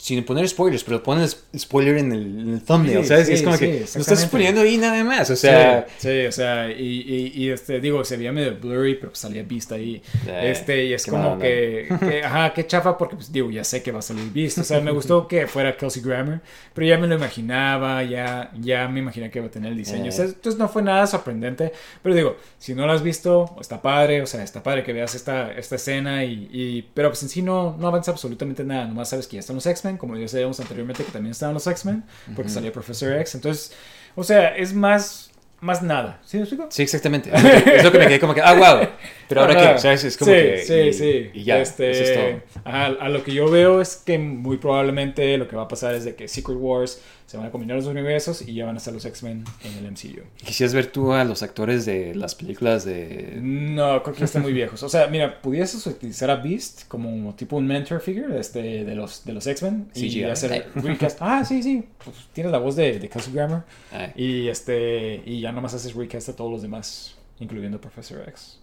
sin 0.01 0.23
poner 0.25 0.47
spoilers, 0.49 0.83
pero 0.83 1.03
pone 1.03 1.23
el 1.23 1.59
spoiler 1.59 1.97
en 1.97 2.11
el, 2.11 2.39
en 2.39 2.53
el 2.55 2.61
thumbnail, 2.63 3.01
Sí, 3.03 3.07
¿sabes? 3.07 3.27
sí, 3.27 3.33
es 3.33 3.43
como 3.43 3.55
sí, 3.55 3.65
que, 3.65 3.85
no 3.95 4.01
estás 4.01 4.25
poniendo 4.25 4.61
ahí 4.61 4.77
nada 4.77 5.03
más, 5.03 5.29
o 5.29 5.35
sea, 5.35 5.85
sí, 5.99 6.25
o 6.25 6.31
sea, 6.31 6.71
y, 6.71 7.01
y, 7.01 7.31
y, 7.35 7.49
este, 7.51 7.79
digo, 7.79 8.03
se 8.03 8.17
veía 8.17 8.31
medio 8.31 8.57
blurry, 8.59 8.95
pero 8.95 9.09
pues 9.09 9.19
salía 9.19 9.43
Beast 9.47 9.71
ahí. 9.73 10.01
Este, 10.41 10.85
y 10.85 10.93
es 10.93 11.05
como 11.05 11.37
que, 11.37 11.87
que, 11.99 12.23
ajá, 12.23 12.51
qué 12.53 12.65
chafa, 12.65 12.97
porque 12.97 13.15
pues 13.15 13.31
digo, 13.31 13.51
ya 13.51 13.63
sé 13.63 13.83
que 13.83 13.91
va 13.91 13.99
a 13.99 14.01
salir 14.01 14.31
Beast. 14.33 14.57
O 14.57 14.63
sea, 14.63 14.81
me 14.81 14.91
gustó 14.91 15.27
que 15.27 15.45
fuera 15.47 15.77
Kelsey 15.77 16.01
Grammer, 16.01 16.41
pero 16.73 16.87
ya 16.87 16.97
me 16.97 17.05
lo 17.07 17.15
imaginaba, 17.15 18.03
ya, 18.03 18.51
ya 18.59 18.87
me 18.87 18.99
imaginé 19.01 19.29
que 19.29 19.37
iba 19.39 19.47
a 19.47 19.51
tener 19.51 19.71
el 19.71 19.77
diseño. 19.77 20.05
Eh. 20.05 20.09
O 20.09 20.11
sea, 20.11 20.25
entonces 20.25 20.57
no 20.57 20.67
fue 20.67 20.81
nada 20.81 21.05
sorprendente, 21.05 21.71
pero 22.01 22.15
digo, 22.15 22.37
si 22.57 22.73
no 22.73 22.87
lo 22.87 22.93
has 22.93 23.03
visto, 23.03 23.55
está 23.59 23.81
padre, 23.81 24.21
o 24.21 24.25
sea, 24.25 24.43
está 24.43 24.63
padre 24.63 24.83
que 24.83 24.93
veas 24.93 25.13
esta, 25.15 25.51
esta 25.53 25.75
escena, 25.75 26.23
y, 26.25 26.49
y- 26.51 26.89
pero 26.93 27.09
pues 27.09 27.21
en 27.23 27.29
sí 27.29 27.41
no, 27.41 27.77
no 27.79 27.87
avanza 27.87 28.11
absolutamente 28.11 28.63
nada, 28.63 28.85
nomás 28.87 29.09
sabes 29.09 29.27
que 29.27 29.35
ya 29.35 29.41
están 29.41 29.55
los 29.55 29.65
X-Men, 29.65 29.90
como 29.97 30.17
ya 30.17 30.27
sabíamos 30.27 30.59
anteriormente 30.59 31.03
que 31.03 31.11
también 31.11 31.31
estaban 31.31 31.53
los 31.53 31.65
X-Men, 31.67 32.03
porque 32.35 32.43
Ujú. 32.43 32.49
salía 32.49 32.71
Professor 32.71 33.13
X, 33.13 33.35
entonces, 33.35 33.73
o 34.15 34.23
sea, 34.23 34.55
es 34.55 34.73
más, 34.73 35.31
más 35.59 35.81
nada. 35.81 36.19
¿Sí 36.25 36.37
me 36.37 36.43
explico? 36.43 36.67
Sí, 36.69 36.81
exactamente. 36.83 37.31
Es 37.33 37.83
lo 37.83 37.91
que 37.91 37.97
me 37.99 38.07
quedé 38.07 38.19
como 38.19 38.33
que, 38.33 38.41
ah, 38.41 38.53
wow. 38.53 38.87
Pero 39.31 39.41
ahora 39.41 39.59
Ajá. 39.61 39.73
que, 39.75 39.79
¿sabes? 39.79 40.03
Es 40.03 40.17
como 40.17 40.31
sí, 40.31 40.37
que. 40.37 40.57
sí, 40.65 40.73
y, 40.73 40.93
sí. 40.93 41.29
Y 41.33 41.43
ya, 41.43 41.59
Este, 41.59 41.91
eso 41.91 42.03
es 42.03 42.13
todo. 42.53 42.61
ajá, 42.65 42.85
a 42.99 43.09
lo 43.09 43.23
que 43.23 43.33
yo 43.33 43.49
veo 43.49 43.81
es 43.81 43.95
que 43.97 44.17
muy 44.19 44.57
probablemente 44.57 45.37
lo 45.37 45.47
que 45.47 45.55
va 45.55 45.63
a 45.63 45.67
pasar 45.67 45.95
es 45.95 46.03
de 46.05 46.15
que 46.15 46.27
Secret 46.27 46.57
Wars 46.59 47.01
se 47.25 47.37
van 47.37 47.45
a 47.45 47.51
combinar 47.51 47.77
los 47.77 47.85
universos 47.85 48.41
y 48.41 48.53
ya 48.53 48.65
van 48.65 48.75
a 48.75 48.79
estar 48.79 48.93
los 48.93 49.05
X-Men 49.05 49.45
en 49.63 49.77
el 49.85 49.89
MCU. 49.91 50.21
¿Quisieras 50.35 50.73
ver 50.73 50.87
tú 50.87 51.13
a 51.13 51.23
los 51.23 51.43
actores 51.43 51.85
de 51.85 52.13
las 52.13 52.35
películas 52.35 52.83
de. 52.83 53.37
No, 53.41 54.03
creo 54.03 54.13
que 54.15 54.25
están 54.25 54.41
muy 54.41 54.51
viejos. 54.51 54.83
O 54.83 54.89
sea, 54.89 55.07
mira, 55.07 55.41
pudieses 55.41 55.87
utilizar 55.87 56.29
a 56.29 56.35
Beast 56.35 56.89
como 56.89 57.33
tipo 57.35 57.55
un 57.55 57.65
mentor 57.67 58.01
figure 58.01 58.37
este, 58.37 58.83
de 58.83 58.95
los, 58.95 59.23
de 59.23 59.31
los 59.31 59.47
X-Men 59.47 59.87
y 59.95 60.09
CGI. 60.09 60.23
hacer 60.25 60.65
recast. 60.75 61.19
Ah, 61.21 61.45
sí, 61.45 61.63
sí. 61.63 61.85
Pues 62.03 62.17
tienes 62.33 62.51
la 62.51 62.57
voz 62.59 62.75
de, 62.75 62.99
de 62.99 63.07
Kelsey 63.07 63.33
Grammer 63.33 63.61
Ay, 63.91 64.11
y, 64.15 64.47
este, 64.49 65.21
y 65.25 65.39
ya 65.39 65.53
nomás 65.53 65.73
haces 65.73 65.93
recast 65.95 66.27
a 66.29 66.35
todos 66.35 66.51
los 66.51 66.61
demás, 66.61 67.15
incluyendo 67.39 67.79
Professor 67.79 68.21
X. 68.27 68.57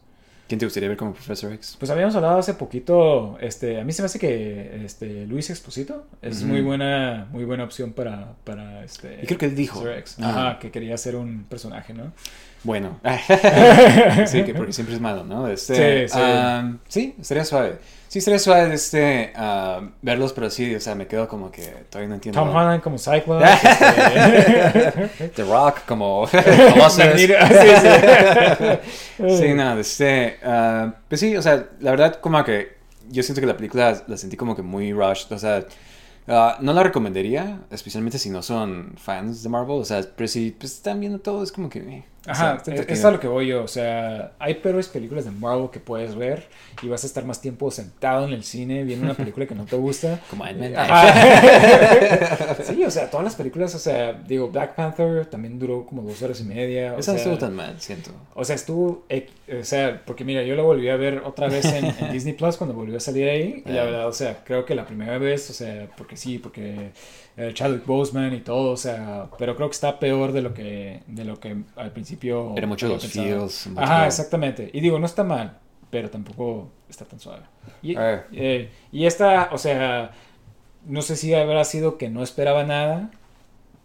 ¿Quién 0.49 0.59
te 0.59 0.65
gustaría 0.65 0.89
ver 0.89 0.97
como 0.97 1.13
Professor 1.13 1.53
X? 1.53 1.77
Pues 1.79 1.91
habíamos 1.91 2.17
hablado 2.17 2.39
hace 2.39 2.55
poquito, 2.55 3.37
este, 3.39 3.79
a 3.81 3.85
mí 3.85 3.93
se 3.93 4.01
me 4.01 4.07
hace 4.07 4.19
que 4.19 4.83
este, 4.83 5.27
Luis 5.27 5.51
Exposito 5.51 6.07
es 6.23 6.43
muy 6.43 6.63
buena, 6.63 7.29
muy 7.31 7.45
buena 7.45 7.65
opción 7.65 7.93
para, 7.93 8.33
para 8.45 8.83
este. 8.83 9.21
Y 9.23 9.27
creo 9.27 9.39
que 9.39 9.45
él 9.47 9.55
dijo. 9.55 9.87
X. 9.87 10.17
Ajá. 10.19 10.49
Ajá, 10.49 10.59
que 10.59 10.71
quería 10.71 10.97
ser 10.97 11.17
un 11.17 11.45
personaje, 11.45 11.93
¿no? 11.93 12.13
Bueno, 12.65 12.99
sí, 14.27 14.43
que 14.43 14.55
porque 14.55 14.73
siempre 14.73 14.95
es 14.95 15.01
malo, 15.01 15.23
¿no? 15.23 15.49
Este, 15.49 16.09
Sí, 16.09 16.15
sí. 16.15 16.21
um, 16.21 16.79
sí, 16.89 17.15
estaría 17.21 17.45
suave. 17.45 17.77
Sí, 18.09 18.21
estaría 18.21 18.39
suave 18.39 18.73
este, 18.73 19.35
uh, 19.37 19.87
verlos, 20.01 20.33
pero 20.33 20.49
sí, 20.49 20.75
o 20.75 20.81
sea, 20.81 20.95
me 20.95 21.07
quedo 21.07 21.29
como 21.29 21.51
que 21.51 21.63
todavía 21.91 22.09
no 22.09 22.15
entiendo. 22.15 22.41
Tom 22.41 22.57
Holland 22.57 22.83
como 22.83 22.97
Cyclops. 22.99 23.45
este, 23.45 25.29
The 25.29 25.45
Rock 25.45 25.85
como 25.87 26.27
Colossus. 26.27 27.05
Sí, 29.19 29.29
sí. 29.29 29.37
Sí, 29.37 29.55
no, 29.55 29.79
este, 29.79 30.39
uh, 30.43 30.91
pues 31.07 31.21
sí, 31.21 31.37
o 31.37 31.43
sea, 31.43 31.67
la 31.81 31.91
verdad 31.91 32.15
como 32.21 32.43
que 32.45 32.79
yo 33.11 33.23
siento 33.23 33.43
que 33.43 33.47
la 33.47 33.57
película 33.57 34.03
la 34.07 34.17
sentí 34.17 34.39
como 34.39 34.57
que 34.57 34.63
muy 34.63 34.93
rushed, 34.93 35.31
o 35.31 35.39
sea, 35.39 35.67
uh, 36.29 36.63
no 36.63 36.73
la 36.73 36.83
recomendaría, 36.83 37.61
especialmente 37.71 38.19
si 38.19 38.31
no 38.31 38.43
son 38.43 38.95
fans 38.97 39.43
de 39.43 39.51
Marvel, 39.51 39.81
o 39.81 39.85
sea, 39.85 40.03
pero 40.17 40.29
si 40.29 40.53
pues, 40.53 40.73
están 40.73 41.01
viendo 41.01 41.19
todo, 41.19 41.43
es 41.43 41.53
como 41.53 41.69
que... 41.69 42.05
eh, 42.29 42.33
o 42.33 42.35
sea, 42.35 42.51
Ajá, 42.53 42.63
está 42.67 42.93
es 42.93 43.05
a 43.05 43.11
lo 43.11 43.19
que 43.21 43.27
voy 43.29 43.47
yo. 43.49 43.63
O 43.65 43.69
sea, 43.69 44.33
hay 44.39 44.55
peores 44.55 44.89
películas 44.89 45.25
de 45.25 45.31
Marvel 45.31 45.71
que 45.71 45.81
puedes 45.81 46.15
ver 46.15 46.47
y 46.83 46.89
vas 46.89 47.05
a 47.05 47.07
estar 47.07 47.25
más 47.25 47.41
tiempo 47.41 47.71
sentado 47.71 48.27
en 48.27 48.33
el 48.33 48.45
cine 48.45 48.85
viendo 48.85 49.05
una 49.07 49.15
película 49.15 49.47
que 49.47 49.55
no 49.55 49.65
te 49.65 49.77
gusta. 49.77 50.21
Como 50.31 50.45
Ant-Man. 50.45 50.75
Ajá. 50.77 52.55
sí, 52.65 52.85
o 52.85 52.91
sea, 52.91 53.11
todas 53.11 53.25
las 53.25 53.35
películas, 53.37 53.75
o 53.75 53.79
sea, 53.79 54.13
digo, 54.13 54.49
Black 54.51 54.75
Panther 54.75 55.27
también 55.27 55.59
duró 55.59 55.87
como 55.87 56.03
dos 56.03 56.21
horas 56.23 56.41
y 56.41 56.45
media. 56.45 56.97
Esa 56.99 57.13
no 57.13 57.19
estuvo 57.19 57.39
tan 57.39 57.55
mal, 57.55 57.81
siento. 57.81 58.11
O 58.35 58.45
sea, 58.45 58.55
estuvo, 58.57 59.05
eh, 59.09 59.29
o 59.61 59.65
sea, 59.65 60.03
porque 60.05 60.25
mira, 60.25 60.43
yo 60.43 60.55
la 60.55 60.63
volví 60.63 60.89
a 60.89 60.97
ver 60.97 61.23
otra 61.25 61.49
vez 61.49 61.65
en, 61.65 61.87
en 61.87 62.13
Disney 62.13 62.35
Plus 62.35 62.57
cuando 62.57 62.75
volvió 62.75 62.97
a 62.97 63.01
salir 63.01 63.29
ahí. 63.29 63.63
Y 63.67 63.71
la 63.73 63.83
Ah. 63.83 63.85
verdad, 63.85 64.09
o 64.09 64.13
sea, 64.13 64.43
creo 64.45 64.65
que 64.65 64.75
la 64.75 64.85
primera 64.87 65.19
vez, 65.19 65.49
o 65.51 65.53
sea, 65.53 65.89
porque 65.97 66.17
sí, 66.17 66.39
porque 66.39 66.71
eh, 66.75 66.91
Chadwick 67.55 67.87
Boseman 67.87 68.35
y 68.35 68.41
todo, 68.41 68.73
o 68.73 68.77
sea, 68.77 69.29
pero 69.39 69.55
creo 69.57 69.69
que 69.69 69.75
está 69.75 69.99
peor 69.99 70.33
de 70.33 70.43
lo 70.43 70.55
que, 70.55 71.03
de 71.07 71.25
lo 71.25 71.39
que 71.39 71.57
al 71.77 71.93
principio. 71.93 72.53
Era 72.57 72.67
mucho 72.67 72.87
había 72.87 72.97
los 72.97 73.05
feels. 73.07 73.67
mucho- 73.69 73.81
Ajá, 73.81 74.07
exactamente. 74.07 74.71
Y 74.73 74.81
digo, 74.81 74.99
no 74.99 75.07
está 75.07 75.25
mal, 75.25 75.59
pero 75.91 76.11
tampoco 76.11 76.71
está 76.89 77.05
tan 77.05 77.21
suave. 77.21 77.43
Y, 77.83 77.95
eh, 78.33 78.71
y 78.93 79.07
esta, 79.07 79.51
o 79.53 79.59
sea, 79.59 80.11
no 80.87 81.03
sé 81.03 81.17
si 81.17 81.33
habrá 81.35 81.65
sido 81.65 81.97
que 81.99 82.09
no 82.11 82.23
esperaba 82.23 82.65
nada. 82.65 83.11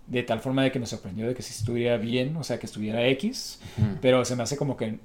De 0.06 0.22
tal 0.22 0.42
forma 0.42 0.64
de 0.64 0.72
que 0.72 0.80
me 0.80 0.86
sorprendió 0.86 1.28
de 1.28 1.34
que 1.34 1.42
si 1.42 1.54
estuviera 1.54 1.96
bien, 1.96 2.36
o 2.36 2.44
sea, 2.44 2.60
que 2.60 2.66
estuviera 2.66 3.06
X. 3.08 3.62
Pero 4.02 4.26
se 4.26 4.36
me 4.36 4.44
hace 4.44 4.58
como 4.58 4.76
que 4.76 5.00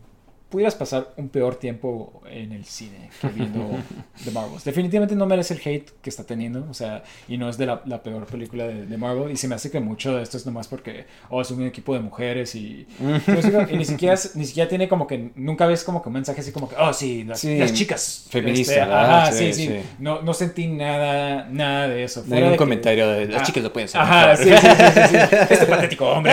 pudieras 0.48 0.74
pasar 0.74 1.08
un 1.16 1.28
peor 1.28 1.56
tiempo 1.56 2.22
en 2.30 2.52
el 2.52 2.64
cine 2.64 3.10
que 3.20 3.28
viendo 3.28 3.70
The 4.24 4.30
Marvels. 4.30 4.64
Definitivamente 4.64 5.14
no 5.14 5.26
merece 5.26 5.54
el 5.54 5.60
hate 5.62 5.90
que 6.00 6.08
está 6.10 6.24
teniendo, 6.24 6.66
o 6.70 6.74
sea, 6.74 7.02
y 7.28 7.36
no 7.36 7.48
es 7.50 7.58
de 7.58 7.66
la, 7.66 7.82
la 7.84 8.02
peor 8.02 8.24
película 8.26 8.66
de, 8.66 8.86
de 8.86 8.96
Marvel. 8.96 9.30
Y 9.30 9.36
se 9.36 9.46
me 9.48 9.54
hace 9.56 9.70
que 9.70 9.80
mucho 9.80 10.16
de 10.16 10.22
esto 10.22 10.36
es 10.38 10.46
nomás 10.46 10.66
porque, 10.68 11.04
oh, 11.28 11.42
es 11.42 11.50
un 11.50 11.64
equipo 11.66 11.92
de 11.94 12.00
mujeres 12.00 12.54
y, 12.54 12.86
y 13.70 13.76
ni 13.76 13.84
siquiera 13.84 14.16
ni 14.34 14.44
siquiera 14.46 14.68
tiene 14.68 14.88
como 14.88 15.06
que, 15.06 15.32
nunca 15.36 15.66
ves 15.66 15.84
como 15.84 16.02
que 16.02 16.08
un 16.08 16.14
mensaje 16.14 16.40
así 16.40 16.50
como 16.52 16.68
que, 16.68 16.76
oh, 16.76 16.92
sí, 16.92 17.24
las, 17.24 17.40
Sí, 17.40 17.58
las 17.58 17.72
chicas. 17.74 18.26
feminista, 18.30 18.72
este, 18.72 18.82
ajá, 18.82 19.32
Sí, 19.32 19.52
sí. 19.52 19.70
No, 19.98 20.22
no 20.22 20.32
sentí 20.34 20.66
nada, 20.66 21.46
nada 21.50 21.88
de 21.88 22.04
eso. 22.04 22.20
No 22.20 22.24
hay 22.24 22.30
Fuera 22.30 22.46
un 22.46 22.50
de 22.52 22.54
que- 22.54 22.58
comentario 22.58 23.08
de 23.08 23.26
las 23.28 23.42
Ah, 23.42 23.44
chicas 23.44 23.62
lo 23.62 23.72
pueden 23.72 23.88
hacer. 23.88 24.00
Ajá, 24.00 24.28
mejor". 24.28 24.44
sí. 25.08 25.16
Este 25.50 25.66
patético 25.66 26.08
hombre. 26.08 26.32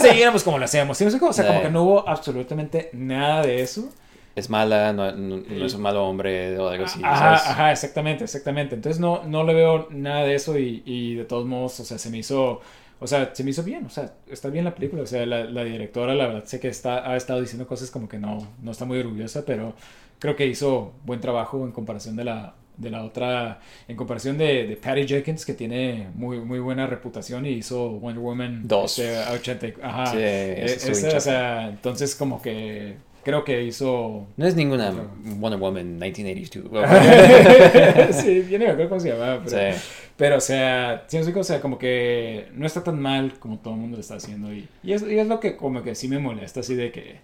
Seguiremos 0.00 0.42
como 0.44 0.58
lo 0.58 0.64
hacemos. 0.64 1.00
O 1.00 1.32
sea, 1.32 1.46
como 1.46 1.62
que 1.62 1.70
no 1.70 1.82
hubo 1.82 2.08
absolutamente 2.08 2.90
nada 2.92 3.37
de 3.42 3.62
eso. 3.62 3.90
Es 4.36 4.48
mala, 4.50 4.92
no, 4.92 5.10
no- 5.12 5.36
no 5.38 5.66
es 5.66 5.74
un 5.74 5.82
malo 5.82 6.06
hombre 6.06 6.56
o 6.58 6.68
algo 6.68 6.84
así. 6.84 7.00
ajá, 7.02 7.16
¿sabes? 7.16 7.42
ajá, 7.46 7.72
exactamente, 7.72 8.24
exactamente. 8.24 8.74
Entonces 8.76 9.00
no, 9.00 9.24
no 9.24 9.42
le 9.44 9.54
veo 9.54 9.88
nada 9.90 10.24
de 10.24 10.34
eso 10.36 10.58
y, 10.58 10.82
y 10.86 11.14
de 11.16 11.24
todos 11.24 11.46
modos, 11.46 11.80
o 11.80 11.84
sea, 11.84 11.98
se 11.98 12.08
me 12.10 12.18
hizo, 12.18 12.60
o 13.00 13.06
sea, 13.06 13.34
se 13.34 13.42
me 13.42 13.50
hizo 13.50 13.64
bien, 13.64 13.86
o 13.86 13.90
sea, 13.90 14.12
está 14.30 14.48
bien 14.48 14.64
la 14.64 14.74
película. 14.74 15.02
O 15.02 15.06
sea, 15.06 15.26
la, 15.26 15.44
la 15.44 15.64
directora, 15.64 16.14
la 16.14 16.26
verdad, 16.28 16.44
sé 16.44 16.60
que 16.60 16.68
está, 16.68 17.10
ha 17.10 17.16
estado 17.16 17.40
diciendo 17.40 17.66
cosas 17.66 17.90
como 17.90 18.08
que 18.08 18.18
no, 18.18 18.38
no 18.62 18.70
está 18.70 18.84
muy 18.84 18.98
orgullosa, 19.00 19.44
pero 19.44 19.74
creo 20.20 20.36
que 20.36 20.46
hizo 20.46 20.92
buen 21.04 21.20
trabajo 21.20 21.64
en 21.64 21.72
comparación 21.72 22.14
de 22.16 22.24
la 22.24 22.54
de 22.76 22.90
la 22.90 23.02
otra, 23.04 23.58
en 23.88 23.96
comparación 23.96 24.38
de, 24.38 24.64
de 24.68 24.76
Patty 24.76 25.04
Jenkins, 25.08 25.44
que 25.44 25.52
tiene 25.52 26.10
muy, 26.14 26.38
muy 26.38 26.60
buena 26.60 26.86
reputación 26.86 27.44
y 27.44 27.50
hizo 27.54 27.90
Wonder 27.90 28.22
Woman 28.22 28.68
Dos. 28.68 29.00
este, 29.00 29.18
80, 29.32 29.66
ajá. 29.82 30.06
Sí, 30.12 30.18
estuvo 30.22 30.92
esa, 30.92 31.06
bien 31.08 31.16
o 31.16 31.20
sea, 31.20 31.68
entonces 31.70 32.14
como 32.14 32.40
que 32.40 32.98
creo 33.24 33.44
que 33.44 33.62
hizo 33.64 34.26
No 34.36 34.46
es 34.46 34.54
ninguna 34.56 34.90
Claro. 34.90 35.10
Wonder 35.36 35.60
Woman 35.60 35.98
1982. 35.98 36.72
sí, 38.14 38.46
ya 38.50 38.58
ni 38.58 38.64
me 38.64 38.70
acuerdo 38.70 38.88
cómo 38.88 39.00
se 39.00 39.10
llamaba, 39.10 39.42
pero, 39.44 39.72
Sí. 39.72 39.80
pero, 40.16 40.36
o 40.36 40.40
sea, 40.40 41.04
sí, 41.08 41.18
o 41.18 41.44
sea, 41.44 41.60
como 41.60 41.78
que 41.78 42.48
no 42.54 42.66
está 42.66 42.82
tan 42.82 43.00
mal 43.00 43.34
como 43.38 43.58
todo 43.58 43.74
el 43.74 43.80
mundo 43.80 43.96
lo 43.96 44.00
está 44.00 44.16
haciendo 44.16 44.52
y, 44.52 44.68
y, 44.82 44.92
es, 44.92 45.02
y 45.02 45.18
es 45.18 45.26
lo 45.26 45.40
que 45.40 45.56
como 45.56 45.82
que 45.82 45.94
sí 45.94 46.08
me 46.08 46.18
molesta, 46.18 46.60
así 46.60 46.74
de 46.74 46.90
que, 46.92 47.16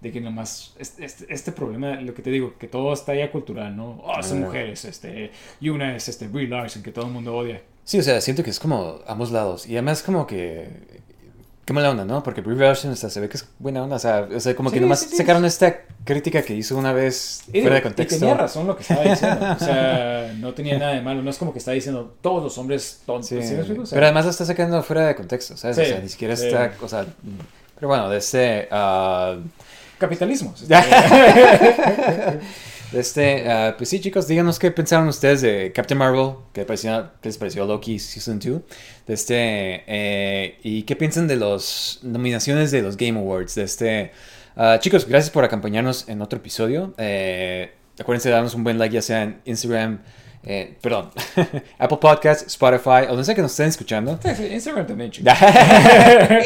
de 0.00 0.10
que 0.10 0.20
nomás, 0.20 0.74
este, 0.78 1.04
este, 1.04 1.32
este 1.32 1.52
problema, 1.52 2.00
lo 2.00 2.14
que 2.14 2.22
te 2.22 2.30
digo, 2.30 2.54
que 2.58 2.68
todo 2.68 2.92
está 2.92 3.14
ya 3.14 3.30
cultural, 3.30 3.76
¿no? 3.76 4.02
Oh, 4.04 4.22
son 4.22 4.42
Ah. 4.42 4.46
mujeres, 4.46 4.84
este, 4.84 5.30
y 5.60 5.68
una 5.68 5.94
es 5.96 6.08
este 6.08 6.28
Brie 6.28 6.48
Larson, 6.48 6.82
que 6.82 6.92
todo 6.92 7.06
el 7.06 7.12
mundo 7.12 7.34
odia. 7.36 7.62
Sí, 7.84 7.98
o 7.98 8.02
sea, 8.02 8.20
siento 8.20 8.44
que 8.44 8.50
es 8.50 8.60
como 8.60 9.00
ambos 9.08 9.32
lados. 9.32 9.66
Y 9.66 9.72
además 9.72 10.02
como 10.04 10.24
que... 10.26 10.68
Qué 11.64 11.72
mala 11.72 11.90
onda, 11.90 12.04
¿no? 12.04 12.24
Porque 12.24 12.40
Brie 12.40 12.56
Larson 12.56 12.96
se 12.96 13.20
ve 13.20 13.28
que 13.28 13.36
es 13.36 13.46
buena 13.60 13.84
onda. 13.84 13.94
O 13.96 13.98
sea, 14.00 14.26
o 14.34 14.40
sea 14.40 14.56
como 14.56 14.72
que 14.72 14.80
nomás 14.80 14.98
sí, 15.00 15.10
sí. 15.10 15.16
sacaron 15.16 15.44
esta 15.44 15.82
crítica 16.04 16.42
que 16.42 16.54
hizo 16.54 16.76
una 16.76 16.92
vez 16.92 17.44
Y, 17.52 17.60
fuera 17.60 17.76
de 17.76 17.80
y 17.80 17.82
contexto. 17.84 18.18
tenía 18.18 18.34
razón 18.34 18.66
lo 18.66 18.74
que 18.74 18.82
estaba 18.82 19.02
diciendo, 19.02 19.46
o 19.52 19.58
sea, 19.58 20.34
no 20.38 20.52
tenía 20.54 20.76
nada 20.78 20.92
de 20.94 21.02
malo, 21.02 21.22
no 21.22 21.30
es 21.30 21.38
como 21.38 21.52
que 21.52 21.60
está 21.60 21.70
diciendo 21.70 22.16
todos 22.20 22.42
los 22.42 22.58
hombres 22.58 23.02
tontos, 23.06 23.28
Sí, 23.28 23.40
¿sí 23.42 23.54
me 23.54 23.60
explico? 23.60 23.82
O 23.82 23.86
sea, 23.86 23.94
pero 23.94 24.06
además 24.06 24.24
lo 24.24 24.32
está 24.32 24.44
sacando 24.44 24.82
fuera 24.82 25.06
de 25.06 25.14
contexto, 25.14 25.56
¿sabes? 25.56 25.76
Sí, 25.76 25.82
o 25.82 25.86
sea, 25.86 26.00
ni 26.00 26.08
siquiera 26.08 26.34
sí. 26.34 26.46
está... 26.46 26.72
O 26.82 26.88
sea, 26.88 27.06
pero 27.76 27.86
bueno, 27.86 28.08
de 28.08 28.18
este... 28.18 28.66
ah, 28.72 29.36
capitalismo. 29.98 30.52
de 32.92 33.00
este, 33.00 33.50
ah, 33.50 33.74
pues 33.76 33.88
sí, 33.88 34.00
chicos, 34.00 34.28
díganos 34.28 34.58
qué 34.58 34.70
pensaron 34.70 35.08
ustedes 35.08 35.40
de 35.40 35.72
Captain 35.72 35.98
Marvel, 35.98 36.34
qué, 36.52 36.64
pareció, 36.64 37.10
qué 37.22 37.30
les 37.30 37.38
pareció 37.38 37.64
Loki 37.64 37.98
Season 37.98 38.38
2, 38.38 38.60
de 39.06 39.14
este, 39.14 39.84
eh, 39.86 40.58
y 40.62 40.82
qué 40.82 40.94
piensan 40.94 41.26
de 41.26 41.36
las 41.36 42.00
nominaciones 42.02 42.70
de 42.70 42.82
los 42.82 42.98
Game 42.98 43.18
Awards, 43.18 43.54
de 43.54 43.62
este, 43.62 44.12
ah, 44.56 44.78
chicos, 44.78 45.06
gracias 45.06 45.30
por 45.30 45.42
acompañarnos 45.42 46.06
en 46.08 46.20
otro 46.20 46.38
episodio, 46.38 46.92
eh, 46.98 47.72
acuérdense 47.98 48.28
de 48.28 48.34
darnos 48.34 48.54
un 48.54 48.62
buen 48.62 48.78
like 48.78 48.94
ya 48.94 49.00
sea 49.00 49.22
en 49.22 49.40
Instagram, 49.46 50.02
eh, 50.44 50.76
perdón, 50.82 51.12
Apple 51.78 51.98
Podcasts, 51.98 52.46
Spotify, 52.46 53.06
o 53.06 53.08
donde 53.08 53.24
sea 53.24 53.34
que 53.34 53.42
nos 53.42 53.52
estén 53.52 53.68
escuchando. 53.68 54.20
Instagram 54.22 54.86
también, 54.86 55.10
chicos. 55.12 55.32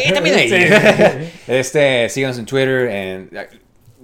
y 0.06 0.12
también 0.12 0.36
ahí. 0.36 1.31
Este, 1.48 2.09
síganos 2.09 2.39
en 2.39 2.47
Twitter, 2.47 2.89
en, 2.89 3.31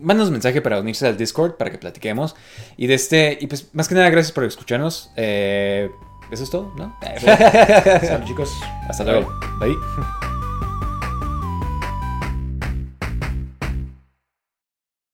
mándanos 0.03 0.29
un 0.29 0.35
mensaje 0.35 0.61
para 0.61 0.81
unirse 0.81 1.07
al 1.07 1.17
Discord 1.17 1.57
para 1.57 1.71
que 1.71 1.79
platiquemos. 1.79 2.35
Y 2.77 2.87
de 2.87 2.95
este, 2.95 3.39
y 3.41 3.47
pues 3.47 3.69
más 3.73 3.89
que 3.89 3.95
nada, 3.95 4.11
gracias 4.11 4.33
por 4.33 4.45
escucharnos. 4.45 5.11
Eh, 5.17 5.91
eso 6.31 6.45
es 6.45 6.51
todo, 6.51 6.73
¿no? 6.77 6.97
Salud, 7.21 8.25
chicos. 8.27 8.51
Hasta 8.89 9.05
luego. 9.05 9.33
Bye. 9.61 10.32